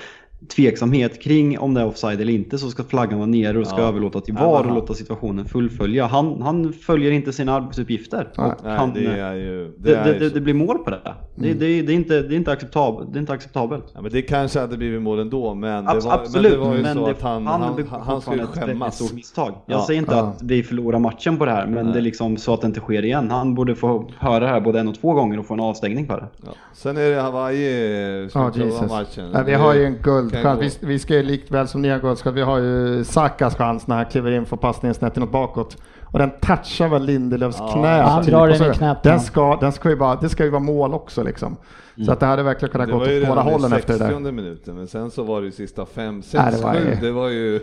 tveksamhet 0.48 1.22
kring 1.22 1.60
om 1.60 1.74
det 1.74 1.82
är 1.82 1.86
offside 1.86 2.22
eller 2.22 2.34
inte 2.34 2.58
så 2.58 2.70
ska 2.70 2.84
flaggan 2.84 3.20
vara 3.20 3.28
nere 3.28 3.60
och 3.60 3.68
ska 3.68 3.82
Ja. 3.82 3.88
överlåta 3.88 4.22
till 4.22 4.34
VAR 4.34 4.46
och 4.60 4.66
han- 4.66 4.74
låta 4.76 4.94
situationen 4.94 5.46
fullfölja. 5.46 6.06
Han, 6.06 6.42
han 6.42 6.74
följer 6.74 7.12
inte 7.12 7.34
sina 7.34 7.54
arbetsuppgifter. 7.54 8.30
Nej. 8.38 8.48
Och 8.48 8.54
Nej, 8.64 8.78
han, 8.78 8.94
det 8.94 9.06
är 9.06 9.34
ju... 9.34 9.74
det, 9.78 9.96
det, 9.96 10.20
det, 10.20 10.30
det 10.30 10.42
blir 10.42 10.54
mål 10.54 10.78
på 10.78 10.90
det. 10.90 11.00
Det, 11.36 11.54
det, 11.54 11.66
är 11.66 11.90
inte, 11.92 12.22
det, 12.22 12.34
är 12.36 12.38
inte 12.38 12.52
acceptabelt. 12.52 13.14
det 13.14 13.18
är 13.18 13.22
inte 13.22 13.34
acceptabelt. 13.34 13.86
Ja, 13.96 14.02
men 14.02 14.12
det 14.12 14.22
kanske 14.22 14.60
hade 14.60 14.78
blivit 14.78 15.02
mål 15.02 15.20
ändå, 15.20 15.54
men 15.54 15.86
det 15.86 16.00
var, 16.00 16.14
Absolut, 16.14 16.52
men 16.52 16.52
det 16.62 16.66
var 16.68 16.76
ju 16.76 16.82
men 16.82 16.96
så 16.96 17.06
det- 17.06 17.12
att 17.12 17.22
han, 17.22 17.48
han, 17.48 17.62
han, 17.62 18.02
han 18.02 18.22
skulle 18.22 18.46
skämmas. 18.46 18.96
stort 18.96 19.14
misstag. 19.14 19.54
Jag 19.66 19.80
Ja. 19.80 19.86
säger 19.88 20.00
inte 20.00 20.16
Ja. 20.16 20.22
att 20.22 20.42
vi 20.44 20.64
förlorar 20.64 21.00
matchen 21.00 21.38
på 21.38 21.46
det 21.46 21.52
här, 21.52 21.68
men 21.68 21.84
Nej. 21.86 21.94
det 21.94 22.00
är 22.00 22.04
liksom 22.04 22.38
så 22.38 22.54
att 22.54 22.62
det 22.62 22.68
inte 22.68 22.80
sker 22.80 23.06
igen. 23.06 23.32
Han 23.32 23.56
borde 23.56 23.76
få 23.76 24.10
höra 24.20 24.40
det 24.40 24.48
här 24.48 24.60
både 24.62 24.80
en 24.80 24.88
och 24.88 24.96
två 25.02 25.14
gånger 25.14 25.40
och 25.40 25.46
få 25.46 25.54
en 25.54 25.60
avstängning 25.60 26.08
för 26.08 26.18
det. 26.18 26.28
Ja. 26.46 26.52
Sen 26.74 26.98
är 26.98 27.10
det 27.10 27.22
Hawaii 27.22 28.30
slutet 28.30 28.36
av 28.36 28.58
Jesus. 28.58 28.90
matchen. 28.92 29.32
Nej, 29.34 29.44
vi 29.46 29.54
har 29.54 29.74
ju 29.76 29.86
en 29.86 29.96
Kan 30.04 30.29
guldchans. 30.32 30.78
Vi, 30.82 30.88
vi 30.88 31.00
ska 31.00 31.14
ju 31.16 31.24
likt 31.24 31.52
väl 31.52 31.68
som 31.68 31.82
ni 31.82 31.90
har 31.90 32.00
guldchans. 32.00 32.36
Vi 32.36 32.42
har 32.42 32.58
ju 32.58 33.04
Sakas 33.04 33.56
chans 33.56 33.88
när 33.88 33.96
han 33.96 34.06
kliver 34.06 34.32
in 34.32 34.46
för 34.46 34.58
passningen 34.58 34.94
snett 34.94 35.18
inåt 35.18 35.32
bakåt. 35.32 35.78
Och 36.12 36.20
den 36.20 36.32
touchar 36.42 36.88
väl 36.88 37.04
Lindelöfs 37.06 37.58
Ja. 37.60 37.72
knä. 37.74 38.02
Han 38.02 38.24
typ. 38.24 38.34
drar 38.34 38.48
den 38.48 38.72
i 38.72 38.74
knät 38.74 39.04
Den 39.04 39.20
ska, 39.20 39.58
den 39.62 39.72
ska 39.72 39.90
ju 39.90 39.98
det 40.22 40.30
ska 40.30 40.44
ju 40.44 40.50
vara 40.50 40.64
mål 40.64 40.94
också 40.94 41.24
liksom. 41.24 41.58
Så 42.06 42.12
att 42.12 42.20
det 42.20 42.26
hade 42.26 42.44
verkligen 42.44 42.72
kunnat 42.72 42.90
gå 42.90 42.96
åt 42.98 43.28
båda 43.28 43.42
hållen 43.42 43.74
efter 43.74 43.94
det 43.94 44.00
där. 44.00 44.10
60 44.12 44.32
minuten, 44.32 44.76
men 44.76 44.88
sen 44.88 45.12
så 45.12 45.24
var 45.24 45.42
det 45.42 45.46
ju 45.46 45.52
sista 45.52 45.86
5, 45.86 46.16
Nej, 46.16 46.24
6, 46.24 46.58
det 46.58 46.64
var 46.64 46.74
7. 46.74 46.80
ju- 46.90 46.96
Det 47.02 47.12
var 47.12 47.30
ju 47.30 47.60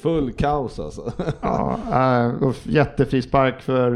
full 0.00 0.32
kaos 0.32 0.78
alltså. 0.80 1.12
Ja, 1.40 1.78
äh, 1.92 2.50
jättefrispark 2.62 3.60
för 3.62 3.90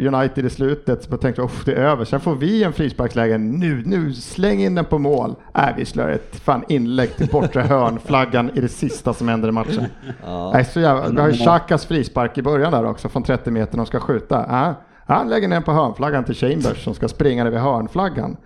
eh, 0.00 0.14
United 0.14 0.44
i 0.44 0.50
slutet. 0.50 1.04
Så 1.04 1.08
jag 1.10 1.20
tänkte 1.20 1.42
uff, 1.42 1.64
det 1.64 1.72
är 1.72 1.76
över. 1.76 2.04
Sen 2.04 2.20
får 2.20 2.34
vi 2.34 2.62
en 2.64 2.72
frisparksläge. 2.72 3.38
Nu, 3.38 3.82
nu, 3.86 4.12
släng 4.14 4.60
in 4.62 4.74
den 4.74 4.84
på 4.84 4.98
mål. 4.98 5.34
Äh, 5.54 5.62
vi 5.76 5.84
slår 5.84 6.10
ett 6.10 6.36
fan 6.36 6.64
inlägg 6.68 7.16
till 7.16 7.28
bortre 7.28 7.60
hörnflaggan 7.68 8.50
i 8.54 8.60
det 8.60 8.68
sista 8.68 9.14
som 9.14 9.28
händer 9.28 9.48
i 9.48 9.52
matchen. 9.52 9.84
Ja. 10.26 10.50
Nej, 10.54 10.64
så 10.64 10.80
jävla, 10.80 11.08
vi 11.08 11.20
har 11.20 11.28
ju 11.28 11.34
Xhakas 11.34 11.86
frispark 11.86 12.38
i 12.38 12.42
början 12.42 12.72
där 12.72 12.84
också 12.86 13.08
från 13.08 13.22
30 13.22 13.50
meter. 13.50 13.76
De 13.76 13.86
ska 13.86 14.00
skjuta. 14.00 14.46
Ja, 14.48 14.74
han 15.06 15.28
lägger 15.28 15.48
ner 15.48 15.56
den 15.56 15.62
på 15.62 15.72
hörnflaggan 15.72 16.24
till 16.24 16.34
Chambers 16.34 16.84
som 16.84 16.94
ska 16.94 17.08
springa 17.08 17.46
över 17.46 17.58
hörnflaggan. 17.58 18.36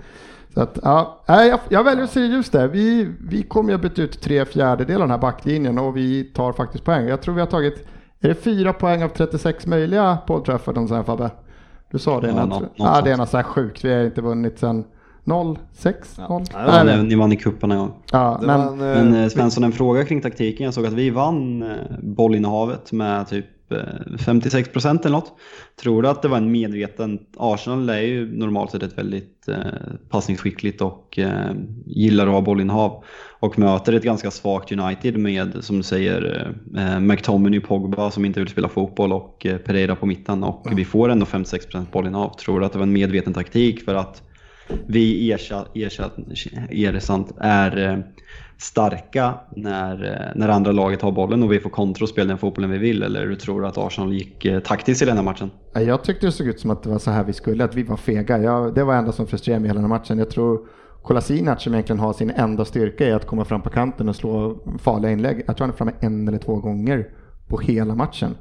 Så 0.57 0.63
att, 0.63 0.79
ja, 0.83 1.23
jag, 1.27 1.61
jag 1.69 1.85
väljer 1.85 2.05
att 2.05 2.11
se 2.11 2.21
just 2.21 2.53
det. 2.53 2.69
Vi, 2.69 3.09
vi 3.21 3.43
kommer 3.43 3.71
ju 3.71 3.77
ha 3.77 3.83
bytt 3.83 3.99
ut 3.99 4.21
tre 4.21 4.45
fjärdedelar 4.45 4.95
av 5.01 5.09
den 5.09 5.11
här 5.11 5.19
backlinjen 5.19 5.79
och 5.79 5.97
vi 5.97 6.25
tar 6.25 6.53
faktiskt 6.53 6.85
poäng. 6.85 7.07
Jag 7.09 7.23
tror 7.23 7.35
vi 7.35 7.41
har 7.41 7.47
tagit, 7.47 7.87
är 8.21 8.29
det 8.29 8.35
fyra 8.35 8.73
poäng 8.73 9.03
av 9.03 9.09
36 9.09 9.67
möjliga 9.67 10.19
på 10.27 10.35
Old 10.35 10.45
Trafford 10.45 10.79
om 10.79 10.89
så 10.89 10.95
här 10.95 11.03
Fabbe? 11.03 11.31
Du 11.91 11.99
sa 11.99 12.21
det 12.21 12.27
Ja, 12.27 12.33
innan. 12.33 12.49
nå- 12.49 12.63
Ja, 12.75 12.95
något 12.95 13.05
det 13.05 13.11
är 13.13 13.17
något 13.17 13.29
så 13.29 13.37
här 13.37 13.45
sjukt. 13.45 13.85
Vi 13.85 13.95
har 13.95 14.05
inte 14.05 14.21
vunnit 14.23 14.59
sedan 14.59 14.85
0, 15.25 15.59
6, 15.73 16.15
Ja. 16.19 16.29
0. 16.29 16.43
Ja, 16.53 16.77
Ja, 16.79 16.85
Nej, 16.85 17.03
ni, 17.03 17.15
vann 17.15 17.33
i 17.33 17.37
cupen 17.37 17.71
en 17.71 17.79
gång. 17.79 17.93
ja, 18.13 18.41
men, 18.43 18.61
var 18.61 18.67
en, 18.67 18.81
eh, 18.97 19.05
Men 19.05 19.23
eh, 19.23 19.29
Svensson, 19.29 19.65
en 19.65 19.73
fråga 19.73 20.05
kring 20.05 20.21
taktiken. 20.21 20.65
Jag 20.65 20.75
såg 20.75 20.87
att 20.87 20.93
vi 20.93 21.11
vann 21.11 21.63
eh, 21.63 21.69
bollinnehavet 22.03 22.93
med 22.93 23.29
typ 23.29 23.47
56 24.19 24.69
procent 24.69 25.07
eller 25.07 25.17
något. 25.17 25.33
Tror 25.81 26.03
du 26.03 26.09
att 26.09 26.23
det 26.23 26.29
var 26.29 26.37
en 26.37 26.51
medveten... 26.51 27.19
Arsenal 27.37 27.89
är 27.89 28.01
ju 28.01 28.39
normalt 28.39 28.71
sett 28.71 28.83
ett 28.83 28.99
väldigt 28.99 29.49
eh, 29.49 29.57
passningsskickligt 30.09 30.81
och 30.81 31.19
eh, 31.19 31.53
gillar 31.87 32.27
att 32.27 32.33
ha 32.33 32.41
bollinnehav. 32.41 33.05
Och 33.39 33.59
möter 33.59 33.93
ett 33.93 34.03
ganska 34.03 34.31
svagt 34.31 34.73
United 34.73 35.19
med, 35.19 35.65
som 35.65 35.77
du 35.77 35.83
säger, 35.83 36.53
eh, 36.77 37.01
McTominay, 37.01 37.61
Pogba 37.61 38.11
som 38.11 38.25
inte 38.25 38.41
vill 38.41 38.49
spela 38.49 38.69
fotboll 38.69 39.13
och 39.13 39.47
eh, 39.47 39.57
Pereira 39.57 39.97
på 39.97 40.07
mitten. 40.07 40.45
Och 40.45 40.79
vi 40.79 40.85
får 40.85 41.09
ändå 41.09 41.27
56 41.27 41.67
procent 41.67 41.93
bollinnehav. 41.93 42.37
Tror 42.37 42.61
du 42.61 42.67
att 42.67 42.73
det 42.73 42.79
var 42.79 42.87
en 42.87 42.93
medveten 42.93 43.35
taktik 43.35 43.85
för 43.85 43.95
att 43.95 44.23
vi 44.87 45.33
ersatt, 45.33 45.77
ersatt, 45.77 46.17
ersatt 46.71 47.33
är 47.41 47.89
eh, 47.89 47.99
starka 48.59 49.35
när, 49.57 50.05
eh, 50.05 50.33
när 50.35 50.49
andra 50.49 50.73
laget 50.73 51.03
har 51.03 51.13
bollen 51.13 51.43
och 51.43 51.53
vi 51.53 51.61
får 51.61 51.71
kontra 51.71 52.03
och 52.03 52.09
spela 52.09 52.29
den 52.29 52.39
fotbollen 52.39 52.71
vi 52.71 52.79
vill? 52.79 53.03
Eller 53.03 53.27
du 53.27 53.37
tror 53.37 53.67
att 53.67 53.79
Arsenal 53.79 54.13
gick 54.13 54.45
eh, 54.45 54.61
taktiskt 54.61 55.03
i 55.03 55.05
den 55.05 55.17
här 55.17 55.25
matchen? 55.25 55.51
Jag 55.73 56.05
tyckte 56.05 56.27
det 56.27 56.33
såg 56.33 56.47
ut 56.47 56.61
som 56.61 56.71
att 56.71 56.83
det 56.83 56.89
var 56.89 56.99
så 56.99 57.11
här 57.11 57.25
vi 57.25 57.33
skulle, 57.33 57.65
att 57.65 57.75
vi 57.75 57.83
var 57.83 57.97
fega. 57.97 58.39
Jag, 58.39 58.75
det 58.75 58.85
var 58.85 58.93
det 58.93 58.99
enda 58.99 59.13
som 59.13 59.27
frustrerade 59.27 59.61
mig 59.61 59.67
i 59.67 59.69
hela 59.69 59.81
den 59.81 59.91
här 59.91 59.99
matchen. 59.99 60.19
Jag 60.19 60.31
tror 60.31 60.67
Kolasinac 61.03 61.63
som 61.63 61.75
egentligen 61.75 62.01
har 62.01 62.13
sin 62.13 62.31
enda 62.31 62.65
styrka 62.65 63.09
i 63.09 63.13
att 63.13 63.27
komma 63.27 63.45
fram 63.45 63.63
på 63.63 63.71
kanten 63.71 64.09
och 64.09 64.17
slå 64.17 64.59
farliga 64.79 65.13
inlägg. 65.13 65.45
Jag 65.47 65.57
tror 65.57 65.67
han 65.67 65.75
är 65.75 65.77
framme 65.77 65.93
en 66.01 66.29
eller 66.29 66.39
två 66.39 66.57
gånger 66.57 67.09
på 67.49 67.59
hela 67.59 67.95
matchen. 67.95 68.35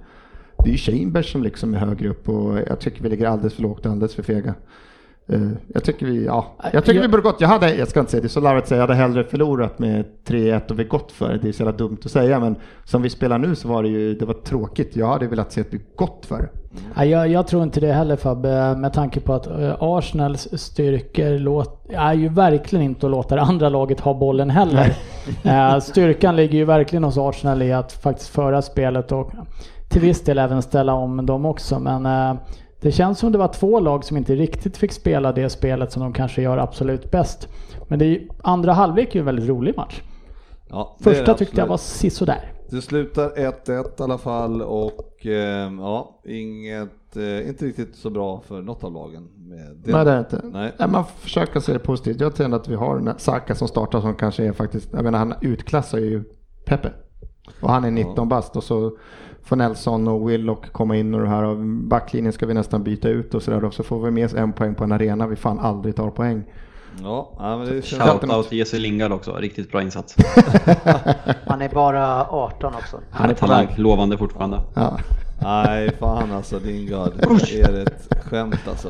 Det 0.58 0.70
är 0.70 0.72
ju 0.72 0.78
Chambers 0.78 1.32
som 1.32 1.44
liksom 1.44 1.74
är 1.74 1.78
högre 1.78 2.10
upp 2.10 2.30
och 2.30 2.60
jag 2.60 2.80
tycker 2.80 3.04
vi 3.04 3.10
ligger 3.10 3.28
alldeles 3.28 3.54
för 3.54 3.62
lågt 3.62 3.86
och 3.86 3.92
alldeles 3.92 4.16
för 4.16 4.24
fega. 4.24 4.54
Eh, 5.28 5.42
Jag 5.74 5.84
tycker 5.84 6.06
vi, 6.06 6.26
ja, 6.26 6.46
jag 6.74 6.86
tycker 6.86 6.96
Jag- 6.96 7.02
vi 7.02 7.08
borde 7.08 7.24
gått. 7.24 7.42
Jag 7.42 7.48
hade, 7.48 7.76
jag 7.76 7.88
ska 7.88 8.00
inte 8.00 8.12
säga 8.12 8.22
det 8.22 8.28
är 8.28 8.30
så 8.30 8.40
larvigt 8.40 8.64
att 8.64 8.70
säga, 8.70 8.78
jag 8.82 8.88
hade 8.88 9.00
hellre 9.00 9.24
förlorat 9.24 9.80
med 9.80 10.06
3-1 10.28 10.72
och 10.72 10.80
vi 10.80 10.84
gått 10.84 11.12
för 11.12 11.30
det. 11.34 11.38
Det 11.38 11.48
är 11.48 11.52
så 11.52 11.64
jävla 11.64 11.78
dumt 11.78 11.98
att 12.06 12.12
säga 12.12 12.40
men 12.40 12.56
som 12.84 13.02
vi 13.02 13.10
spelar 13.10 13.38
nu 13.38 13.56
så 13.56 13.68
var 13.68 13.84
det 13.84 13.90
ju, 13.90 14.14
det 14.16 14.26
var 14.26 14.34
tråkigt. 14.34 14.96
Jag 14.96 15.08
hade 15.08 15.28
velat 15.28 15.52
se 15.52 15.62
att 15.62 15.68
vi 15.74 15.82
gått 15.96 16.26
för 16.26 16.38
det. 16.96 17.06
Jag, 17.06 17.28
jag 17.28 17.48
tror 17.48 17.64
inte 17.64 17.80
det 17.80 17.94
heller 17.94 18.16
Fabbe, 18.16 18.76
med 18.76 18.94
tanke 18.94 19.20
på 19.20 19.34
att 19.34 19.48
eh, 19.48 19.76
Arsenals 19.80 20.48
styrkor 20.54 21.40
låt, 21.40 21.86
är 21.94 22.14
ju 22.14 22.30
verkligen 22.30 22.86
inte 22.86 23.06
att 23.06 23.12
låta 23.12 23.36
det 23.36 23.42
andra 23.42 23.70
laget 23.70 24.00
ha 24.00 24.14
bollen 24.14 24.50
heller. 24.50 24.94
Eh, 25.44 25.80
Styrkan 25.80 26.36
ligger 26.36 26.58
ju 26.58 26.66
verkligen 26.66 27.04
hos 27.04 27.18
Arsenal 27.18 27.62
i 27.62 27.74
att 27.74 27.92
faktiskt 27.94 28.30
föra 28.30 28.62
spelet 28.62 29.12
och 29.12 29.32
till 29.90 30.02
viss 30.02 30.22
del 30.24 30.38
även 30.38 30.62
ställa 30.62 30.94
om 30.94 31.26
dem 31.26 31.46
också. 31.46 31.80
Men 31.80 32.06
det 32.86 32.92
känns 32.92 33.20
som 33.20 33.32
det 33.32 33.38
var 33.38 33.48
två 33.48 33.80
lag 33.80 34.04
som 34.04 34.18
inte 34.18 34.36
riktigt 34.36 34.78
fick 34.78 34.92
spela 34.92 35.32
det 35.32 35.50
spelet 35.50 35.92
som 35.92 36.02
de 36.02 36.14
kanske 36.14 36.42
gör 36.42 36.58
absolut 36.58 37.12
bäst. 37.12 37.50
Men 37.88 38.00
det 38.00 38.06
är 38.06 38.10
ju, 38.10 38.28
andra 38.44 38.74
halvlek 38.74 39.10
är 39.10 39.14
ju 39.14 39.20
en 39.20 39.26
väldigt 39.26 39.50
rolig 39.50 39.78
match. 39.78 40.02
Ja, 40.70 40.98
Första 41.00 41.32
det 41.32 41.38
tyckte 41.38 41.62
jag 41.62 41.68
var 41.68 41.78
sisådär. 41.78 42.52
Det 42.70 42.82
slutar 42.82 43.30
1-1 43.30 44.00
i 44.00 44.04
alla 44.04 44.18
fall 44.18 44.62
och 44.62 45.26
eh, 45.26 45.72
ja, 45.80 46.22
inget 46.26 47.18
eh, 47.18 47.50
inte 47.50 47.66
riktigt 47.66 47.96
så 47.96 48.10
bra 48.10 48.42
för 48.48 48.62
något 48.62 48.84
av 48.84 48.94
lagen. 48.94 49.30
Med 49.36 49.76
det. 49.76 49.92
Nej, 49.92 50.06
det 50.06 50.12
är 50.12 50.16
det 50.16 50.20
inte. 50.20 50.42
Nej. 50.44 50.72
Nej, 50.80 50.88
man 50.88 51.06
försöker 51.06 51.60
se 51.60 51.74
det 51.74 51.80
positivt. 51.80 52.22
Jag 52.22 52.36
tror 52.36 52.46
ändå 52.46 52.58
att 52.58 52.68
vi 52.68 52.76
har 52.76 53.16
Saka 53.18 53.56
som 53.56 53.68
startar 53.68 54.02
som 54.02 54.16
kanske 54.16 54.46
är 54.46 54.54
faktiskt, 54.54 54.94
jag 54.94 55.04
menar 55.04 55.20
han 55.20 55.34
utklassar 55.42 55.98
ju 55.98 56.24
Pepe. 56.66 56.92
Och 57.62 57.70
han 57.70 57.86
är 57.86 57.92
19 57.92 58.30
bast 58.30 58.56
och 58.56 58.64
så 58.64 58.98
får 59.46 59.56
Nelson 59.56 60.08
och 60.08 60.30
Willock 60.30 60.72
komma 60.72 60.96
in 60.96 61.14
och 61.14 61.22
det 61.22 61.28
här 61.28 61.44
och 61.44 61.58
backlinjen 61.66 62.34
ska 62.34 62.46
vi 62.46 62.54
nästan 62.54 62.84
byta 62.84 63.10
ut 63.10 63.34
och 63.34 63.44
sådär. 63.44 63.72
Så 63.72 63.84
får 63.84 64.00
vi 64.06 64.12
med 64.12 64.26
oss 64.26 64.34
en 64.34 64.54
poäng 64.54 64.76
på 64.76 64.84
en 64.84 64.92
arena 64.92 65.28
vi 65.28 65.36
fan 65.36 65.60
aldrig 65.60 65.96
tar 65.96 66.10
poäng. 66.10 66.44
Ja, 67.04 67.32
ja, 67.38 67.58
men 67.58 67.68
det 67.68 67.86
känns... 67.86 68.04
Shoutout 68.04 68.50
till 68.50 68.58
Jesse 68.58 68.80
Lingard 68.80 69.12
också, 69.12 69.36
riktigt 69.36 69.72
bra 69.72 69.82
insats. 69.82 70.16
Han 71.48 71.62
är 71.62 71.70
bara 71.70 72.26
18 72.26 72.74
också. 72.76 73.00
Han 73.12 73.30
är 73.30 73.34
talang, 73.34 73.68
lovande 73.78 74.18
fortfarande. 74.18 74.62
Ja. 74.74 75.00
Nej, 75.46 75.92
fan 76.00 76.32
alltså 76.32 76.60
Lingard. 76.66 77.12
Det 77.18 77.60
är 77.62 77.74
ett 77.82 78.08
skämt 78.26 78.60
alltså. 78.70 78.90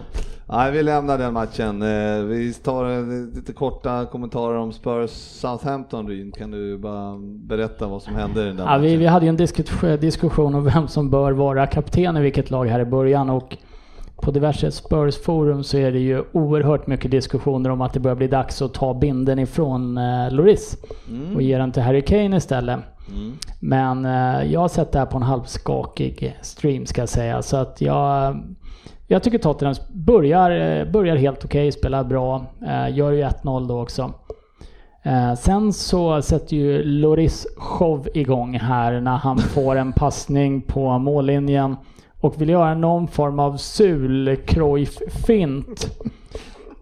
Nej, 0.50 0.72
vi 0.72 0.84
lämnar 0.84 1.18
den 1.18 1.34
matchen. 1.34 1.82
Eh, 1.82 2.24
Vi 2.24 2.54
tar 2.54 2.90
eh, 3.00 3.06
lite 3.36 3.54
korta 3.54 4.06
kommentarer 4.06 4.58
om 4.58 4.72
Spurs 4.74 5.10
Southampton 5.12 6.08
Ryn. 6.08 6.32
Kan 6.32 6.52
du 6.52 6.78
bara 6.78 7.18
berätta 7.22 7.88
vad 7.88 8.02
som 8.02 8.16
hände 8.16 8.42
i 8.42 8.46
den 8.46 8.56
där 8.56 8.64
Ja, 8.64 8.78
vi, 8.78 8.88
matchen? 8.88 9.00
vi 9.00 9.06
hade 9.06 9.26
ju 9.26 9.30
en 9.30 9.38
diskus- 9.38 9.98
diskussion 9.98 10.56
om 10.56 10.64
vem 10.66 10.88
som 10.88 11.10
bör 11.10 11.32
vara 11.32 11.68
kapten 11.68 12.18
i 12.18 12.22
vilket 12.22 12.52
lag 12.52 12.66
här 12.66 12.80
i 12.80 12.86
början 12.86 13.30
och 13.30 13.58
på 14.16 14.32
diverse 14.32 14.72
Spurs-forum 14.72 15.64
så 15.64 15.78
är 15.78 15.92
det 15.92 16.00
ju 16.00 16.24
oerhört 16.32 16.88
mycket 16.88 17.12
diskussioner 17.12 17.70
om 17.70 17.82
att 17.82 17.94
det 17.94 18.00
börjar 18.00 18.16
bli 18.16 18.28
dags 18.28 18.62
att 18.62 18.74
ta 18.74 18.94
binden 18.94 19.40
ifrån 19.40 19.98
eh, 19.98 20.32
Loris 20.32 20.78
och 21.36 21.42
ge 21.42 21.58
den 21.58 21.72
till 21.72 21.84
Harry 21.84 22.02
Kane 22.02 22.38
istället. 22.38 22.80
Mm. 23.10 23.38
Men 23.60 24.06
eh, 24.06 24.52
jag 24.52 24.60
har 24.60 24.68
sett 24.68 24.92
det 24.92 25.00
här 25.00 25.06
på 25.06 25.18
en 25.18 25.24
halvskakig 25.24 26.38
stream 26.42 26.86
ska 26.86 27.02
jag 27.02 27.10
säga. 27.10 27.42
Så 27.42 27.58
att 27.58 27.82
jag, 27.82 28.44
jag 29.08 29.24
tycker 29.24 29.38
Tottenham 29.38 29.76
börjar, 29.94 30.52
eh, 30.52 30.92
börjar 30.92 31.16
helt 31.16 31.46
okej, 31.46 31.72
spelar 31.72 32.04
bra. 32.04 32.46
Eh, 32.68 32.98
gör 32.98 33.12
ju 33.12 33.24
1-0 33.24 33.68
då 33.68 33.82
också. 33.82 34.14
Eh, 35.04 35.34
sen 35.34 35.74
så 35.74 36.22
sätter 36.22 36.56
ju 36.56 36.84
Loris 36.84 37.48
show 37.58 38.08
igång 38.14 38.60
här 38.60 39.02
när 39.02 39.18
han 39.18 39.38
får 39.54 39.76
en 39.76 39.94
passning 39.94 40.62
på 40.62 40.98
mållinjen 40.98 41.76
och 42.22 42.42
vill 42.42 42.50
göra 42.50 42.76
någon 42.76 43.08
form 43.08 43.40
av 43.40 43.58
sul 43.58 44.38
fint 45.28 45.88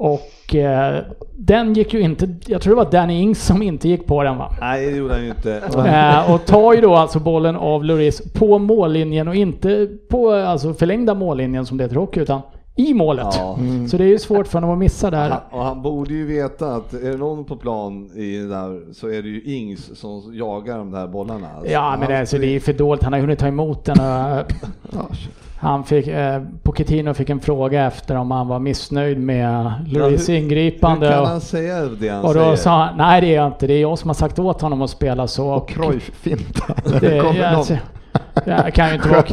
och 0.03 0.55
eh, 0.55 1.03
den 1.31 1.73
gick 1.73 1.93
ju 1.93 2.01
inte, 2.01 2.35
jag 2.45 2.61
tror 2.61 2.75
det 2.75 2.83
var 2.83 2.91
Danny 2.91 3.21
Ings 3.21 3.45
som 3.45 3.61
inte 3.61 3.89
gick 3.89 4.07
på 4.07 4.23
den 4.23 4.37
va? 4.37 4.51
Nej, 4.61 4.85
det 4.85 4.97
gjorde 4.97 5.13
han 5.13 5.23
ju 5.23 5.29
inte. 5.29 5.57
Eh, 5.85 6.33
och 6.33 6.45
tar 6.45 6.73
ju 6.73 6.81
då 6.81 6.95
alltså 6.95 7.19
bollen 7.19 7.55
av 7.55 7.83
Lloris 7.83 8.33
på 8.33 8.59
mållinjen 8.59 9.27
och 9.27 9.35
inte 9.35 9.87
på 10.09 10.31
alltså 10.31 10.73
förlängda 10.73 11.13
mållinjen 11.13 11.65
som 11.65 11.77
det 11.77 11.83
heter 11.83 11.95
hockey 11.95 12.19
utan 12.19 12.41
i 12.75 12.93
målet. 12.93 13.27
Ja. 13.31 13.57
Så 13.89 13.97
det 13.97 14.03
är 14.03 14.07
ju 14.07 14.19
svårt 14.19 14.47
för 14.47 14.53
honom 14.53 14.69
att 14.71 14.77
missa 14.77 15.11
där. 15.11 15.29
Han, 15.29 15.39
och 15.59 15.65
han 15.65 15.81
borde 15.81 16.13
ju 16.13 16.25
veta 16.25 16.75
att 16.75 16.93
är 16.93 17.11
det 17.11 17.17
någon 17.17 17.45
på 17.45 17.55
plan 17.55 18.09
i 18.15 18.37
det 18.37 18.47
där 18.47 18.93
så 18.93 19.07
är 19.07 19.21
det 19.21 19.29
ju 19.29 19.41
Ings 19.43 19.99
som 19.99 20.31
jagar 20.33 20.77
de 20.77 20.91
där 20.91 21.07
bollarna. 21.07 21.47
Alltså, 21.57 21.71
Ja 21.71 21.95
men 21.99 22.19
alltså, 22.19 22.37
det 22.37 22.47
är 22.47 22.51
ju 22.51 22.59
för 22.59 22.73
dåligt, 22.73 23.03
han 23.03 23.13
har 23.13 23.19
hunnit 23.19 23.39
ta 23.39 23.47
emot 23.47 23.85
den. 23.85 23.99
Och, 23.99 24.05
Ja, 24.91 25.07
han 25.59 25.83
fick, 25.83 26.07
eh, 26.07 26.41
Pochettino 26.63 27.13
fick 27.13 27.29
en 27.29 27.39
fråga 27.39 27.85
efter 27.87 28.15
om 28.15 28.31
han 28.31 28.47
var 28.47 28.59
missnöjd 28.59 29.19
med 29.19 29.71
Lloris 29.87 30.29
hur- 30.29 30.33
ingripande. 30.35 31.05
Hur 31.05 31.13
kan 31.13 31.21
och, 31.21 31.27
han 31.27 31.41
säga 31.41 31.85
det 31.85 32.09
han 32.09 32.23
och 32.25 32.33
då 32.33 32.39
säger? 32.43 32.55
sa 32.55 32.69
han, 32.85 32.97
nej 32.97 33.21
det 33.21 33.27
är 33.27 33.35
jag 33.35 33.47
inte, 33.47 33.67
det 33.67 33.73
är 33.73 33.81
jag 33.81 33.99
som 33.99 34.09
har 34.09 34.13
sagt 34.15 34.39
åt 34.39 34.61
honom 34.61 34.81
att 34.81 34.89
spela 34.89 35.27
så. 35.27 35.47
Och 35.49 35.69
Cruyff-finta. 35.69 36.75
Det, 38.45 38.71
kan 38.71 38.89
ju 38.89 38.95
inte 38.95 39.09
våga, 39.09 39.23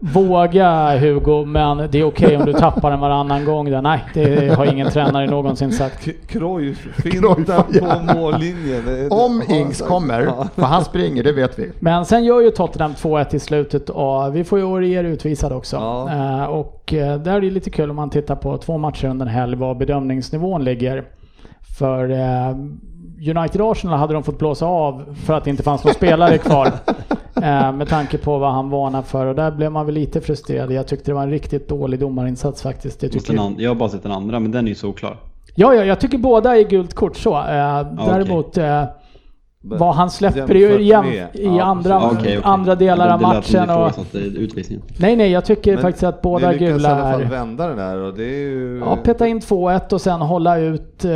våga 0.00 0.98
Hugo, 0.98 1.44
men 1.44 1.88
det 1.90 1.98
är 1.98 2.04
okej 2.04 2.36
om 2.36 2.44
du 2.46 2.52
tappar 2.52 2.90
den 2.90 3.00
varannan 3.00 3.44
gång. 3.44 3.70
Där. 3.70 3.82
Nej, 3.82 4.04
det 4.14 4.54
har 4.56 4.66
ingen 4.66 4.90
tränare 4.90 5.26
någonsin 5.26 5.72
sagt. 5.72 6.04
K- 6.04 6.10
Cruyff 6.26 6.78
finta 7.02 7.62
på 7.62 8.14
mållinjen. 8.14 9.08
Om 9.10 9.42
Ings 9.48 9.80
kommer, 9.82 10.30
för 10.54 10.62
han 10.62 10.84
springer, 10.84 11.22
det 11.22 11.32
vet 11.32 11.58
vi. 11.58 11.72
Men 11.80 12.04
sen 12.04 12.24
gör 12.24 12.40
ju 12.40 12.50
Tottenham 12.50 12.92
2-1 12.92 13.34
i 13.34 13.38
slutet 13.38 13.90
och 13.90 14.36
vi 14.36 14.44
får 14.44 14.58
ju 14.58 14.64
Aurier 14.64 15.04
utvisad 15.04 15.52
också. 15.52 15.76
Ja. 15.76 16.10
Eh, 16.12 16.44
och 16.44 16.94
eh, 16.94 17.18
där 17.18 17.32
är 17.34 17.40
det 17.40 17.50
lite 17.50 17.70
kul 17.70 17.90
om 17.90 17.96
man 17.96 18.10
tittar 18.10 18.36
på 18.36 18.58
två 18.58 18.78
matcher 18.78 19.08
under 19.08 19.26
en 19.26 19.32
helg 19.32 19.56
var 19.56 19.74
bedömningsnivån 19.74 20.64
ligger. 20.64 21.04
För 21.78 22.10
eh, 22.10 22.56
United-Arsenal 23.30 23.98
hade 23.98 24.14
de 24.14 24.22
fått 24.22 24.38
blåsa 24.38 24.66
av 24.66 25.16
för 25.24 25.34
att 25.34 25.44
det 25.44 25.50
inte 25.50 25.62
fanns 25.62 25.84
någon 25.84 25.94
spelare 25.94 26.38
kvar. 26.38 26.68
Eh, 27.42 27.72
med 27.72 27.88
tanke 27.88 28.18
på 28.18 28.38
vad 28.38 28.52
han 28.52 28.70
varnar 28.70 29.02
för 29.02 29.26
och 29.26 29.34
där 29.34 29.50
blev 29.50 29.72
man 29.72 29.86
väl 29.86 29.94
lite 29.94 30.20
frustrerad. 30.20 30.72
Jag 30.72 30.86
tyckte 30.86 31.10
det 31.10 31.14
var 31.14 31.22
en 31.22 31.30
riktigt 31.30 31.68
dålig 31.68 32.00
domarinsats 32.00 32.62
faktiskt. 32.62 33.02
Jag, 33.02 33.12
tycker, 33.12 33.34
and- 33.34 33.60
jag 33.60 33.70
har 33.70 33.74
bara 33.74 33.88
sett 33.88 34.02
den 34.02 34.12
andra, 34.12 34.40
men 34.40 34.50
den 34.50 34.64
är 34.64 34.68
ju 34.68 34.74
så 34.74 34.88
oklar. 34.88 35.16
ja, 35.54 35.74
ja, 35.74 35.84
jag 35.84 36.00
tycker 36.00 36.18
båda 36.18 36.56
är 36.56 36.62
gult 36.62 36.94
kort 36.94 37.16
så. 37.16 37.34
Eh, 37.36 37.82
däremot 38.06 38.58
eh, 38.58 38.84
vad 39.66 39.94
han 39.94 40.10
släpper 40.10 40.54
ju 40.54 40.68
i 40.80 40.88
ja, 40.88 41.64
andra. 41.64 41.96
Okej, 42.06 42.16
okej. 42.18 42.40
andra 42.44 42.74
delar 42.74 43.08
av 43.08 43.18
Det 43.20 43.26
matchen. 43.26 43.70
Och, 43.70 43.90
nej, 44.98 45.16
nej, 45.16 45.30
jag 45.30 45.44
tycker 45.44 45.72
Men 45.72 45.82
faktiskt 45.82 46.04
att 46.04 46.22
båda 46.22 46.48
Ni 46.48 46.54
i 46.54 46.58
gula 46.58 46.88
alla 46.94 47.12
fall 47.12 47.20
är... 47.20 47.24
vända 47.24 47.66
den 47.68 47.76
där 47.76 47.96
och 47.98 48.14
det 48.14 48.24
är 48.24 48.38
ju... 48.48 48.78
Ja, 48.84 48.96
peta 49.04 49.26
in 49.26 49.40
2-1 49.40 49.92
och 49.92 50.00
sen 50.00 50.20
hålla 50.20 50.58
ut 50.58 51.04
eh, 51.04 51.10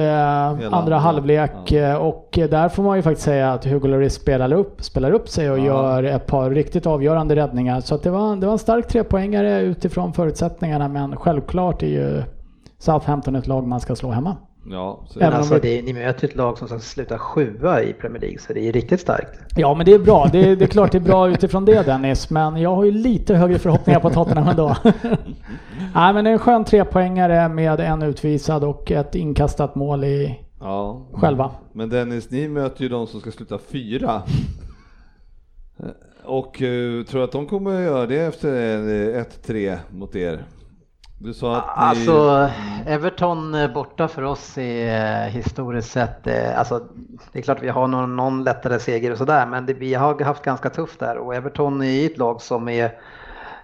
andra 0.46 0.76
andra. 0.76 0.99
halvlek. 0.99 1.53
Ja. 1.68 1.76
eh, 1.78 1.94
Och 1.96 2.28
där 2.32 2.68
får 2.68 2.82
man 2.82 2.96
ju 2.96 3.03
faktiskt 3.03 3.24
säga 3.24 3.53
att 3.53 3.64
Hugo 3.64 3.88
Lloris 3.88 4.14
spelar 4.14 4.53
upp, 4.53 4.82
spelar 4.82 5.11
upp 5.12 5.28
sig 5.28 5.51
och 5.51 5.59
Ja. 5.59 5.64
gör 5.64 6.03
ett 6.03 6.26
par 6.26 6.51
riktigt 6.51 6.86
avgörande 6.86 7.36
räddningar. 7.36 7.80
Så 7.80 7.94
att 7.94 8.03
det, 8.03 8.11
var, 8.11 8.36
det 8.36 8.46
var 8.46 8.53
en 8.53 8.59
stark 8.59 8.88
trepoängare 8.88 9.61
utifrån 9.61 10.12
förutsättningarna 10.12 10.88
men 10.88 11.16
självklart 11.16 11.82
är 11.82 11.86
ju 11.86 12.22
Southampton 12.78 13.36
ett 13.36 13.46
lag 13.46 13.66
man 13.66 13.80
ska 13.80 13.96
slå 13.96 14.11
hemma. 14.11 14.36
Ja, 14.70 15.04
så 15.09 15.18
Men 15.18 15.32
alltså, 15.32 15.59
det 15.59 15.82
ni 15.82 15.92
möter 15.92 16.28
ett 16.28 16.36
lag 16.36 16.59
som 16.59 16.68
ska 16.68 16.78
sluta 16.78 17.18
sjua 17.18 17.82
i 17.82 17.92
Premier 17.92 18.20
League, 18.20 18.38
så 18.38 18.52
det 18.52 18.68
är 18.68 18.72
riktigt 18.72 19.00
starkt. 19.00 19.40
Ja 19.56 19.74
men 19.74 19.86
det 19.86 19.92
är 19.92 19.98
bra, 19.98 20.28
det 20.32 20.50
är, 20.50 20.56
det 20.56 20.64
är 20.64 20.68
klart 20.68 20.92
det 20.92 20.98
är 20.98 21.02
bra 21.02 21.30
utifrån 21.30 21.64
det 21.64 21.82
Dennis, 21.86 22.30
men 22.30 22.56
jag 22.56 22.76
har 22.76 22.84
ju 22.84 22.90
lite 22.90 23.34
högre 23.34 23.59
förhoppningar 23.59 24.00
på 24.00 24.11
Tottenham 24.11 24.48
ändå. 24.48 24.76
Nej 25.94 26.14
men 26.14 26.24
det 26.24 26.30
är 26.30 26.32
en 26.32 26.38
skön 26.38 26.64
trepoängare 26.64 27.48
med 27.48 27.80
en 27.80 28.02
utvisad 28.02 28.64
och 28.64 28.90
ett 28.90 29.14
inkastat 29.14 29.74
mål 29.74 30.04
i 30.04 30.40
ja. 30.61 31.06
själva. 31.12 31.50
Men 31.72 31.88
Dennis, 31.88 32.30
ni 32.30 32.48
möter 32.48 32.82
ju 32.82 32.88
de 32.88 33.06
som 33.06 33.20
ska 33.20 33.30
sluta 33.30 33.59
fyra. 33.59 34.22
Och 36.24 36.62
uh, 36.62 37.04
tror 37.04 37.24
att 37.24 37.32
de 37.32 37.46
kommer 37.46 37.74
att 37.74 37.82
göra 37.82 38.06
det 38.06 38.20
efter 38.20 38.52
en, 38.54 39.14
eh, 39.14 39.24
1-3 39.46 39.78
mot 39.90 40.16
er? 40.16 40.44
Du 41.21 41.35
sa 41.35 41.57
att 41.57 41.64
ni... 41.66 41.83
Alltså, 41.83 42.51
Everton 42.87 43.55
eh, 43.55 43.73
borta 43.73 44.09
för 44.09 44.23
oss 44.23 44.59
är 44.59 45.27
eh, 45.27 45.31
historiskt 45.31 45.91
sett, 45.91 46.27
eh, 46.27 46.59
alltså 46.59 46.87
det 47.33 47.39
är 47.39 47.43
klart 47.43 47.62
vi 47.62 47.69
har 47.69 47.89
någon, 47.89 48.16
någon 48.16 48.45
lättare 48.45 48.79
seger 48.79 49.11
och 49.11 49.19
sådär, 49.19 49.47
men 49.47 49.66
det, 49.66 49.75
vi 49.75 49.95
har 49.95 50.25
haft 50.25 50.45
ganska 50.45 50.71
tufft 50.71 51.01
där 51.01 51.19
och 51.19 51.35
Everton 51.35 51.83
är 51.83 52.07
ett 52.07 52.19
lag 52.19 52.41
som 52.41 52.69
är 52.69 52.93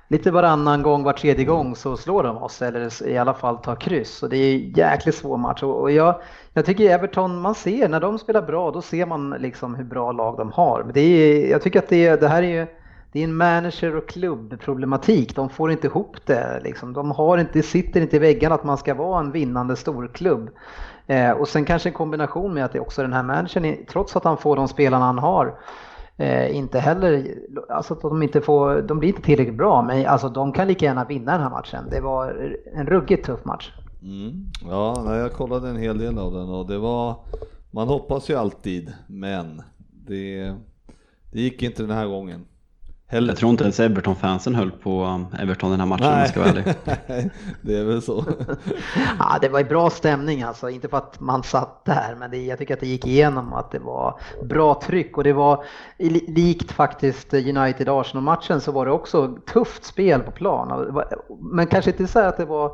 lite 0.09 0.31
varannan 0.31 0.83
gång, 0.83 1.03
var 1.03 1.13
tredje 1.13 1.45
gång 1.45 1.77
så 1.77 1.97
slår 1.97 2.23
de 2.23 2.37
oss 2.37 2.63
eller 2.63 3.09
i 3.09 3.19
alla 3.19 3.35
fall 3.35 3.59
tar 3.59 3.77
kryss. 3.77 4.23
Och 4.23 4.29
det 4.29 4.37
är 4.37 4.55
en 4.55 4.73
jäkligt 4.73 5.15
svår 5.15 5.37
match 5.37 5.63
och 5.63 5.91
jag, 5.91 6.21
jag 6.53 6.67
tycker 6.67 6.91
Everton, 6.91 7.41
man 7.41 7.55
ser 7.55 7.89
när 7.89 8.01
de 8.01 8.19
spelar 8.19 8.43
bra, 8.43 8.71
då 8.71 8.83
ser 8.83 9.07
man 9.07 9.31
liksom 9.31 9.75
hur 9.75 9.85
bra 9.85 10.13
lag 10.13 10.37
de 10.37 10.53
har. 10.53 10.83
Men 10.83 10.93
det 10.93 11.01
är, 11.01 11.51
jag 11.51 11.63
tycker 11.63 11.79
att 11.79 11.89
det, 11.89 12.21
det 12.21 12.29
här 12.29 12.43
är 12.43 12.61
ju 12.61 12.67
det 13.15 13.21
är 13.21 13.25
en 13.25 13.37
manager 13.37 13.97
och 13.97 14.09
klubbproblematik. 14.09 15.37
De 15.37 15.49
får 15.49 15.73
inte 15.73 15.87
ihop 15.87 16.17
det. 16.27 16.61
Liksom. 16.65 16.93
De 16.93 17.11
har 17.11 17.39
inte, 17.39 17.53
det 17.53 17.63
sitter 17.63 18.01
inte 18.01 18.17
i 18.17 18.19
väggarna 18.19 18.55
att 18.55 18.65
man 18.65 18.79
ska 18.79 18.95
vara 18.95 19.21
en 19.21 19.33
vinnande 19.33 19.77
storklubb. 19.77 20.51
Eh, 21.07 21.31
och 21.31 21.49
sen 21.49 21.65
kanske 21.65 21.89
en 21.89 21.93
kombination 21.93 22.55
med 22.55 22.65
att 22.65 22.73
det 22.73 22.81
också 22.81 23.01
är 23.01 23.05
den 23.05 23.13
här 23.13 23.23
managern, 23.23 23.77
trots 23.87 24.17
att 24.17 24.25
han 24.25 24.37
får 24.37 24.57
de 24.57 24.69
spelarna 24.69 25.05
han 25.05 25.19
har, 25.19 25.59
eh, 26.17 26.57
inte 26.57 26.79
heller, 26.79 27.35
alltså 27.69 27.95
att 27.95 28.03
de 28.03 28.23
inte 28.23 28.41
får, 28.41 28.83
de 28.83 28.99
blir 28.99 29.09
inte 29.09 29.23
tillräckligt 29.23 29.59
bra, 29.59 29.83
men 29.83 30.07
alltså 30.07 30.29
de 30.29 30.53
kan 30.53 30.69
lika 30.69 30.85
gärna 30.85 31.05
vinna 31.05 31.33
den 31.33 31.43
här 31.43 31.51
matchen. 31.51 31.85
Det 31.91 32.01
var 32.01 32.55
en 32.75 32.87
ruggigt 32.87 33.27
tuff 33.27 33.45
match. 33.45 33.73
Mm. 34.03 34.47
Ja, 34.69 35.17
jag 35.17 35.33
kollade 35.33 35.69
en 35.69 35.77
hel 35.77 35.99
del 35.99 36.19
av 36.19 36.33
den 36.33 36.49
och 36.49 36.67
det 36.67 36.79
var... 36.79 37.17
Man 37.71 37.89
hoppas 37.89 38.31
ju 38.31 38.35
alltid, 38.35 38.93
men 39.07 39.63
det, 40.07 40.55
det 41.33 41.41
gick 41.41 41.63
inte 41.63 41.83
den 41.83 41.97
här 41.97 42.07
gången. 42.07 42.45
Heller. 43.15 43.29
Jag 43.29 43.37
tror 43.37 43.51
inte 43.51 43.65
ens 43.65 43.81
Everton-fansen 43.81 44.55
höll 44.55 44.71
på 44.71 45.05
um, 45.05 45.27
Everton 45.41 45.71
den 45.71 45.81
här 45.81 45.87
matchen 45.87 46.07
om 46.07 46.19
jag 46.19 46.29
ska 46.29 46.41
vara 46.41 46.51
ärlig. 46.51 46.65
Nej, 47.09 47.31
det 47.63 47.79
är 47.79 47.85
väl 47.85 48.03
så. 48.03 48.25
Ja, 49.19 49.39
det 49.41 49.49
var 49.49 49.59
ju 49.59 49.65
bra 49.65 49.91
stämning 49.91 50.43
alltså, 50.43 50.71
inte 50.71 50.89
för 50.89 50.97
att 50.97 51.21
man 51.21 51.43
satt 51.43 51.85
där, 51.85 52.17
men 52.19 52.31
det, 52.31 52.37
jag 52.37 52.59
tycker 52.59 52.75
att 52.75 52.81
det 52.81 52.87
gick 52.87 53.07
igenom 53.07 53.53
att 53.53 53.71
det 53.71 53.79
var 53.79 54.21
bra 54.45 54.81
tryck 54.83 55.17
och 55.17 55.25
det 55.25 55.33
var 55.33 55.65
li- 55.99 56.25
likt 56.29 56.73
faktiskt 56.73 57.35
United-Arsenal-matchen 57.35 58.61
så 58.61 58.73
var 58.73 58.87
det 58.87 58.93
också 58.93 59.37
tufft 59.53 59.85
spel 59.85 60.21
på 60.21 60.31
plan. 60.31 60.95
Men 61.41 61.67
kanske 61.67 61.91
inte 61.91 62.07
så 62.07 62.19
här 62.21 62.29
att 62.29 62.37
det 62.37 62.45
var 62.45 62.71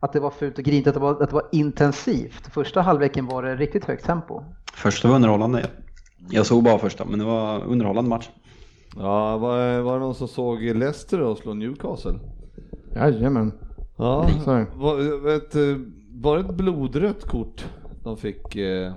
att 0.00 0.12
det 0.12 0.20
var 0.20 0.30
fult 0.30 0.58
och 0.58 0.64
grinigt, 0.64 0.86
att 0.86 0.94
det 0.94 1.00
var, 1.00 1.22
att 1.22 1.28
det 1.30 1.34
var 1.34 1.48
intensivt. 1.52 2.46
Första 2.54 2.80
halvleken 2.80 3.26
var 3.26 3.42
det 3.42 3.56
riktigt 3.56 3.84
högt 3.84 4.06
tempo. 4.06 4.42
Första 4.74 5.08
var 5.08 5.14
underhållande. 5.14 5.66
Jag 6.30 6.46
såg 6.46 6.62
bara 6.62 6.78
första, 6.78 7.04
men 7.04 7.18
det 7.18 7.24
var 7.24 7.64
underhållande 7.64 8.08
match. 8.10 8.28
Ja, 8.96 9.38
var, 9.38 9.80
var 9.80 9.92
det 9.92 9.98
någon 9.98 10.14
som 10.14 10.28
såg 10.28 10.62
Leicester 10.62 11.20
och 11.20 11.38
slå 11.38 11.54
Newcastle? 11.54 12.18
Jajamän. 12.94 13.52
Ja, 13.96 14.28
var, 14.76 15.24
vet, 15.24 15.54
var 16.14 16.36
det 16.36 16.44
ett 16.44 16.54
blodrött 16.54 17.24
kort 17.26 17.64
de 18.04 18.16
fick 18.16 18.56
eh, 18.56 18.92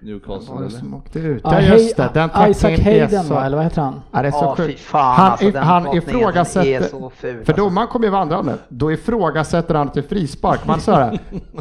Newcastle? 0.00 0.54
Var 0.54 0.60
det 0.62 0.66
eller? 0.68 0.78
som 0.78 0.94
åkte 0.94 1.18
ut? 1.18 1.40
Ja, 1.44 1.60
Ja, 1.60 1.74
just 1.74 1.96
det. 1.96 2.02
Hej- 2.02 2.10
Den 2.14 2.50
Isaac 2.50 2.76
Hayden 2.84 3.24
så- 3.24 3.34
va, 3.34 3.44
eller 3.46 3.56
vad 3.56 3.64
heter 3.64 3.82
han? 3.82 4.00
Ja, 4.12 4.22
det 4.22 4.28
är 4.28 4.32
så 4.32 4.38
Ja, 4.44 4.56
sjukt. 4.56 4.80
fan 4.80 5.16
Han, 5.16 5.30
alltså, 5.32 5.50
den 5.50 5.62
han 5.62 5.96
ifrågasätter, 5.96 6.80
ful. 6.80 7.10
för 7.10 7.38
alltså. 7.38 7.52
domaren 7.52 7.88
kommer 7.88 8.06
ju 8.06 8.10
vandrande, 8.12 8.54
då 8.68 8.92
ifrågasätter 8.92 9.74
han 9.74 9.88
till 9.88 10.02
frispark. 10.02 10.66
Man 10.66 10.80
så 10.80 10.92
här, 10.92 11.18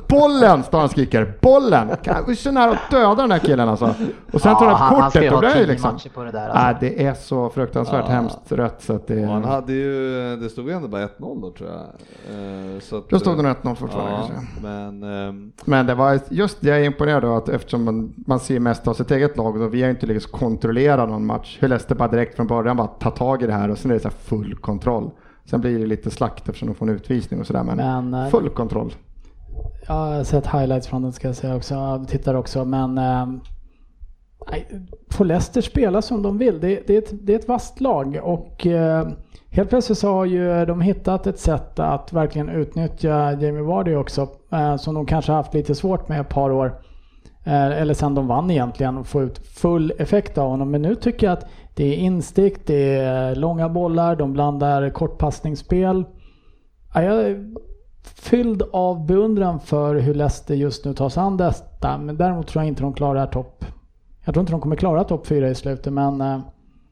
bollen 0.08 0.64
står 0.64 0.80
han 0.80 0.90
skriker, 0.90 1.34
bollen! 1.42 1.88
Vi 2.04 2.32
är 2.32 2.36
så 2.36 2.52
nära 2.52 2.72
att 2.72 2.92
döda 2.92 3.16
den 3.22 3.32
här 3.32 3.40
killen 3.40 3.70
alltså. 3.70 3.94
Och 4.34 4.42
sen 4.42 4.56
tar 4.56 4.66
Ja, 4.66 4.70
han 4.74 4.78
han, 4.94 5.02
han 5.02 5.12
kortet 5.12 5.34
och 5.34 5.42
tio 5.54 5.66
liksom. 5.66 6.00
på 6.14 6.24
det 6.24 6.32
där. 6.32 6.50
Alltså. 6.50 6.64
Nej, 6.64 6.76
det 6.80 7.06
är 7.06 7.14
så 7.14 7.50
fruktansvärt 7.50 8.06
Ja. 8.08 8.14
hemskt 8.14 8.52
rött 8.52 8.82
så 8.82 8.94
att 8.96 9.08
det 9.08 9.26
Och 9.26 9.32
han 9.34 9.44
hade 9.46 9.74
ju, 9.74 10.36
det 10.36 10.50
stod 10.50 10.68
ju 10.68 10.74
ändå 10.74 10.88
bara 10.88 11.02
1-0 11.02 11.42
då 11.42 11.52
tror 11.52 11.70
jag. 11.70 11.80
Eh, 11.80 12.80
så 12.80 12.98
att, 12.98 13.10
Då 13.10 13.20
stod 13.20 13.38
det 13.38 13.42
nog 13.44 13.52
1-0 13.52 13.76
fortfarande 13.76 14.12
Ja, 14.12 14.18
kanske. 14.18 14.62
men 14.62 15.04
ehm, 15.28 15.52
Men 15.66 15.86
det 15.86 15.94
var 15.96 16.20
just 16.30 16.62
det 16.62 16.70
jag 16.70 16.80
är 16.80 16.84
imponerad 16.84 17.26
av 17.26 17.38
att 17.38 17.50
eftersom 17.50 17.84
man, 17.84 18.14
man 18.28 18.40
ser 18.40 18.60
mest 18.60 18.88
av 18.88 18.94
sitt 18.94 19.12
eget 19.12 19.38
lag 19.38 19.62
och 19.62 19.74
vi 19.74 19.84
har 19.84 19.90
inte 19.90 20.06
lyckats 20.06 20.26
kontrollera 20.26 21.06
någon 21.06 21.26
match. 21.26 21.58
Hur 21.62 21.68
Leicester 21.68 21.96
bara 21.96 22.08
direkt 22.08 22.36
från 22.36 22.48
början 22.48 22.78
bara 22.78 22.88
tar 22.88 23.12
tag 23.12 23.44
i 23.44 23.48
det 23.48 23.54
här 23.54 23.70
och 23.70 23.78
sen 23.78 23.92
är 23.92 23.96
det 23.96 24.02
så 24.02 24.10
full 24.10 24.56
kontroll. 24.56 25.12
Sen 25.46 25.62
blir 25.62 25.80
det 25.80 25.86
lite 25.86 26.12
slakt 26.12 26.50
eftersom 26.50 26.68
de 26.68 26.76
får 26.76 26.90
en 26.90 26.96
utvisning 26.96 27.40
och 27.40 27.48
sådär 27.48 27.64
men, 27.64 27.78
Men, 27.78 28.24
eh, 28.24 28.30
full 28.30 28.50
kontroll. 28.50 28.94
Jag 29.88 29.94
har 29.94 30.24
sett 30.24 30.48
highlights 30.48 30.88
från 30.88 31.02
den 31.02 31.14
ska 31.14 31.28
jag 31.28 31.36
säga 31.36 31.56
också. 31.56 31.74
Jag 31.74 32.08
tittar 32.08 32.34
också 32.36 32.66
men 32.66 32.98
ehm, 32.98 33.40
nej, 34.52 34.68
får 35.12 35.26
Leicester 35.26 35.62
spela 35.62 36.02
som 36.02 36.24
de 36.24 36.38
vill. 36.38 36.60
Det, 36.60 36.88
det, 36.88 36.94
är, 36.94 36.98
ett, 36.98 37.12
det 37.12 37.34
är 37.34 37.40
ett 37.40 37.48
vasst 37.48 37.82
lag 37.82 38.20
och 38.24 38.68
eh, 38.68 39.08
helt 39.50 39.70
plötsligt 39.70 39.98
så 39.98 40.14
har 40.14 40.26
ju 40.26 40.66
de 40.66 40.82
hittat 40.82 41.28
ett 41.28 41.40
sätt 41.40 41.80
att 41.80 42.14
verkligen 42.14 42.50
utnyttja 42.50 43.32
Jamie 43.32 43.62
Vardy 43.62 43.96
också. 43.96 44.28
Eh, 44.52 44.76
som 44.76 44.96
de 44.96 45.06
kanske 45.06 45.32
haft 45.32 45.54
lite 45.54 45.76
svårt 45.76 46.08
med 46.08 46.22
ett 46.22 46.30
par 46.30 46.50
år. 46.50 46.87
Eh, 47.48 47.82
eller 47.82 47.94
sen 47.94 48.16
de 48.16 48.28
vann 48.28 48.52
egentligen 48.52 48.98
och 48.98 49.08
få 49.08 49.24
ut 49.24 49.48
full 49.48 49.94
effekt 49.98 50.38
av 50.38 50.50
honom. 50.50 50.72
Men 50.72 50.82
nu 50.82 50.96
tycker 50.96 51.28
jag 51.28 51.34
att 51.34 51.50
det 51.76 51.84
är 51.84 51.98
instick, 51.98 52.68
det 52.68 52.96
är 52.96 53.36
långa 53.36 53.70
bollar, 53.70 54.16
de 54.16 54.34
blandar 54.34 54.90
kortpassningsspel. 54.90 56.04
Ja, 56.94 57.04
jag 57.04 57.16
är 57.16 57.54
fylld 58.04 58.64
av 58.72 59.06
beundran 59.06 59.60
för 59.60 59.96
hur 59.96 60.14
Leicester 60.14 60.56
just 60.56 60.86
nu 60.86 60.94
tar 60.94 61.10
sig 61.10 61.24
an 61.24 61.38
detta. 61.38 61.98
Men 61.98 62.18
däremot 62.18 62.48
tror 62.48 62.64
jag 62.64 62.68
inte 62.68 62.82
de 62.82 62.94
klarar 62.94 63.28
topp. 63.28 63.66
Jag 64.26 64.34
tror 64.34 64.42
inte 64.42 64.54
de 64.54 64.62
kommer 64.62 64.76
klara 64.76 65.04
topp 65.04 65.28
fyra 65.28 65.50
i 65.50 65.56
slutet 65.56 65.94
men 65.94 66.22
eh, 66.22 66.40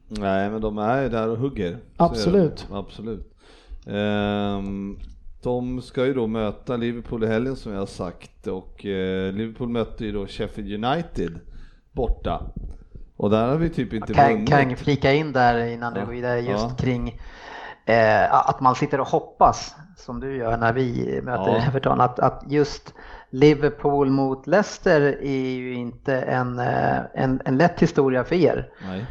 nej 0.08 0.50
men 0.50 0.60
de 0.60 0.78
är 0.78 1.02
ju 1.02 1.08
där 1.08 1.28
och 1.28 1.38
hugger. 1.38 1.76
Absolut. 1.96 2.68
Absolut. 2.72 3.32
Ehm, 3.86 4.98
de 5.42 5.82
ska 5.82 6.06
ju 6.06 6.14
då 6.14 6.26
möta 6.26 6.76
Liverpool 6.76 7.24
i 7.24 7.26
helgen 7.26 7.56
som 7.56 7.72
jag 7.72 7.78
har 7.78 7.86
sagt 7.86 8.46
och 8.46 8.86
eh, 8.86 9.32
Liverpool 9.32 9.68
mötte 9.68 10.04
ju 10.04 10.12
då 10.12 10.26
Sheffield 10.26 10.84
United 10.84 11.40
borta. 11.92 12.42
Och 13.16 13.30
där 13.30 13.48
har 13.48 13.56
vi 13.56 13.70
typ 13.70 13.92
inte 13.92 14.14
Kan, 14.14 14.32
vunnit. 14.32 14.48
kan 14.48 14.70
jag 14.70 14.78
flika 14.78 15.12
in 15.12 15.32
där 15.32 15.64
innan 15.66 15.94
du 15.94 16.00
Ja. 16.00 16.06
går 16.06 16.12
vidare 16.12 16.40
just 16.40 16.64
Ja. 16.68 16.74
kring 16.78 17.20
eh, 17.86 18.34
att 18.48 18.60
man 18.60 18.74
sitter 18.74 19.00
och 19.00 19.06
hoppas 19.08 19.74
som 19.96 20.20
du 20.20 20.36
gör 20.36 20.56
när 20.56 20.72
vi 20.72 21.20
möter 21.22 21.48
Ja. 21.48 21.62
Everton. 21.68 22.00
Att, 22.00 22.18
att 22.18 22.44
just 22.48 22.94
Liverpool 23.30 24.10
mot 24.10 24.46
Leicester 24.46 25.00
är 25.22 25.48
ju 25.50 25.74
inte 25.74 26.20
en, 26.20 26.58
eh, 26.58 26.96
en, 27.14 27.40
en 27.44 27.56
lätt 27.58 27.82
historia 27.82 28.24
för 28.24 28.34
er. 28.36 28.68
Nej. 28.88 29.06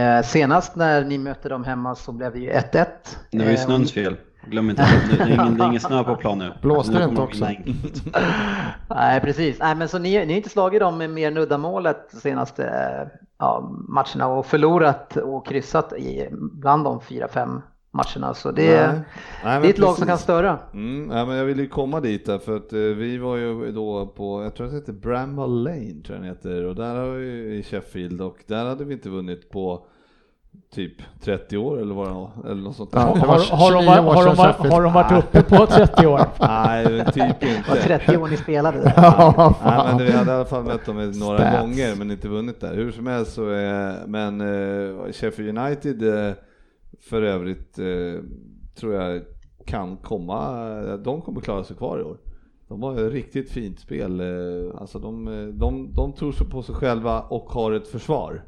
Eh, 0.00 0.22
senast 0.22 0.76
när 0.76 1.04
ni 1.04 1.18
mötte 1.18 1.48
dem 1.48 1.64
hemma 1.64 1.94
så 1.94 2.12
blev 2.12 2.32
det 2.32 2.38
ju 2.38 2.50
1-1. 2.50 2.86
Det 3.30 3.38
var 3.38 3.44
ju 3.44 3.50
Eh, 3.52 3.56
snöns 3.58 3.92
fel. 3.92 4.16
Glöm 4.46 4.70
inte 4.70 4.82
det. 4.82 5.16
Det 5.16 5.22
är 5.22 5.34
ingen, 5.34 5.58
det 5.58 5.64
är 5.64 5.68
ingen 5.68 5.80
snö 5.80 6.04
på 6.04 6.16
plan 6.16 6.38
nu. 6.38 6.52
Blåste 6.62 6.98
det 6.98 7.04
inte 7.04 7.22
också? 7.22 7.44
Nej, 8.88 9.20
precis. 9.20 9.58
Nej, 9.60 9.74
men 9.74 9.88
så 9.88 9.98
ni, 9.98 10.10
ni 10.10 10.32
har 10.32 10.36
inte 10.36 10.48
slagit 10.48 10.80
dem 10.80 10.98
med 10.98 11.10
mer 11.10 11.30
nudda 11.30 11.58
målet 11.58 12.10
de 12.12 12.20
senaste 12.20 12.64
eh, 12.64 13.20
ja, 13.38 13.70
matcherna 13.88 14.26
och 14.26 14.46
förlorat 14.46 15.16
och 15.16 15.46
kryssat 15.46 15.92
i, 15.92 16.28
bland 16.32 16.84
de 16.84 17.00
fyra, 17.00 17.28
fem 17.28 17.60
matcherna. 17.90 18.34
Så 18.34 18.50
det, 18.50 18.86
Nej. 18.86 18.86
Nej, 18.86 19.02
men 19.44 19.62
det 19.62 19.68
är 19.68 19.70
ett 19.70 19.78
lag 19.78 19.96
som 19.96 20.06
kan 20.06 20.18
störa. 20.18 20.58
Mm, 20.72 21.10
ja, 21.10 21.26
men 21.26 21.36
jag 21.36 21.44
ville 21.44 21.62
ju 21.62 21.68
komma 21.68 22.00
dit 22.00 22.26
där 22.26 22.38
för 22.38 22.56
att 22.56 22.72
eh, 22.72 22.78
vi 22.78 23.18
var 23.18 23.36
ju 23.36 23.72
då 23.72 24.06
på, 24.06 24.42
jag 24.42 24.54
tror 24.54 24.66
att 24.66 24.72
det 24.72 24.78
heter 24.78 24.92
Bramall 24.92 25.62
Lane 25.62 26.02
tror 26.04 26.16
jag 26.16 26.20
den 26.20 26.24
heter 26.24 26.64
och 26.64 26.74
där 26.74 26.94
har 26.94 27.10
vi 27.10 27.58
i 27.58 27.62
Sheffield 27.62 28.20
och 28.20 28.36
där 28.46 28.64
hade 28.64 28.84
vi 28.84 28.94
inte 28.94 29.08
vunnit 29.08 29.50
på 29.50 29.86
typ 30.74 30.92
30 31.24 31.56
år 31.56 31.80
eller 31.80 31.94
vad 31.94 32.08
det 32.08 32.50
eller 32.50 32.62
något 32.62 32.76
sånt. 32.76 32.90
Ja, 32.92 32.98
det 33.14 33.20
har, 33.20 33.26
har, 33.26 33.72
de, 33.72 33.82
29 33.82 33.86
varit- 33.86 34.00
år 34.00 34.14
har, 34.14 34.54
de, 34.62 34.70
har 34.70 34.82
de 34.82 34.92
varit 34.92 35.24
uppe 35.24 35.42
på 35.42 35.66
30 35.66 36.06
år? 36.06 36.20
Nej, 36.40 37.04
typ 37.04 37.40
Det 37.40 37.46
var 37.68 37.76
inte. 37.76 37.82
30 37.98 38.16
år 38.16 38.28
ni 38.28 38.36
spelade. 38.36 38.92
Ja, 38.96 39.54
Nej, 39.64 39.84
men 39.96 40.06
vi 40.06 40.12
hade 40.12 40.30
i 40.30 40.34
alla 40.34 40.44
fall 40.44 40.64
mött 40.64 40.86
dem 40.86 40.96
några 40.96 41.38
Stats. 41.38 41.60
gånger 41.60 41.94
men 41.98 42.10
inte 42.10 42.28
vunnit 42.28 42.60
där. 42.60 42.74
Hur 42.74 42.90
som 42.92 43.06
helst 43.06 43.32
så 43.32 43.48
är, 43.48 44.06
men 44.06 44.40
eh, 44.40 45.12
Sheffield 45.12 45.58
United 45.58 46.26
eh, 46.28 46.32
för 47.00 47.22
övrigt 47.22 47.78
eh, 47.78 48.22
tror 48.80 48.94
jag 48.94 49.22
kan 49.66 49.96
komma, 49.96 50.64
de 50.96 51.20
kommer 51.22 51.40
klara 51.40 51.64
sig 51.64 51.76
kvar 51.76 51.98
i 52.00 52.02
år. 52.02 52.16
De 52.68 52.82
har 52.82 52.94
ett 53.06 53.12
riktigt 53.12 53.50
fint 53.50 53.80
spel, 53.80 54.20
eh, 54.20 54.80
alltså 54.80 54.98
de, 54.98 55.28
eh, 55.28 55.46
de, 55.46 55.92
de 55.94 56.12
tror 56.12 56.50
på 56.50 56.62
sig 56.62 56.74
själva 56.74 57.20
och 57.20 57.50
har 57.50 57.72
ett 57.72 57.88
försvar. 57.88 58.42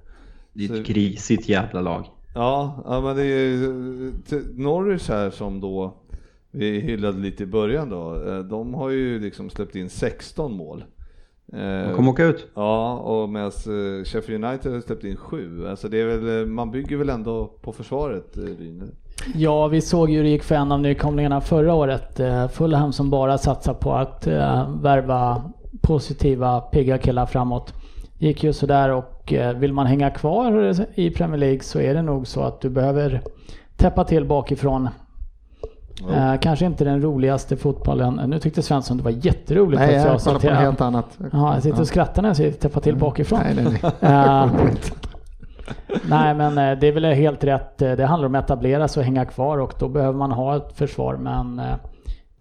Det 0.52 0.64
är 0.64 0.68
Så- 0.68 0.74
ett 0.74 0.86
grisigt 0.86 1.48
jävla 1.48 1.80
lag. 1.80 2.04
Ja, 2.34 2.82
ja 2.84 3.00
men 3.00 3.16
det 3.16 3.22
är 3.22 3.48
ju 3.48 3.72
Norwich 4.54 5.08
här 5.08 5.30
som 5.30 5.60
då 5.60 5.94
vi 6.50 6.80
hyllade 6.80 7.18
lite 7.18 7.42
i 7.42 7.46
början 7.46 7.88
då, 7.88 8.22
eh, 8.28 8.38
de 8.38 8.74
har 8.74 8.90
ju 8.90 9.18
liksom 9.20 9.50
släppt 9.50 9.76
in 9.76 9.90
16 9.90 10.52
mål. 10.56 10.84
Eh, 11.52 11.58
De 11.88 11.92
kommer 11.96 12.10
åka 12.10 12.24
ut. 12.24 12.46
Ja, 12.54 12.96
och 12.96 13.28
medan 13.28 13.46
eh, 13.48 14.04
Sheffield 14.04 14.44
United 14.44 14.72
har 14.72 14.80
släppt 14.80 15.04
in 15.04 15.16
7. 15.16 15.66
Alltså 15.68 15.88
det 15.88 16.00
är 16.00 16.06
väl, 16.06 16.40
eh, 16.40 16.46
man 16.46 16.70
bygger 16.70 16.96
väl 16.96 17.08
ändå 17.08 17.46
på 17.62 17.72
försvaret, 17.72 18.36
eh, 18.36 18.40
Ryn? 18.42 18.82
Ja, 19.34 19.68
vi 19.68 19.80
såg 19.80 20.10
ju 20.10 20.16
hur 20.16 20.22
det 20.24 20.30
gick 20.30 20.42
för 20.42 20.54
en 20.54 20.72
av 20.72 20.80
nykomlingarna 20.80 21.40
förra 21.40 21.74
året. 21.74 22.20
Eh, 22.20 22.48
Fulham 22.48 22.92
som 22.92 23.10
bara 23.10 23.38
satsar 23.38 23.74
på 23.74 23.92
att 23.92 24.26
eh, 24.26 24.70
värva 24.82 25.42
positiva, 25.82 26.60
pigga 26.60 26.98
killar 26.98 27.26
framåt. 27.26 27.74
Gick 28.22 28.44
ju 28.44 28.52
sådär 28.52 28.88
och 28.88 29.32
eh, 29.32 29.56
vill 29.56 29.72
man 29.72 29.86
hänga 29.86 30.10
kvar 30.10 30.74
i 30.94 31.10
Premier 31.10 31.38
League 31.38 31.60
så 31.60 31.80
är 31.80 31.94
det 31.94 32.02
nog 32.02 32.26
så 32.26 32.42
att 32.42 32.60
du 32.60 32.70
behöver 32.70 33.22
täppa 33.76 34.04
till 34.04 34.24
bakifrån. 34.24 34.88
Eh, 36.14 36.34
kanske 36.40 36.66
inte 36.66 36.84
den 36.84 37.02
roligaste 37.02 37.56
fotbollen. 37.56 38.20
Nu 38.26 38.38
tyckte 38.38 38.62
Svensson 38.62 38.96
det 38.96 39.02
var 39.02 39.10
jätteroligt 39.10 39.80
Nej, 39.80 39.94
jag 39.94 40.06
jag 40.06 40.20
kollar 40.20 40.38
på 40.38 40.46
något 40.46 40.58
helt 40.58 40.80
annat. 40.80 41.18
Ja, 41.32 41.54
jag 41.54 41.62
sitter 41.62 41.80
och 41.80 41.86
skrattar 41.86 42.22
när 42.22 42.28
jag 42.28 42.36
säger 42.36 42.52
täppa 42.52 42.80
till 42.80 42.96
bakifrån. 42.96 43.40
Nej, 43.44 43.54
nej, 43.54 43.92
nej. 44.00 44.12
Eh, 44.12 44.50
Nej 46.08 46.34
men 46.34 46.58
eh, 46.58 46.78
det 46.78 46.88
är 46.88 46.92
väl 46.92 47.04
helt 47.04 47.44
rätt. 47.44 47.78
Det 47.78 48.06
handlar 48.06 48.26
om 48.26 48.34
att 48.34 48.44
etablera 48.44 48.88
sig 48.88 49.00
och 49.00 49.04
hänga 49.04 49.24
kvar 49.24 49.58
och 49.58 49.74
då 49.78 49.88
behöver 49.88 50.18
man 50.18 50.32
ha 50.32 50.56
ett 50.56 50.72
försvar. 50.72 51.16
Men 51.16 51.60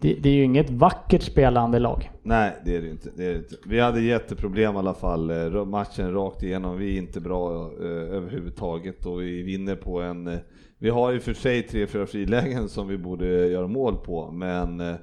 det, 0.02 0.14
det 0.14 0.28
är 0.28 0.32
ju 0.32 0.44
inget 0.44 0.70
vackert 0.70 1.22
spelande 1.22 1.78
lag. 1.78 2.10
Nej, 2.22 2.52
det 2.64 2.76
är 2.76 2.82
det 2.82 2.90
inte. 2.90 3.10
Det 3.16 3.24
är 3.24 3.32
det 3.32 3.38
inte. 3.38 3.56
Vi 3.66 3.80
hade 3.80 4.00
jätteproblem 4.00 4.74
i 4.74 4.78
alla 4.78 4.94
fall, 4.94 5.30
eh, 5.30 5.64
matchen 5.64 6.12
rakt 6.12 6.42
igenom. 6.42 6.78
Vi 6.78 6.94
är 6.94 6.98
inte 6.98 7.20
bra 7.20 7.70
eh, 7.80 8.16
överhuvudtaget 8.16 9.06
och 9.06 9.22
vi 9.22 9.42
vinner 9.42 9.76
på 9.76 10.00
en... 10.00 10.26
Eh, 10.26 10.38
vi 10.78 10.90
har 10.90 11.12
i 11.12 11.18
och 11.18 11.22
för 11.22 11.34
sig 11.34 11.62
tre, 11.62 11.86
fyra 11.86 12.06
frilägen 12.06 12.68
som 12.68 12.88
vi 12.88 12.98
borde 12.98 13.26
göra 13.26 13.66
mål 13.66 13.96
på, 13.96 14.30
men 14.30 14.80
eh, 14.80 14.94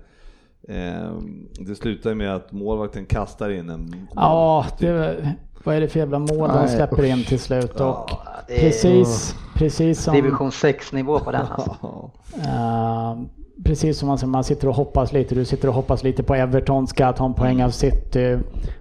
eh, 0.68 1.12
det 1.60 1.76
slutar 1.76 2.10
ju 2.10 2.16
med 2.16 2.36
att 2.36 2.52
målvakten 2.52 3.06
kastar 3.06 3.50
in 3.50 3.70
en... 3.70 4.08
Ja, 4.16 4.66
typ. 4.70 4.80
det, 4.80 5.36
vad 5.64 5.76
är 5.76 5.82
det 5.82 5.88
för 5.88 6.00
jävla 6.00 6.20
mål 6.20 6.50
de 6.50 6.68
släpper 6.68 7.04
in 7.04 7.24
till 7.24 7.40
slut? 7.40 7.74
Och 7.74 7.80
Ja, 7.80 8.22
precis, 8.48 9.36
precis 9.56 10.04
som... 10.04 10.16
division 10.16 10.50
6-nivå 10.50 11.20
på 11.20 11.32
den. 11.32 11.46
Alltså. 11.46 11.78
Ja. 12.44 13.18
Eh, 13.60 13.64
precis 13.64 13.98
som 14.00 14.08
man, 14.08 14.18
säger, 14.18 14.32
man 14.32 14.44
sitter 14.44 14.68
och 14.68 14.76
hoppas 14.76 15.14
lite. 15.14 15.36
Du 15.36 15.46
sitter 15.46 15.68
och 15.68 15.74
hoppas 15.74 16.04
lite 16.04 16.24
på 16.24 16.36
Everton 16.36 16.88
ska 16.88 17.12
ta 17.14 17.26
en 17.26 17.34
poäng 17.34 17.64
av 17.64 17.70
City. 17.70 18.38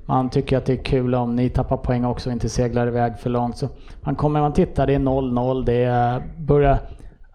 Man 0.07 0.31
tycker 0.31 0.57
att 0.59 0.67
det 0.67 0.73
är 0.73 0.85
kul 0.85 1.15
om 1.15 1.37
ni 1.37 1.49
tappar 1.49 1.77
poäng 1.77 2.05
också 2.05 2.29
och 2.29 2.33
inte 2.33 2.49
seglar 2.49 2.87
iväg 2.87 3.19
för 3.19 3.31
långt. 3.31 3.57
Så 3.57 3.69
man 4.01 4.15
kommer, 4.17 4.41
man 4.41 4.53
tittar, 4.53 4.87
det 4.87 4.95
är 4.95 4.99
0-0. 4.99 5.65
Det 5.65 6.23
börjar... 6.39 6.79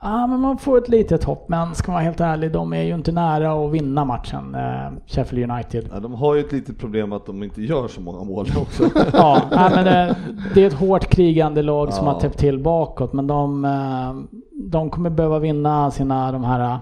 Ja, 0.06 0.28
men 0.28 0.40
man 0.40 0.58
får 0.58 0.78
ett 0.78 0.90
litet 0.90 1.24
hopp. 1.24 1.50
Men 1.50 1.76
ska 1.76 1.92
man 1.92 1.96
vara 1.96 2.04
helt 2.04 2.22
ärlig, 2.22 2.52
de 2.52 2.74
är 2.74 2.82
ju 2.82 2.94
inte 2.96 3.12
nära 3.12 3.66
att 3.66 3.72
vinna 3.72 4.06
matchen, 4.06 4.56
eh, 4.56 4.92
Sheffield 5.08 5.52
United. 5.52 5.90
Ja, 5.94 6.00
de 6.00 6.14
har 6.14 6.36
ju 6.36 6.42
ett 6.42 6.52
litet 6.52 6.80
problem 6.80 7.14
att 7.14 7.26
de 7.26 7.44
inte 7.44 7.62
gör 7.62 7.88
så 7.88 8.02
många 8.02 8.24
mål 8.24 8.48
också. 8.62 8.84
Ja, 9.14 9.42
nej, 9.52 9.72
men 9.76 9.86
det, 9.86 10.16
det 10.54 10.64
är 10.64 10.68
ett 10.68 10.74
hårt 10.74 11.06
krigande 11.08 11.62
lag 11.62 11.94
som 11.94 12.08
Ja. 12.08 12.14
har 12.14 12.20
täppt 12.20 12.38
till 12.38 12.60
bakåt. 12.60 13.14
Men 13.14 13.28
de, 13.28 13.66
eh, 13.66 14.40
de 14.72 14.90
kommer 14.90 15.10
behöva 15.10 15.40
vinna 15.40 15.92
sina 15.92 16.32
de 16.32 16.44
här 16.44 16.60
eh, 16.60 16.78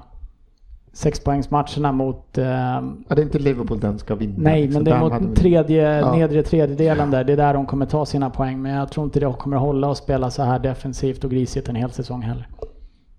sexpoängsmatcherna 0.93 1.91
mot... 1.91 2.37
eh, 2.37 2.45
Ja, 2.45 2.83
det 3.07 3.21
är 3.21 3.23
inte 3.23 3.39
Liverpool 3.39 3.79
den 3.79 3.99
ska 3.99 4.15
vinna. 4.15 4.33
Nej, 4.37 4.67
Så 4.67 4.73
men 4.73 4.83
det 4.83 4.91
är 4.91 4.99
mot 4.99 5.35
tredje, 5.35 5.99
Ja. 5.99 6.15
nedre 6.15 6.43
tredjedelen 6.43 7.11
där. 7.11 7.23
Det 7.23 7.33
är 7.33 7.37
där 7.37 7.53
de 7.53 7.65
kommer 7.65 7.85
ta 7.85 8.05
sina 8.05 8.29
poäng. 8.29 8.61
Men 8.61 8.71
jag 8.71 8.91
tror 8.91 9.03
inte 9.03 9.19
det 9.19 9.33
kommer 9.39 9.57
hålla 9.57 9.89
och 9.89 9.97
spela 9.97 10.31
så 10.31 10.43
här 10.43 10.59
defensivt 10.59 11.23
och 11.23 11.31
grisigt 11.31 11.69
en 11.69 11.75
hel 11.75 11.91
säsong 11.91 12.21
heller. 12.21 12.47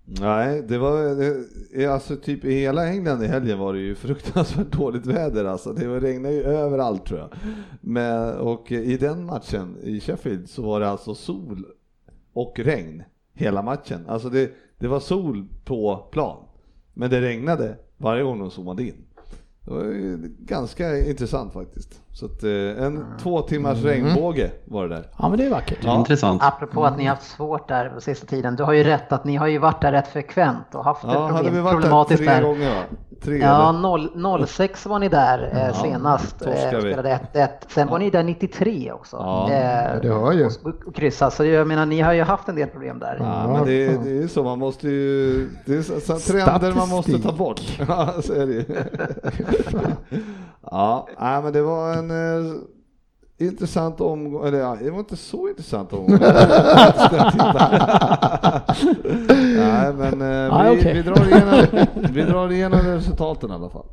Nej, 0.05 0.61
det 0.67 0.77
var 0.77 0.97
det, 1.75 1.85
alltså 1.87 2.15
typ 2.15 2.45
i 2.45 2.53
hela 2.53 2.87
England 2.87 3.23
i 3.23 3.27
helgen 3.27 3.59
var 3.59 3.73
det 3.73 3.79
ju 3.79 3.95
fruktansvärt 3.95 4.71
dåligt 4.71 5.05
väder 5.05 5.45
alltså. 5.45 5.73
Det 5.73 5.99
regnade 5.99 6.35
ju 6.35 6.43
överallt 6.43 7.05
tror 7.05 7.19
jag. 7.19 7.29
Men, 7.81 8.37
och 8.37 8.71
i 8.71 8.97
den 8.97 9.25
matchen 9.25 9.77
i 9.83 9.99
Sheffield 9.99 10.49
så 10.49 10.61
var 10.61 10.79
det 10.79 10.89
alltså 10.89 11.15
sol 11.15 11.65
och 12.33 12.59
regn 12.59 13.03
hela 13.33 13.61
matchen. 13.61 13.99
Alltså 14.07 14.29
det, 14.29 14.51
det 14.79 14.87
var 14.87 14.99
sol 14.99 15.45
på 15.65 15.95
plan, 16.11 16.37
men 16.93 17.09
det 17.09 17.21
regnade 17.21 17.77
varje 17.97 18.23
gång 18.23 18.39
de 18.39 18.51
zoomade 18.51 18.83
in. 18.83 19.05
Det 19.65 19.71
var 19.71 19.83
ju 19.83 20.35
ganska 20.39 20.99
intressant 21.09 21.53
faktiskt. 21.53 22.02
Så 22.15 22.25
att, 22.25 22.43
eh, 22.43 22.83
en 22.85 23.05
två 23.23 23.41
timmars 23.41 23.83
regnbåge 23.83 24.51
var 24.65 24.87
det 24.87 24.95
där. 24.95 25.03
Ja, 25.19 25.29
men 25.29 25.37
det 25.39 25.45
är 25.45 25.49
vackert. 25.49 25.77
Ja. 25.81 25.95
Intressant. 25.99 26.43
Apropå 26.43 26.85
att 26.85 26.97
ni 26.97 27.03
har 27.05 27.15
haft 27.15 27.29
svårt 27.31 27.67
där 27.67 27.89
på 27.89 28.01
sista 28.01 28.25
tiden. 28.27 28.55
Du 28.55 28.63
har 28.63 28.73
ju 28.73 28.83
rätt 28.83 29.11
att 29.11 29.23
ni 29.25 29.35
har 29.35 29.47
ju 29.47 29.57
varit 29.57 29.81
där 29.81 29.91
rätt 29.91 30.07
frekvent 30.07 30.75
och 30.75 30.83
haft 30.83 31.03
Ja, 31.03 31.09
det 31.13 31.19
hade 31.19 31.33
vi 31.33 31.43
problem, 31.45 31.63
varit 31.63 31.75
där 31.75 31.81
problematiskt 31.81 32.23
tre 32.23 32.33
där. 32.33 32.41
gånger 32.43 32.69
va? 32.69 32.81
Tre 33.23 33.37
Ja, 33.37 33.69
eller? 33.69 33.79
0, 34.39 34.47
06 34.47 34.85
var 34.85 34.99
ni 34.99 35.09
där 35.09 35.49
eh, 35.53 35.67
Ja, 35.67 35.73
senast 35.73 36.35
vi. 36.47 36.79
spelade 36.79 37.19
1-1. 37.33 37.47
Sen 37.67 37.87
var 37.87 37.99
ni 37.99 38.09
där 38.09 38.23
93 38.23 38.91
också. 38.91 39.15
Ja, 39.17 39.43
eh, 39.51 40.01
det 40.01 40.07
hör 40.09 40.31
ju. 40.31 40.45
och, 40.45 40.87
och 40.87 40.95
kryssa. 40.95 41.31
Så 41.31 41.45
jag 41.45 41.67
menar, 41.67 41.85
ni 41.85 42.01
har 42.01 42.13
ju 42.13 42.23
haft 42.23 42.49
en 42.49 42.55
del 42.55 42.67
problem 42.69 42.99
där. 42.99 43.17
Ja, 43.19 43.47
men 43.53 43.65
det, 43.65 43.85
är- 43.85 43.97
det 44.03 44.23
är 44.23 44.27
så, 44.27 44.43
man 44.43 44.59
måste 44.59 44.87
ju, 44.89 45.49
det 45.65 45.75
är 45.75 45.81
så, 45.81 45.99
så 45.99 46.31
trender 46.33 46.73
man 46.73 46.89
måste 46.89 47.19
ta 47.19 47.31
bort. 47.31 47.61
Ja, 47.87 48.13
så 48.23 48.33
är 48.33 48.45
det 48.47 48.53
ju. 48.53 48.65
Ja, 50.71 51.07
men 51.43 51.53
det 51.53 51.61
var 51.61 51.93
en 51.93 52.02
eh, 52.11 53.47
intressant 53.47 54.01
omgång, 54.01 54.47
eller 54.47 54.59
ja, 54.59 54.77
det 54.81 54.91
var 54.91 54.99
inte 54.99 55.17
så 55.17 55.49
intressant 55.49 55.93
omgång. 55.93 56.17
nej, 59.57 59.93
men 59.93 60.21
eh, 60.21 60.27
Ja, 60.27 60.71
vi, 60.71 60.79
okej. 60.79 60.93
vi, 60.93 61.01
drar 61.01 61.27
igenom, 61.27 61.85
vi 62.13 62.21
drar 62.21 62.51
igenom 62.51 62.79
resultaten 62.79 63.49
i 63.49 63.53
alla 63.53 63.69
fall. 63.69 63.85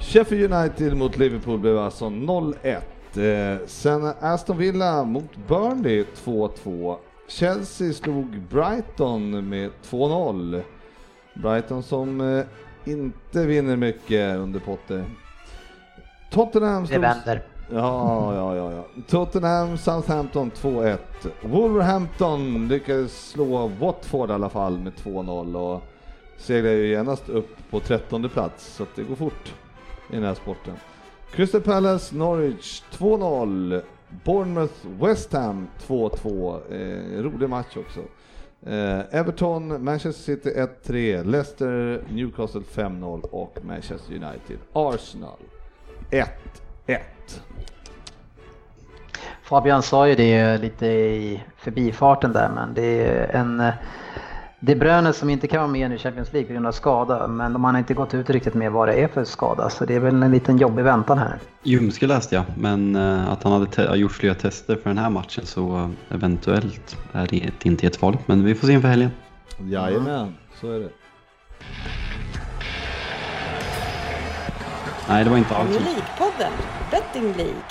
Sheffield 0.00 0.52
United 0.52 0.96
mot 0.96 1.16
Liverpool 1.16 1.58
blev 1.58 1.78
alltså 1.78 2.04
0-1. 2.04 2.80
Eh, 3.16 3.58
sen 3.66 4.12
Aston 4.20 4.58
Villa 4.58 5.04
mot 5.04 5.36
Burnley 5.48 6.04
2-2. 6.24 6.96
Chelsea 7.28 7.92
slog 7.92 8.40
Brighton 8.50 9.48
med 9.48 9.70
2-0. 9.90 10.62
Brighton 11.34 11.82
som 11.82 12.20
eh, 12.20 12.44
inte 12.84 13.46
vinner 13.46 13.76
mycket 13.76 14.36
under 14.36 14.60
Potter. 14.60 15.04
Tottenham 16.30 16.86
Det 16.86 16.98
vänder. 16.98 17.42
Ja, 17.70 18.34
ja, 18.34 18.56
ja, 18.56 18.72
ja. 18.72 18.84
Tottenham, 19.08 19.78
Southampton 19.78 20.50
2-1. 20.50 20.98
Wolverhampton 21.42 22.68
lyckades 22.68 23.30
slå 23.30 23.66
Watford 23.66 24.30
i 24.30 24.32
alla 24.32 24.48
fall 24.48 24.78
med 24.78 24.92
2-0 24.92 25.56
och 25.56 25.82
seglar 26.36 26.70
ju 26.70 26.88
genast 26.88 27.28
upp 27.28 27.56
på 27.70 27.80
13 27.80 28.28
plats 28.28 28.74
så 28.76 28.86
det 28.94 29.02
går 29.02 29.14
fort 29.14 29.54
i 30.10 30.14
den 30.14 30.24
här 30.24 30.34
sporten. 30.34 30.74
Crystal 31.32 31.60
Palace, 31.60 32.16
Norwich 32.16 32.82
2-0. 32.92 33.82
Bournemouth, 34.24 34.86
West 35.00 35.32
Ham 35.32 35.68
2-2. 35.86 36.60
Eh, 36.70 37.22
rolig 37.22 37.48
match 37.48 37.76
också. 37.76 38.00
Eh, 38.70 39.18
Everton, 39.20 39.84
Manchester 39.84 40.22
City 40.22 40.50
1-3. 40.50 41.24
Leicester, 41.24 42.04
Newcastle 42.10 42.60
5-0 42.60 43.20
och 43.20 43.58
Manchester 43.62 44.12
United, 44.14 44.58
Arsenal 44.72 45.38
1-1. 46.10 46.26
Fabian 49.42 49.82
sa 49.82 50.08
ju 50.08 50.14
det 50.14 50.58
lite 50.58 50.86
i 50.86 51.42
förbifarten 51.56 52.32
där, 52.32 52.50
men 52.54 52.74
det 52.74 53.06
är 53.06 53.36
en 53.36 53.72
det 54.60 54.72
är 54.72 54.76
Bröne 54.76 55.12
som 55.12 55.30
inte 55.30 55.46
kan 55.46 55.60
vara 55.60 55.70
med 55.70 55.90
nu 55.90 55.96
i 55.96 55.98
Champions 55.98 56.32
League 56.32 56.46
på 56.46 56.52
grund 56.52 56.66
av 56.66 56.72
skada, 56.72 57.26
men 57.28 57.52
de 57.52 57.64
har 57.64 57.78
inte 57.78 57.94
gått 57.94 58.14
ut 58.14 58.30
riktigt 58.30 58.54
med 58.54 58.72
vad 58.72 58.88
det 58.88 58.94
är 58.94 59.08
för 59.08 59.24
skada, 59.24 59.70
så 59.70 59.84
det 59.84 59.94
är 59.94 60.00
väl 60.00 60.22
en 60.22 60.30
liten 60.30 60.58
jobbig 60.58 60.82
väntan 60.82 61.18
här. 61.18 61.38
Ljumske 61.62 62.06
läste 62.06 62.34
jag, 62.34 62.44
men 62.56 62.96
eh, 62.96 63.32
att 63.32 63.42
han 63.42 63.52
hade 63.52 63.96
gjort 63.96 64.12
flera 64.12 64.34
tester 64.34 64.76
för 64.76 64.90
den 64.90 64.98
här 64.98 65.10
matchen 65.10 65.46
så 65.46 65.76
eh, 65.76 66.14
eventuellt 66.14 66.96
är 67.12 67.26
det 67.26 67.66
inte 67.66 67.86
jättefarligt. 67.86 68.28
Men 68.28 68.44
vi 68.44 68.54
får 68.54 68.66
se 68.66 68.72
inför 68.72 68.88
helgen. 68.88 69.10
Jajamän, 69.58 70.34
så 70.60 70.72
är 70.72 70.78
det. 70.78 70.88
Nej, 75.08 75.24
det 75.24 75.30
var 75.30 75.36
inte 75.38 75.56
alls 75.56 75.76
Premier 75.76 75.94
League-podden, 75.94 76.52
Betting 76.90 77.32
League. 77.32 77.62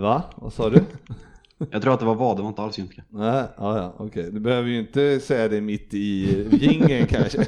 Va? 0.00 0.22
Vad 0.36 0.52
sa 0.52 0.70
du? 0.70 0.84
Jag 1.70 1.82
tror 1.82 1.94
att 1.94 2.00
det 2.00 2.06
var 2.06 2.14
vad, 2.14 2.36
det 2.36 2.42
var 2.42 2.48
inte 2.48 2.62
alls 2.62 2.78
Ljumske. 2.78 3.02
Nej, 3.08 3.44
ja, 3.56 3.78
ja, 3.78 3.94
okej. 3.98 4.30
Du 4.32 4.40
behöver 4.40 4.68
ju 4.68 4.78
inte 4.80 5.20
säga 5.20 5.48
det 5.48 5.60
mitt 5.60 5.94
i 5.94 6.48
jingeln 6.52 7.06
kanske. 7.10 7.46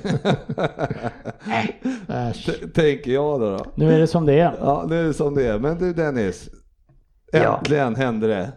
Äsch. 2.09 2.46
T- 2.46 2.68
Tänker 2.74 3.11
jag 3.12 3.40
då, 3.40 3.57
då. 3.57 3.66
Nu 3.74 3.92
är 3.92 3.98
det 3.98 4.07
som 4.07 4.26
det 4.26 4.40
är. 4.40 4.55
Ja, 4.61 4.84
nu 4.88 5.00
är 5.00 5.05
det 5.05 5.14
som 5.14 5.34
det 5.34 5.46
är. 5.46 5.59
Men 5.59 5.78
du 5.78 5.92
Dennis, 5.92 6.48
Ja. 7.32 7.57
äntligen 7.59 7.94
hände 7.96 8.26
det. 8.26 8.53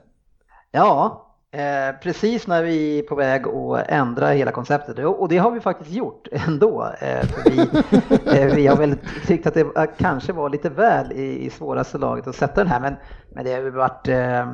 Ja, 0.71 1.24
eh, 1.55 1.95
precis 2.01 2.47
när 2.47 2.63
vi 2.63 2.99
är 2.99 3.03
på 3.03 3.15
väg 3.15 3.47
att 3.47 3.87
ändra 3.87 4.27
hela 4.27 4.51
konceptet 4.51 4.99
och 4.99 5.29
det 5.29 5.37
har 5.37 5.51
vi 5.51 5.59
faktiskt 5.59 5.91
gjort 5.91 6.27
ändå. 6.31 6.93
Eh, 6.99 7.25
vi, 7.45 7.59
eh, 8.39 8.55
vi 8.55 8.67
har 8.67 8.77
väl 8.77 8.95
tyckt 9.27 9.47
att 9.47 9.53
det 9.53 9.87
kanske 9.97 10.33
var 10.33 10.49
lite 10.49 10.69
väl 10.69 11.11
i, 11.11 11.45
i 11.45 11.49
svåraste 11.49 11.97
laget 11.97 12.27
att 12.27 12.35
sätta 12.35 12.63
den 12.63 12.71
här 12.71 12.79
men, 12.79 12.95
men 13.33 13.45
det 13.45 13.53
har 13.53 13.61
ju 13.61 13.69
varit 13.69 14.07
eh, 14.07 14.47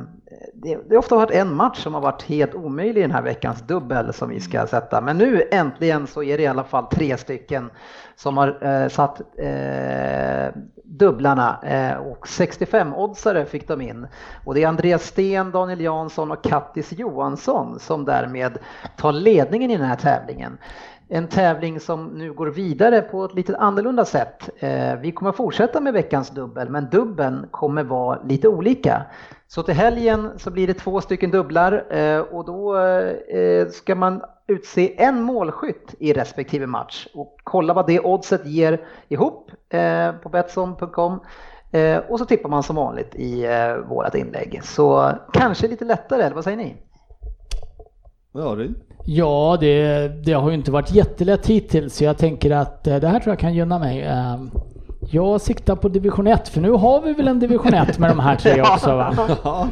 det, 0.54 0.74
det 0.88 0.94
har 0.94 0.98
ofta 0.98 1.16
varit 1.16 1.30
en 1.30 1.54
match 1.54 1.82
som 1.82 1.94
har 1.94 2.00
varit 2.00 2.22
helt 2.22 2.54
omöjlig 2.54 3.00
i 3.00 3.02
den 3.02 3.10
här 3.10 3.22
veckans 3.22 3.62
dubbel 3.62 4.12
som 4.12 4.28
vi 4.28 4.40
ska 4.40 4.66
sätta. 4.66 5.00
Men 5.00 5.18
nu 5.18 5.48
äntligen 5.50 6.06
så 6.06 6.22
är 6.22 6.36
det 6.36 6.42
i 6.42 6.46
alla 6.46 6.64
fall 6.64 6.86
tre 6.86 7.16
stycken 7.16 7.70
som 8.16 8.36
har 8.36 8.58
eh, 8.66 8.88
satt 8.88 9.20
eh, 9.38 10.62
dubblarna 10.84 11.58
eh, 11.62 11.96
och 11.96 12.26
65-oddsare 12.26 13.44
fick 13.44 13.68
de 13.68 13.80
in. 13.80 14.06
Och 14.44 14.54
det 14.54 14.62
är 14.62 14.68
Andreas 14.68 15.02
Sten, 15.02 15.50
Daniel 15.50 15.80
Jansson 15.80 16.30
och 16.30 16.44
Kattis 16.44 16.92
Johansson 16.92 17.78
som 17.78 18.04
därmed 18.04 18.58
tar 18.96 19.12
ledningen 19.12 19.70
i 19.70 19.76
den 19.76 19.86
här 19.86 19.96
tävlingen. 19.96 20.58
En 21.14 21.28
tävling 21.28 21.80
som 21.80 22.06
nu 22.06 22.32
går 22.32 22.46
vidare 22.46 23.00
på 23.00 23.24
ett 23.24 23.34
lite 23.34 23.56
annorlunda 23.56 24.04
sätt. 24.04 24.50
Eh, 24.58 24.96
vi 25.00 25.12
kommer 25.12 25.32
fortsätta 25.32 25.80
med 25.80 25.92
veckans 25.92 26.30
dubbel, 26.30 26.68
men 26.68 26.88
dubbeln 26.90 27.46
kommer 27.50 27.84
vara 27.84 28.22
lite 28.22 28.48
olika. 28.48 29.02
Så 29.46 29.62
till 29.62 29.74
helgen 29.74 30.30
så 30.36 30.50
blir 30.50 30.66
det 30.66 30.74
två 30.74 31.00
stycken 31.00 31.30
dubblar 31.30 31.92
eh, 31.96 32.20
och 32.20 32.44
då 32.44 32.78
eh, 32.78 33.68
ska 33.68 33.94
man 33.94 34.22
utse 34.46 35.02
en 35.02 35.22
målskytt 35.22 35.94
i 35.98 36.12
respektive 36.12 36.66
match 36.66 37.06
och 37.14 37.36
kolla 37.44 37.74
vad 37.74 37.86
det 37.86 38.00
oddset 38.00 38.46
ger 38.46 38.80
ihop 39.08 39.50
på 40.22 40.28
Betsson.com. 40.28 41.20
Och 42.08 42.18
så 42.18 42.24
tippar 42.24 42.48
man 42.48 42.62
som 42.62 42.76
vanligt 42.76 43.14
i 43.14 43.46
vårat 43.88 44.14
inlägg. 44.14 44.60
Så 44.62 45.12
kanske 45.32 45.68
lite 45.68 45.84
lättare, 45.84 46.22
eller 46.22 46.34
vad 46.34 46.44
säger 46.44 46.56
ni? 46.56 46.76
Ja, 48.32 48.54
det. 48.54 48.74
Ja, 49.04 49.56
det, 49.60 50.08
det 50.24 50.32
har 50.32 50.48
ju 50.48 50.54
inte 50.54 50.70
varit 50.70 50.92
jättelätt 50.94 51.46
hittills 51.46 51.96
så 51.96 52.04
jag 52.04 52.18
tänker 52.18 52.50
att 52.50 52.86
eh, 52.86 52.96
det 52.96 53.08
här 53.08 53.20
tror 53.20 53.32
jag 53.32 53.38
kan 53.38 53.54
gynna 53.54 53.78
mig. 53.78 54.02
Eh, 54.02 54.36
Jag 55.10 55.40
siktar 55.40 55.76
på 55.76 55.88
division 55.88 56.26
1 56.26 56.48
för 56.48 56.60
nu 56.60 56.70
har 56.70 57.00
vi 57.02 57.12
väl 57.12 57.28
en 57.28 57.38
division 57.38 57.74
1 57.74 57.98
med 57.98 58.10
de 58.10 58.18
här 58.20 58.36
tre 58.36 58.62
också 58.74 58.96
va? 58.96 59.14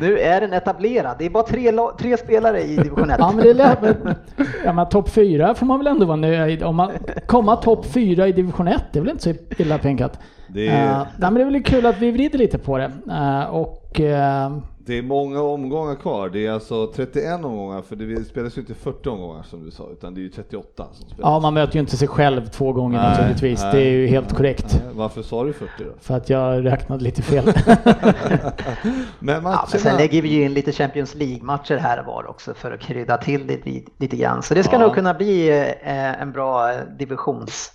Nu 0.00 0.18
är 0.18 0.40
den 0.40 0.52
etablerad. 0.52 1.16
Det 1.18 1.26
är 1.26 1.30
bara 1.30 1.42
tre, 1.42 1.72
tre 1.98 2.16
spelare 2.16 2.62
i 2.62 2.76
division 2.76 3.10
1. 3.10 3.16
Ja 3.18 3.32
men 3.34 3.44
det 3.44 3.50
är 3.50 3.54
lätt. 3.54 3.82
men- 3.82 4.14
Ja 4.64 4.72
men 4.72 4.88
topp 4.88 5.08
4 5.08 5.54
får 5.54 5.66
man 5.66 5.78
väl 5.78 5.86
ändå 5.86 6.06
vara 6.06 6.16
nöjd 6.16 6.62
om 6.62 6.76
man 6.76 6.90
komma 7.26 7.56
topp 7.56 7.86
4 7.86 8.26
i 8.28 8.32
division 8.32 8.68
1 8.68 8.82
det 8.92 8.98
är 8.98 9.02
väl 9.02 9.10
inte 9.10 9.22
så 9.22 9.32
illa 9.58 9.78
pinkat. 9.78 10.18
Det 10.48 10.66
Eh, 10.68 10.74
är, 10.90 10.94
nej, 10.96 11.06
men 11.18 11.34
det 11.34 11.40
är 11.40 11.44
väl 11.50 11.62
kul 11.62 11.86
att 11.86 11.98
vi 11.98 12.10
vrider 12.10 12.38
lite 12.38 12.58
på 12.58 12.78
det. 12.78 12.90
Eh, 13.10 13.44
och 13.54 14.00
eh, 14.00 14.50
det 14.86 14.98
är 14.98 15.02
många 15.02 15.40
omgångar 15.42 15.94
kvar. 15.94 16.28
Det 16.28 16.46
är 16.46 16.52
alltså 16.52 16.86
31 16.86 17.44
omgångar, 17.44 17.82
för 17.82 17.96
det 17.96 18.24
spelas 18.24 18.56
ju 18.56 18.60
inte 18.60 18.74
40 18.74 19.08
omgångar 19.08 19.42
som 19.42 19.64
du 19.64 19.70
sa, 19.70 19.88
utan 19.92 20.14
det 20.14 20.20
är 20.20 20.22
ju 20.22 20.28
38 20.28 20.86
som 20.92 21.08
spelas. 21.08 21.18
ja 21.20 21.40
man 21.40 21.54
möter 21.54 21.74
ju 21.74 21.80
inte 21.80 21.96
sig 21.96 22.08
själv 22.08 22.46
två 22.46 22.72
gånger 22.72 22.98
Nej, 22.98 23.10
naturligtvis. 23.10 23.62
nej. 23.62 23.72
Det 23.74 23.80
är 23.82 23.90
ju 23.90 24.06
helt 24.06 24.34
korrekt. 24.36 24.80
Nej, 24.84 24.94
Varför 24.94 25.22
sa 25.22 25.44
du 25.44 25.52
40 25.52 25.70
då? 25.78 25.84
För 26.00 26.14
att 26.16 26.30
jag 26.30 26.64
räknade 26.64 27.04
lite 27.04 27.22
fel. 27.22 27.44
Men 29.18 29.42
matcherna... 29.42 29.58
Ja, 29.62 29.68
men 29.72 29.80
sen 29.80 29.96
lägger 29.96 30.22
vi 30.22 30.28
ju 30.28 30.44
in 30.44 30.54
lite 30.54 30.72
Champions 30.72 31.14
League-matcher 31.14 31.76
här 31.76 32.00
och 32.00 32.06
var 32.06 32.30
också 32.30 32.54
för 32.54 32.72
att 32.72 32.80
krydda 32.80 33.16
till 33.16 33.46
det 33.46 33.64
lite, 33.66 33.90
lite 33.98 34.16
grann. 34.16 34.42
Så 34.42 34.54
det 34.54 34.62
ska 34.64 34.72
Ja. 34.76 34.78
nog 34.80 34.94
kunna 34.94 35.14
bli 35.14 35.48
eh, 35.82 36.22
en 36.22 36.32
bra 36.32 36.72
eh, 36.72 36.78
divisions... 36.98 37.72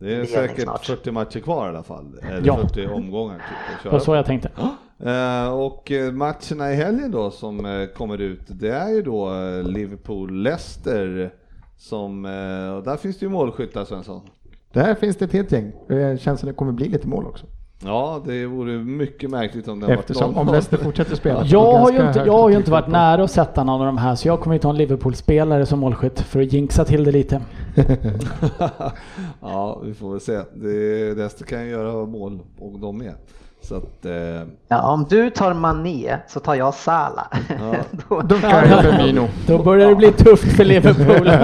Det 0.00 0.14
är 0.16 0.24
säkert 0.24 0.62
snart. 0.62 0.86
40 0.86 1.10
matcher 1.10 1.40
kvar 1.40 1.66
i 1.66 1.68
alla 1.68 1.82
fall. 1.82 2.18
Eller 2.22 2.46
Ja. 2.46 2.56
40 2.56 2.86
omgångar 2.86 3.34
typ 3.34 3.76
att 3.76 3.82
Det 3.82 3.88
var 3.90 3.98
så 3.98 4.14
jag 4.14 4.26
tänkte. 4.26 4.50
Eh, 5.04 5.52
Och 5.52 5.92
eh, 5.92 6.12
matcherna 6.12 6.72
i 6.72 6.74
helgen 6.74 7.10
då 7.10 7.30
som 7.30 7.66
eh, 7.66 7.86
kommer 7.86 8.18
ut, 8.20 8.40
det 8.48 8.70
är 8.70 8.88
ju 8.88 9.02
då 9.02 9.28
Liverpool-Leicester 9.62 11.30
som, 11.76 12.24
och 12.78 12.84
där 12.84 12.96
finns 12.96 13.18
det 13.18 13.26
ju 13.26 13.30
målskyttar 13.30 13.84
Svensson. 13.84 14.20
Där 14.72 14.94
finns 14.94 15.16
det 15.16 15.24
ett 15.24 15.32
helt 15.32 15.52
gäng. 15.52 15.72
Det 15.88 16.20
känns 16.20 16.40
som 16.40 16.46
det 16.48 16.54
kommer 16.54 16.72
bli 16.72 16.88
lite 16.88 17.08
mål 17.08 17.26
också. 17.26 17.46
Ja, 17.84 18.22
det 18.26 18.46
vore 18.46 18.78
mycket 18.78 19.30
märkligt 19.30 19.68
om 19.68 19.80
den 19.80 19.88
var 19.88 19.96
Eftersom 19.96 20.34
0-0. 20.34 20.38
om 20.40 20.46
Leicester 20.46 20.76
fortsätter 20.76 21.16
spela. 21.16 21.44
Jag 21.46 21.72
har 21.72 21.92
ju 21.92 22.06
inte, 22.06 22.18
jag 22.26 22.32
har 22.32 22.50
ju 22.50 22.56
inte 22.56 22.70
varit 22.70 22.88
nära 22.88 23.24
att 23.24 23.30
sätta 23.30 23.64
någon 23.64 23.80
av 23.80 23.86
de 23.86 23.98
här 23.98 24.14
så 24.14 24.28
jag 24.28 24.40
kommer 24.40 24.56
ju 24.56 24.60
ta 24.60 24.70
en 24.70 24.76
Liverpool-spelare 24.76 25.66
som 25.66 25.78
målskytt 25.78 26.20
för 26.20 26.40
att 26.42 26.52
jinxa 26.52 26.84
till 26.84 27.04
det 27.04 27.12
lite. 27.12 27.40
ja, 29.40 29.80
vi 29.84 29.94
får 29.94 30.10
väl 30.10 30.20
se. 30.20 30.40
Det, 30.54 31.14
Leicester 31.14 31.44
kan 31.44 31.64
ju 31.64 31.70
göra 31.70 32.06
mål 32.06 32.40
och 32.58 32.78
de 32.78 32.98
med. 32.98 33.14
Så 33.60 33.76
att, 33.76 34.04
eh, 34.04 34.12
Ja, 34.68 34.92
om 34.92 35.06
du 35.10 35.30
tar 35.30 35.54
Mané 35.54 36.16
så 36.28 36.40
tar 36.40 36.54
jag 36.54 36.74
Salah. 36.74 37.26
Då- 38.08 38.20
Då 38.20 38.34
kan 38.38 38.68
jag. 38.68 39.28
Då 39.46 39.62
börjar 39.62 39.88
det 39.88 39.94
bli 39.96 40.12
tufft 40.12 40.56
för 40.56 40.64
Liverpool. 40.64 41.28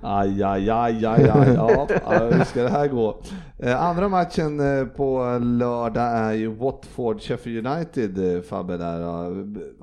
aj, 0.00 0.42
aj, 0.42 0.70
aj, 0.70 1.06
aj, 1.06 1.30
aj. 1.30 1.54
Ja, 1.54 1.86
ja, 2.04 2.28
hur 2.32 2.44
ska 2.44 2.62
det 2.62 2.68
här 2.68 2.88
gå? 2.88 3.20
Eh, 3.58 3.82
andra 3.82 4.08
matchen 4.08 4.78
eh, 4.78 4.84
på 4.86 5.38
lördag 5.42 6.12
är 6.18 6.32
ju 6.32 6.50
Watford-Sheffield 6.56 7.76
United, 7.76 8.36
eh, 8.36 8.42
Fabbe 8.42 8.76
där. 8.76 9.00
Ja. 9.00 9.24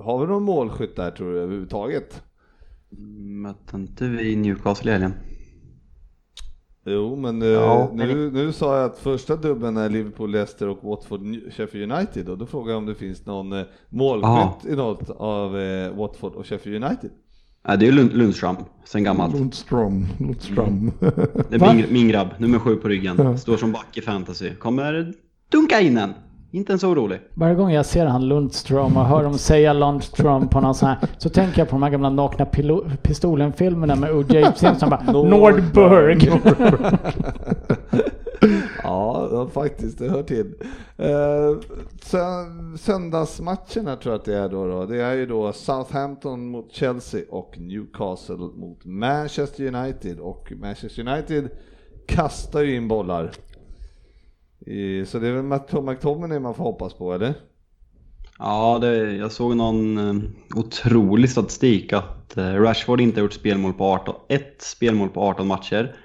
Har 0.04 0.18
vi 0.20 0.26
någon 0.26 0.42
målskytt 0.42 0.96
där 0.96 1.10
tror 1.10 1.32
du 1.32 1.40
överhuvudtaget? 1.40 2.22
Mötte 3.42 3.76
inte 3.76 4.04
vi 4.04 4.36
Newcastle 4.36 4.90
i 4.90 4.92
helgen? 4.92 5.14
Jo, 6.84 7.16
men, 7.16 7.42
eh, 7.42 7.48
Ja, 7.48 7.90
men 7.94 8.08
nu, 8.08 8.30
nu 8.30 8.52
sa 8.52 8.76
jag 8.76 8.84
att 8.84 8.98
första 8.98 9.36
dubben 9.36 9.76
är 9.76 9.88
Liverpool, 9.90 10.30
Leicester 10.30 10.68
och 10.68 10.78
Watford, 10.82 11.20
Sheffield 11.52 11.92
United 11.92 12.28
och 12.28 12.38
då 12.38 12.46
frågar 12.46 12.70
jag 12.72 12.78
om 12.78 12.86
det 12.86 12.94
finns 12.94 13.26
någon 13.26 13.52
eh, 13.52 13.62
målskytt 13.88 14.72
i 14.72 14.76
något 14.76 15.10
av 15.10 15.58
eh, 15.60 15.92
Watford 15.94 16.32
och 16.34 16.46
Sheffield 16.46 16.84
United. 16.84 17.10
Nej, 17.68 17.78
det 17.78 17.84
är 17.86 17.90
ju 17.92 17.96
Lund- 17.98 18.12
Lundström 18.12 18.56
sen 18.84 19.04
gammalt. 19.04 19.34
Lundström. 19.34 20.06
Lundström. 20.20 20.92
Det 21.50 21.54
är 21.56 21.74
min, 21.74 21.86
min 21.92 22.08
grabb, 22.08 22.28
nummer 22.38 22.58
sju 22.58 22.76
på 22.76 22.88
ryggen. 22.88 23.38
Står 23.38 23.56
som 23.56 23.72
back 23.72 23.96
i 23.96 24.00
fantasy. 24.00 24.54
Kommer 24.54 25.12
dunka 25.52 25.80
in 25.80 25.98
en. 25.98 26.12
Inte 26.54 26.72
ens 26.72 26.84
orolig. 26.84 27.20
Varje 27.34 27.54
gång 27.54 27.70
jag 27.72 27.86
ser 27.86 28.06
han 28.06 28.28
Lundström 28.28 28.96
och 28.96 29.04
hör 29.04 29.22
dem 29.22 29.38
säga 29.38 29.72
Lundström 29.72 30.48
på 30.48 30.60
någon 30.60 30.74
sån 30.74 30.88
här 30.88 30.98
så 31.18 31.28
tänker 31.28 31.58
jag 31.58 31.68
på 31.68 31.74
de 31.74 31.82
här 31.82 31.90
gamla 31.90 32.10
nakna 32.10 32.46
pistolen-filmerna 33.02 33.96
med 33.96 34.12
O.J. 34.12 34.52
Simpson 34.56 34.90
bara 34.90 35.12
Nordberg. 35.12 36.18
Ja, 38.82 39.28
ja, 39.32 39.48
faktiskt, 39.48 39.98
det 39.98 40.08
hör 40.08 40.22
till. 40.22 40.54
Eh, 40.96 41.56
sö- 42.02 42.76
söndagsmatcherna 42.78 43.96
tror 43.96 44.12
jag 44.12 44.14
att 44.14 44.24
det 44.24 44.36
är 44.36 44.48
då, 44.48 44.66
då. 44.66 44.86
Det 44.86 45.02
är 45.02 45.14
ju 45.14 45.26
då 45.26 45.52
Southampton 45.52 46.46
mot 46.50 46.72
Chelsea 46.72 47.20
och 47.30 47.58
Newcastle 47.58 48.36
mot 48.36 48.84
Manchester 48.84 49.74
United 49.74 50.18
och 50.20 50.52
Manchester 50.60 51.08
United 51.08 51.48
kastar 52.06 52.60
ju 52.62 52.76
in 52.76 52.88
bollar. 52.88 53.30
Så 55.06 55.18
det 55.18 55.28
är 55.28 55.32
väl 55.32 55.82
McTominay 55.82 56.38
man 56.38 56.54
får 56.54 56.64
hoppas 56.64 56.94
på, 56.94 57.12
eller? 57.12 57.34
Ja, 58.38 58.78
det, 58.80 59.12
jag 59.12 59.32
såg 59.32 59.56
någon 59.56 59.98
eh, 59.98 60.22
otrolig 60.54 61.30
statistik 61.30 61.92
att 61.92 62.36
eh, 62.36 62.54
Rashford 62.54 63.00
inte 63.00 63.20
har 63.20 63.22
gjort 63.22 63.32
spelmål 63.32 63.72
på 63.72 63.84
18, 63.84 64.14
ett 64.28 64.62
spelmål 64.62 65.08
på 65.08 65.20
18 65.20 65.46
matcher. 65.46 65.96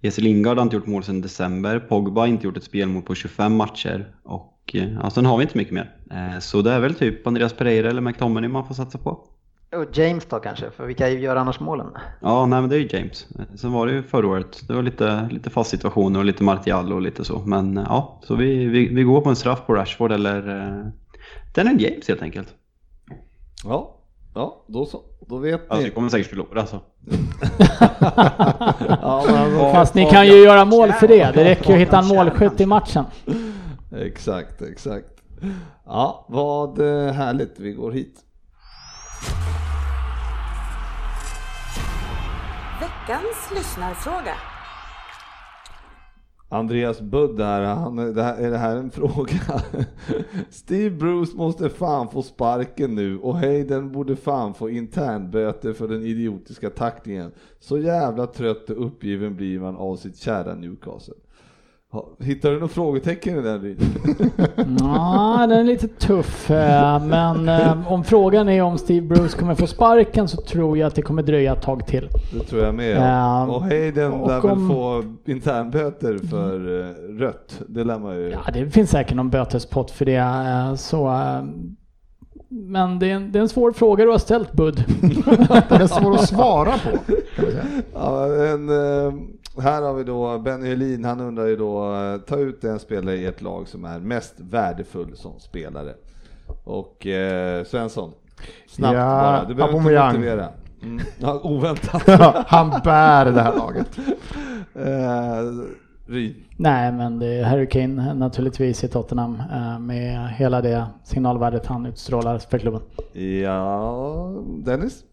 Jesse 0.00 0.20
Lingard 0.20 0.56
har 0.56 0.62
inte 0.62 0.76
gjort 0.76 0.86
mål 0.86 1.04
sedan 1.04 1.20
december. 1.20 1.78
Pogba 1.78 2.20
har 2.20 2.28
inte 2.28 2.46
gjort 2.46 2.56
ett 2.56 2.64
spelmål 2.64 3.02
på 3.02 3.14
25 3.14 3.56
matcher. 3.56 4.14
Och 4.22 4.70
eh, 4.74 4.92
ja, 5.02 5.10
sen 5.10 5.26
har 5.26 5.36
vi 5.36 5.42
inte 5.42 5.58
mycket 5.58 5.74
mer. 5.74 5.96
Så 6.40 6.62
det 6.62 6.72
är 6.72 6.80
väl 6.80 6.94
typ 6.94 7.26
Andreas 7.26 7.52
Pereira 7.52 7.90
eller 7.90 8.00
McTominay 8.00 8.48
man 8.48 8.66
får 8.66 8.74
satsa 8.74 8.98
på. 8.98 9.28
Och 9.76 9.98
James 9.98 10.26
då 10.26 10.38
kanske, 10.38 10.70
för 10.70 10.86
vilka 10.86 11.08
gör 11.08 11.36
annars 11.36 11.60
målen? 11.60 11.86
Ja, 12.20 12.46
nej 12.46 12.60
men 12.60 12.70
det 12.70 12.76
är 12.76 12.80
ju 12.80 12.88
James. 12.92 13.26
Sen 13.56 13.72
var 13.72 13.86
det 13.86 13.92
ju 13.92 14.02
förra 14.02 14.26
året. 14.28 14.62
Det 14.68 14.74
var 14.74 14.82
lite, 14.82 15.28
lite 15.30 15.50
fast 15.50 15.70
situationer 15.70 16.18
och 16.18 16.24
lite 16.24 16.42
Martial 16.44 16.92
och 16.92 17.02
lite 17.02 17.24
så. 17.24 17.38
Men 17.38 17.78
eh, 17.78 17.84
ja, 17.88 18.20
så 18.22 18.34
vi, 18.34 18.64
vi, 18.66 18.88
vi 18.88 19.02
går 19.02 19.20
på 19.20 19.28
en 19.28 19.36
straff 19.36 19.66
på 19.66 19.74
Rashford 19.74 20.12
eller 20.12 20.48
eh, 20.58 20.86
Daniel 21.54 21.82
James 21.82 22.08
helt 22.08 22.22
enkelt. 22.22 22.48
Ja, 23.64 23.96
ja 24.34 24.64
då 24.68 24.86
så. 24.86 25.00
Då 25.28 25.38
vet 25.38 25.60
Alltså 25.60 25.78
vi 25.78 25.84
ni. 25.84 25.90
kommer 25.94 26.08
säkert 26.08 26.30
förlora 26.30 26.60
alltså. 26.60 26.80
Ja, 29.02 29.24
men, 29.26 29.72
Fast 29.72 29.94
ni 29.94 30.06
kan 30.06 30.26
ju 30.26 30.32
göra 30.32 30.64
mål 30.64 30.92
för 30.92 31.08
det. 31.08 31.32
Det 31.34 31.44
räcker 31.44 31.68
ju 31.68 31.74
att 31.74 31.80
hitta 31.80 31.98
en 31.98 32.06
målskytt 32.06 32.60
i 32.60 32.66
matchen. 32.66 33.04
Exakt, 33.96 34.62
exakt. 34.62 35.06
Ja, 35.86 36.26
vad 36.28 36.78
eh, 36.78 37.12
härligt. 37.12 37.54
Vi 37.58 37.72
går 37.72 37.92
hit. 37.92 38.20
Veckans 42.80 43.50
lyssnarfråga. 43.54 44.34
Andreas 46.52 47.00
Budd 47.00 47.40
här, 47.40 47.62
han, 47.62 47.96
det 47.96 48.22
här, 48.22 48.36
är 48.36 48.50
det 48.50 48.58
här 48.58 48.76
en 48.76 48.90
fråga? 48.90 49.62
Steve 50.50 50.90
Bruce 50.90 51.36
måste 51.36 51.70
fan 51.70 52.08
få 52.08 52.22
sparken 52.22 52.94
nu 52.94 53.18
och 53.18 53.36
Hayden 53.36 53.92
borde 53.92 54.16
fan 54.16 54.54
få 54.54 54.70
internböter 54.70 55.72
för 55.72 55.88
den 55.88 56.02
idiotiska 56.02 56.70
tacklingen. 56.70 57.32
Så 57.60 57.78
jävla 57.78 58.26
trött 58.26 58.70
och 58.70 58.86
uppgiven 58.86 59.36
blir 59.36 59.60
man 59.60 59.76
av 59.76 59.96
sitt 59.96 60.16
kära 60.16 60.54
Newcastle. 60.54 61.14
Hittar 62.18 62.48
du 62.48 62.54
några 62.54 62.68
frågetecken 62.68 63.38
i 63.38 63.42
den 63.42 63.60
Ryn? 63.60 63.78
Ja, 64.80 65.46
den 65.48 65.58
är 65.58 65.64
lite 65.64 65.88
tuff. 65.88 66.50
eh, 66.50 67.04
Men 67.04 67.48
eh, 67.48 67.92
om 67.92 68.04
frågan 68.04 68.48
är 68.48 68.62
om 68.62 68.78
Steve 68.78 69.06
Bruce 69.06 69.38
kommer 69.38 69.54
få 69.54 69.66
sparken 69.66 70.28
så 70.28 70.36
tror 70.42 70.78
jag 70.78 70.86
att 70.86 70.94
det 70.94 71.02
kommer 71.02 71.22
dröja 71.22 71.52
ett 71.52 71.62
tag 71.62 71.86
till. 71.86 72.08
Det 72.32 72.44
tror 72.44 72.62
jag 72.64 72.74
med. 72.74 72.96
Ja. 72.96 73.46
och 73.46 73.62
Hayden 73.62 74.12
Och 74.12 74.28
lär 74.28 74.40
väl 74.40 74.50
om- 74.50 74.68
få 74.70 75.04
internböter 75.30 76.18
för 76.30 76.80
eh, 76.80 77.18
rött. 77.18 77.60
Det 77.68 77.84
lär 77.84 77.98
man 77.98 78.14
ju. 78.16 78.28
Ja, 78.30 78.52
det 78.52 78.70
finns 78.70 78.90
säkert 78.90 79.16
någon 79.16 79.30
bötespott 79.30 79.90
för 79.90 80.04
det. 80.04 80.16
eh, 80.16 80.74
Så, 80.74 81.06
eh, 81.08 81.42
men 82.48 82.98
det 82.98 83.10
är, 83.10 83.14
en, 83.14 83.32
det 83.32 83.38
är 83.38 83.42
en 83.42 83.48
svår 83.48 83.72
fråga 83.72 84.04
du 84.04 84.10
har 84.10 84.18
ställt 84.18 84.52
Bud. 84.52 84.84
Den 85.68 85.80
är 85.82 85.86
svår 85.86 86.14
att 86.14 86.28
svara 86.28 86.70
på. 86.72 86.90
Kan 87.36 87.44
vi 87.46 87.52
säga. 87.52 87.64
Ja, 87.94 88.26
en, 88.26 88.68
eh, 88.68 89.12
här 89.60 89.82
har 89.82 89.94
vi 89.94 90.04
då 90.04 90.38
Benny 90.38 90.68
Helin, 90.68 91.04
han 91.04 91.20
undrar 91.20 91.46
ju 91.46 91.56
då, 91.56 91.94
eh, 91.94 92.18
ta 92.18 92.36
ut 92.36 92.64
en 92.64 92.78
spelare 92.78 93.16
i 93.16 93.26
ett 93.26 93.42
lag 93.42 93.68
som 93.68 93.84
är 93.84 93.98
mest 93.98 94.34
värdefull 94.36 95.16
som 95.16 95.40
spelare. 95.40 95.94
Och 96.64 97.06
eh, 97.06 97.64
Svensson, 97.64 98.12
snabbt 98.68 98.94
Ja, 98.94 99.06
bara, 99.06 99.44
du 99.44 99.54
behöver 99.54 99.78
inte 99.78 100.02
motivera. 100.02 100.48
Mm, 100.82 101.04
ja, 101.18 101.40
oväntat. 101.44 102.02
Han 102.46 102.70
bär 102.84 103.24
det 103.24 103.42
här 103.42 103.56
laget. 103.56 103.98
eh, 104.74 105.66
Ryn. 106.06 106.34
Nej, 106.56 106.92
men 106.92 107.18
det 107.18 107.26
är 107.26 107.44
Harry 107.44 107.68
Kane 107.68 108.14
naturligtvis 108.14 108.84
i 108.84 108.88
Tottenham 108.88 109.42
eh, 109.52 109.78
med 109.78 110.28
hela 110.28 110.60
det 110.60 110.86
signalvärdet 111.04 111.66
han 111.66 111.86
utstrålar 111.86 112.38
för 112.38 112.58
klubben. 112.58 112.80
Ja, 113.42 114.34
Dennis? 114.46 115.04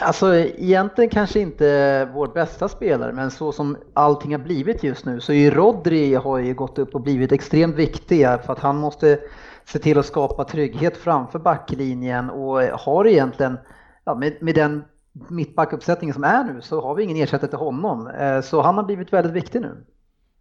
Alltså 0.00 0.34
egentligen 0.34 1.10
kanske 1.10 1.40
inte 1.40 2.08
vår 2.14 2.28
bästa 2.28 2.68
spelare, 2.68 3.12
men 3.12 3.30
så 3.30 3.52
som 3.52 3.76
allting 3.94 4.32
har 4.32 4.38
blivit 4.38 4.82
just 4.82 5.04
nu 5.04 5.20
så 5.20 5.32
är 5.32 5.36
ju 5.36 5.50
Rodri 5.50 6.14
har 6.14 6.38
ju 6.38 6.54
gått 6.54 6.78
upp 6.78 6.94
och 6.94 7.00
blivit 7.00 7.32
extremt 7.32 7.76
viktig 7.76 8.20
för 8.20 8.52
att 8.52 8.58
han 8.58 8.76
måste 8.76 9.18
se 9.64 9.78
till 9.78 9.98
att 9.98 10.06
skapa 10.06 10.44
trygghet 10.44 10.96
framför 10.96 11.38
backlinjen 11.38 12.30
och 12.30 12.62
har 12.62 13.06
egentligen, 13.06 13.58
ja, 14.04 14.14
med, 14.14 14.36
med 14.40 14.54
den 14.54 14.84
mittbackuppsättningen 15.28 16.14
som 16.14 16.24
är 16.24 16.44
nu 16.44 16.60
så 16.60 16.80
har 16.80 16.94
vi 16.94 17.02
ingen 17.02 17.16
ersättare 17.16 17.50
till 17.50 17.58
honom. 17.58 18.06
Eh, 18.06 18.40
så 18.40 18.62
han 18.62 18.74
har 18.74 18.84
blivit 18.84 19.12
väldigt 19.12 19.32
viktig 19.32 19.60
nu. 19.60 19.84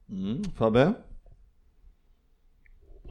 Mm, 0.10 0.44
Fabbe? 0.44 0.94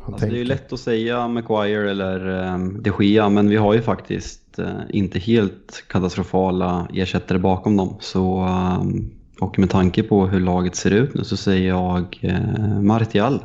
Han 0.07 0.15
Alltså 0.15 0.29
det 0.29 0.41
är 0.41 0.45
lätt 0.45 0.73
att 0.73 0.81
säga 0.81 1.29
Maguire 1.29 1.91
eller 1.91 2.29
um, 2.55 2.83
de 2.83 2.93
Gia, 3.01 3.29
men 3.29 3.49
vi 3.49 3.57
har 3.57 3.75
ju 3.75 3.83
faktiskt 3.83 4.59
eh, 4.59 4.81
inte 4.91 5.19
helt 5.19 5.85
katastrofala 5.89 6.89
ersättare 6.95 7.39
bakom 7.39 7.77
dem. 7.77 7.97
Så, 8.01 8.39
ehm, 8.39 9.11
och 9.41 9.59
med 9.59 9.71
tanke 9.71 10.03
på 10.03 10.27
hur 10.27 10.41
laget 10.41 10.77
ser 10.77 10.91
ut 10.91 11.15
nu 11.15 11.25
så 11.25 11.37
säger 11.37 11.69
jag 11.69 12.21
uh, 12.25 12.81
Martial. 12.81 13.45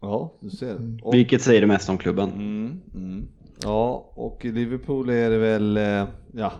Ja, 0.00 0.34
du 0.40 0.50
ser. 0.50 0.98
Och, 1.02 1.14
Vilket 1.14 1.42
säger 1.42 1.60
det 1.60 1.66
mest 1.66 1.88
om 1.88 1.98
klubben. 1.98 2.32
mm, 2.32 2.80
mm. 2.94 3.28
Ja, 3.62 4.12
och 4.14 4.44
i 4.44 4.52
Liverpool 4.52 5.10
är 5.10 5.30
det 5.30 5.38
väl, 5.38 5.76
eh, 5.76 6.04
ja, 6.32 6.52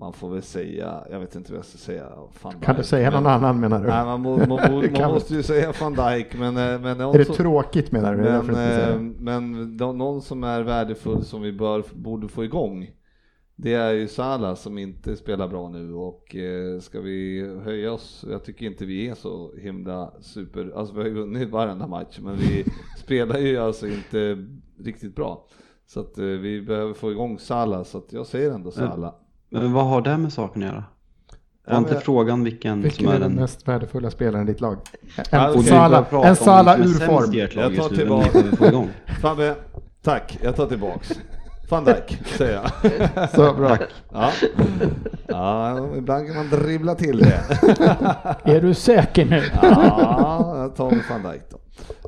man 0.00 0.12
får 0.12 0.30
väl 0.30 0.42
säga, 0.42 1.04
jag 1.10 1.20
vet 1.20 1.34
inte 1.36 1.52
vad 1.52 1.58
jag 1.58 1.64
ska 1.66 1.78
säga. 1.78 2.08
Van 2.42 2.52
Kan 2.60 2.74
du 2.74 2.80
Dijk, 2.80 2.86
säga 2.86 3.10
någon 3.10 3.22
men- 3.22 3.32
annan 3.32 3.60
menar 3.60 3.80
du? 3.80 3.86
Nej, 3.88 4.04
man, 4.04 4.20
må, 4.20 4.36
man, 4.36 4.48
må, 4.48 4.82
man 5.00 5.10
måste 5.14 5.34
ju 5.34 5.42
säga 5.42 5.72
van 5.80 5.92
Dijk, 5.94 6.38
men... 6.38 6.56
eh, 6.56 6.80
men 6.80 7.00
Är 7.00 7.18
det 7.18 7.24
tråkigt 7.24 7.92
menar 7.92 8.14
du? 8.14 8.22
Men, 8.52 8.80
eh, 8.80 9.00
men 9.18 9.76
de- 9.76 9.98
någon 9.98 10.22
som 10.22 10.44
är 10.44 10.62
värdefull 10.62 11.24
som 11.24 11.42
vi 11.42 11.52
bör, 11.52 11.84
borde 11.94 12.28
få 12.28 12.44
igång 12.44 12.90
det 13.62 13.72
är 13.74 13.92
ju 13.92 14.08
Salah 14.08 14.54
som 14.54 14.78
inte 14.78 15.16
spelar 15.16 15.48
bra 15.48 15.68
nu 15.68 15.94
och 15.94 16.36
eh, 16.36 16.80
ska 16.80 17.00
vi 17.00 17.48
höja 17.64 17.92
oss, 17.92 18.24
jag 18.30 18.44
tycker 18.44 18.66
inte 18.66 18.84
vi 18.84 19.08
är 19.08 19.14
så 19.14 19.50
himla 19.58 20.12
super, 20.20 20.72
alltså 20.76 20.94
vi 20.94 21.00
har 21.00 21.08
ju 21.08 21.14
vunnit 21.14 21.50
varenda 21.50 21.86
match 21.86 22.18
men 22.22 22.36
vi 22.36 22.64
spelar 22.98 23.38
ju 23.38 23.58
alltså 23.58 23.86
inte 23.86 24.46
riktigt 24.84 25.14
bra. 25.16 25.46
Så 25.86 26.00
att 26.00 26.18
eh, 26.18 26.24
vi 26.24 26.62
behöver 26.62 26.94
få 26.94 27.10
igång 27.12 27.38
Salah 27.38 27.82
så 27.82 27.98
att 27.98 28.12
jag 28.12 28.26
säger 28.26 28.50
ändå 28.50 28.70
Salah. 28.70 29.14
Men 29.50 29.72
vad 29.72 29.86
har 29.86 30.00
det 30.00 30.16
med 30.16 30.32
saken 30.32 30.62
att 30.62 30.68
göra? 30.68 30.84
Var 31.66 31.78
inte 31.78 32.00
frågan 32.00 32.44
vilken, 32.44 32.82
Vilken 32.82 33.04
som 33.04 33.12
är 33.12 33.16
är 33.16 33.20
den 33.20 33.32
mest 33.32 33.68
värdefulla 33.68 34.10
spelaren 34.10 34.48
i 34.48 34.52
ditt 34.52 34.60
lag? 34.60 34.76
Ja, 35.30 35.48
En 35.52 35.58
är 35.58 35.62
Sala, 35.62 36.06
en 36.24 36.36
Sala 36.36 36.76
ur 36.76 37.06
form. 37.06 37.32
Jag 37.32 37.76
tar 37.76 37.88
tillbaka-. 37.88 38.88
Fabbe, 39.20 39.54
tack, 40.02 40.38
jag 40.42 40.56
tar 40.56 40.66
tillbaks. 40.66 41.12
Van 41.70 41.84
Dijk, 41.84 42.22
säger 42.26 42.60
jag. 42.62 43.30
Så 43.30 43.54
bra. 43.54 43.76
Ja. 44.12 44.30
ja, 45.26 45.88
ibland 45.96 46.26
kan 46.26 46.36
man 46.36 46.48
dribbla 46.48 46.94
till 46.94 47.18
det. 47.18 47.42
Är 48.44 48.60
du 48.60 48.74
säker 48.74 49.24
nu? 49.24 49.42
Ja, 49.62 50.58
jag 50.58 50.76
tar 50.76 50.90
med 50.90 51.04
van 51.10 51.32
Dijk 51.32 51.42
då. 51.50 51.58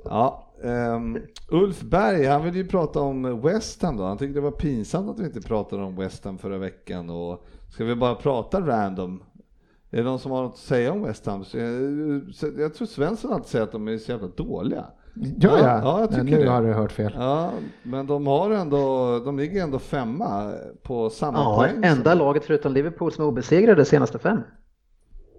Ja, 0.05 0.52
ehm, 0.65 1.19
Ulf 1.51 1.81
Berg, 1.83 2.25
han 2.27 2.45
vill 2.45 2.57
ju 2.57 2.67
prata 2.67 3.01
om 3.01 3.41
West 3.41 3.83
Ham 3.83 3.97
då. 3.97 4.05
Han 4.05 4.19
tyckte 4.19 4.35
det 4.35 4.41
var 4.41 4.51
pinsamt 4.51 5.11
att 5.11 5.21
vi 5.21 5.25
inte 5.25 5.41
pratade 5.41 5.83
om 5.83 5.97
West 5.97 6.25
Ham 6.25 6.39
förra 6.39 6.59
veckan. 6.59 7.11
Och 7.11 7.45
ska 7.71 7.85
vi 7.85 7.95
bara 7.95 8.15
prata 8.15 8.61
random? 8.61 9.23
Är 9.91 9.97
det 9.97 10.03
någon 10.03 10.19
som 10.19 10.33
har 10.33 10.43
något 10.43 10.53
att 10.53 10.59
säga 10.59 10.93
om 10.93 11.03
West 11.03 11.27
Ham? 11.27 11.45
Så 11.45 11.59
jag, 12.59 12.75
tror 12.75 12.87
Svensson 12.87 13.33
alltid 13.33 13.47
säger 13.51 13.65
att 13.65 13.73
de 13.73 13.89
är 13.89 13.99
så 13.99 14.11
jävla 14.13 14.29
dåliga. 14.29 14.85
Gör 15.15 15.59
jag? 15.59 15.85
Ja, 15.85 16.01
jag 16.01 16.11
tycker 16.11 16.25
nu 16.25 16.43
det. 16.45 16.51
har 16.51 16.63
du 16.63 16.73
hört 16.73 16.93
fel. 16.93 17.13
Ja, 17.17 17.51
men 17.83 18.07
de 18.07 18.27
har 18.27 18.51
ändå, 18.51 19.19
de 19.25 19.39
ligger 19.39 19.63
ändå 19.63 19.79
femma 19.79 20.53
på 20.83 21.11
samma 21.11 21.39
Ja, 21.39 21.57
poäng. 21.57 21.75
som- 21.75 21.85
enda 21.85 22.15
laget 22.15 22.45
förutom 22.45 22.73
Liverpool 22.73 23.13
som 23.13 23.25
är 23.25 23.29
obesegrade 23.29 23.81
de 23.81 23.85
senaste 23.85 24.19
fem. 24.19 24.39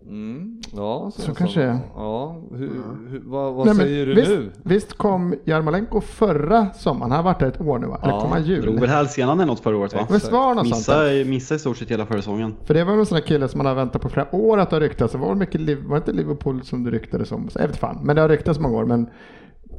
Mm, 0.01 0.61
ja, 0.75 1.11
Så 1.15 1.33
kanske 1.35 1.59
det 1.59 1.65
är. 1.65 1.79
Ja, 1.95 2.35
hur, 2.51 2.69
hur, 3.09 3.21
vad, 3.25 3.53
vad 3.53 3.65
Nej, 3.65 3.75
säger 3.75 4.05
du 4.05 4.13
visst, 4.15 4.29
nu? 4.31 4.51
Visst 4.63 4.93
kom 4.93 5.35
Jarmolenko 5.45 6.01
förra 6.01 6.73
sommaren? 6.73 7.11
Han 7.11 7.17
har 7.25 7.31
varit 7.31 7.39
där 7.39 7.47
ett 7.47 7.61
år 7.61 7.79
nu 7.79 7.87
va? 7.87 7.99
Eller 8.03 8.13
Ja, 8.13 8.21
kom 8.21 8.31
han 8.31 8.41
Drog 8.43 8.49
jul? 8.65 8.79
väl 8.79 8.89
hälsenan 8.89 9.39
eller 9.39 9.45
något 9.47 9.59
förra 9.59 9.77
året 9.77 9.93
va? 9.93 10.07
Visst 10.11 10.31
var 10.31 10.49
det 10.49 10.55
något 10.55 10.67
sånt? 10.67 10.77
Missa, 10.77 11.29
missa 11.29 11.55
i 11.55 11.59
stort 11.59 11.77
sett 11.77 11.91
hela 11.91 12.05
försäsongen. 12.05 12.55
För 12.63 12.73
det 12.73 12.83
var 12.83 12.93
en 12.93 13.05
sån 13.05 13.15
där 13.15 13.21
kille 13.25 13.47
som 13.47 13.57
man 13.57 13.65
har 13.65 13.75
väntat 13.75 14.01
på 14.01 14.09
flera 14.09 14.35
år 14.35 14.57
att 14.57 14.71
ha 14.71 14.79
ryktats. 14.79 15.11
Det 15.11 15.17
var 15.19 15.27
väl 15.27 15.37
mycket, 15.37 15.61
Liv- 15.61 15.83
var 15.85 15.95
det 15.95 15.97
inte 15.97 16.11
Liverpool 16.11 16.63
som 16.63 16.83
det 16.83 16.91
ryktades 16.91 17.31
om? 17.31 17.49
Jag 17.55 17.67
vet 17.67 17.77
fan, 17.77 17.99
men 18.03 18.15
det 18.15 18.21
har 18.21 18.29
ryktats 18.29 18.59
många 18.59 18.77
år. 18.77 18.85
Men 18.85 19.09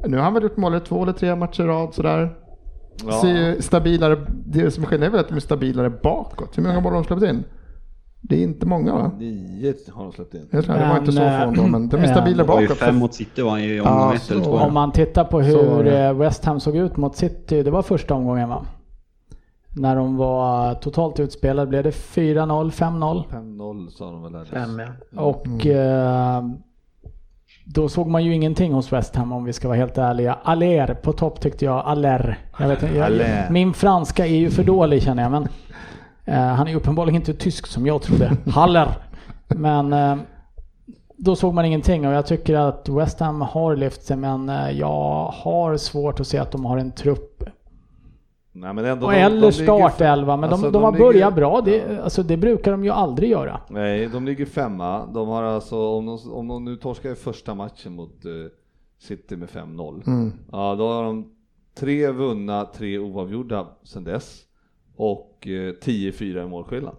nu 0.06 0.16
har 0.16 0.24
han 0.24 0.34
väl 0.34 0.42
gjort 0.42 0.56
mål 0.56 0.74
i 0.74 0.80
två 0.80 1.02
eller 1.02 1.12
tre 1.12 1.36
matcher 1.36 1.62
i 1.62 1.66
rad 1.66 1.94
sådär. 1.94 2.36
Ja. 3.06 3.12
Ser 3.12 3.28
ju 3.28 3.62
stabilare, 3.62 4.16
det 4.46 4.70
som 4.70 4.84
är 4.84 4.88
skillnaden 4.88 5.08
är 5.08 5.16
väl 5.16 5.20
att 5.24 5.28
de 5.28 5.34
är 5.34 5.40
stabilare 5.40 5.90
bakåt. 5.90 6.58
Hur 6.58 6.62
många 6.62 6.80
mål 6.80 6.92
har 6.92 7.00
de 7.02 7.04
släppt 7.04 7.22
in? 7.22 7.44
Det 8.28 8.36
är 8.36 8.42
inte 8.42 8.66
många 8.66 8.92
va? 8.94 9.10
Nio 9.18 9.74
har 9.92 10.02
de 10.04 10.12
släppt 10.12 10.34
in. 10.34 10.48
Jag 10.50 10.64
tror 10.64 10.74
det 10.76 10.88
var 10.88 10.98
inte 10.98 11.12
så 11.12 11.20
Men, 11.20 11.42
få 11.42 11.48
ändå, 11.62 11.78
men 11.78 11.88
de 11.88 11.96
är 11.96 12.04
eh, 12.04 12.10
stabila 12.10 12.36
Det 12.36 12.48
var 12.48 12.60
ju 12.60 12.66
bakåt. 12.66 12.78
fem 12.78 12.96
mot 12.96 13.14
City 13.14 13.42
var 13.42 13.58
i 13.58 13.76
Ja, 13.76 13.90
omgång 13.92 14.14
ett 14.14 14.22
så- 14.22 14.34
eller 14.34 14.44
två. 14.44 14.52
Om 14.52 14.74
man 14.74 14.92
tittar 14.92 15.24
på 15.24 15.40
hur 15.40 15.86
eh, 15.86 16.12
West 16.12 16.44
Ham 16.44 16.60
såg 16.60 16.76
ut 16.76 16.96
mot 16.96 17.16
City, 17.16 17.62
det 17.62 17.70
var 17.70 17.82
första 17.82 18.14
omgången 18.14 18.48
va? 18.48 18.64
När 19.76 19.96
de 19.96 20.16
var 20.16 20.74
totalt 20.74 21.20
utspelade 21.20 21.66
blev 21.66 21.82
det 21.84 21.90
4-0, 21.90 22.70
5-0. 22.70 23.24
5-0 23.30 23.90
sa 23.90 24.10
de 24.10 24.22
väl 24.22 24.32
där. 24.32 24.44
Fem, 24.44 24.80
ja. 25.10 25.20
Och 25.22 25.66
eh, 25.66 26.42
då 27.66 27.88
såg 27.88 28.06
man 28.08 28.24
ju 28.24 28.34
ingenting 28.34 28.72
hos 28.72 28.92
West 28.92 29.16
Ham 29.16 29.32
om 29.32 29.44
vi 29.44 29.52
ska 29.52 29.68
vara 29.68 29.78
helt 29.78 29.98
ärliga. 29.98 30.38
Aller 30.42 30.94
på 30.94 31.12
topp 31.12 31.40
tyckte 31.40 31.64
jag. 31.64 31.82
Aller. 31.86 32.38
Jag 32.58 32.68
vet, 32.68 32.82
jag, 32.82 32.98
Aller. 33.06 33.46
min 33.50 33.74
franska 33.74 34.26
är 34.26 34.36
ju 34.36 34.50
för 34.50 34.64
dålig 34.64 35.02
känner 35.02 35.22
jag. 35.22 35.32
Men, 35.32 35.42
eh, 35.42 35.48
han 36.32 36.68
är 36.68 36.74
uppenbarligen 36.76 37.20
inte 37.20 37.34
tysk 37.34 37.66
som 37.66 37.86
jag 37.86 38.02
trodde. 38.02 38.36
Haller. 38.46 38.88
Men 39.48 39.92
eh, 39.92 40.16
då 41.16 41.36
såg 41.36 41.54
man 41.54 41.64
ingenting 41.64 42.06
och 42.06 42.12
jag 42.12 42.26
tycker 42.26 42.54
att 42.56 42.88
West 42.88 43.20
Ham 43.20 43.40
har 43.40 43.76
lyft 43.76 44.02
sig 44.02 44.16
men 44.16 44.48
eh, 44.48 44.70
jag 44.70 45.24
har 45.34 45.76
svårt 45.76 46.20
att 46.20 46.26
se 46.26 46.38
att 46.38 46.50
de 46.50 46.64
har 46.64 46.78
en 46.78 46.92
trupp 46.92 47.44
Nej, 48.56 48.72
men 48.74 48.84
ändå, 48.84 49.06
och 49.06 49.12
de- 49.12 49.18
eller 49.18 49.40
de 49.40 49.52
startelva. 49.52 50.36
Men 50.36 50.50
alltså, 50.50 50.66
de, 50.66 50.72
de, 50.72 50.82
har 50.82 50.92
ligger- 50.92 51.04
börjat 51.04 51.34
bra. 51.34 51.60
Det, 51.60 51.76
Ja. 51.76 52.02
alltså, 52.02 52.22
det 52.22 52.36
brukar 52.36 52.70
de 52.70 52.84
ju 52.84 52.90
aldrig 52.90 53.30
göra. 53.30 53.60
Nej, 53.68 54.08
de 54.08 54.24
ligger 54.26 54.46
femma. 54.46 55.06
De 55.06 55.28
har 55.28 55.42
alltså, 55.42 55.88
om 55.88 56.06
de, 56.06 56.18
om 56.32 56.48
de 56.48 56.64
nu 56.64 56.76
torskar 56.76 57.10
i 57.10 57.14
första 57.14 57.54
matchen 57.54 57.92
mot 57.94 58.24
eh, 58.24 58.30
City 58.98 59.36
med 59.36 59.48
5-0. 59.48 60.02
Mm. 60.06 60.32
Ja, 60.52 60.74
då 60.74 60.88
har 60.92 61.04
de 61.04 61.30
tre 61.78 62.10
vunna, 62.10 62.64
tre 62.64 62.98
oavgjorda 62.98 63.66
sedan 63.82 64.04
dess. 64.04 64.40
Och 64.96 65.38
eh, 65.42 65.48
10-4 65.48 66.44
i 66.44 66.48
målskillnad. 66.48 66.96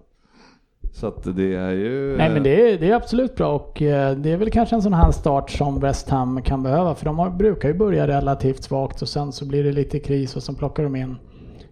Så 0.96 1.08
att 1.08 1.36
det 1.36 1.56
är 1.56 1.72
ju... 1.72 2.18
Nej 2.18 2.30
men 2.30 2.44
det 2.44 2.72
är, 2.74 2.78
det 2.80 2.90
är 2.90 2.96
absolut 2.96 3.36
bra 3.36 3.56
och 3.56 3.82
eh, 3.82 4.16
det 4.16 4.32
är 4.32 4.38
väl 4.38 4.52
kanske 4.52 4.76
en 4.76 4.82
sån 4.82 4.94
här 4.94 5.12
start 5.12 5.50
som 5.50 5.80
West 5.80 6.10
Ham 6.10 6.42
kan 6.42 6.64
behöva 6.64 6.96
för 6.96 7.06
de 7.06 7.20
har, 7.20 7.30
brukar 7.30 7.70
ju 7.70 7.76
börja 7.76 8.08
relativt 8.08 8.64
svagt 8.64 9.02
och 9.02 9.10
sen 9.10 9.32
så 9.32 9.46
blir 9.46 9.64
det 9.64 9.72
lite 9.72 10.00
kris 10.00 10.36
och 10.36 10.44
sen 10.44 10.56
plockar 10.56 10.84
de 10.84 10.96
in 10.96 11.16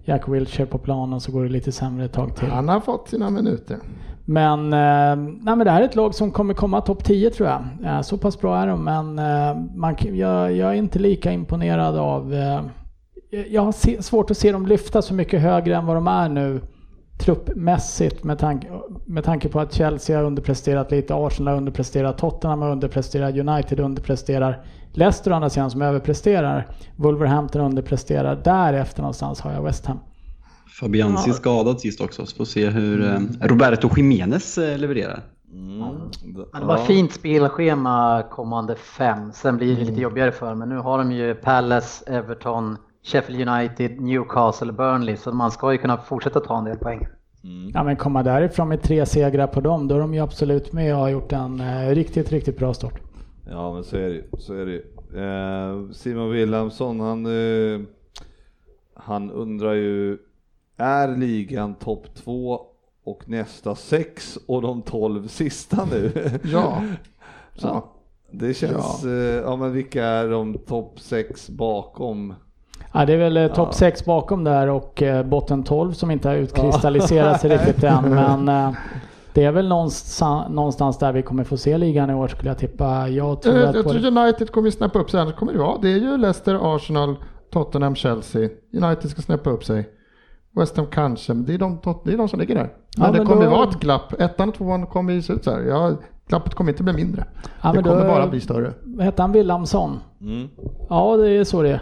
Jack 0.06 0.28
Wilshere 0.28 0.66
på 0.66 0.78
planen 0.78 1.20
så 1.20 1.32
går 1.32 1.44
det 1.44 1.50
lite 1.50 1.72
sämre 1.72 2.06
ett 2.06 2.14
tag 2.14 2.36
till. 2.36 2.48
Han 2.48 2.70
har 2.70 2.80
fått 2.80 3.10
sina 3.10 3.30
minuter. 3.30 3.78
Men, 4.26 4.74
eh, 4.74 5.16
nej, 5.42 5.56
men 5.56 5.60
det 5.60 5.72
här 5.72 5.82
är 5.82 5.86
ett 5.86 5.96
lag 5.96 6.16
som 6.16 6.32
kommer 6.32 6.54
komma 6.54 6.82
topp 6.82 7.04
10 7.04 7.30
tror 7.30 7.50
jag. 7.50 7.64
Eh, 7.86 8.02
så 8.02 8.18
pass 8.18 8.42
bra 8.42 8.58
är 8.58 8.68
de 8.68 8.84
men 8.84 9.20
eh, 9.20 9.58
man, 9.76 9.96
jag, 10.00 10.52
jag 10.54 10.70
är 10.70 10.74
inte 10.74 11.00
lika 11.00 11.32
imponerad 11.32 11.98
av... 11.98 12.34
Jag 13.50 13.62
har 13.62 14.02
svårt 14.02 14.32
att 14.32 14.38
se 14.38 14.52
dem 14.52 14.66
lyfta 14.66 15.02
så 15.02 15.14
mycket 15.14 15.42
högre 15.42 15.76
än 15.76 15.86
vad 15.86 15.96
de 15.96 16.08
är 16.08 16.30
nu 16.30 16.62
truppmässigt 17.18 18.24
med, 18.24 18.40
tanke 18.40 18.68
med 19.06 19.24
tanke 19.24 19.50
på 19.50 19.60
att 19.60 19.74
Chelsea 19.74 20.18
har 20.18 20.26
underpresterat 20.26 20.92
lite, 20.92 21.16
Arsenal 21.16 21.54
har 21.54 21.58
underpresterat, 21.58 22.18
Tottenham 22.18 22.62
har 22.62 22.72
underpresterat, 22.72 23.36
United 23.36 23.80
underpresterar, 23.80 24.66
Leicester 24.92 25.32
å 25.32 25.36
andra 25.36 25.50
sidan 25.50 25.72
som 25.72 25.82
överpresterar, 25.82 26.68
Wolverhampton 26.96 27.62
underpresterar, 27.62 28.42
därefter 28.44 29.02
någonstans 29.02 29.42
har 29.42 29.54
jag 29.54 29.64
West 29.64 29.86
Ham. 29.86 30.00
Fabianski 30.80 31.30
är 31.30 31.34
skadad 31.34 31.80
sist 31.80 32.02
också, 32.02 32.26
så 32.26 32.36
får 32.36 32.46
se 32.46 32.70
hur 32.70 33.06
eh, 33.06 33.20
Roberto 33.42 33.90
Jiménez 33.98 34.58
eh, 34.58 34.78
levererar. 34.78 35.24
Mm, 35.54 35.84
det 36.60 36.66
var 36.66 36.78
ja. 36.78 36.86
fint 36.86 37.14
spelschema 37.14 38.24
kommande 38.32 38.76
fem. 38.76 39.32
Sen 39.34 39.58
blir 39.58 39.76
det 39.76 39.84
lite 39.84 40.02
jobbigare 40.02 40.32
för 40.32 40.56
men 40.56 40.70
nu 40.70 40.78
har 40.78 40.98
de 40.98 41.12
ju 41.12 41.36
Palace, 41.36 42.04
Everton, 42.08 42.78
Sheffield 43.04 43.50
United, 43.50 44.02
Newcastle, 44.02 44.72
Burnley. 44.72 45.18
Så 45.18 45.32
man 45.32 45.52
ska 45.52 45.72
ju 45.72 45.78
kunna 45.78 45.98
fortsätta 45.98 46.40
ta 46.40 46.58
en 46.58 46.66
del 46.66 46.78
poäng. 46.78 47.08
Ja 47.74 47.84
men 47.84 47.96
komma 47.96 48.24
därifrån 48.24 48.70
med 48.70 48.82
tre 48.82 49.06
segrar 49.06 49.48
på 49.48 49.62
dem, 49.62 49.88
då 49.88 49.96
är 49.96 50.00
de 50.00 50.14
ju 50.14 50.20
absolut 50.20 50.74
med 50.74 50.94
och 50.94 51.00
har 51.00 51.10
gjort 51.10 51.32
en 51.32 51.60
eh, 51.60 51.90
riktigt, 51.90 52.32
riktigt 52.32 52.58
bra 52.58 52.74
start. 52.74 53.02
Ja 53.50 53.74
men 53.74 53.84
så 53.84 53.98
är 53.98 54.10
det. 54.10 54.42
Så 54.42 54.54
är 54.54 54.66
det. 54.66 54.82
Eh, 55.22 55.92
Simon 55.92 56.32
Wilhelmsson 56.32 57.00
han, 57.00 57.26
eh, 57.26 57.82
han 58.94 59.32
undrar 59.32 59.74
ju, 59.74 60.18
är 60.78 61.18
ligan 61.18 61.76
topp 61.76 62.16
två 62.16 62.62
och 63.04 63.30
nästa 63.30 63.76
sex 63.76 64.38
och 64.48 64.62
de 64.62 64.82
tolv 64.82 65.28
sista 65.28 65.86
nu? 65.92 66.12
Ja. 66.44 66.84
Så. 67.56 67.68
Ja, 67.68 67.94
det 68.32 68.54
känns, 68.54 69.04
ja. 69.04 69.10
ja 69.46 69.56
men 69.56 69.72
vilka 69.72 70.06
är 70.06 70.30
de 70.30 70.54
topp 70.58 71.00
sex 71.00 71.50
bakom? 71.50 72.34
Ja, 72.94 73.06
det 73.06 73.14
är 73.14 73.18
väl 73.18 73.38
eh, 73.38 73.48
topp 73.48 73.74
6 73.74 74.06
bakom 74.06 74.44
där 74.44 74.68
och 74.70 75.02
eh, 75.04 75.26
botten 75.26 75.64
12 75.64 75.92
som 75.94 76.12
inte 76.12 76.28
har 76.30 76.36
utkristalliserat 76.36 77.42
sig 77.42 77.50
riktigt 77.50 77.84
än. 77.84 78.10
Men 78.10 78.50
eh, 78.50 78.72
det 79.34 79.44
är 79.44 79.52
väl 79.52 79.68
någonstans, 79.68 80.50
någonstans 80.50 80.98
där 80.98 81.12
vi 81.12 81.22
kommer 81.22 81.44
få 81.44 81.58
se 81.58 81.78
ligan 81.78 82.10
i 82.10 82.14
år 82.14 82.28
skulle 82.28 82.50
jag 82.50 82.58
tippa. 82.58 83.08
Jag 83.08 83.42
tror 83.42 83.56
Jag, 83.56 83.70
att 83.70 83.76
jag 83.76 83.88
tror 83.90 84.06
United 84.18 84.52
kommer 84.52 84.70
snäppa 84.70 85.00
upp 85.00 85.10
sig, 85.10 85.20
annars 85.20 85.36
kommer 85.36 85.52
det 85.54 85.60
vara. 85.60 85.78
Det 85.82 85.88
är 85.94 85.98
ju 86.00 86.18
Leicester, 86.18 86.76
Arsenal, 86.76 87.16
Tottenham, 87.54 87.96
Chelsea. 87.96 88.50
United 88.74 89.10
ska 89.10 89.22
snäppa 89.22 89.50
upp 89.50 89.64
sig. 89.66 89.90
West 90.56 90.78
Ham 90.78 90.86
kanske, 90.88 91.34
men 91.34 91.46
det 91.46 91.54
är 91.54 91.58
de, 91.58 91.80
det 92.06 92.14
är 92.14 92.18
de 92.18 92.30
som 92.30 92.40
ligger 92.40 92.56
där. 92.56 92.64
Men 92.98 93.06
Ja, 93.06 93.12
det 93.12 93.18
men 93.18 93.28
kommer 93.28 93.46
då- 93.46 93.52
vara 93.52 93.70
ett 93.70 93.80
glapp. 93.80 94.22
Ettan 94.22 94.50
och 94.50 94.56
tvåan 94.56 94.86
kommer 94.88 95.14
ju 95.14 95.22
se 95.22 95.34
ut 95.34 95.44
så 95.44 95.52
här. 95.52 95.62
Ja, 95.62 95.92
glappet 96.28 96.54
kommer 96.56 96.72
inte 96.72 96.84
bli 96.84 96.94
mindre. 96.94 97.26
Ja, 97.62 97.68
det 97.68 97.74
men 97.74 97.84
då- 97.84 97.90
kommer 97.90 98.08
bara 98.08 98.28
bli 98.28 98.40
större. 98.40 98.74
hette 99.00 99.22
han, 99.22 99.32
Wilhelmsson? 99.32 100.00
Mm. 100.22 100.50
Ja, 100.90 101.18
det 101.18 101.30
är 101.30 101.44
så 101.44 101.62
det 101.62 101.70
är. 101.70 101.82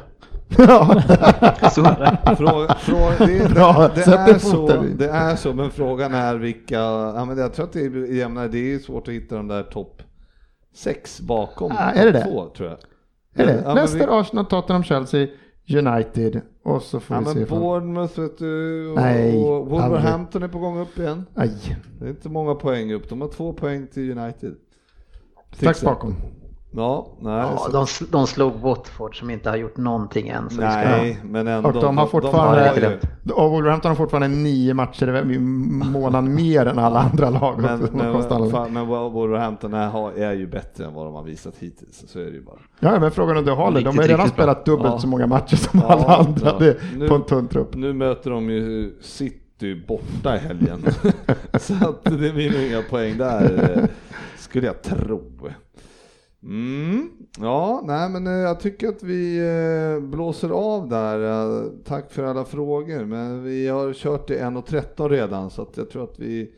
Så 0.55 1.83
är 1.85 1.99
det. 2.25 2.35
Fråga, 2.35 2.75
fråga, 2.75 3.15
det, 3.19 3.53
Bra, 3.53 3.89
det, 3.95 4.01
är 4.01 4.39
så, 4.39 4.67
det 4.97 5.07
är 5.09 5.35
så, 5.35 5.53
men 5.53 5.71
frågan 5.71 6.13
är 6.13 6.35
vilka, 6.35 6.75
ja, 7.15 7.25
men 7.25 7.37
jag 7.37 7.53
tror 7.53 7.65
att 7.65 7.73
det 7.73 7.79
är 7.85 8.13
jämnare, 8.13 8.47
det 8.47 8.73
är 8.73 8.79
svårt 8.79 9.07
att 9.07 9.13
hitta 9.13 9.35
de 9.35 9.47
där 9.47 9.63
topp 9.63 10.01
sex 10.75 11.21
bakom 11.21 11.71
Ah, 11.71 11.91
är 11.91 12.05
det 12.05 12.11
topp 12.13 12.23
det? 12.23 12.31
två 12.31 12.45
tror 12.57 12.69
jag. 12.69 12.77
Är 13.35 13.53
det? 13.53 13.61
Ja, 13.65 13.73
Leicester, 13.73 13.99
vi- 13.99 14.05
Arsenal, 14.13 14.45
Tottenham, 14.45 14.83
Chelsea, 14.83 15.27
United 15.69 16.41
och 16.63 16.81
så 16.81 16.99
får 16.99 17.15
Ja 17.17 17.19
vi 17.21 17.25
se. 17.33 17.39
men 17.39 17.47
Bournemouth 17.61 18.19
vet 18.19 18.37
du, 18.37 18.87
och, 18.89 18.95
Nej, 18.95 19.43
och 19.43 19.67
Wolverhampton 19.69 20.43
är 20.43 20.47
på 20.47 20.59
gång 20.59 20.79
upp 20.79 20.99
igen. 20.99 21.25
Aj, 21.35 21.51
Det 21.99 22.05
är 22.05 22.09
inte 22.09 22.29
många 22.29 22.55
poäng 22.55 22.93
upp, 22.93 23.09
de 23.09 23.21
har 23.21 23.27
två 23.27 23.53
poäng 23.53 23.87
till 23.87 24.17
United. 24.17 24.55
strax 25.53 25.81
bakom. 25.83 26.15
Ja, 26.75 27.07
nej. 27.21 27.33
Ja, 27.33 27.67
de, 27.71 27.85
de 28.11 28.27
slog 28.27 28.53
Watford 28.53 29.19
som 29.19 29.29
inte 29.29 29.49
har 29.49 29.57
gjort 29.57 29.77
någonting 29.77 30.27
än. 30.27 30.49
Så 30.49 30.55
vi 30.55 30.61
ska- 30.61 30.75
nej, 30.75 31.19
men 31.23 31.47
ändå. 31.47 31.69
Och 31.69 31.81
de 31.81 31.97
har 31.97 32.05
fortfarande- 32.07 32.69
har 32.69 32.75
ju- 33.23 33.33
Och 33.33 33.51
Wolverhampton 33.51 33.89
har 33.89 33.95
fortfarande 33.95 34.27
nio 34.27 34.73
matcher 34.73 35.31
i 35.31 35.39
månaden 35.39 36.35
mer 36.35 36.65
än 36.65 36.79
alla 36.79 36.99
andra 36.99 37.29
lag. 37.29 37.59
men, 37.61 37.79
De 37.79 37.87
men, 37.97 38.51
fan, 38.51 38.73
men 38.73 38.87
Wolverhampton 38.87 39.73
är, 39.73 40.19
är 40.19 40.33
ju 40.33 40.47
bättre 40.47 40.85
än 40.85 40.93
vad 40.93 41.05
de 41.05 41.13
har 41.15 41.23
visat 41.23 41.53
hittills, 41.59 42.03
så 42.07 42.19
är 42.19 42.23
det 42.25 42.31
ju 42.31 42.41
bara. 42.43 42.59
Ja, 42.79 42.99
men 42.99 43.11
frågan 43.11 43.37
om 43.37 43.45
du 43.45 43.51
håller. 43.51 43.81
De 43.81 43.97
har 43.97 44.03
redan 44.03 44.29
spelat 44.29 44.65
dubbelt 44.65 44.89
Ja. 44.93 44.99
så 44.99 45.07
många 45.07 45.27
matcher 45.27 45.55
som 45.55 45.79
Ja, 45.79 45.87
alla 45.93 46.15
andra 46.17 46.47
ja. 46.47 46.55
det, 46.59 46.77
Nu- 46.97 47.07
på 47.07 47.15
en 47.15 47.23
tunn 47.23 47.47
trupp. 47.47 47.75
Nu 47.75 47.93
möter 47.93 48.29
de 48.31 48.49
ju 48.49 48.95
City 49.01 49.37
City 49.59 49.83
borta 49.87 50.35
i 50.35 50.39
helgen. 50.39 50.83
så 51.59 51.73
att 51.73 52.03
det 52.03 52.33
blir 52.33 52.51
nog 52.51 52.61
inga 52.61 52.81
poäng 52.81 53.17
där, 53.17 53.71
eh, 53.77 53.83
skulle 54.37 54.67
jag 54.67 54.81
tro. 54.81 55.21
Mm. 56.43 57.09
Ja, 57.39 57.81
nej 57.85 58.09
men 58.09 58.27
eh, 58.27 58.33
jag 58.33 58.59
tycker 58.59 58.89
att 58.89 59.03
vi 59.03 59.37
eh, 59.39 59.99
blåser 60.09 60.49
av 60.49 60.89
där. 60.89 61.19
Eh, 61.63 61.69
Tack 61.85 62.11
för 62.11 62.23
alla 62.23 62.45
frågor, 62.45 63.05
men 63.05 63.43
vi 63.43 63.67
har 63.67 63.93
kört 63.93 64.27
till 64.27 64.37
1.13 64.37 65.09
redan 65.09 65.49
så 65.49 65.61
att 65.61 65.77
jag 65.77 65.89
tror 65.89 66.03
att 66.03 66.19
vi 66.19 66.53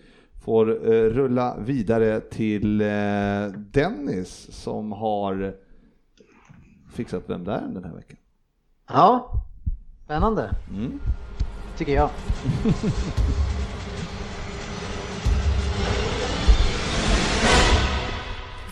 får 0.46 0.66
rulla 1.10 1.58
vidare 1.58 2.20
till 2.20 2.78
Dennis 3.72 4.48
som 4.52 4.92
har 4.92 5.56
fixat 6.94 7.24
Vem 7.28 7.44
där 7.44 7.64
den 7.74 7.84
här 7.84 7.96
veckan. 7.96 8.18
Ja, 8.90 9.32
spännande 10.06 10.56
Mm. 10.72 11.00
tycker 11.78 11.94
jag. 11.96 12.10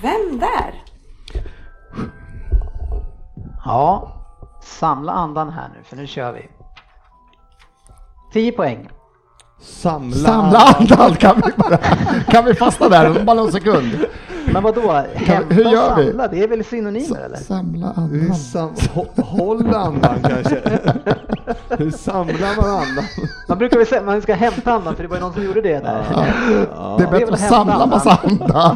Vem 0.01 0.39
där? 0.39 0.90
Ja, 3.65 4.11
samla 4.61 5.11
andan 5.11 5.49
här 5.49 5.69
nu 5.75 5.83
för 5.83 5.95
nu 5.95 6.07
kör 6.07 6.31
vi. 6.33 6.49
10 8.33 8.51
poäng. 8.51 8.89
Samla, 9.59 10.15
Samla 10.15 10.59
andan, 10.59 11.15
kan 11.15 11.41
vi, 11.45 11.51
bara, 11.57 11.77
kan 12.23 12.45
vi 12.45 12.53
fastna 12.55 12.89
där 12.89 13.23
bara 13.23 13.33
någon 13.33 13.51
sekund? 13.51 14.05
Men 14.53 14.63
vad 14.63 14.75
då? 14.75 15.03
Hämta 15.13 15.53
hur 15.55 15.65
och 15.65 15.71
gör 15.71 15.95
vi? 15.95 16.07
samla, 16.07 16.27
det 16.27 16.43
är 16.43 16.47
väl 16.47 16.63
synonymer 16.63 17.19
eller? 17.25 17.37
Samla 17.37 17.93
andan. 17.95 18.35
sam, 18.35 18.69
hå- 18.93 19.21
håll 19.21 19.73
andan 19.75 20.21
kanske. 20.23 20.61
Hur 21.77 21.91
samlar 21.91 22.55
man 22.61 22.69
andan? 22.69 23.03
Man 23.47 23.57
brukar 23.57 23.77
väl 23.77 23.87
säga 23.87 23.99
att 24.01 24.07
man 24.07 24.21
ska 24.21 24.33
hämta 24.33 24.71
andan 24.73 24.95
för 24.95 25.03
det 25.03 25.09
var 25.09 25.15
ju 25.17 25.21
någon 25.21 25.33
som 25.33 25.43
gjorde 25.43 25.61
det 25.61 25.79
där. 25.79 26.05
Ja. 26.13 26.25
Det 26.99 27.03
är 27.03 27.11
det 27.11 27.15
är 27.17 27.19
bättre 27.19 27.33
att 27.33 27.39
samla 27.49 27.73
andan. 27.73 27.89
massa 27.89 28.19
andan. 28.23 28.75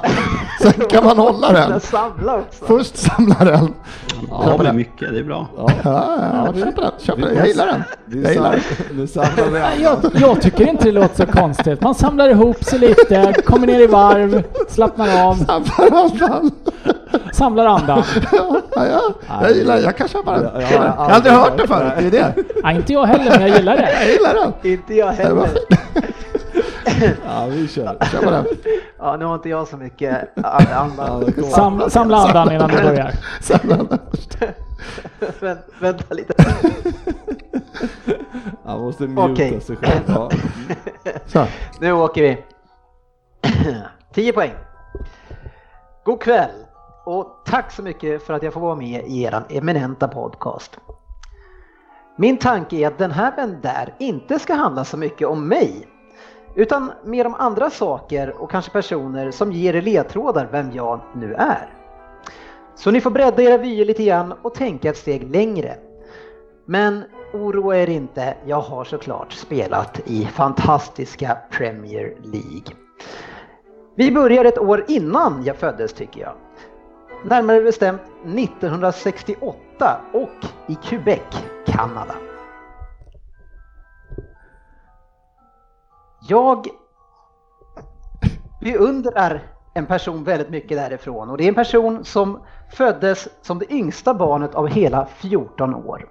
Sen 0.62 0.72
kan 0.90 1.04
man 1.04 1.18
hålla 1.18 1.52
den. 1.52 1.80
Samla 1.82 2.36
också. 2.36 2.66
Först 2.66 2.98
samla 2.98 3.36
den. 3.46 3.74
Ja, 4.30 4.52
det 4.52 4.58
blir 4.60 4.72
mycket, 4.74 5.12
det 5.14 5.20
är 5.20 5.24
bra. 5.24 5.48
Ja, 5.58 5.70
ja, 5.84 6.54
köp 6.64 6.76
den. 6.76 6.92
Köp 7.00 7.22
den. 7.22 7.36
Jag 7.36 7.48
gillar 7.48 7.66
den. 7.66 7.84
Jag 8.24 8.34
gillar 8.34 8.60
den. 8.92 9.08
samlar. 9.08 9.72
Jag, 9.82 9.98
jag 10.14 10.42
tycker 10.42 10.68
inte 10.70 10.84
det 10.86 10.92
låter 10.92 11.26
så 11.26 11.32
konstigt. 11.32 11.82
Man 11.82 11.96
samlar 11.96 12.30
ihop 12.30 12.64
sig 12.64 12.80
lite, 12.80 13.34
kommer 13.46 13.68
ner 13.68 13.80
i 13.80 13.88
varv, 13.88 14.44
slappnar 14.70 15.24
av, 15.28 15.36
Samla 15.36 16.00
andan. 16.00 16.52
samlar 17.34 17.66
andan. 17.66 18.04
Ja, 18.32 18.62
ja, 18.76 19.02
jag 19.42 19.52
gillar. 19.52 19.78
Jag 19.78 19.98
kan 19.98 20.08
köpa 20.08 20.32
den. 20.32 20.44
Ja, 20.54 20.62
ja, 20.62 20.68
Jag 20.72 20.92
har 20.92 21.10
aldrig 21.10 21.34
hört 21.34 21.58
det 21.58 21.68
förut. 21.68 21.92
Det 22.00 22.06
är 22.08 22.12
det. 22.12 22.34
Nej, 22.64 22.76
inte 22.76 22.94
jag 22.94 23.06
heller, 23.06 23.32
men 23.32 23.42
jag 23.48 23.58
gillar 23.58 23.78
det. 23.78 23.90
Jag 24.02 24.12
gillar 24.12 24.34
den. 24.34 24.72
Inte 24.72 24.94
jag 24.94 25.08
heller. 25.12 25.50
Ja, 27.26 27.46
vi 27.50 27.68
kör. 27.68 27.98
Köpa 28.12 28.32
den. 28.32 28.46
Ja, 28.98 29.18
nu 29.18 29.26
har 29.26 29.36
inte 29.36 29.50
jag 29.50 29.68
så 29.68 29.78
mycket 29.78 30.38
an- 30.46 30.64
Ja, 30.70 30.76
andan. 30.76 31.20
det 31.26 31.32
kommer. 31.32 31.48
Sam, 31.48 31.90
samla 31.90 32.18
andan 32.18 32.52
innan 32.52 32.70
du 32.70 32.76
börjar. 32.84 33.12
Samla 33.42 33.76
andan. 33.76 34.00
Vänt, 35.40 35.60
vänta 35.80 36.14
lite. 36.14 36.34
Han 38.66 38.80
måste 38.80 39.08
muta 39.08 39.32
Okej. 39.32 39.62
sig 39.62 39.76
själv. 39.76 40.02
Ja. 40.08 40.30
Så. 41.26 41.46
Nu 41.80 41.92
åker 41.94 42.22
vi. 42.22 42.44
10 44.14 44.34
poäng. 44.34 44.54
God 46.06 46.22
kväll 46.22 46.50
och 47.06 47.42
tack 47.46 47.72
så 47.72 47.82
mycket 47.84 48.24
för 48.26 48.34
att 48.34 48.44
jag 48.44 48.54
får 48.54 48.62
vara 48.62 48.76
med 48.76 49.04
i 49.08 49.24
er 49.24 49.44
eminenta 49.50 50.08
podcast. 50.08 50.80
Min 52.18 52.38
tanke 52.38 52.76
är 52.76 52.88
att 52.88 52.98
den 52.98 53.12
här 53.12 53.34
Vem 53.36 53.62
där 53.62 53.94
inte 54.00 54.40
ska 54.40 54.54
handla 54.54 54.86
så 54.86 54.98
mycket 54.98 55.28
om 55.28 55.48
mig 55.48 55.88
utan 56.56 56.92
mer 57.04 57.28
om 57.28 57.36
andra 57.36 57.70
saker 57.70 58.42
och 58.42 58.52
kanske 58.52 58.72
personer 58.72 59.32
som 59.32 59.52
ger 59.52 59.76
er 59.76 59.82
ledtrådar 59.82 60.48
vem 60.52 60.72
jag 60.72 61.00
nu 61.16 61.34
är. 61.34 61.74
Så 62.76 62.92
ni 62.92 63.02
får 63.02 63.12
bredda 63.12 63.44
era 63.44 63.58
vyer 63.58 63.86
lite 63.86 64.04
grann 64.04 64.34
och 64.42 64.54
tänka 64.54 64.90
ett 64.90 64.98
steg 64.98 65.32
längre. 65.32 65.76
Men 66.66 67.04
oroa 67.34 67.78
er 67.78 67.90
inte, 67.90 68.38
jag 68.46 68.62
har 68.62 68.84
såklart 68.84 69.34
spelat 69.34 70.02
i 70.06 70.26
fantastiska 70.26 71.38
Premier 71.52 72.18
League. 72.24 72.76
Vi 73.96 74.12
börjar 74.12 74.46
ett 74.46 74.58
år 74.58 74.86
innan 74.88 75.44
jag 75.46 75.56
föddes 75.56 75.94
tycker 75.94 76.22
jag. 76.22 76.34
Närmare 77.26 77.62
bestämt 77.62 78.02
1968 78.26 80.02
och 80.14 80.46
i 80.68 80.76
Quebec, 80.76 81.22
Kanada. 81.66 82.16
Jag 86.28 86.68
beundrar 88.62 89.42
en 89.74 89.86
person 89.86 90.24
väldigt 90.24 90.50
mycket 90.50 90.78
därifrån 90.78 91.30
och 91.30 91.38
det 91.38 91.44
är 91.44 91.48
en 91.48 91.56
person 91.56 92.06
som 92.06 92.40
föddes 92.72 93.28
som 93.42 93.60
det 93.60 93.74
yngsta 93.74 94.14
barnet 94.14 94.56
av 94.56 94.68
hela 94.68 95.06
14 95.06 95.76
år. 95.76 96.06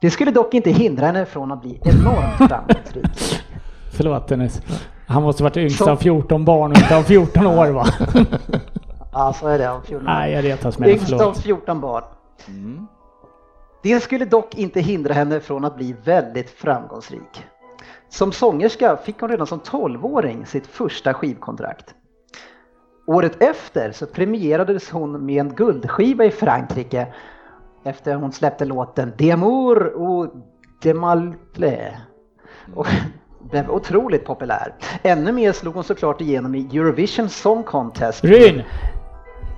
Det 0.00 0.10
skulle 0.10 0.30
dock 0.30 0.54
inte 0.54 0.70
hindra 0.70 1.06
henne 1.06 1.26
från 1.26 1.52
att 1.52 1.62
bli 1.62 1.80
enormt 1.84 2.50
framgångsrik. 2.50 3.42
Förlåt 3.92 4.28
Dennis. 4.28 4.62
Han 5.06 5.22
måste 5.22 5.42
varit 5.42 5.56
yngst 5.56 5.80
av 5.80 5.96
14 5.96 6.44
barn 6.44 6.70
och 6.70 6.76
inte 6.76 6.96
av 6.96 7.02
14 7.02 7.46
år 7.46 7.70
va? 7.70 7.86
Ja, 9.16 9.32
så 9.32 9.48
är 9.48 9.58
det 9.58 9.70
av 9.70 9.80
14 9.80 10.08
år. 10.08 10.12
Nej, 10.12 10.32
jag 10.32 10.44
retas 10.44 10.78
med 10.78 10.88
det. 10.88 10.92
Yngst 10.92 11.12
av 11.12 11.18
Förlåt. 11.18 11.38
14 11.38 11.80
barn. 11.80 12.04
Det 13.82 14.00
skulle 14.00 14.24
dock 14.24 14.54
inte 14.54 14.80
hindra 14.80 15.14
henne 15.14 15.40
från 15.40 15.64
att 15.64 15.76
bli 15.76 15.96
väldigt 16.04 16.50
framgångsrik. 16.50 17.44
Som 18.14 18.32
sångerska 18.32 18.96
fick 18.96 19.20
hon 19.20 19.30
redan 19.30 19.46
som 19.46 19.60
12-åring 19.60 20.46
sitt 20.46 20.66
första 20.66 21.14
skivkontrakt. 21.14 21.94
Året 23.06 23.42
efter 23.42 23.92
så 23.92 24.06
premierades 24.06 24.90
hon 24.90 25.26
med 25.26 25.40
en 25.40 25.54
guldskiva 25.54 26.24
i 26.24 26.30
Frankrike 26.30 27.06
efter 27.84 28.14
hon 28.14 28.32
släppte 28.32 28.64
låten 28.64 29.12
D'amour 29.18 29.92
ou 29.94 30.26
de 30.82 30.94
Malple. 30.94 31.96
Och 32.74 32.86
blev 33.50 33.70
otroligt 33.70 34.24
populär. 34.24 34.74
Ännu 35.02 35.32
mer 35.32 35.52
slog 35.52 35.74
hon 35.74 35.84
såklart 35.84 36.20
igenom 36.20 36.54
i 36.54 36.68
Eurovision 36.78 37.28
Song 37.28 37.62
Contest. 37.62 38.24
Ryn! 38.24 38.62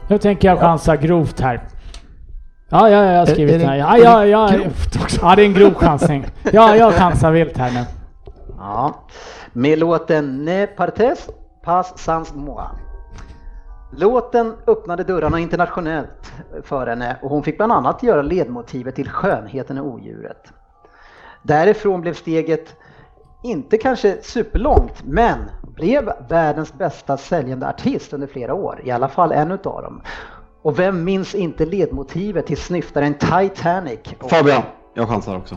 Nu 0.09 0.19
tänker 0.19 0.49
jag 0.49 0.59
chansa 0.61 0.97
grovt 0.97 1.41
här. 1.41 1.61
Ja, 2.69 2.91
ja, 2.91 3.05
jag 3.05 3.19
har 3.19 3.27
skrivit 3.27 3.55
Är- 3.55 3.57
är 3.57 3.61
det- 3.61 3.67
här. 3.67 3.77
Ja, 3.99 4.25
ja, 4.27 4.27
ja. 4.27 4.61
Ja, 5.23 5.37
det 5.37 5.43
är 5.43 5.47
en 5.47 5.55
grov 5.55 5.75
chansning. 5.75 6.27
Ja, 6.53 6.77
jag 6.77 6.95
chansar 6.95 7.33
vilt 7.33 7.57
här 7.57 7.71
nu. 7.71 7.96
Ja, 8.67 8.95
med 9.53 9.79
låten 9.79 10.45
Ne 10.45 10.67
partes 10.67 11.31
pas 11.65 11.99
sans 11.99 12.35
moi. 12.35 12.65
Låten 13.93 14.55
öppnade 14.67 15.05
dörrarna 15.05 15.39
internationellt 15.39 16.33
för 16.63 16.87
henne 16.87 17.17
och 17.23 17.31
hon 17.31 17.43
fick 17.43 17.57
bland 17.57 17.73
annat 17.73 18.03
göra 18.03 18.23
ledmotivet 18.23 18.95
till 18.95 19.09
Skönheten 19.09 19.79
och 19.79 19.87
odjuret. 19.87 20.53
Därifrån 21.43 22.01
blev 22.01 22.15
steget 22.15 22.77
inte 23.43 23.79
kanske 23.79 24.23
superlångt, 24.23 25.05
men 25.05 25.39
blev 25.63 26.13
världens 26.29 26.75
bästa 26.75 27.17
säljande 27.17 27.69
artist 27.69 28.13
under 28.13 28.27
flera 28.27 28.55
år, 28.55 28.81
i 28.85 28.91
alla 28.91 29.09
fall 29.09 29.33
en 29.33 29.51
utav 29.51 29.83
dem. 29.83 30.03
Och 30.63 30.79
vem 30.79 31.05
minns 31.05 31.35
inte 31.35 31.67
ledmotivet 31.67 32.47
till 32.47 32.57
snyftaren 32.57 33.15
Titanic 33.15 34.01
och 34.21 34.31
Fabian, 34.31 34.63
jag 34.95 35.09
chansar 35.09 35.37
också. 35.37 35.57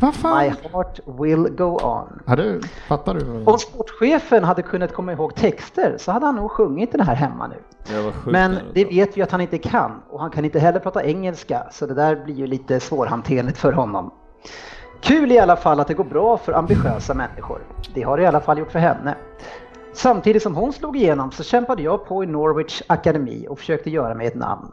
Vad 0.00 0.14
fan? 0.14 0.44
My 0.44 0.68
heart 0.72 1.00
will 1.06 1.48
go 1.48 1.64
on. 1.64 2.22
Ja, 2.26 2.36
du, 2.36 2.60
fattar 2.88 3.14
du? 3.14 3.44
Om 3.44 3.58
sportchefen 3.58 4.44
hade 4.44 4.62
kunnat 4.62 4.92
komma 4.92 5.12
ihåg 5.12 5.34
texter 5.34 5.96
så 5.98 6.12
hade 6.12 6.26
han 6.26 6.36
nog 6.36 6.50
sjungit 6.50 6.92
den 6.92 7.00
här 7.00 7.14
hemma 7.14 7.46
nu. 7.46 7.56
Men 8.24 8.58
det 8.74 8.84
vet 8.84 9.16
vi 9.16 9.22
att 9.22 9.30
han 9.30 9.40
inte 9.40 9.58
kan 9.58 10.02
och 10.10 10.20
han 10.20 10.30
kan 10.30 10.44
inte 10.44 10.58
heller 10.58 10.80
prata 10.80 11.04
engelska 11.04 11.66
så 11.72 11.86
det 11.86 11.94
där 11.94 12.24
blir 12.24 12.34
ju 12.34 12.46
lite 12.46 12.80
svårhanterligt 12.80 13.58
för 13.58 13.72
honom. 13.72 14.10
Kul 15.00 15.32
i 15.32 15.38
alla 15.38 15.56
fall 15.56 15.80
att 15.80 15.88
det 15.88 15.94
går 15.94 16.04
bra 16.04 16.36
för 16.36 16.52
ambitiösa 16.52 17.14
människor. 17.14 17.58
Det 17.94 18.02
har 18.02 18.16
det 18.16 18.22
i 18.22 18.26
alla 18.26 18.40
fall 18.40 18.58
gjort 18.58 18.72
för 18.72 18.78
henne. 18.78 19.14
Samtidigt 19.92 20.42
som 20.42 20.54
hon 20.54 20.72
slog 20.72 20.96
igenom 20.96 21.30
så 21.30 21.42
kämpade 21.42 21.82
jag 21.82 22.06
på 22.06 22.24
i 22.24 22.26
Norwich 22.26 22.82
Akademi 22.86 23.46
och 23.48 23.58
försökte 23.58 23.90
göra 23.90 24.14
mig 24.14 24.26
ett 24.26 24.34
namn. 24.34 24.72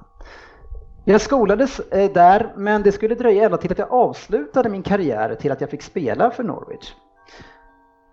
Jag 1.08 1.22
skolades 1.22 1.80
eh, 1.80 2.12
där 2.12 2.54
men 2.56 2.84
det 2.84 2.92
skulle 2.92 3.16
dröja 3.16 3.46
ända 3.46 3.58
till 3.58 3.72
att 3.72 3.78
jag 3.78 3.92
avslutade 3.92 4.70
min 4.70 4.84
karriär 4.84 5.36
till 5.36 5.52
att 5.52 5.62
jag 5.62 5.70
fick 5.70 5.82
spela 5.82 6.32
för 6.32 6.44
Norwich. 6.44 6.94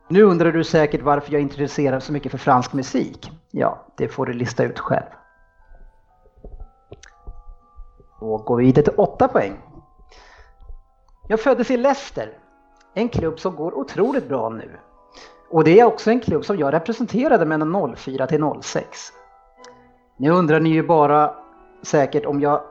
Nu 0.08 0.22
undrar 0.22 0.52
du 0.52 0.64
säkert 0.64 1.02
varför 1.02 1.32
jag 1.32 1.42
intresserar 1.42 2.00
så 2.00 2.12
mycket 2.12 2.30
för 2.30 2.38
fransk 2.38 2.72
musik. 2.72 3.30
Ja, 3.50 3.86
det 3.96 4.08
får 4.08 4.26
du 4.26 4.32
lista 4.32 4.64
ut 4.64 4.78
själv. 4.78 5.06
Då 8.20 8.36
går 8.36 8.56
vi 8.56 8.64
vidare 8.64 8.84
till 8.84 8.94
8 8.96 9.28
poäng. 9.28 9.60
Jag 11.28 11.40
föddes 11.40 11.70
i 11.70 11.76
Leicester, 11.76 12.38
en 12.94 13.08
klubb 13.08 13.40
som 13.40 13.56
går 13.56 13.78
otroligt 13.78 14.28
bra 14.28 14.48
nu. 14.48 14.70
Och 15.50 15.64
det 15.64 15.80
är 15.80 15.84
också 15.84 16.10
en 16.10 16.20
klubb 16.20 16.44
som 16.44 16.58
jag 16.58 16.74
representerade 16.74 17.46
mellan 17.46 17.96
04 17.96 18.26
till 18.26 18.44
06. 18.62 19.12
Nu 20.16 20.30
undrar 20.30 20.60
ni 20.60 20.70
ju 20.70 20.82
bara 20.82 21.34
säkert 21.82 22.26
om 22.26 22.40
jag 22.40 22.62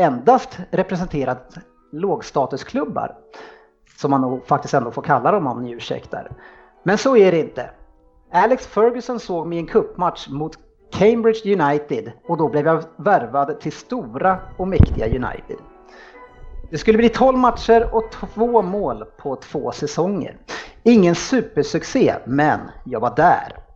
endast 0.00 0.58
representerat 0.70 1.58
lågstatusklubbar. 1.92 3.16
som 3.96 4.10
man 4.10 4.20
nog 4.20 4.46
faktiskt 4.46 4.74
ändå 4.74 4.90
får 4.90 5.02
kalla 5.02 5.32
dem 5.32 5.46
om 5.46 5.62
ni 5.62 5.70
ursäktar. 5.70 6.30
Men 6.82 6.98
så 6.98 7.16
är 7.16 7.32
det 7.32 7.38
inte. 7.38 7.70
Alex 8.32 8.66
Ferguson 8.66 9.20
såg 9.20 9.46
mig 9.46 9.58
i 9.58 9.60
en 9.60 9.66
cupmatch 9.66 10.28
mot 10.28 10.58
Cambridge 10.92 11.62
United 11.62 12.12
och 12.28 12.36
då 12.36 12.48
blev 12.48 12.66
jag 12.66 12.84
värvad 12.96 13.60
till 13.60 13.72
stora 13.72 14.38
och 14.56 14.68
mäktiga 14.68 15.06
United. 15.06 15.56
Det 16.70 16.78
skulle 16.78 16.98
bli 16.98 17.08
12 17.08 17.38
matcher 17.38 17.88
och 17.92 18.10
två 18.10 18.62
mål 18.62 19.04
på 19.16 19.36
två 19.36 19.72
säsonger. 19.72 20.36
Ingen 20.82 21.14
supersuccé, 21.14 22.14
men 22.24 22.60
jag 22.84 23.00
var 23.00 23.16
där. 23.16 23.69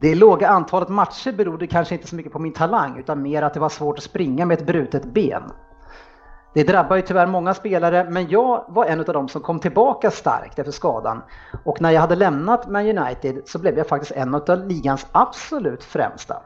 Det 0.00 0.14
låga 0.14 0.48
antalet 0.48 0.88
matcher 0.88 1.32
berodde 1.32 1.66
kanske 1.66 1.94
inte 1.94 2.06
så 2.06 2.16
mycket 2.16 2.32
på 2.32 2.38
min 2.38 2.52
talang 2.52 2.98
utan 2.98 3.22
mer 3.22 3.42
att 3.42 3.54
det 3.54 3.60
var 3.60 3.68
svårt 3.68 3.98
att 3.98 4.04
springa 4.04 4.46
med 4.46 4.58
ett 4.58 4.66
brutet 4.66 5.04
ben. 5.04 5.42
Det 6.54 6.64
drabbar 6.64 6.96
ju 6.96 7.02
tyvärr 7.02 7.26
många 7.26 7.54
spelare, 7.54 8.10
men 8.10 8.28
jag 8.28 8.64
var 8.68 8.84
en 8.84 9.00
av 9.00 9.06
dem 9.06 9.28
som 9.28 9.42
kom 9.42 9.58
tillbaka 9.58 10.10
starkt 10.10 10.58
efter 10.58 10.72
skadan. 10.72 11.22
Och 11.64 11.80
när 11.80 11.90
jag 11.90 12.00
hade 12.00 12.16
lämnat 12.16 12.68
Man 12.70 12.98
United 12.98 13.42
så 13.44 13.58
blev 13.58 13.78
jag 13.78 13.86
faktiskt 13.86 14.12
en 14.12 14.34
av 14.34 14.66
ligans 14.66 15.06
absolut 15.12 15.84
främsta. 15.84 16.42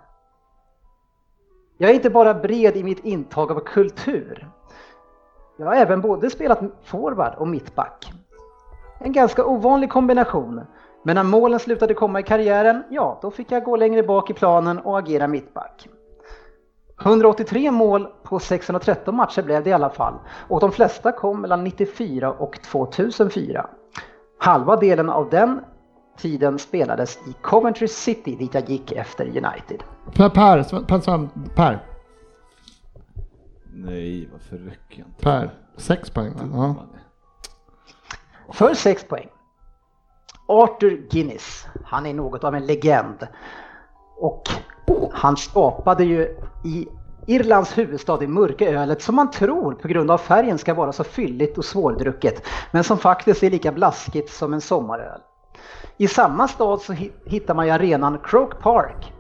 Jag 1.79 1.91
är 1.91 1.95
inte 1.95 2.11
bara 2.11 2.35
bred 2.35 2.77
i 2.77 2.85
mitt 2.85 3.05
intag 3.05 3.51
av 3.51 3.61
kultur. 3.61 4.49
Jag 5.59 5.67
har 5.67 5.75
även 5.75 6.01
både 6.01 6.31
spelat 6.31 6.61
forward 6.85 7.35
och 7.39 7.49
mittback. 7.49 8.13
En 8.99 9.13
ganska 9.13 9.45
ovanlig 9.45 9.91
kombination, 9.91 10.61
men 11.03 11.15
när 11.15 11.23
målen 11.23 11.61
slutade 11.61 11.95
komma 11.95 12.21
i 12.21 12.23
karriären, 12.23 12.83
ja, 12.91 13.19
då 13.23 13.31
fick 13.31 13.53
jag 13.53 13.65
gå 13.65 13.77
längre 13.77 14.03
bak 14.03 14.31
i 14.31 14.35
planen 14.35 14.79
och 14.79 14.99
agera 14.99 15.29
mittback. 15.29 15.89
183 17.03 17.71
mål 17.71 18.09
på 18.23 18.39
613 18.39 19.17
matcher 19.17 19.43
blev 19.43 19.65
det 19.65 19.71
i 19.71 19.73
alla 19.73 19.91
fall 19.91 20.15
och 20.49 20.61
de 20.61 20.73
flesta 20.73 21.13
kom 21.13 21.41
mellan 21.41 21.65
94 21.65 22.33
och 22.33 22.63
2004. 22.63 23.67
Halva 24.39 24.77
delen 24.77 25.11
av 25.11 25.31
den 25.31 25.61
tiden 26.19 26.59
spelades 26.59 27.17
i 27.17 27.33
Coventry 27.43 27.89
City 27.89 28.37
dit 28.37 28.55
jag 28.55 28.71
gick 28.71 28.93
efter 28.93 29.27
United. 29.27 29.83
Per, 30.15 30.29
per, 30.29 30.63
per, 30.85 31.29
per, 31.55 31.87
Nej, 33.75 34.29
varför 34.33 34.57
rycker 34.57 34.99
jag 34.99 35.07
inte? 35.07 35.23
per. 35.23 35.51
Sex 35.77 36.11
poäng 36.11 36.33
va? 36.37 36.75
Ja. 36.79 38.53
För 38.53 38.75
6 38.75 39.09
poäng. 39.09 39.29
Arthur 40.51 41.07
Guinness, 41.11 41.67
han 41.85 42.07
är 42.07 42.15
något 42.15 42.45
av 42.45 42.55
en 42.55 42.67
legend. 42.67 43.27
Och 44.17 44.43
han 45.13 45.37
skapade 45.37 46.05
ju 46.05 46.37
i 46.65 46.89
Irlands 47.27 47.79
huvudstad 47.79 48.17
det 48.17 48.27
mörka 48.27 48.71
ölet 48.71 49.03
som 49.03 49.15
man 49.15 49.31
tror 49.31 49.73
på 49.73 49.89
grund 49.89 50.11
av 50.11 50.19
färgen 50.19 50.59
ska 50.59 50.75
vara 50.75 50.93
så 50.93 51.05
fylligt 51.05 51.59
och 51.59 51.65
svårdrucket, 51.65 52.43
men 52.71 52.85
som 52.85 52.99
faktiskt 52.99 53.43
är 53.43 53.51
lika 53.51 53.73
blaskigt 53.73 54.33
som 54.33 54.53
en 54.53 54.61
sommaröl. 54.61 55.21
I 55.97 56.09
samma 56.09 56.49
stad 56.49 56.81
så 56.81 56.93
hittar 57.25 57.55
man 57.55 57.67
ju 57.67 57.73
arenan 57.73 58.19
Croke 58.25 58.57
Park, 58.57 59.13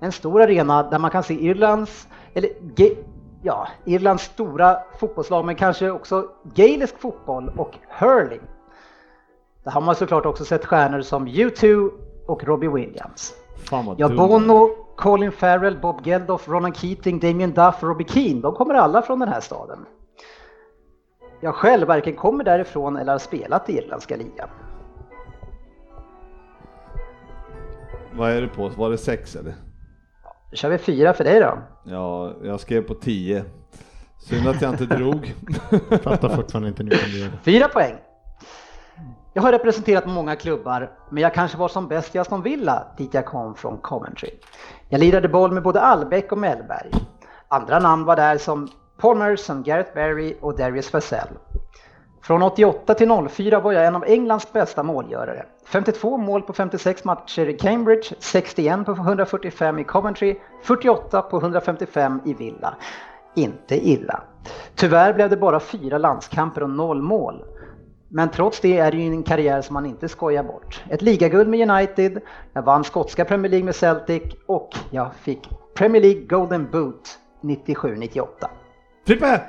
en 0.00 0.12
stor 0.12 0.42
arena 0.42 0.82
där 0.82 0.98
man 0.98 1.10
kan 1.10 1.22
se 1.22 1.34
Irlands, 1.34 2.08
eller 2.34 2.50
ja, 3.42 3.68
Irlands 3.84 4.24
stora 4.24 4.78
fotbollslag, 4.98 5.44
men 5.44 5.54
kanske 5.54 5.90
också 5.90 6.28
gaelisk 6.54 6.98
fotboll 6.98 7.52
och 7.56 7.74
hurling. 7.88 8.40
Där 9.64 9.70
har 9.70 9.80
man 9.80 9.94
såklart 9.94 10.26
också 10.26 10.44
sett 10.44 10.64
stjärnor 10.64 11.00
som 11.00 11.28
U2 11.28 11.90
och 12.26 12.44
Robbie 12.44 12.68
Williams. 12.68 13.34
Ja, 13.70 13.94
dum. 14.08 14.16
Bono, 14.16 14.68
Colin 14.96 15.32
Farrell, 15.32 15.78
Bob 15.78 16.06
Geldof, 16.06 16.48
Ronan 16.48 16.74
Keating, 16.74 17.20
Damien 17.20 17.52
Duff 17.52 17.82
och 17.82 17.88
Robbie 17.88 18.04
Keane, 18.08 18.40
de 18.40 18.54
kommer 18.54 18.74
alla 18.74 19.02
från 19.02 19.18
den 19.18 19.28
här 19.28 19.40
staden. 19.40 19.78
Jag 21.40 21.54
själv 21.54 21.88
varken 21.88 22.14
kommer 22.16 22.44
därifrån 22.44 22.96
eller 22.96 23.12
har 23.12 23.18
spelat 23.18 23.70
i 23.70 23.72
irländska 23.78 24.16
ligan. 24.16 24.48
Vad 28.12 28.30
är 28.30 28.40
det 28.40 28.48
på? 28.48 28.68
Var 28.68 28.90
det 28.90 28.98
sex 28.98 29.36
eller? 29.36 29.54
Då 30.50 30.56
kör 30.56 30.68
vi 30.68 30.78
fyra 30.78 31.12
för 31.12 31.24
dig 31.24 31.40
då. 31.40 31.58
Ja, 31.84 32.32
jag 32.42 32.60
skrev 32.60 32.82
på 32.82 32.94
10. 32.94 33.44
Synd 34.18 34.48
att 34.48 34.62
jag 34.62 34.72
inte 34.72 34.86
drog. 34.86 35.34
Fattar 36.02 36.28
fortfarande 36.28 36.68
inte 36.68 36.82
det. 36.82 36.96
Fyra 37.44 37.68
poäng. 37.68 37.94
Jag 39.36 39.42
har 39.42 39.52
representerat 39.52 40.06
många 40.06 40.36
klubbar, 40.36 40.90
men 41.08 41.22
jag 41.22 41.34
kanske 41.34 41.58
var 41.58 41.68
som 41.68 41.88
bäst 41.88 42.14
i 42.14 42.18
Aston 42.18 42.42
Villa 42.42 42.86
dit 42.96 43.14
jag 43.14 43.26
kom 43.26 43.54
från 43.54 43.78
Coventry. 43.78 44.30
Jag 44.88 45.00
lirade 45.00 45.28
boll 45.28 45.52
med 45.52 45.62
både 45.62 45.80
Albeck 45.80 46.32
och 46.32 46.38
Mellberg. 46.38 46.90
Andra 47.48 47.78
namn 47.78 48.04
var 48.04 48.16
där 48.16 48.38
som 48.38 48.68
Paul 49.00 49.16
Merson, 49.16 49.62
Gareth 49.62 49.94
Barry 49.94 50.36
och 50.40 50.56
Darius 50.56 50.92
Vassell. 50.92 51.28
Från 52.22 52.42
88 52.42 52.94
till 52.94 53.28
04 53.30 53.60
var 53.60 53.72
jag 53.72 53.86
en 53.86 53.96
av 53.96 54.04
Englands 54.04 54.52
bästa 54.52 54.82
målgörare. 54.82 55.46
52 55.66 56.16
mål 56.16 56.42
på 56.42 56.52
56 56.52 57.04
matcher 57.04 57.46
i 57.46 57.52
Cambridge, 57.52 58.14
61 58.18 58.86
på 58.86 58.92
145 58.92 59.78
i 59.78 59.84
Coventry, 59.84 60.36
48 60.62 61.22
på 61.22 61.36
155 61.36 62.20
i 62.24 62.34
Villa. 62.34 62.74
Inte 63.34 63.88
illa. 63.88 64.22
Tyvärr 64.74 65.12
blev 65.12 65.30
det 65.30 65.36
bara 65.36 65.60
fyra 65.60 65.98
landskamper 65.98 66.62
och 66.62 66.70
noll 66.70 67.02
mål. 67.02 67.44
Men 68.16 68.28
trots 68.28 68.60
det 68.60 68.78
är 68.78 68.90
det 68.90 68.96
ju 68.96 69.06
en 69.06 69.22
karriär 69.22 69.62
som 69.62 69.74
man 69.74 69.86
inte 69.86 70.08
skojar 70.08 70.42
bort. 70.42 70.82
Ett 70.90 71.02
ligaguld 71.02 71.48
med 71.48 71.70
United, 71.70 72.20
jag 72.52 72.62
vann 72.62 72.84
skotska 72.84 73.24
Premier 73.24 73.50
League 73.50 73.64
med 73.64 73.74
Celtic 73.74 74.22
och 74.46 74.76
jag 74.90 75.14
fick 75.14 75.48
Premier 75.76 76.02
League 76.02 76.26
Golden 76.26 76.70
Boot 76.70 77.18
97-98. 77.42 78.26
Frippe! 79.06 79.40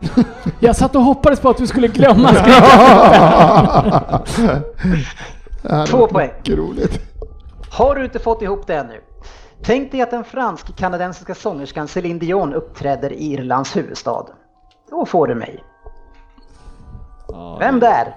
Jag 0.60 0.76
satt 0.76 0.96
och 0.96 1.02
hoppades 1.02 1.40
på 1.40 1.48
att 1.48 1.56
du 1.56 1.66
skulle 1.66 1.88
glömma 1.88 2.28
hade 2.28 4.22
Två 5.86 6.06
poäng. 6.06 6.30
roligt. 6.46 7.00
Har 7.70 7.94
du 7.94 8.04
inte 8.04 8.18
fått 8.18 8.42
ihop 8.42 8.66
det 8.66 8.76
ännu? 8.76 9.00
Tänk 9.62 9.92
dig 9.92 10.02
att 10.02 10.10
den 10.10 10.24
fransk-kanadensiska 10.24 11.34
sångerskan 11.34 11.88
Céline 11.88 12.18
Dion 12.18 12.54
uppträder 12.54 13.12
i 13.12 13.32
Irlands 13.32 13.76
huvudstad. 13.76 14.26
Då 14.90 15.06
får 15.06 15.26
du 15.26 15.34
mig. 15.34 15.64
Ja, 17.32 17.56
Vem 17.60 17.80
där? 17.80 18.16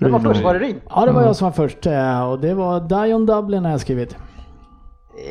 Vem 0.00 0.12
var 0.12 0.20
först? 0.20 0.44
Var 0.44 0.54
det 0.54 0.60
Ryn? 0.60 0.80
Ja, 0.90 1.06
det 1.06 1.12
var 1.12 1.22
jag 1.22 1.36
som 1.36 1.44
var 1.44 1.52
först 1.52 1.86
eh, 1.86 2.22
och 2.30 2.38
det 2.38 2.54
var 2.54 2.80
Dion 2.80 3.26
Dublin 3.26 3.64
har 3.64 3.70
jag 3.70 3.80
skrivit. 3.80 4.16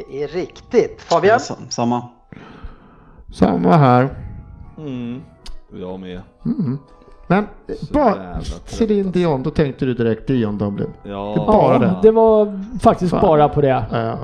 Det 0.09 0.23
är 0.23 0.27
riktigt. 0.27 1.01
Fabian? 1.01 1.39
Sa- 1.39 1.55
Samma. 1.69 2.01
Samma 3.33 3.77
här. 3.77 4.09
Mm. 4.77 5.21
Jag 5.73 5.99
med. 5.99 6.21
Men 7.27 7.47
Så 7.81 7.93
bara 7.93 8.41
Céline 8.65 9.05
alltså. 9.07 9.19
Dion, 9.19 9.43
då 9.43 9.49
tänkte 9.49 9.85
du 9.85 9.93
direkt 9.93 10.27
Dion 10.27 10.57
Dublin. 10.57 10.93
Ja, 11.03 11.33
Det 11.37 11.45
bara 11.51 11.73
ja, 11.73 11.79
det. 11.79 11.95
det 12.01 12.11
var 12.11 12.63
faktiskt 12.79 13.11
Fan. 13.11 13.21
bara 13.21 13.49
på 13.49 13.61
det. 13.61 13.85
Ja. 13.91 14.17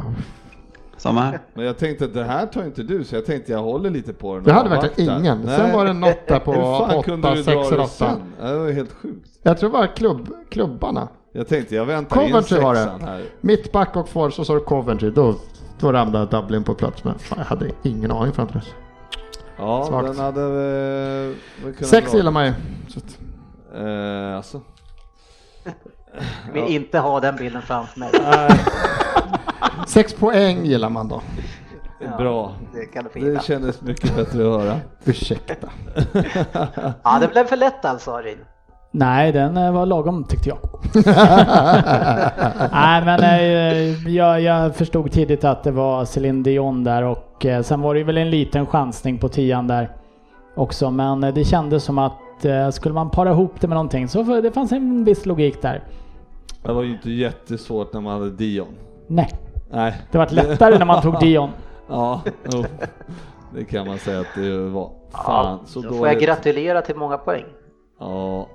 Samma 1.04 1.22
här. 1.22 1.40
Men 1.54 1.66
jag 1.66 1.78
tänkte 1.78 2.06
att 2.06 2.14
det 2.14 2.24
här 2.24 2.46
tar 2.46 2.64
inte 2.64 2.84
du, 2.84 3.04
så 3.04 3.16
jag 3.16 3.26
tänkte 3.26 3.52
jag 3.52 3.60
håller 3.60 3.90
lite 3.90 4.14
på 4.14 4.36
den. 4.36 4.44
Det 4.44 4.54
hade 4.54 4.70
verkligen 4.70 5.20
ingen. 5.20 5.48
Sen 5.48 5.62
Nej. 5.64 5.76
var 5.76 5.86
det 5.86 5.94
något 5.94 6.28
där 6.28 6.40
på 6.40 6.54
Hur 6.54 6.62
fan 6.88 7.04
kunde 7.04 7.28
8, 7.28 7.36
du 7.36 7.44
6 7.44 7.56
dra 7.56 7.66
eller 7.66 7.78
det 7.78 7.84
8. 7.84 7.88
sen? 7.94 8.22
Ja, 8.42 8.48
Det 8.48 8.58
var 8.60 8.72
helt 8.72 8.94
sjukt. 8.94 9.30
Jag 9.44 9.58
tror 9.58 9.70
det 9.70 9.78
var 9.78 9.88
klubb, 9.96 10.30
klubbarna. 10.50 11.08
Jag 11.32 11.48
tänkte 11.48 11.76
jag 11.76 11.86
väntar 11.86 12.22
in 12.22 12.28
Coventry 12.28 12.60
var 12.60 12.76
sexan 12.76 13.00
det. 13.00 13.06
här. 13.06 13.24
Mittback 13.42 13.96
och 13.96 14.10
forward 14.10 14.34
så 14.34 14.46
sa 14.46 14.54
du 14.54 14.60
Coventry. 14.60 15.10
Då, 15.12 15.36
då 15.80 15.92
ramlade 15.92 16.26
Dublin 16.38 16.64
på 16.64 16.74
plats. 16.74 17.04
Men 17.04 17.20
fan, 17.20 17.38
jag 17.40 17.46
hade 17.46 17.70
ingen 17.84 18.12
aning 18.12 18.34
fram 18.34 18.48
till 18.48 18.56
dess. 18.60 18.70
Ja, 19.58 19.86
Svagt. 19.90 20.08
den 20.08 20.20
hade 20.20 20.42
eh, 20.42 21.64
väl 21.66 21.74
kunnat 21.74 21.86
Sex 21.90 22.12
dra. 22.12 22.18
gillar 22.18 22.32
man 22.32 22.46
ju. 22.46 22.54
Eh, 23.76 24.36
alltså. 24.38 24.62
Vill 26.54 26.64
inte 26.64 27.00
ha 27.00 27.20
den 27.20 27.36
bilden 27.36 27.62
framför 27.62 28.00
mig. 28.00 28.10
Sex 29.88 30.14
poäng 30.14 30.66
gillar 30.66 30.90
man 30.90 31.08
då. 31.08 31.22
Ja, 32.00 32.18
Bra. 32.18 32.52
Det 32.74 32.86
kan 32.86 33.06
du. 33.14 33.34
Det 33.34 33.44
kändes 33.44 33.82
mycket 33.82 34.16
bättre 34.16 34.54
att 34.54 34.62
höra. 34.62 34.80
Ursäkta. 35.06 35.54
Ja, 37.04 37.20
det 37.22 37.28
blev 37.28 37.44
för 37.46 37.58
lätt 37.58 37.86
alltså, 37.86 38.18
Ryn. 38.18 38.38
Nej, 38.96 39.32
den 39.32 39.58
eh, 39.58 39.72
var 39.72 39.86
lagom 39.86 40.24
tyckte 40.24 40.50
jag. 40.50 40.58
Nej, 42.72 43.06
men 43.06 43.20
eh, 43.24 44.10
jag, 44.16 44.42
jag 44.42 44.76
förstod 44.76 45.12
tidigt 45.12 45.44
att 45.44 45.64
det 45.64 45.72
var 45.72 46.06
Céline 46.06 46.44
Dion 46.44 46.84
där 46.84 47.04
och 47.04 47.46
eh, 47.46 47.62
sen 47.62 47.82
var 47.82 47.96
det 47.96 48.04
väl 48.04 48.18
en 48.18 48.30
liten 48.30 48.66
chansning 48.66 49.18
på 49.18 49.30
tian 49.30 49.68
där 49.68 49.96
också. 50.56 50.92
Men 50.92 51.22
det 51.22 51.44
kändes 51.44 51.84
som 51.84 51.98
att 51.98 52.14
skulle 52.72 52.96
man 52.96 53.10
para 53.10 53.32
ihop 53.32 53.62
det 53.62 53.68
med 53.68 53.76
någonting 53.76 54.08
så 54.08 54.42
det 54.42 54.52
fanns 54.52 54.72
en 54.72 55.04
viss 55.04 55.26
logik 55.26 55.62
där. 55.62 55.84
Det 56.64 56.74
var 56.74 56.84
ju 56.84 56.92
inte 56.92 57.12
jättesvårt 57.12 57.94
när 57.94 58.02
man 58.02 58.14
hade 58.14 58.32
Dion. 58.32 58.68
Nej, 59.08 59.30
Nej. 59.70 60.02
det 60.12 60.18
var 60.18 60.30
lättare 60.30 60.78
när 60.78 60.86
man 60.86 61.02
tog 61.02 61.20
Dion. 61.20 61.50
Ja, 61.88 62.22
jo. 62.54 62.64
det 63.56 63.66
kan 63.66 63.88
man 63.88 63.98
säga 64.00 64.20
att 64.20 64.36
det 64.36 64.58
var. 64.58 64.92
Fan, 65.12 65.60
så 65.66 65.82
Då 65.82 65.90
får 65.90 66.08
jag 66.08 66.20
gratulera 66.20 66.82
till 66.82 66.96
många 66.96 67.18
poäng. 67.18 67.46
Ja. 68.00 68.48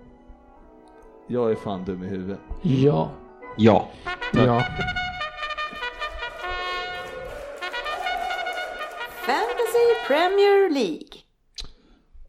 Jag 1.26 1.50
är 1.50 1.54
fan 1.54 1.84
dum 1.84 2.02
i 2.02 2.06
huvudet. 2.06 2.38
Ja. 2.62 3.08
Ja. 3.56 3.88
Ja. 4.32 4.62
Fantasy 9.26 10.06
Premier 10.06 10.70
League. 10.70 11.18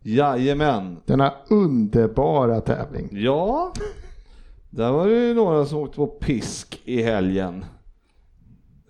Jajamän. 0.01 1.01
Denna 1.05 1.33
underbara 1.49 2.61
tävling. 2.61 3.09
Ja, 3.11 3.73
där 4.69 4.91
var 4.91 5.07
det 5.07 5.13
ju 5.27 5.33
några 5.33 5.65
som 5.65 5.79
åkte 5.79 5.95
på 5.95 6.07
pisk 6.07 6.81
i 6.85 7.01
helgen. 7.03 7.65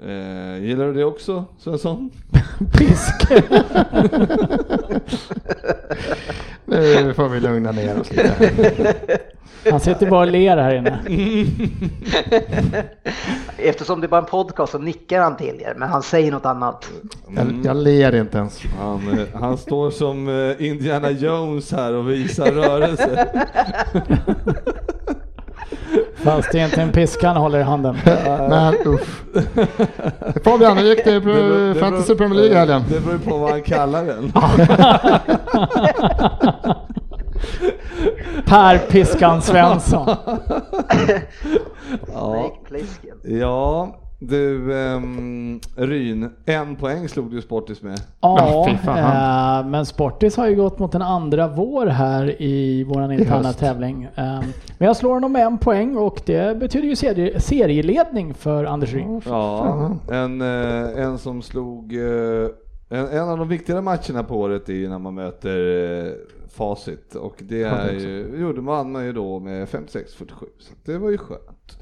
Eh, 0.04 0.64
gillar 0.64 0.86
du 0.86 0.94
det 0.94 1.04
också, 1.06 1.46
Svensson? 1.58 2.12
Pisk. 2.78 3.14
Nu 6.66 7.14
får 7.14 7.30
vi 7.30 7.40
lugna 7.40 7.72
ner 7.72 8.00
oss 8.00 8.12
lite. 8.12 8.96
Han 9.72 9.80
sitter 9.80 10.10
bara 10.10 10.20
och 10.20 10.32
ler 10.32 10.58
här 10.58 10.76
inne. 10.76 11.00
Eftersom 13.58 14.02
det 14.02 14.06
är 14.06 14.10
bara 14.10 14.22
en 14.22 14.28
podcast 14.28 14.72
så 14.72 14.78
nickar 14.78 15.22
han 15.22 15.38
till 15.38 15.62
er, 15.62 15.74
men 15.78 15.90
han 15.90 16.04
säger 16.04 16.32
något 16.32 16.46
annat. 16.46 16.92
Jag, 17.36 17.62
jag 17.64 17.78
ler 17.78 18.16
inte 18.16 18.38
ens. 18.38 18.62
Han, 18.80 19.20
eh, 19.20 19.26
han 19.34 19.58
står 19.58 19.92
som 19.92 20.28
eh, 20.28 20.68
Indiana 20.68 21.12
Jones 21.12 21.72
här 21.72 21.94
och 21.94 22.10
visar 22.10 22.52
rörelse. 22.52 23.28
Fast 26.24 26.52
det 26.52 26.60
är 26.60 26.66
inte 26.66 26.82
en 26.82 26.92
piska 26.92 27.28
han 27.28 27.38
håller 27.38 27.60
i 27.60 27.64
handen. 27.64 27.98
Men 28.50 28.76
uff. 28.86 29.24
Fabian, 30.44 30.78
hur 30.78 30.86
gick 30.86 31.06
det 31.06 31.16
i 31.16 31.22
Fantasy 31.80 32.16
Premier 32.16 32.36
League 32.36 32.56
i 32.56 32.60
helgen? 32.60 32.84
Det 32.90 33.00
beror 33.00 33.18
på 33.18 33.38
vad 33.38 33.52
han 33.52 33.62
kallar 33.62 34.06
den. 34.06 34.32
Per 38.46 38.78
Piskan 38.78 39.42
Svensson. 39.42 40.10
Ja 43.24 43.96
du 44.20 44.74
ehm, 44.74 45.60
Ryn, 45.76 46.30
en 46.46 46.76
poäng 46.76 47.10
slog 47.10 47.32
du 47.32 47.42
Sportis 47.42 47.82
med. 47.82 48.02
Ja, 48.22 48.70
eh, 48.70 49.70
men 49.70 49.86
Sportis 49.86 50.38
har 50.38 50.48
ju 50.48 50.56
gått 50.56 50.80
mot 50.80 50.96
en 50.96 51.02
andra 51.02 51.48
vår 51.48 51.86
här 51.86 52.42
i 52.42 52.84
våran 52.84 53.12
interna 53.12 53.54
tävling. 53.54 54.04
Eh, 54.04 54.40
men 54.78 54.88
jag 54.88 54.96
slår 54.98 55.14
honom 55.14 55.32
med 55.32 55.46
en 55.46 55.58
poäng 55.58 55.98
och 55.98 56.22
det 56.26 56.60
betyder 56.60 56.88
ju 56.88 56.96
serie, 56.96 57.40
serieledning 57.40 58.34
för 58.34 58.66
Anders 58.66 58.94
Ryn. 58.94 59.22
Ja, 59.26 59.92
en, 60.12 60.42
eh, 60.42 61.04
en 61.04 61.18
som 61.18 61.42
slog 61.42 61.96
eh, 61.96 62.50
en, 62.90 63.08
en 63.08 63.30
av 63.30 63.38
de 63.38 63.48
viktigare 63.48 63.82
matcherna 63.82 64.24
på 64.24 64.36
året 64.36 64.70
är 64.70 64.74
ju 64.74 64.90
när 64.90 65.00
man 65.00 65.16
möter 65.16 65.58
eh, 66.06 66.12
facit 66.50 67.16
och 67.16 67.36
det 67.40 67.64
är 67.64 67.92
ju, 67.92 68.40
gjorde 68.40 68.62
man 68.62 69.06
ju 69.06 69.14
då 69.14 69.40
med 69.40 69.68
56-47 69.68 70.28
så 70.60 70.74
det 70.86 70.98
var 70.98 71.10
ju 71.10 71.18
skönt. 71.18 71.78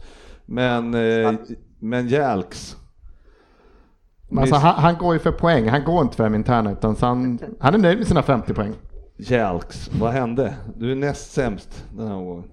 Men, 0.46 0.94
eh, 0.94 1.34
men 1.80 2.08
Jalks. 2.08 2.76
Alltså, 4.38 4.56
han, 4.56 4.76
han 4.76 4.98
går 4.98 5.14
ju 5.14 5.20
för 5.20 5.32
poäng, 5.32 5.70
han 5.70 5.84
går 5.84 6.02
inte 6.02 6.16
för 6.16 6.24
de 6.24 6.36
interna 6.36 6.72
utan 6.72 6.96
han, 7.02 7.40
han 7.60 7.74
är 7.74 7.78
nöjd 7.78 7.98
med 7.98 8.08
sina 8.08 8.24
50 8.24 8.54
poäng. 8.54 8.74
Jalks, 9.18 9.90
vad 10.00 10.12
hände? 10.12 10.54
Du 10.76 10.92
är 10.92 10.96
näst 10.96 11.32
sämst 11.32 11.86
den 11.98 12.08
här 12.08 12.16
gången. 12.16 12.44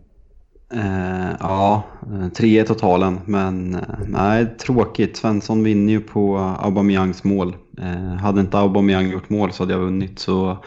Eh, 0.72 1.36
ja, 1.40 1.82
eh, 2.12 2.28
tre 2.28 2.60
i 2.60 2.64
totalen, 2.64 3.20
men 3.24 3.74
eh, 3.74 3.80
nej, 4.06 4.46
tråkigt. 4.46 5.16
Svensson 5.16 5.64
vinner 5.64 5.92
ju 5.92 6.00
på 6.00 6.38
Aubameyangs 6.38 7.24
mål. 7.24 7.56
Eh, 7.78 8.20
hade 8.20 8.40
inte 8.40 8.58
Aubameyang 8.58 9.10
gjort 9.10 9.30
mål 9.30 9.52
så 9.52 9.62
hade 9.62 9.72
jag 9.72 9.80
vunnit, 9.80 10.18
så 10.18 10.58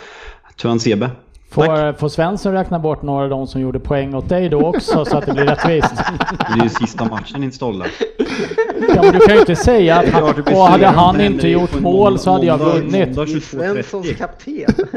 tror 0.62 0.70
han 0.70 0.80
CB. 0.80 1.10
Får, 1.50 1.94
får 1.94 2.10
Svensson 2.10 2.54
räkna 2.54 2.80
bort 2.80 3.02
några 3.02 3.24
av 3.24 3.30
de 3.30 3.48
som 3.48 3.62
gjorde 3.62 3.80
poäng 3.80 4.16
åt 4.16 4.30
dig 4.30 4.50
då 4.50 4.66
också 4.66 5.06
så 5.06 5.18
att 5.18 5.26
det 5.26 5.32
blir 5.34 5.46
rättvist? 5.46 5.94
Det 6.56 6.60
är 6.60 6.64
ju 6.64 6.70
sista 6.70 7.06
matchen 7.06 7.42
din 7.42 7.52
stolle. 7.52 7.86
Ja, 8.96 9.02
men 9.04 9.12
du 9.14 9.20
kan 9.20 9.34
ju 9.34 9.40
inte 9.40 9.56
säga 9.56 9.96
att 10.00 10.10
han, 10.10 10.24
och 10.24 10.68
hade 10.68 10.88
han 10.88 11.22
inte 11.22 11.48
gjort 11.48 11.80
mål 11.80 12.20
så 12.20 12.32
hade 12.32 12.46
jag 12.46 12.60
måndag- 12.60 12.74
vunnit. 12.74 13.44
Svenssons 13.44 14.06
22.30. 14.08 14.18
kapten. 14.18 14.88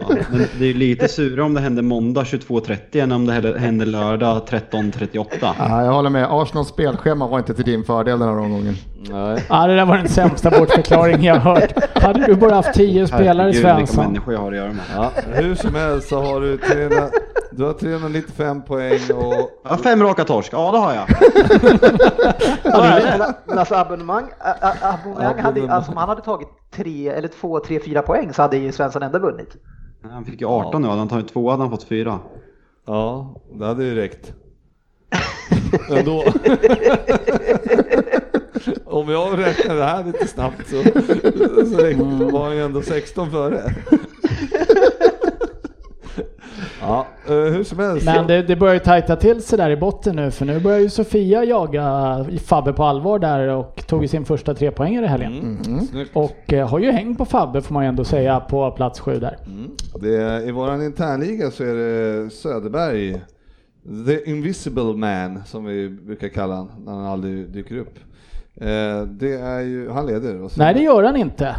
Ja, 0.00 0.16
men 0.30 0.44
det 0.58 0.64
är 0.64 0.68
ju 0.68 0.74
lite 0.74 1.08
surare 1.08 1.42
om 1.42 1.54
det 1.54 1.60
händer 1.60 1.82
måndag 1.82 2.22
22.30 2.22 3.02
än 3.02 3.12
om 3.12 3.26
det 3.26 3.58
händer- 3.58 3.86
lördag 3.86 4.42
13.38. 4.50 5.24
Ja, 5.40 5.84
jag 5.84 5.92
håller 5.92 6.10
med, 6.10 6.26
Arsenals 6.30 6.68
spelschema 6.68 7.26
var 7.26 7.38
inte 7.38 7.54
till 7.54 7.64
din 7.64 7.84
fördel 7.84 8.18
den 8.18 8.28
här 8.28 8.38
omgången. 8.38 8.74
Nej. 9.10 9.44
Ja, 9.48 9.66
det 9.66 9.76
där 9.76 9.84
var 9.84 9.96
den 9.96 10.08
sämsta 10.08 10.50
bortförklaringen 10.50 11.22
jag 11.22 11.36
hört. 11.40 11.72
Hade 12.02 12.26
du 12.26 12.34
bara 12.34 12.54
haft 12.54 12.74
tio 12.74 13.06
spelare 13.06 13.26
Herregud, 13.52 13.54
vilka 13.54 13.76
Svensson? 13.76 14.04
människor 14.04 14.34
jag 14.34 14.40
har 14.40 14.52
att 14.52 14.56
göra 14.56 14.68
med. 14.72 14.84
Ja, 14.96 15.10
hur 15.32 15.54
som 15.54 15.74
helst 15.74 15.87
så 16.02 16.22
har 16.22 16.40
du, 16.40 16.58
300, 16.58 17.08
du 17.50 17.64
har 17.64 17.72
395 17.72 18.62
poäng 18.62 19.00
och 19.14 19.50
Ja, 19.64 19.76
fem 19.76 20.02
raka 20.02 20.24
torsk, 20.24 20.52
ja 20.52 20.72
det 20.72 20.78
har 20.78 20.94
jag. 20.94 21.06
Alltså 23.58 23.74
abonnemang, 23.74 24.24
abonnemang 24.80 25.38
hade, 25.38 25.72
alltså 25.72 25.90
om 25.90 25.96
han 25.96 26.08
hade 26.08 26.22
tagit 26.22 26.48
tre 26.70 27.08
eller 27.08 27.28
två, 27.28 27.60
tre, 27.60 27.80
fyra 27.80 28.02
poäng 28.02 28.32
så 28.32 28.42
hade 28.42 28.56
ju 28.56 28.72
Svensson 28.72 29.02
ändå 29.02 29.18
vunnit. 29.18 29.56
Han 30.10 30.24
fick 30.24 30.40
ju 30.40 30.46
18 30.46 30.82
nu, 30.82 30.88
hade 30.88 31.00
han 31.00 31.08
tagit 31.08 31.28
två 31.32 31.50
hade 31.50 31.62
han 31.62 31.70
fått 31.70 31.82
fyra. 31.84 32.18
ja, 32.86 33.34
det 33.58 33.66
hade 33.66 33.84
ju 33.84 33.94
räckt. 33.94 34.32
Ändå. 35.90 36.24
Om 38.84 39.08
jag 39.08 39.38
räknar 39.38 39.74
det 39.74 39.84
här 39.84 40.04
lite 40.04 40.26
snabbt 40.26 40.68
så, 40.68 40.82
så 41.66 41.76
räckte, 41.76 42.02
var 42.02 42.44
han 42.44 42.56
ju 42.56 42.64
ändå 42.64 42.82
16 42.82 43.30
före. 43.30 43.62
Ja, 46.80 47.06
eh, 47.26 47.34
hur 47.34 47.64
som 47.64 47.78
helst. 47.78 48.06
Men 48.06 48.26
det, 48.26 48.42
det 48.42 48.56
börjar 48.56 48.74
ju 48.74 48.80
tajta 48.80 49.16
till 49.16 49.42
sig 49.42 49.58
där 49.58 49.70
i 49.70 49.76
botten 49.76 50.16
nu 50.16 50.30
för 50.30 50.44
nu 50.44 50.60
börjar 50.60 50.78
ju 50.78 50.88
Sofia 50.88 51.44
jaga 51.44 52.26
Fabbe 52.44 52.72
på 52.72 52.84
allvar 52.84 53.18
där 53.18 53.48
och 53.48 53.86
tog 53.86 54.02
ju 54.02 54.08
sin 54.08 54.24
första 54.24 54.54
trepoängare 54.54 55.04
i 55.04 55.08
helgen. 55.08 55.58
Mm, 55.66 55.86
snyggt. 55.86 56.10
Och 56.16 56.52
eh, 56.52 56.68
har 56.68 56.78
ju 56.78 56.90
häng 56.90 57.16
på 57.16 57.24
Fabbe 57.24 57.62
får 57.62 57.74
man 57.74 57.84
ju 57.84 57.88
ändå 57.88 58.04
säga 58.04 58.40
på 58.40 58.70
plats 58.70 59.00
sju 59.00 59.18
där. 59.18 59.38
Mm. 59.46 59.70
Det 60.00 60.44
I 60.48 60.50
våran 60.50 60.82
internliga 60.82 61.50
så 61.50 61.64
är 61.64 61.74
det 61.74 62.30
Söderberg, 62.30 63.20
the 64.06 64.30
invisible 64.30 64.96
man 64.96 65.42
som 65.46 65.64
vi 65.64 65.88
brukar 65.88 66.28
kalla 66.28 66.54
han 66.54 66.70
när 66.84 66.92
han 66.92 67.06
aldrig 67.06 67.50
dyker 67.50 67.78
upp. 67.78 67.98
Eh, 68.54 69.02
det 69.02 69.34
är 69.34 69.60
ju, 69.60 69.90
han 69.90 70.06
leder. 70.06 70.58
Nej 70.58 70.74
det 70.74 70.80
gör 70.80 71.02
han 71.02 71.16
inte. 71.16 71.56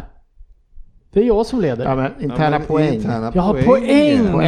Det 1.12 1.20
är 1.20 1.24
jag 1.24 1.46
som 1.46 1.60
leder. 1.60 1.84
Ja, 1.84 1.94
men 1.96 2.12
interna 2.20 2.44
Ja, 2.44 2.50
men 2.50 2.62
poäng. 2.66 2.94
Interna 2.94 3.32
Jag 3.34 3.42
har 3.42 3.52
poäng. 3.52 3.64
poäng! 4.32 4.42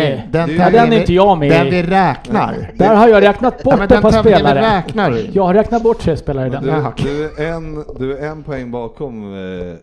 Ju- 0.48 0.56
ja, 0.58 0.70
den 0.70 0.92
är 0.92 1.00
inte 1.00 1.12
jag 1.12 1.38
med 1.38 1.50
Den 1.50 1.66
vi 1.70 1.82
räknar. 1.82 2.70
Där 2.74 2.94
har 2.96 3.08
jag 3.08 3.22
räknat 3.22 3.54
Ja, 3.58 3.64
bort 3.64 3.74
men 3.74 3.82
ett 3.82 3.88
den 3.88 4.02
par 4.02 4.10
tävlingen 4.10 4.40
vi 4.42 4.46
spelare. 4.48 4.76
räknar. 4.76 5.20
Jag 5.32 5.42
har 5.44 5.54
räknat 5.54 5.82
bort 5.82 5.98
tre 5.98 6.16
spelare 6.16 6.46
i 6.46 6.50
den. 6.50 6.62
Du, 6.64 6.70
du, 7.04 7.24
är 7.44 7.52
en, 7.52 7.84
du 7.98 8.16
är 8.18 8.26
en 8.28 8.42
poäng 8.42 8.70
bakom 8.70 9.34
eh, 9.34 9.74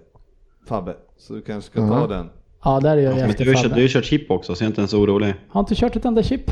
Fabbe, 0.69 0.93
så 1.17 1.33
du 1.33 1.41
kanske 1.41 1.71
ska 1.71 1.79
ta 1.87 1.99
Mhm. 1.99 2.09
den. 2.09 2.29
Ja, 2.63 2.79
där 2.79 2.97
är 2.97 3.01
jag 3.01 3.09
Men 3.15 3.17
du 3.17 3.23
har 3.23 3.29
efter 3.29 3.45
kört, 3.53 3.63
du 3.63 3.69
har 3.69 3.79
ju 3.79 3.87
kört 3.87 4.05
chip 4.05 4.31
också, 4.31 4.55
så 4.55 4.63
jag 4.63 4.65
är 4.65 4.69
inte 4.69 4.81
ens 4.81 4.93
orolig. 4.93 5.33
Har 5.49 5.59
inte 5.59 5.75
kört 5.75 5.95
ett 5.95 6.05
enda 6.05 6.23
chip. 6.23 6.51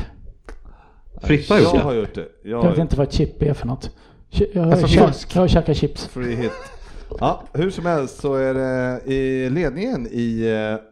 Frippa 1.22 1.54
har 1.54 1.60
jag 1.60 1.74
gjort 1.74 1.82
har 1.82 1.92
det. 1.92 1.98
gjort 2.00 2.14
det. 2.14 2.26
Jag 2.42 2.50
Jag 2.58 2.62
har 2.62 2.70
vet 2.70 2.78
inte 2.78 2.96
vad 2.96 3.12
chip 3.12 3.42
är 3.42 3.54
för 3.54 3.66
något. 3.66 3.90
Jag 4.30 4.62
har, 4.62 4.72
Alltså 4.72 4.86
käk- 4.86 5.30
jag 5.34 5.40
har 5.42 5.48
käkat 5.48 5.76
chips. 5.76 6.06
Free 6.06 6.34
hit. 6.36 6.52
Ja, 7.10 7.42
hur 7.52 7.70
som 7.70 7.86
helst 7.86 8.20
så 8.20 8.34
är 8.34 8.54
det 8.54 9.12
i 9.12 9.50
ledningen 9.50 10.06
i 10.10 10.48
eh, 10.48 10.84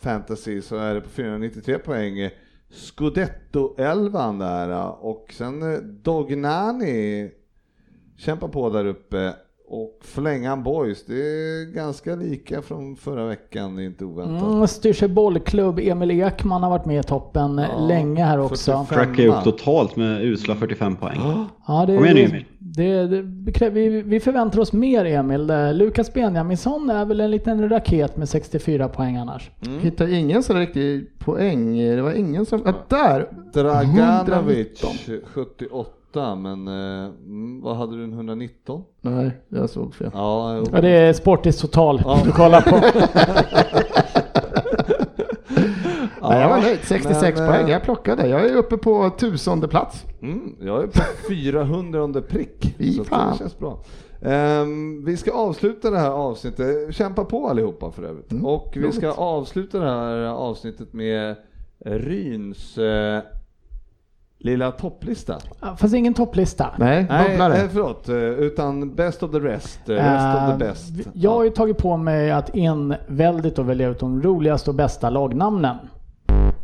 fantasy 0.00 0.62
så 0.62 0.76
är 0.76 0.94
det 0.94 1.00
på 1.00 1.08
493 1.08 1.78
poäng. 1.78 2.30
Scudetto-elvan 2.70 4.38
där 4.38 4.94
och 5.04 5.34
sen 5.38 5.72
eh, 5.72 5.78
Dognani 5.78 7.30
kämpar 8.16 8.48
på 8.48 8.70
där 8.70 8.84
uppe 8.84 9.34
och 9.72 9.98
Flängan 10.00 10.62
Boys, 10.62 11.04
det 11.06 11.14
är 11.14 11.74
ganska 11.74 12.14
lika 12.14 12.62
från 12.62 12.96
förra 12.96 13.26
veckan, 13.26 13.76
det 13.76 13.82
är 13.82 13.86
inte 13.86 14.04
oväntat. 14.04 14.42
Mm, 14.42 14.66
Styrsö 14.66 15.08
bollklubb, 15.08 15.78
Emil 15.78 16.10
Ekman 16.10 16.62
har 16.62 16.70
varit 16.70 16.84
med 16.84 17.00
i 17.00 17.02
toppen 17.02 17.58
eh, 17.58 17.66
Ja, 17.72 17.86
länge 17.86 18.24
här 18.24 18.38
också. 18.40 18.72
45. 18.72 18.86
Trackar 18.86 19.22
ju 19.22 19.28
upp 19.28 19.44
totalt 19.44 19.96
med 19.96 20.22
usla 20.22 20.54
45 20.54 20.96
poäng. 20.96 21.20
Ja, 21.66 21.84
det, 21.86 21.96
Kom 21.96 22.04
igen 22.04 22.16
nu, 22.16 22.24
Emil. 22.24 22.44
Det, 22.58 23.06
det, 23.06 23.70
vi, 23.70 24.02
vi 24.02 24.20
förväntar 24.20 24.60
oss 24.60 24.72
mer 24.72 25.04
Emil. 25.04 25.50
Eh, 25.50 25.74
Lukas 25.74 26.12
Benjaminsson 26.12 26.90
är 26.90 27.04
väl 27.04 27.20
en 27.20 27.30
liten 27.30 27.68
raket 27.68 28.16
med 28.16 28.28
64 28.28 28.88
poäng 28.88 29.16
annars. 29.16 29.50
Hittar 29.80 30.14
ingen 30.14 30.42
sån 30.42 30.58
riktig 30.58 31.18
poäng. 31.18 31.78
Det 31.78 32.02
var 32.02 32.12
ingen 32.12 32.46
som... 32.46 32.62
Ja, 32.64 32.74
där! 32.88 33.28
Draganovic 33.52 34.84
119. 34.84 35.84
78, 36.12 36.34
men 36.34 36.68
eh, 36.68 37.10
vad 37.62 37.76
hade 37.76 37.96
du 37.96 38.04
en 38.04 38.12
119? 38.12 38.82
Nej, 39.00 39.30
jag 39.48 39.70
såg 39.70 39.94
fel. 39.94 40.10
Ja. 40.14 40.62
Ja, 40.72 40.80
det 40.80 40.88
är 40.88 41.12
Sportis 41.12 41.60
total 41.60 42.02
Ja. 42.04 42.18
du 42.24 42.32
kollar 42.32 42.60
på. 42.60 42.76
Nej, 46.28 46.40
jag 46.40 46.48
var 46.48 46.60
nöjd. 46.60 46.78
66 46.82 47.38
men, 47.38 47.48
poäng. 47.48 47.64
eh, 47.64 47.70
Jag 47.70 47.82
plockade. 47.82 48.26
Jag 48.28 48.44
är 48.44 48.56
uppe 48.56 48.76
på 48.76 49.10
tusende 49.18 49.68
plats. 49.68 50.04
Mm, 50.22 50.56
jag 50.60 50.82
är 50.82 50.86
på 50.86 51.00
400 51.28 52.00
under 52.00 52.20
prick. 52.20 52.74
Fy 52.78 52.92
så 52.92 53.04
fan. 53.04 53.32
det 53.32 53.38
känns 53.38 53.58
bra. 53.58 53.78
Ehm, 54.22 55.04
vi 55.04 55.16
ska 55.16 55.32
avsluta 55.32 55.90
det 55.90 55.98
här 55.98 56.10
avsnittet, 56.10 56.94
kämpa 56.94 57.24
på 57.24 57.48
allihopa 57.48 57.90
för 57.90 58.02
övrigt. 58.02 58.32
Mm, 58.32 58.46
Och 58.46 58.72
vi 58.74 58.80
roligt. 58.82 58.94
ska 58.94 59.12
avsluta 59.12 59.78
det 59.78 59.90
här 59.90 60.16
avsnittet 60.26 60.92
med 60.92 61.36
Ryns 61.84 62.78
eh, 62.78 63.20
lilla 64.44 64.70
topplista. 64.70 65.38
Ja, 65.60 65.76
Fast 65.76 65.94
ingen 65.94 66.14
topplista. 66.14 66.66
Nej, 66.76 67.06
Nej, 67.08 67.36
eh, 67.36 67.64
förlåt, 67.72 68.08
eh, 68.08 68.14
utan 68.16 68.94
best 68.94 69.22
of 69.22 69.30
the 69.30 69.38
rest. 69.38 69.88
eh, 69.88 69.92
Rest 69.94 70.36
of 70.38 70.52
the 70.58 70.64
best. 70.64 71.08
Jag 71.12 71.30
har 71.30 71.44
ju 71.44 71.50
tagit 71.50 71.78
på 71.78 71.96
mig 71.96 72.30
att 72.30 72.50
enväldigt 72.54 73.58
och 73.58 73.68
välja 73.68 73.88
ut 73.88 73.98
de 74.00 74.22
roligaste 74.22 74.70
och 74.70 74.76
bästa 74.76 75.10
lagnamnen. 75.10 75.76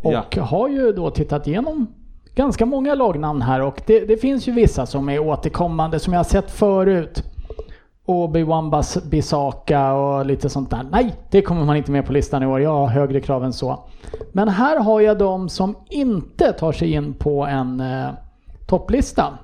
Och 0.02 0.36
har 0.36 0.68
ju 0.68 0.92
då 0.92 1.10
tittat 1.10 1.46
igenom 1.46 1.86
ganska 2.34 2.66
många 2.66 2.94
lagnamn 2.94 3.42
här 3.42 3.60
och 3.62 3.82
det, 3.86 4.00
det 4.00 4.16
finns 4.16 4.48
ju 4.48 4.52
vissa 4.52 4.86
som 4.86 5.08
är 5.08 5.18
återkommande 5.18 5.98
som 5.98 6.12
jag 6.12 6.18
har 6.20 6.24
sett 6.24 6.50
förut. 6.50 7.22
Obi-Wan 8.08 8.84
Bisaka 9.10 9.92
och 9.92 10.26
lite 10.26 10.48
sånt 10.48 10.70
där. 10.70 10.86
Nej, 10.90 11.14
det 11.30 11.42
kommer 11.42 11.64
man 11.64 11.76
inte 11.76 11.90
med 11.90 12.06
på 12.06 12.12
listan 12.12 12.42
i 12.42 12.46
år. 12.46 12.60
Jag 12.60 12.70
har 12.70 12.86
högre 12.86 13.20
krav 13.20 13.44
än 13.44 13.52
så. 13.52 13.84
Men 14.32 14.48
här 14.48 14.80
har 14.80 15.00
jag 15.00 15.18
de 15.18 15.48
som 15.48 15.76
inte 15.90 16.52
tar 16.52 16.72
sig 16.72 16.92
in 16.92 17.14
på 17.14 17.46
en 17.46 17.80
eh, 17.80 18.08
topplista. 18.66 19.38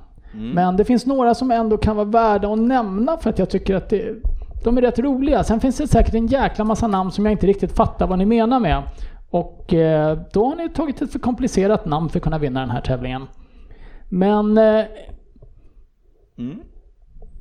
Men 0.55 0.77
det 0.77 0.85
finns 0.85 1.07
några 1.07 1.35
som 1.35 1.51
ändå 1.51 1.77
kan 1.77 1.97
vara 1.97 2.07
värda 2.07 2.53
att 2.53 2.59
nämna 2.59 3.17
för 3.17 3.31
att 3.31 3.39
jag 3.39 3.51
tycker 3.51 3.75
att 3.75 3.89
det, 3.89 4.15
de 4.65 4.77
är 4.77 4.83
rätt 4.83 4.99
roliga. 4.99 5.45
Sen 5.45 5.61
finns 5.61 5.77
det 5.77 5.89
säkert 5.89 6.15
en 6.15 6.27
jäkla 6.27 6.65
massa 6.65 6.87
namn 6.87 7.11
som 7.11 7.27
jag 7.27 7.33
inte 7.33 7.47
riktigt 7.47 7.77
fattar 7.77 8.07
vad 8.07 8.19
ni 8.19 8.27
menar 8.27 8.61
med. 8.61 8.83
Och 9.31 9.75
eh, 9.75 10.19
då 10.33 10.45
har 10.45 10.57
ni 10.57 10.69
tagit 10.69 11.03
ett 11.03 11.13
för 11.13 11.19
komplicerat 11.19 11.87
namn 11.87 12.09
för 12.09 12.19
att 12.19 12.23
kunna 12.23 12.39
vinna 12.39 12.61
den 12.61 12.71
här 12.71 12.81
tävlingen. 12.81 13.23
Men 14.09 14.59
eh, 14.59 14.85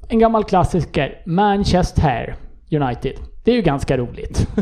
en 0.10 0.20
gammal 0.20 0.44
klassiker, 0.44 1.22
Manchester 1.26 2.36
United. 2.72 3.14
Det 3.44 3.52
är 3.52 3.56
ju 3.56 3.62
ganska 3.62 3.98
roligt. 3.98 4.48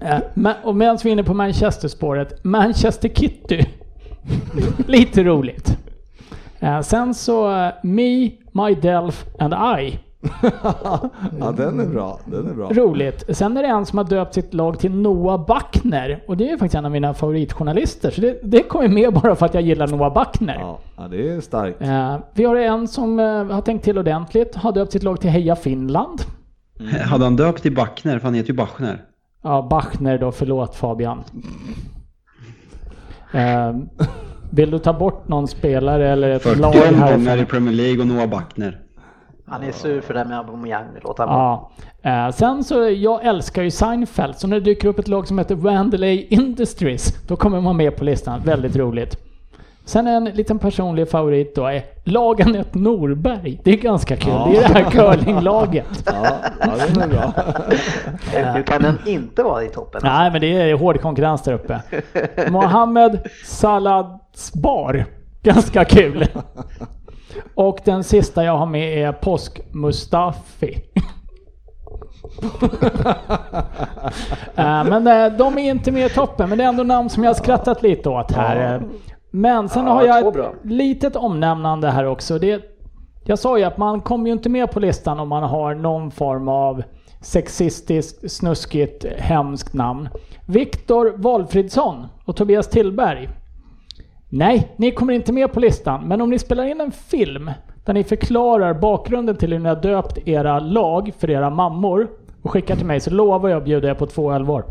Eh, 0.00 0.18
men- 0.34 0.54
och 0.64 0.76
medan 0.76 0.98
vi 1.04 1.08
är 1.10 1.12
inne 1.12 1.24
på 1.24 1.34
Manchester-spåret, 1.34 2.44
Manchester 2.44 3.08
Kitty. 3.08 3.64
Lite 4.86 5.24
roligt. 5.24 5.78
Eh, 6.60 6.80
Sen 6.80 7.14
så 7.14 7.52
eh, 7.64 7.72
Me, 7.82 8.30
My 8.52 8.74
Delf 8.82 9.24
and 9.38 9.54
I. 9.80 9.98
ja, 11.40 11.52
den 11.56 11.80
är 11.80 11.86
bra. 11.86 12.20
Den 12.24 12.48
är 12.48 12.54
bra. 12.54 12.68
Roligt. 12.72 13.36
Sen 13.36 13.56
är 13.56 13.62
det 13.62 13.68
en 13.68 13.86
som 13.86 13.98
har 13.98 14.04
döpt 14.04 14.34
sitt 14.34 14.54
lag 14.54 14.78
till 14.78 14.90
Noah 14.94 15.46
Backner. 15.46 16.24
Och 16.28 16.36
det 16.36 16.50
är 16.50 16.56
faktiskt 16.56 16.74
en 16.74 16.84
av 16.84 16.90
mina 16.90 17.14
favoritjournalister. 17.14 18.10
Så 18.10 18.20
det, 18.20 18.40
det 18.42 18.62
kommer 18.62 18.88
med 18.88 19.12
bara 19.12 19.34
för 19.36 19.46
att 19.46 19.54
jag 19.54 19.62
gillar 19.62 19.86
Noah 19.86 20.14
Backner. 20.14 20.56
Ja, 20.60 20.78
ja, 20.96 21.08
det 21.08 21.28
är 21.28 21.40
starkt. 21.40 21.82
Eh, 21.82 22.16
vi 22.34 22.44
har 22.44 22.56
en 22.56 22.88
som 22.88 23.18
eh, 23.20 23.44
har 23.44 23.60
tänkt 23.60 23.84
till 23.84 23.98
ordentligt. 23.98 24.54
Har 24.54 24.72
döpt 24.72 24.92
sitt 24.92 25.02
lag 25.02 25.20
till 25.20 25.30
Heja 25.30 25.56
Finland. 25.56 26.20
Hade 27.04 27.24
han 27.24 27.36
döpt 27.36 27.62
till 27.62 27.74
Backner? 27.74 28.18
För 28.18 28.24
han 28.24 28.34
heter 28.34 28.48
ju 28.50 28.56
Bachner. 28.56 29.02
Ja, 29.42 29.66
Bachner 29.70 30.18
då. 30.18 30.32
Förlåt 30.32 30.74
Fabian. 30.74 31.22
Eh, 33.32 33.72
vill 34.50 34.70
du 34.70 34.78
ta 34.78 34.92
bort 34.92 35.28
någon 35.28 35.48
spelare 35.48 36.08
eller 36.12 36.30
ett 36.30 36.58
lag 36.58 36.74
40 36.74 36.94
här? 36.94 37.14
omgångar 37.14 37.36
i 37.36 37.44
Premier 37.44 37.74
League 37.74 38.00
och 38.00 38.06
Noah 38.06 38.26
Backner. 38.26 38.80
Han 39.46 39.62
är 39.62 39.72
sur 39.72 40.00
för 40.00 40.14
det 40.14 40.20
här 40.20 40.26
med 40.26 40.38
Aubameyang. 40.38 40.86
Låt 41.02 41.18
han 41.18 41.28
vara. 41.28 41.60
Ja. 42.02 42.26
Eh, 42.26 42.32
sen 42.34 42.64
så, 42.64 42.88
jag 42.88 43.24
älskar 43.24 43.62
ju 43.62 43.70
Seinfeld, 43.70 44.36
så 44.36 44.46
när 44.46 44.56
det 44.60 44.64
dyker 44.64 44.88
upp 44.88 44.98
ett 44.98 45.08
lag 45.08 45.28
som 45.28 45.38
heter 45.38 45.54
Vandalay 45.54 46.26
Industries, 46.30 47.14
då 47.28 47.36
kommer 47.36 47.60
man 47.60 47.76
med 47.76 47.96
på 47.96 48.04
listan. 48.04 48.40
Väldigt 48.44 48.76
roligt. 48.76 49.16
Sen 49.86 50.06
en 50.06 50.24
liten 50.24 50.58
personlig 50.58 51.10
favorit 51.10 51.54
då 51.54 51.66
är 51.66 51.82
Lagenet 52.04 52.74
Norberg. 52.74 53.60
Det 53.64 53.70
är 53.70 53.76
ganska 53.76 54.16
kul. 54.16 54.32
Det 54.32 54.56
är 54.56 54.68
det 54.68 54.74
här 54.74 54.90
curlinglaget. 54.90 55.86
Ja, 56.06 56.26
ja, 56.60 56.72
den 56.86 57.02
är 57.02 57.08
bra. 57.08 57.32
Nu 58.54 58.62
kan 58.62 58.82
den 58.82 58.98
inte 59.06 59.42
vara 59.42 59.64
i 59.64 59.68
toppen. 59.68 60.00
Nej, 60.04 60.30
men 60.30 60.40
det 60.40 60.46
är 60.60 60.74
hård 60.74 61.00
konkurrens 61.00 61.42
där 61.42 61.52
uppe. 61.52 61.80
Mohammed 62.50 63.28
Saladsbar. 63.44 65.04
Ganska 65.42 65.84
kul. 65.84 66.26
Och 67.54 67.78
den 67.84 68.04
sista 68.04 68.44
jag 68.44 68.56
har 68.56 68.66
med 68.66 68.98
är 69.08 69.12
Påsk 69.12 69.60
Mustafi. 69.72 70.82
Eh, 74.56 74.84
men 74.84 75.06
eh, 75.06 75.32
de 75.38 75.58
är 75.58 75.70
inte 75.70 75.92
med 75.92 76.06
i 76.06 76.14
toppen, 76.14 76.48
men 76.48 76.58
det 76.58 76.64
är 76.64 76.68
ändå 76.68 76.82
namn 76.82 77.08
som 77.10 77.24
jag 77.24 77.30
har 77.30 77.34
skrattat 77.34 77.82
lite 77.82 78.08
åt 78.08 78.32
här. 78.32 78.82
Men 79.30 79.68
sen 79.68 79.86
Ja, 79.86 79.92
har 79.92 80.02
jag 80.04 80.32
bra. 80.32 80.46
ett 80.46 80.52
litet 80.70 81.16
omnämnande 81.16 81.90
här 81.90 82.04
också. 82.04 82.38
Det, 82.38 82.62
jag 83.24 83.38
sa 83.38 83.58
ju 83.58 83.64
att 83.64 83.76
man 83.76 84.00
kommer 84.00 84.26
ju 84.26 84.32
inte 84.32 84.48
med 84.48 84.70
på 84.70 84.80
listan 84.80 85.20
om 85.20 85.28
man 85.28 85.42
har 85.42 85.74
någon 85.74 86.10
form 86.10 86.48
av 86.48 86.82
sexistiskt, 87.20 88.30
snuskigt, 88.32 89.04
hemskt 89.18 89.74
namn. 89.74 90.08
Viktor 90.46 91.12
Valfridsson 91.16 92.06
och 92.24 92.36
Tobias 92.36 92.68
Tillberg. 92.68 93.28
Nej, 94.36 94.72
ni 94.76 94.90
kommer 94.90 95.12
inte 95.12 95.32
med 95.32 95.52
på 95.52 95.60
listan. 95.60 96.08
Men 96.08 96.20
om 96.20 96.30
ni 96.30 96.38
spelar 96.38 96.64
in 96.64 96.80
en 96.80 96.92
film 96.92 97.50
där 97.84 97.92
ni 97.92 98.04
förklarar 98.04 98.74
bakgrunden 98.74 99.36
till 99.36 99.52
hur 99.52 99.58
ni 99.58 99.68
har 99.68 99.76
döpt 99.76 100.28
era 100.28 100.60
lag 100.60 101.12
för 101.18 101.30
era 101.30 101.50
mammor 101.50 102.08
och 102.42 102.50
skickar 102.50 102.76
till 102.76 102.86
mig 102.86 103.00
så 103.00 103.10
lovar 103.10 103.48
jag 103.48 103.58
att 103.58 103.64
bjuda 103.64 103.90
er 103.90 103.94
på 103.94 104.06
två 104.06 104.32
ölvar. 104.32 104.64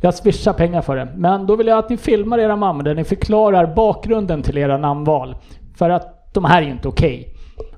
Jag 0.00 0.14
swishar 0.14 0.52
pengar 0.52 0.82
för 0.82 0.96
det. 0.96 1.08
Men 1.16 1.46
då 1.46 1.56
vill 1.56 1.66
jag 1.66 1.78
att 1.78 1.90
ni 1.90 1.96
filmar 1.96 2.38
era 2.38 2.56
mammor 2.56 2.82
där 2.82 2.94
ni 2.94 3.04
förklarar 3.04 3.74
bakgrunden 3.74 4.42
till 4.42 4.58
era 4.58 4.78
namnval. 4.78 5.36
För 5.76 5.90
att 5.90 6.34
de 6.34 6.44
här 6.44 6.62
är 6.62 6.66
inte 6.66 6.88
okej. 6.88 7.34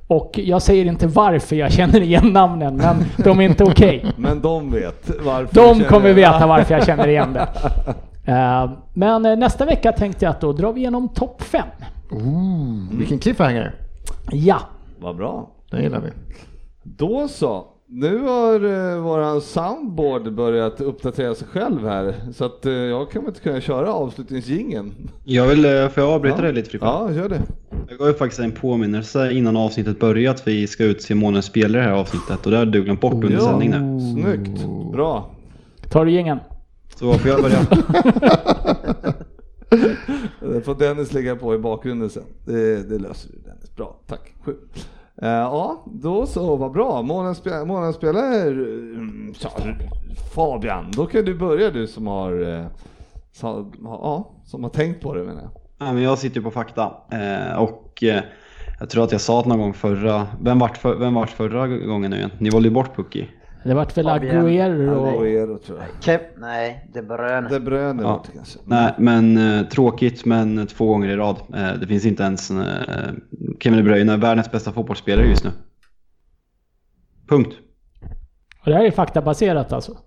Och 0.06 0.32
jag 0.34 0.62
säger 0.62 0.84
inte 0.84 1.06
varför 1.06 1.56
jag 1.56 1.72
känner 1.72 2.00
igen 2.00 2.32
namnen, 2.32 2.76
men 2.76 3.04
de 3.24 3.40
är 3.40 3.44
inte 3.44 3.64
okej. 3.64 4.06
Men 4.16 4.40
de 4.40 4.70
vet 4.70 5.10
varför. 5.24 5.54
De 5.54 5.84
kommer 5.84 6.12
veta 6.12 6.46
varför 6.46 6.74
jag 6.74 6.86
känner 6.86 7.08
igen 7.08 7.32
det. 7.32 7.48
Eh, 8.24 8.70
Men 8.94 9.26
eh, 9.26 9.36
nästa 9.36 9.64
vecka 9.64 9.92
tänkte 9.92 10.24
jag 10.24 10.30
att 10.30 10.40
då 10.40 10.52
drar 10.52 10.72
vi 10.72 10.80
igenom 10.80 11.08
topp 11.08 11.42
5. 11.42 11.62
Ooh, 12.10 12.98
vilken 12.98 13.18
cliffhanger. 13.18 13.74
Ja, 14.30 14.60
Vad 15.00 15.16
bra. 15.16 15.50
Det 15.70 15.82
gillar 15.82 16.00
vi. 16.00 16.08
Då 16.82 17.28
så. 17.28 17.66
Nu 17.88 18.18
har 18.18 18.54
eh, 18.94 19.00
våran 19.02 19.40
soundboard 19.40 20.34
börjat 20.34 20.80
uppdatera 20.80 21.34
sig 21.34 21.48
själv 21.48 21.88
här. 21.88 22.14
Så 22.34 22.44
att 22.44 22.66
eh, 22.66 22.72
jag 22.72 23.10
kommer 23.10 23.28
inte 23.28 23.40
kunna 23.40 23.60
köra 23.60 23.92
avslutningsjingeln. 23.92 24.92
Jag 25.24 25.46
vill, 25.46 25.64
eh, 25.64 25.88
får 25.88 26.02
jag 26.02 26.12
avbryta 26.12 26.36
Ja. 26.36 26.42
dig 26.42 26.52
lite 26.52 26.70
Frippe? 26.70 26.84
Ja, 26.86 27.12
gör 27.12 27.28
det. 27.28 27.40
Jag 27.88 27.98
gav 27.98 28.08
ju 28.08 28.14
faktiskt 28.14 28.40
en 28.40 28.52
påminnelse 28.52 29.32
innan 29.32 29.56
avsnittet 29.56 30.00
började 30.00 30.30
att 30.36 30.48
vi 30.48 30.66
ska 30.66 30.84
utse 30.84 31.14
månadens 31.14 31.46
spelare 31.46 31.82
i 31.82 31.84
det 31.86 31.90
här 31.92 32.00
avsnittet 32.00 32.44
och 32.46 32.50
det 32.52 32.58
hade 32.58 32.70
du 32.70 32.82
glömt 32.84 33.00
bort 33.00 33.14
under 33.14 33.30
Ja. 33.32 33.40
sändning 33.40 33.70
nu. 33.70 34.00
Snyggt. 34.22 34.64
Bra. 34.92 35.30
tar 35.90 36.04
du 36.04 36.12
gängen? 36.12 36.38
Så 37.02 37.12
får 37.12 37.30
jag 37.30 37.42
börja? 37.42 37.58
Det 40.40 40.60
får 40.64 40.74
Dennis 40.74 41.12
lägga 41.12 41.36
på 41.36 41.54
i 41.54 41.58
bakgrunden 41.58 42.10
sen. 42.10 42.22
Det, 42.44 42.88
det 42.88 42.98
löser 42.98 43.30
du 43.32 43.38
Dennis. 43.38 43.76
Bra, 43.76 43.96
tack. 44.06 44.32
Sju. 44.44 44.56
Eh, 45.22 45.28
ja, 45.28 45.84
då 45.86 46.26
så, 46.26 46.56
vad 46.56 46.72
bra. 46.72 47.02
Månadens 47.02 47.42
spe- 47.42 47.64
månadens 47.64 47.96
spelare, 47.96 48.48
mm, 48.48 49.34
Fabian, 50.34 50.90
då 50.96 51.06
kan 51.06 51.24
du 51.24 51.34
börja 51.38 51.70
du 51.70 51.86
som 51.86 52.06
har, 52.06 52.66
så, 53.32 53.72
ja, 53.84 54.30
som 54.44 54.62
har 54.62 54.70
tänkt 54.70 55.02
på 55.02 55.14
det 55.14 55.24
menar 55.24 55.42
jag. 55.42 55.50
Ja, 55.88 55.92
men 55.92 56.02
jag 56.02 56.18
sitter 56.18 56.36
ju 56.36 56.42
på 56.42 56.50
fakta 56.50 56.92
eh, 57.12 57.58
och 57.62 58.04
jag 58.80 58.90
tror 58.90 59.04
att 59.04 59.12
jag 59.12 59.20
sa 59.20 59.42
det 59.42 59.48
någon 59.48 59.58
gång 59.58 59.74
förra, 59.74 60.26
vem 60.40 60.58
vart, 60.58 60.76
för, 60.76 60.94
vem 60.96 61.14
vart 61.14 61.30
förra 61.30 61.68
gången 61.68 62.10
nu 62.10 62.16
igen? 62.16 62.30
Ni 62.38 62.50
valde 62.50 62.68
ju 62.68 62.74
bort 62.74 62.96
Pucky. 62.96 63.26
Det 63.64 63.74
vart 63.74 63.96
väl 63.98 64.06
och... 64.06 64.12
Aguero 64.12 65.58
tror 65.58 65.78
jag. 65.78 66.04
Kev, 66.04 66.20
nej, 66.36 66.90
De 66.94 67.02
Bruyne. 67.02 67.48
De 67.48 67.60
Bruyne 67.60 68.02
Ja. 68.02 68.24
kanske. 68.34 68.58
Nej, 68.64 68.94
men 68.98 69.36
eh, 69.36 69.66
tråkigt 69.66 70.24
men 70.24 70.66
två 70.66 70.86
gånger 70.86 71.08
i 71.08 71.16
rad. 71.16 71.36
Eh, 71.54 71.72
det 71.80 71.86
finns 71.86 72.04
inte 72.04 72.22
ens 72.22 72.50
eh, 72.50 73.10
Kevin 73.60 73.78
De 73.78 73.82
Bruyne, 73.82 74.16
världens 74.16 74.50
bästa 74.50 74.72
fotbollsspelare 74.72 75.26
just 75.26 75.44
nu. 75.44 75.50
Punkt. 77.28 77.54
Och 78.60 78.70
det 78.70 78.74
här 78.74 78.84
är 78.84 78.90
faktabaserat 78.90 79.72
alltså. 79.72 79.98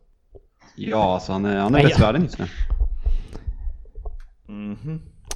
Ja, 0.75 1.13
alltså 1.13 1.31
han 1.31 1.45
är, 1.45 1.57
han 1.57 1.75
är 1.75 1.83
bäst 1.83 1.99
i 1.99 2.01
världen 2.01 2.21
just 2.23 2.39
nu. 2.39 2.45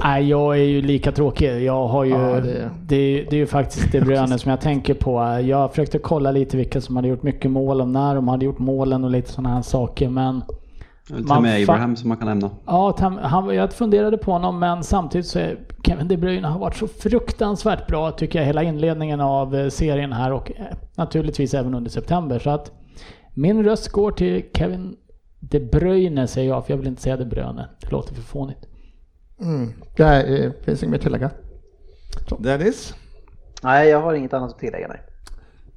Nej, 0.04 0.30
jag 0.30 0.58
är 0.60 0.64
ju 0.64 0.82
lika 0.82 1.12
tråkig. 1.12 1.62
Jag 1.64 1.88
har 1.88 2.04
ju... 2.04 2.12
Ja, 2.12 2.18
det... 2.42 2.42
det- 2.88 3.24
Det, 3.30 3.36
är 3.36 3.40
ju 3.40 3.48
faktiskt 3.48 3.92
det 3.92 4.02
Bruyne 4.06 4.38
som 4.40 4.50
jag 4.50 4.62
tänker 4.62 4.94
på. 4.94 5.40
Jag 5.44 5.70
försökte 5.70 6.00
kolla 6.00 6.32
lite 6.32 6.58
vilka 6.58 6.82
som 6.82 6.96
hade 6.96 7.08
gjort 7.08 7.24
mycket 7.24 7.52
mål 7.52 7.82
och 7.82 7.88
när 7.88 8.16
de 8.16 8.28
hade 8.28 8.46
gjort 8.46 8.60
målen 8.60 9.04
och 9.04 9.10
lite 9.12 9.32
sådana 9.32 9.56
här 9.56 9.62
saker. 9.62 10.10
Men 10.10 10.42
och 11.30 11.42
med 11.42 11.62
Abraham 11.64 11.96
som 11.96 12.08
man 12.10 12.18
kan 12.18 12.28
nämna. 12.28 12.50
ja, 12.66 12.96
Tam- 13.00 13.20
han, 13.22 13.56
jag 13.56 13.74
funderade 13.74 14.18
på 14.18 14.32
honom 14.32 14.60
men 14.60 14.84
samtidigt 14.84 15.28
så 15.28 15.40
är 15.40 15.58
Kevin 15.86 16.08
De 16.08 16.18
Bruyne 16.18 16.48
har 16.48 16.60
varit 16.60 16.76
så 16.76 16.88
fruktansvärt 16.88 17.88
bra 17.88 18.12
tycker 18.12 18.40
jag 18.40 18.46
hela 18.46 18.64
inledningen 18.64 19.22
av 19.22 19.56
eh, 19.56 19.70
serien 19.70 20.14
här 20.14 20.32
och 20.34 20.52
eh, 20.52 20.66
naturligtvis 20.96 21.54
även 21.54 21.74
under 21.76 21.90
september. 21.92 22.40
Så 22.40 22.50
att 22.50 22.72
min 23.34 23.64
röst 23.64 23.90
går 23.90 24.12
till 24.12 24.44
Kevin 24.54 24.96
De 25.40 25.60
Bruyne 25.60 26.28
säger 26.28 26.50
jag 26.50 26.66
för 26.66 26.74
jag 26.74 26.78
vill 26.78 26.88
inte 26.88 27.02
säga 27.02 27.18
De 27.18 27.26
Bruyne. 27.26 27.68
Det 27.82 27.92
låter 27.92 28.14
för 28.16 28.22
fånigt. 28.22 28.66
Mm. 29.42 29.74
Det 29.96 30.04
här, 30.04 30.44
eh, 30.44 30.52
finns 30.66 30.84
inget 30.84 30.92
mer 30.92 30.98
att 30.98 31.04
tillägga. 31.04 31.30
Dennis? 32.40 32.94
Nej, 33.64 33.90
jag 33.90 34.02
har 34.02 34.14
inget 34.14 34.34
annat 34.34 34.52
att 34.52 34.60
tillägga. 34.60 34.88
Nej. 34.88 35.02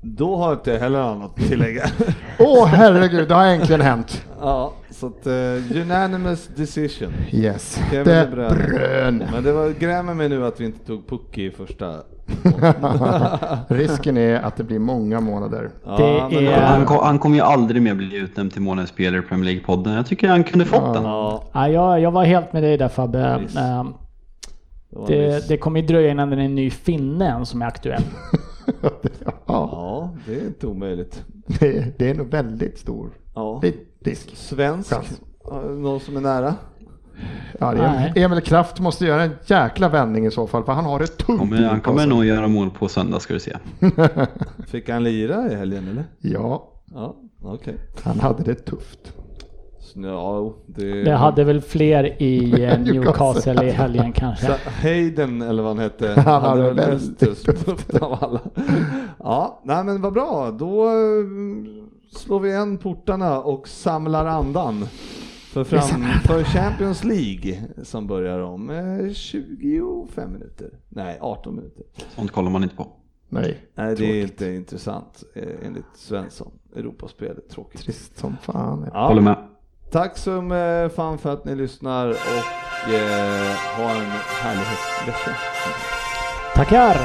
Då 0.01 0.37
har 0.37 0.49
jag 0.49 0.59
inte 0.59 0.79
heller 0.79 0.99
annat 0.99 1.31
att 1.31 1.49
tillägga. 1.49 1.85
Åh 2.39 2.67
herregud, 2.67 3.29
det 3.29 3.35
har 3.35 3.47
äntligen 3.47 3.81
hänt. 3.81 4.27
ja, 4.41 4.73
så 4.91 5.07
att 5.07 5.27
uh, 5.27 5.81
unanimous 5.83 6.49
decision. 6.57 7.13
Yes. 7.31 7.81
Kevin 7.91 8.05
De 8.05 8.21
De 8.21 8.27
Bruyne. 8.27 8.55
Bruyne. 8.55 9.29
Men 9.33 9.45
det 9.45 9.53
var 9.53 9.71
grämer 9.71 10.15
mig 10.15 10.29
nu 10.29 10.47
att 10.47 10.61
vi 10.61 10.65
inte 10.65 10.87
tog 10.87 11.09
Pucky 11.09 11.47
i 11.47 11.51
första 11.51 12.03
Risken 13.69 14.17
är 14.17 14.35
att 14.41 14.57
det 14.57 14.65
blir 14.65 14.79
många 14.79 15.21
månader. 15.21 15.71
Ja, 15.85 16.31
är- 16.31 16.61
Han, 16.63 16.85
kom, 16.87 16.99
han 17.03 17.19
kommer 17.19 17.37
ju 17.37 17.43
aldrig 17.43 17.83
mer 17.83 17.95
bli 17.95 18.17
utnämnd 18.17 18.53
till 18.53 18.63
månadens 18.63 18.91
spelare 18.91 19.21
i 19.21 19.23
Premier 19.23 19.51
League-podden. 19.55 19.95
Jag 19.97 20.07
tycker 20.07 20.29
han 20.29 20.45
kunde 20.45 20.65
fått 20.65 20.95
den. 20.95 21.03
Ja, 21.05 21.45
Ja, 21.53 21.69
jag, 21.69 22.01
jag 22.01 22.11
var 22.11 22.25
helt 22.25 22.53
med 22.53 22.63
dig 22.63 22.77
där 22.79 22.89
Fabbe. 22.89 23.39
Visst. 23.43 23.57
Ehm, 23.57 23.95
det 25.07 25.49
Det, 25.49 25.57
kommer 25.57 25.81
ju 25.81 25.87
dröja 25.87 26.11
innan 26.11 26.31
det 26.31 26.37
är 26.37 26.41
en 26.41 26.55
ny 26.55 26.71
finne 26.71 27.47
som 27.47 27.63
är 27.63 27.67
aktuell. 27.67 28.03
ja, 28.83 29.33
Ja, 29.47 30.11
det 30.27 30.35
är 30.41 30.47
inte 30.47 30.67
omöjligt. 30.67 31.25
det, 31.47 31.99
det 31.99 32.11
är 32.11 32.15
nog 32.15 32.31
väldigt 32.31 32.79
stor 32.79 33.11
Ja. 33.35 33.63
risk. 34.05 34.37
Svensk. 34.37 34.95
Ja, 35.45 35.61
någon 35.63 36.01
som 36.01 36.17
är 36.17 36.21
nära? 36.21 36.55
Ja, 37.61 37.73
det 37.73 37.79
är, 37.79 37.93
Nej. 37.93 38.13
Emil 38.17 38.41
Kraft 38.41 38.81
måste 38.81 39.07
göra 39.07 39.23
en 39.23 39.31
jäkla 39.47 39.89
vändning 39.89 40.27
i 40.27 40.31
så 40.31 40.47
fall, 40.47 40.65
för 40.65 40.73
han 40.73 40.85
har 40.85 40.99
det 40.99 41.07
tungt. 41.07 41.39
Kommer, 41.41 41.63
han 41.63 41.81
kommer 41.81 42.07
nog 42.07 42.25
göra 42.25 42.49
mål 42.49 42.71
på 42.71 42.89
söndag 42.89 43.21
ska 43.21 43.35
du 43.35 43.41
se. 43.41 43.57
Fick 44.67 44.89
han 44.89 45.05
lira 45.05 45.53
i 45.53 45.55
helgen 45.55 45.89
eller? 45.89 46.05
Ja, 46.19 46.69
Ja, 46.95 47.17
okej. 47.43 47.75
han 48.05 48.21
hade 48.21 48.43
det 48.43 48.55
tufft. 48.55 49.13
Ja, 49.95 50.55
det... 50.67 51.03
Det 51.05 51.15
hade 51.17 51.45
väl 51.45 51.61
fler 51.61 52.23
i 52.23 52.65
eh, 52.65 52.79
Newcastle. 52.81 53.65
I 53.65 53.71
helgen 53.71 54.13
kanske. 54.13 54.47
Så 54.47 54.53
Hayden 54.83 55.43
eller 55.43 55.63
vad 55.63 55.77
han 55.77 55.83
hette, 55.85 56.21
Han 56.27 56.43
hade 56.43 56.63
väl 56.63 56.75
mest 56.75 57.19
tufft 57.19 57.95
av 58.01 58.19
alla. 58.25 58.41
Ja, 59.19 59.61
nej 59.65 59.85
men 59.85 60.03
vad 60.03 60.13
bra. 60.13 60.51
Då 60.51 60.87
eh, 60.87 60.93
slår 62.17 62.41
vi 62.41 62.49
igen 62.49 62.79
portarna 62.79 63.41
och 63.41 63.69
samlar 63.69 64.27
andan. 64.27 64.87
För, 65.53 65.65
fram, 65.65 66.05
för 66.25 66.45
Champions 66.45 67.05
League 67.05 67.63
som 67.83 68.07
börjar 68.07 68.39
om 68.39 68.71
eh, 68.71 69.13
25 69.13 70.33
minuter. 70.33 70.71
Nej, 70.89 71.19
18 71.21 71.57
minuter. 71.57 71.85
Sånt 72.15 72.31
kollar 72.31 72.51
man 72.51 72.63
inte 72.63 72.77
på. 72.77 72.89
Nej, 73.29 73.59
Nej, 73.75 73.97
det 73.97 74.05
är 74.05 74.23
inte 74.23 74.47
intressant 74.53 75.23
eh, 75.35 75.67
enligt 75.67 75.85
Svensson. 75.95 76.53
Europaspelet, 76.77 77.49
tråkigt. 77.51 77.81
trist 77.81 78.19
som 78.19 78.37
fan. 78.43 78.91
Ja. 78.93 79.09
Håller 79.09 79.23
med. 79.23 79.49
Tack 79.91 80.19
så 80.19 80.55
eh, 80.55 80.89
fan 80.89 81.19
för 81.19 81.33
att 81.33 81.45
ni 81.45 81.55
lyssnar 81.55 82.09
och 82.09 82.93
eh, 82.93 83.57
ha 83.77 83.91
en 83.91 84.07
härlig 84.43 84.67
vecka. 85.07 85.37
Tackar! 86.55 86.97